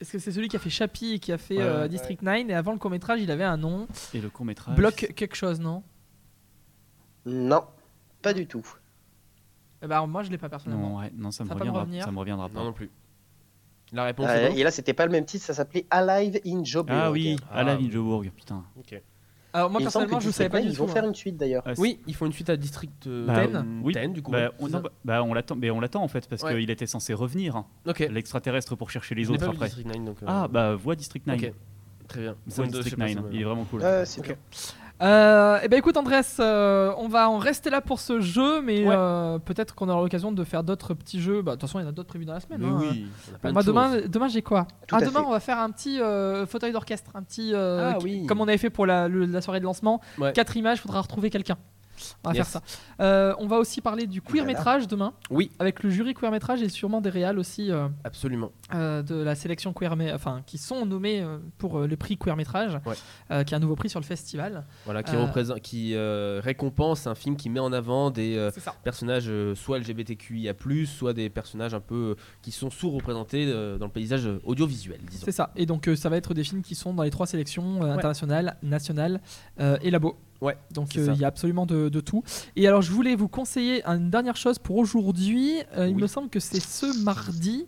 Est-ce 0.01 0.12
que 0.12 0.19
c'est 0.19 0.32
celui 0.32 0.48
qui 0.48 0.57
a 0.57 0.59
fait 0.59 0.70
Chappie 0.70 1.12
et 1.12 1.19
qui 1.19 1.31
a 1.31 1.36
fait 1.39 1.59
Ouais, 1.59 1.62
euh, 1.62 1.82
ouais. 1.82 1.89
District 1.90 2.23
9 2.23 2.48
Et 2.48 2.55
avant 2.55 2.73
le 2.73 2.78
court-métrage, 2.78 3.20
il 3.20 3.31
avait 3.31 3.44
un 3.44 3.59
nom. 3.59 3.86
Et 4.15 4.20
le 4.23 4.31
court 4.31 4.47
métrage? 4.47 4.74
Bloc 4.77 5.12
quelque 5.15 5.36
chose, 5.36 5.61
non? 5.61 5.82
Non, 7.27 7.66
pas 8.23 8.32
du 8.32 8.47
tout. 8.47 8.66
Eh 9.82 9.86
ben, 9.86 10.07
Moi, 10.07 10.23
je 10.23 10.31
l'ai 10.31 10.39
pas 10.39 10.48
personnellement. 10.48 10.89
Non, 10.90 10.98
ouais, 11.01 11.12
non, 11.15 11.31
ça 11.31 11.44
me 11.44 11.48
Ça 11.48 11.55
va 11.55 11.59
pas 11.59 11.65
me 11.66 11.70
reviendra. 11.70 11.81
revenir 11.82 12.05
Ça 12.05 12.11
me 12.12 12.19
reviendra 12.19 12.48
pas. 12.48 12.59
Non, 12.61 12.65
non 12.66 12.73
plus. 12.73 12.90
La 13.97 14.05
réponse 14.05 14.27
Euh, 14.28 14.51
est 14.51 14.59
et 14.59 14.62
là, 14.62 14.70
c'était 14.70 14.93
pas 14.93 15.06
le 15.06 15.12
même 15.12 15.24
titre, 15.24 15.44
ça 15.47 15.55
s'appelait 15.55 15.86
Alive 15.90 16.39
in 16.47 16.62
Joburg. 16.64 16.97
Ah 17.01 17.10
oui, 17.10 17.36
Ah. 17.51 17.60
à 17.60 17.64
la 17.64 17.81
Joburg, 17.81 18.31
putain. 18.36 18.62
Ok. 18.78 19.01
Alors, 19.55 19.70
moi, 19.70 19.81
Il 19.81 19.85
personnellement, 19.85 20.20
je 20.20 20.31
savais 20.31 20.51
pas 20.51 20.59
9, 20.59 20.66
du 20.66 20.73
Ils 20.73 20.77
tout. 20.77 20.86
vont 20.86 20.93
faire 20.93 21.05
hein. 21.05 21.09
une 21.09 21.14
suite 21.14 21.39
d'ailleurs. 21.39 21.62
Ah, 21.64 21.73
Oui, 21.78 21.98
ils 22.06 22.14
font 22.14 22.27
une 22.27 22.32
suite 22.35 22.51
à 22.51 22.59
District 22.59 23.06
euh, 23.06 23.27
Bah, 23.27 23.47
10. 23.47 23.55
euh, 23.56 23.62
oui. 23.82 23.94
10, 23.94 24.09
du 24.12 24.20
coup. 24.23 24.31
Bah, 24.31 24.51
on, 24.60 24.68
bah, 24.68 24.82
bah, 25.02 25.23
on 25.23 25.32
l'attend, 25.32 25.56
mais 25.56 25.70
on 25.70 25.81
l'attend 25.81 26.02
en 26.02 26.09
fait 26.09 26.28
parce 26.28 26.43
Ouais. 26.43 26.55
qu'il 26.60 26.68
était 26.70 26.86
censé 26.86 27.14
revenir, 27.14 27.56
hein, 27.56 27.64
Ok. 27.86 28.01
l'extraterrestre 28.01 28.77
pour 28.77 28.90
chercher 28.90 29.14
les 29.14 29.31
autres 29.31 29.40
pas 29.40 29.47
vu 29.47 29.52
après. 29.56 29.66
District 29.68 29.86
9, 29.89 30.05
donc. 30.05 30.23
euh, 30.23 30.27
Ah 30.28 30.47
bah 30.48 30.74
voix 30.74 30.94
District 30.94 31.27
9. 31.27 31.40
Ok. 31.43 31.52
Très 32.06 32.20
bien. 32.20 32.36
District 32.47 32.97
pas 32.98 33.05
9, 33.05 33.10
si 33.12 33.18
on- 33.18 33.31
il 33.32 33.40
est 33.40 33.44
vraiment 33.44 33.64
cool. 33.64 33.82
Ah, 33.82 34.05
c'est 34.05 34.20
Ok. 34.20 34.36
Euh, 35.02 35.59
eh 35.62 35.68
ben 35.68 35.77
écoute 35.78 35.97
Andrés, 35.98 36.20
euh, 36.40 36.90
on 36.97 37.06
va 37.06 37.28
en 37.28 37.36
rester 37.36 37.68
là 37.68 37.82
pour 37.82 38.01
ce 38.01 38.20
jeu, 38.20 38.62
mais 38.62 38.86
Ouais. 38.86 38.94
euh, 38.97 39.39
peut-être 39.39 39.74
qu'on 39.74 39.90
aura 39.90 40.01
l'occasion 40.01 40.32
de 40.32 40.43
faire 40.43 40.62
d'autres 40.64 40.94
petits 40.94 41.20
jeux. 41.20 41.43
Bah, 41.43 41.52
de 41.52 41.56
toute 41.60 41.68
façon, 41.68 41.78
il 41.81 41.82
y 41.82 41.85
en 41.85 41.89
a 41.90 41.93
d'autres 41.93 42.09
prévus 42.09 42.24
dans 42.24 42.32
la 42.32 42.40
semaine. 42.40 42.64
Hein. 42.64 42.78
oui. 42.81 43.06
Moi 43.52 43.62
demain, 43.62 43.98
demain 44.09 44.28
j'ai 44.28 44.40
quoi 44.40 44.66
Tout 44.89 44.97
Ah 44.97 45.01
demain 45.01 45.20
fait. 45.20 45.27
on 45.27 45.31
va 45.31 45.40
faire 45.40 45.59
un 45.59 45.70
petit 45.70 46.01
euh, 46.01 46.47
fauteuil 46.47 46.73
d'orchestre, 46.73 47.10
un 47.14 47.23
petit 47.23 47.52
euh, 47.52 47.93
Ah 47.94 47.98
oui. 48.02 48.24
comme 48.27 48.40
on 48.40 48.48
avait 48.48 48.56
fait 48.56 48.70
pour 48.70 48.86
la, 48.86 49.06
le- 49.09 49.27
la 49.27 49.43
soirée 49.43 49.60
de 49.60 49.64
lancement. 49.66 50.01
Ouais. 50.18 50.32
Quatre 50.32 50.56
images, 50.56 50.81
faudra 50.81 51.02
retrouver 51.02 51.28
quelqu'un. 51.28 51.56
On 52.24 52.31
va 52.31 52.35
Yes. 52.35 52.48
faire 52.48 52.62
ça. 52.62 52.62
Euh, 53.01 53.35
on 53.39 53.47
va 53.47 53.56
aussi 53.59 53.81
parler 53.81 54.06
du 54.06 54.20
queer 54.23 54.44
métrage 54.44 54.89
demain, 54.89 55.12
Oui, 55.31 55.51
avec 55.59 55.82
le 55.82 55.90
jury 55.90 56.14
queer 56.14 56.31
métrage 56.31 56.62
et 56.62 56.68
sûrement 56.68 57.01
des 57.01 57.10
réals 57.10 57.39
aussi 57.39 57.70
euh, 57.70 57.89
absolument. 58.05 58.52
euh, 58.74 59.02
de 59.02 59.14
la 59.14 59.35
sélection 59.35 59.73
queer, 59.73 59.94
enfin 60.14 60.43
qui 60.47 60.59
sont 60.59 60.85
nommés 60.86 61.24
pour 61.59 61.81
le 61.81 61.97
prix 61.97 62.16
queer 62.16 62.36
métrage, 62.36 62.78
Ouais. 62.85 63.44
qui 63.44 63.55
est 63.55 63.56
un 63.56 63.60
nouveau 63.60 63.77
prix 63.77 63.89
sur 63.89 64.01
le 64.01 64.05
festival. 64.05 64.64
Voilà, 64.85 65.02
qui, 65.02 65.16
représente, 65.16 65.60
qui 65.60 65.94
récompense 65.97 67.06
un 67.06 67.14
film 67.14 67.36
qui 67.36 67.51
met 67.51 67.60
en 67.60 67.73
avant 67.73 68.10
des 68.10 68.48
personnages 68.85 69.31
soit 69.55 69.78
LGBTQIA+, 69.78 70.55
soit 70.86 71.12
des 71.12 71.31
personnages 71.31 71.74
un 71.74 71.81
peu 71.81 72.16
qui 72.43 72.51
sont 72.52 72.70
sous-représentés 72.70 73.47
dans 73.78 73.86
le 73.86 73.93
paysage 73.93 74.28
audiovisuel, 74.44 75.01
disons. 75.09 75.24
C'est 75.24 75.32
ça. 75.32 75.51
Et 75.56 75.66
donc 75.66 75.89
ça 75.97 76.09
va 76.09 76.16
être 76.16 76.35
des 76.35 76.44
films 76.44 76.62
qui 76.62 76.74
sont 76.74 76.94
dans 76.94 77.02
les 77.02 77.10
trois 77.10 77.27
sélections 77.27 77.82
internationales, 77.82 78.56
nationales 78.62 79.20
euh, 79.60 79.78
et 79.82 79.90
labo. 79.90 80.16
Ouais, 80.40 80.56
Donc 80.70 80.96
euh, 80.96 81.12
il 81.14 81.20
y 81.20 81.24
a 81.24 81.28
absolument 81.28 81.66
de, 81.66 81.88
de 81.88 82.00
tout. 82.00 82.22
Et 82.56 82.66
alors 82.68 82.82
je 82.82 82.92
voulais 82.92 83.14
vous 83.16 83.28
conseiller 83.28 83.84
une 83.86 84.10
dernière 84.10 84.36
chose 84.36 84.58
pour 84.58 84.76
aujourd'hui. 84.76 85.54
Euh, 85.76 85.88
Il 85.88 85.96
me 85.96 86.06
semble 86.06 86.28
que 86.28 86.40
c'est 86.40 86.60
ce 86.60 87.02
mardi. 87.04 87.66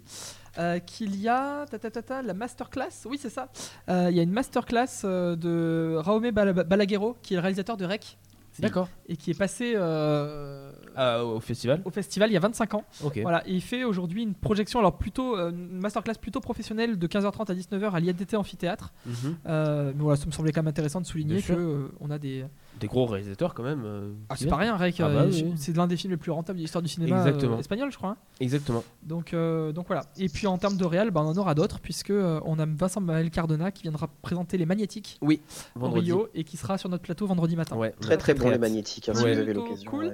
euh, 0.59 0.79
qu'il 0.81 1.15
y 1.21 1.29
a 1.29 1.67
ta, 1.71 1.79
ta, 1.79 1.89
ta, 1.91 2.03
ta, 2.03 2.21
la 2.23 2.35
masterclass, 2.35 3.07
oui 3.07 3.17
c'est 3.21 3.31
ça, 3.31 3.49
il 3.89 4.11
y 4.17 4.19
a 4.19 4.23
une 4.23 4.33
masterclass 4.33 5.05
de 5.05 5.97
Raume 5.99 6.31
Bala- 6.33 6.53
Balaguerro 6.65 7.17
qui 7.23 7.35
est 7.35 7.37
le 7.37 7.43
réalisateur 7.43 7.77
de 7.77 7.85
Rec 7.85 8.19
D'accord. 8.63 8.89
et 9.09 9.17
qui 9.17 9.31
est 9.31 9.39
passé 9.39 9.75
euh, 9.77 10.73
Ah, 10.97 11.25
au 11.25 11.41
festival 11.41 11.81
au 11.85 11.91
festival 11.91 12.31
il 12.31 12.35
y 12.35 12.37
a 12.37 12.41
25 12.41 12.75
ans. 12.75 12.85
Voilà, 13.23 13.47
et 13.47 13.53
il 13.53 13.61
fait 13.63 13.85
aujourd'hui 13.85 14.23
une 14.23 14.35
projection, 14.35 14.79
alors 14.79 14.99
plutôt 14.99 15.37
euh, 15.37 15.51
une 15.51 15.81
masterclass 15.81 16.15
plutôt 16.21 16.41
professionnelle 16.41 16.99
de 16.99 17.07
15h30 17.07 17.51
à 17.51 17.55
19h 17.55 17.91
à 17.93 18.01
l'IADT 18.01 18.35
Amphithéâtre. 18.37 18.93
Mhm. 19.07 19.37
Euh, 19.47 19.93
mais 19.95 20.03
voilà, 20.03 20.17
ça 20.17 20.27
me 20.27 20.33
semblait 20.33 20.53
quand 20.53 20.63
même 20.63 20.69
intéressant 20.69 21.01
de 21.01 21.07
souligner 21.07 21.43
que 21.43 21.53
euh, 21.53 21.89
on 22.01 22.11
a 22.11 22.19
des. 22.19 22.45
Des 22.81 22.87
gros 22.87 23.07
réalisateurs 23.07 23.55
quand 23.55 23.63
même. 23.63 23.83
euh, 23.85 24.11
Ah, 24.29 24.35
c'est 24.37 24.47
pas 24.49 24.57
rien, 24.57 24.77
Rec. 24.77 24.97
Ah 25.01 25.07
euh, 25.07 25.15
bah 25.15 25.27
oui. 25.31 25.53
C'est 25.57 25.77
l'un 25.77 25.87
des 25.87 25.97
films 25.97 26.13
les 26.13 26.17
plus 26.17 26.31
rentables 26.31 26.59
de 26.59 26.63
l'histoire 26.63 26.83
du 26.83 26.89
cinéma 26.89 27.25
euh, 27.27 27.59
espagnol, 27.59 27.91
je 27.91 27.97
crois. 27.97 28.11
hein. 28.11 28.17
Exactement. 28.41 28.85
Donc, 29.03 29.35
euh, 29.35 29.73
donc 29.73 29.87
voilà. 29.89 30.03
Et 30.19 30.29
puis 30.29 30.47
en 30.47 30.59
termes 30.59 30.77
de 30.77 30.85
réal, 30.85 31.11
bah, 31.11 31.23
on 31.25 31.29
en 31.29 31.37
aura 31.37 31.55
d'autres, 31.55 31.81
puisque 31.81 32.11
euh, 32.11 32.41
on 32.45 32.59
a 32.59 32.67
Vincent 32.67 33.01
Maël 33.01 33.31
Cardona 33.31 33.71
qui 33.71 33.83
viendra 33.83 34.09
présenter 34.23 34.59
les 34.59 34.67
magnétiques 34.67 35.19
Oui, 35.23 35.41
au 35.77 35.81
vendredi. 35.81 36.13
Rio 36.13 36.29
et 36.35 36.45
qui 36.45 36.57
sera 36.57 36.79
sur 36.79 36.89
notre 36.89 37.03
plateau 37.03 37.27
vendredi 37.27 37.57
matin. 37.57 37.77
Ouais, 37.77 37.95
Très 38.01 38.17
très 38.17 38.35
bon 38.35 38.51
les 38.51 38.59
magnétiques, 38.59 39.09
hein, 39.09 39.15
si 39.15 39.23
vous 39.23 39.27
avez 39.29 39.53
l'occasion, 39.55 39.91
cool. 39.91 40.13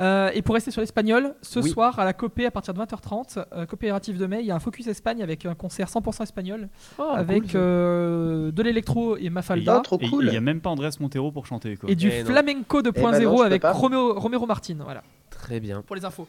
Euh, 0.00 0.30
et 0.34 0.42
pour 0.42 0.54
rester 0.54 0.70
sur 0.70 0.80
l'espagnol, 0.80 1.34
ce 1.42 1.60
Oui. 1.60 1.70
soir 1.70 1.98
à 1.98 2.04
la 2.04 2.12
Copé 2.12 2.46
à 2.46 2.50
partir 2.50 2.74
de 2.74 2.78
20h30, 2.80 3.44
euh, 3.52 3.66
coopérative 3.66 4.18
de 4.18 4.26
mai, 4.26 4.40
il 4.40 4.46
y 4.46 4.50
a 4.50 4.54
un 4.54 4.60
focus 4.60 4.86
Espagne 4.86 5.22
avec 5.22 5.46
un 5.46 5.54
concert 5.54 5.88
100% 5.88 6.22
espagnol 6.22 6.68
Oh, 6.98 7.02
avec 7.14 7.42
cool, 7.42 7.50
euh, 7.56 8.50
de 8.52 8.62
l'électro 8.62 9.16
et 9.16 9.30
Mafalda. 9.30 9.76
Ah, 9.78 9.80
trop 9.80 9.98
Et 10.00 10.08
cool. 10.08 10.24
il 10.26 10.30
n'y 10.30 10.36
a 10.36 10.40
même 10.40 10.60
pas 10.60 10.70
Andrés 10.70 10.90
Montero 11.00 11.32
pour 11.32 11.46
chanter 11.46 11.76
quoi. 11.76 11.90
et 11.90 11.94
du 12.08 12.16
Eh 12.16 12.24
flamenco 12.24 12.82
2.0 12.82 12.90
Eh 13.20 13.24
ben 13.24 13.44
avec 13.44 13.62
pas. 13.62 13.72
Romeo, 13.72 14.14
Romero 14.18 14.46
Martin. 14.46 14.76
Voilà, 14.80 15.02
Très 15.30 15.60
bien. 15.60 15.82
pour 15.82 15.96
les 15.96 16.04
infos. 16.04 16.26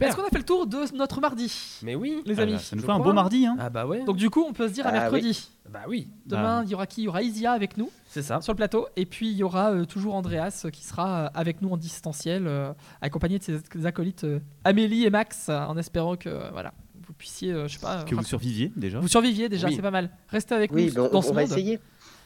Est-ce 0.00 0.16
qu'on 0.16 0.24
a 0.24 0.28
fait 0.28 0.38
le 0.38 0.44
tour 0.44 0.66
de 0.66 0.78
notre 0.96 1.20
mardi, 1.20 1.78
Mais 1.84 1.94
oui. 1.94 2.20
les 2.26 2.40
Ah 2.40 2.42
amis 2.42 2.54
bah, 2.54 2.58
ça 2.58 2.74
nous 2.74 2.82
fait 2.82 2.90
un 2.90 2.98
beau 2.98 3.12
mardi 3.12 3.46
hein. 3.46 3.56
Ah 3.60 3.70
bah 3.70 3.86
ouais. 3.86 4.02
Donc 4.04 4.16
du 4.16 4.28
coup, 4.28 4.44
on 4.48 4.52
peut 4.52 4.66
se 4.66 4.72
dire 4.72 4.84
à 4.86 4.88
Ah 4.88 4.92
mercredi. 4.92 5.48
bah 5.70 5.82
oui. 5.88 6.08
Demain, 6.26 6.64
il 6.64 6.70
y 6.70 6.74
aura 6.74 6.88
qui? 6.88 7.02
Il 7.02 7.04
y 7.04 7.08
aura 7.08 7.22
Isia 7.22 7.52
avec 7.52 7.76
nous 7.76 7.90
C'est 8.08 8.22
ça. 8.22 8.40
sur 8.40 8.52
le 8.52 8.56
plateau. 8.56 8.88
Et 8.96 9.06
puis, 9.06 9.30
il 9.30 9.36
y 9.36 9.44
aura 9.44 9.70
euh, 9.70 9.84
toujours 9.84 10.16
Andreas 10.16 10.62
euh, 10.64 10.70
qui 10.70 10.82
sera 10.84 11.26
euh, 11.26 11.28
avec 11.34 11.62
nous 11.62 11.68
en 11.70 11.76
distanciel, 11.76 12.48
euh, 12.48 12.72
accompagné 13.02 13.38
de 13.38 13.44
ses 13.44 13.86
acolytes 13.86 14.24
euh, 14.24 14.40
Amélie 14.64 15.04
et 15.04 15.10
Max, 15.10 15.46
euh, 15.48 15.60
en 15.60 15.76
espérant 15.78 16.16
que 16.16 16.28
euh, 16.28 16.50
voilà, 16.50 16.74
vous 17.06 17.12
puissiez, 17.12 17.52
euh, 17.52 17.68
je 17.68 17.74
sais 17.74 17.78
pas, 17.80 18.02
Que 18.02 18.16
vous 18.16 18.24
surviviez 18.24 18.72
déjà. 18.74 18.98
vous 18.98 19.06
surviviez 19.06 19.48
déjà, 19.48 19.68
Oui. 19.68 19.74
c'est 19.76 19.82
pas 19.82 19.92
mal. 19.92 20.10
Restez 20.28 20.56
avec 20.56 20.72
Oui, 20.72 20.92
nous 20.96 21.02
on, 21.04 21.08
dans 21.08 21.18
on 21.18 21.22
ce 21.22 21.28
va 21.28 21.42
monde. 21.42 21.50
essayer. 21.52 21.78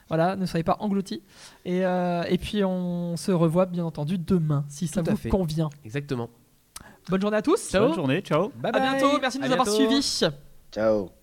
Voilà, 0.08 0.36
ne 0.36 0.46
soyez 0.46 0.64
pas 0.64 0.76
engloutis. 0.80 1.22
Et, 1.64 1.84
euh, 1.84 2.22
et 2.28 2.38
puis, 2.38 2.64
on 2.64 3.16
se 3.16 3.30
revoit 3.30 3.66
bien 3.66 3.84
entendu 3.84 4.18
demain, 4.18 4.64
si 4.68 4.86
ça 4.86 5.02
Tout 5.02 5.10
vous 5.10 5.16
fait. 5.16 5.28
convient. 5.28 5.70
Exactement. 5.84 6.30
Bonne 7.08 7.20
journée 7.20 7.36
à 7.38 7.42
tous. 7.42 7.70
Ciao. 7.70 7.86
Bonne 7.86 7.94
journée, 7.94 8.20
ciao. 8.20 8.50
Bye 8.56 8.72
À 8.74 8.80
bientôt. 8.80 9.18
Merci 9.20 9.38
de 9.38 9.44
À 9.44 9.46
nous 9.48 9.52
avoir 9.52 9.68
suivis. 9.68 10.20
Ciao. 10.72 11.17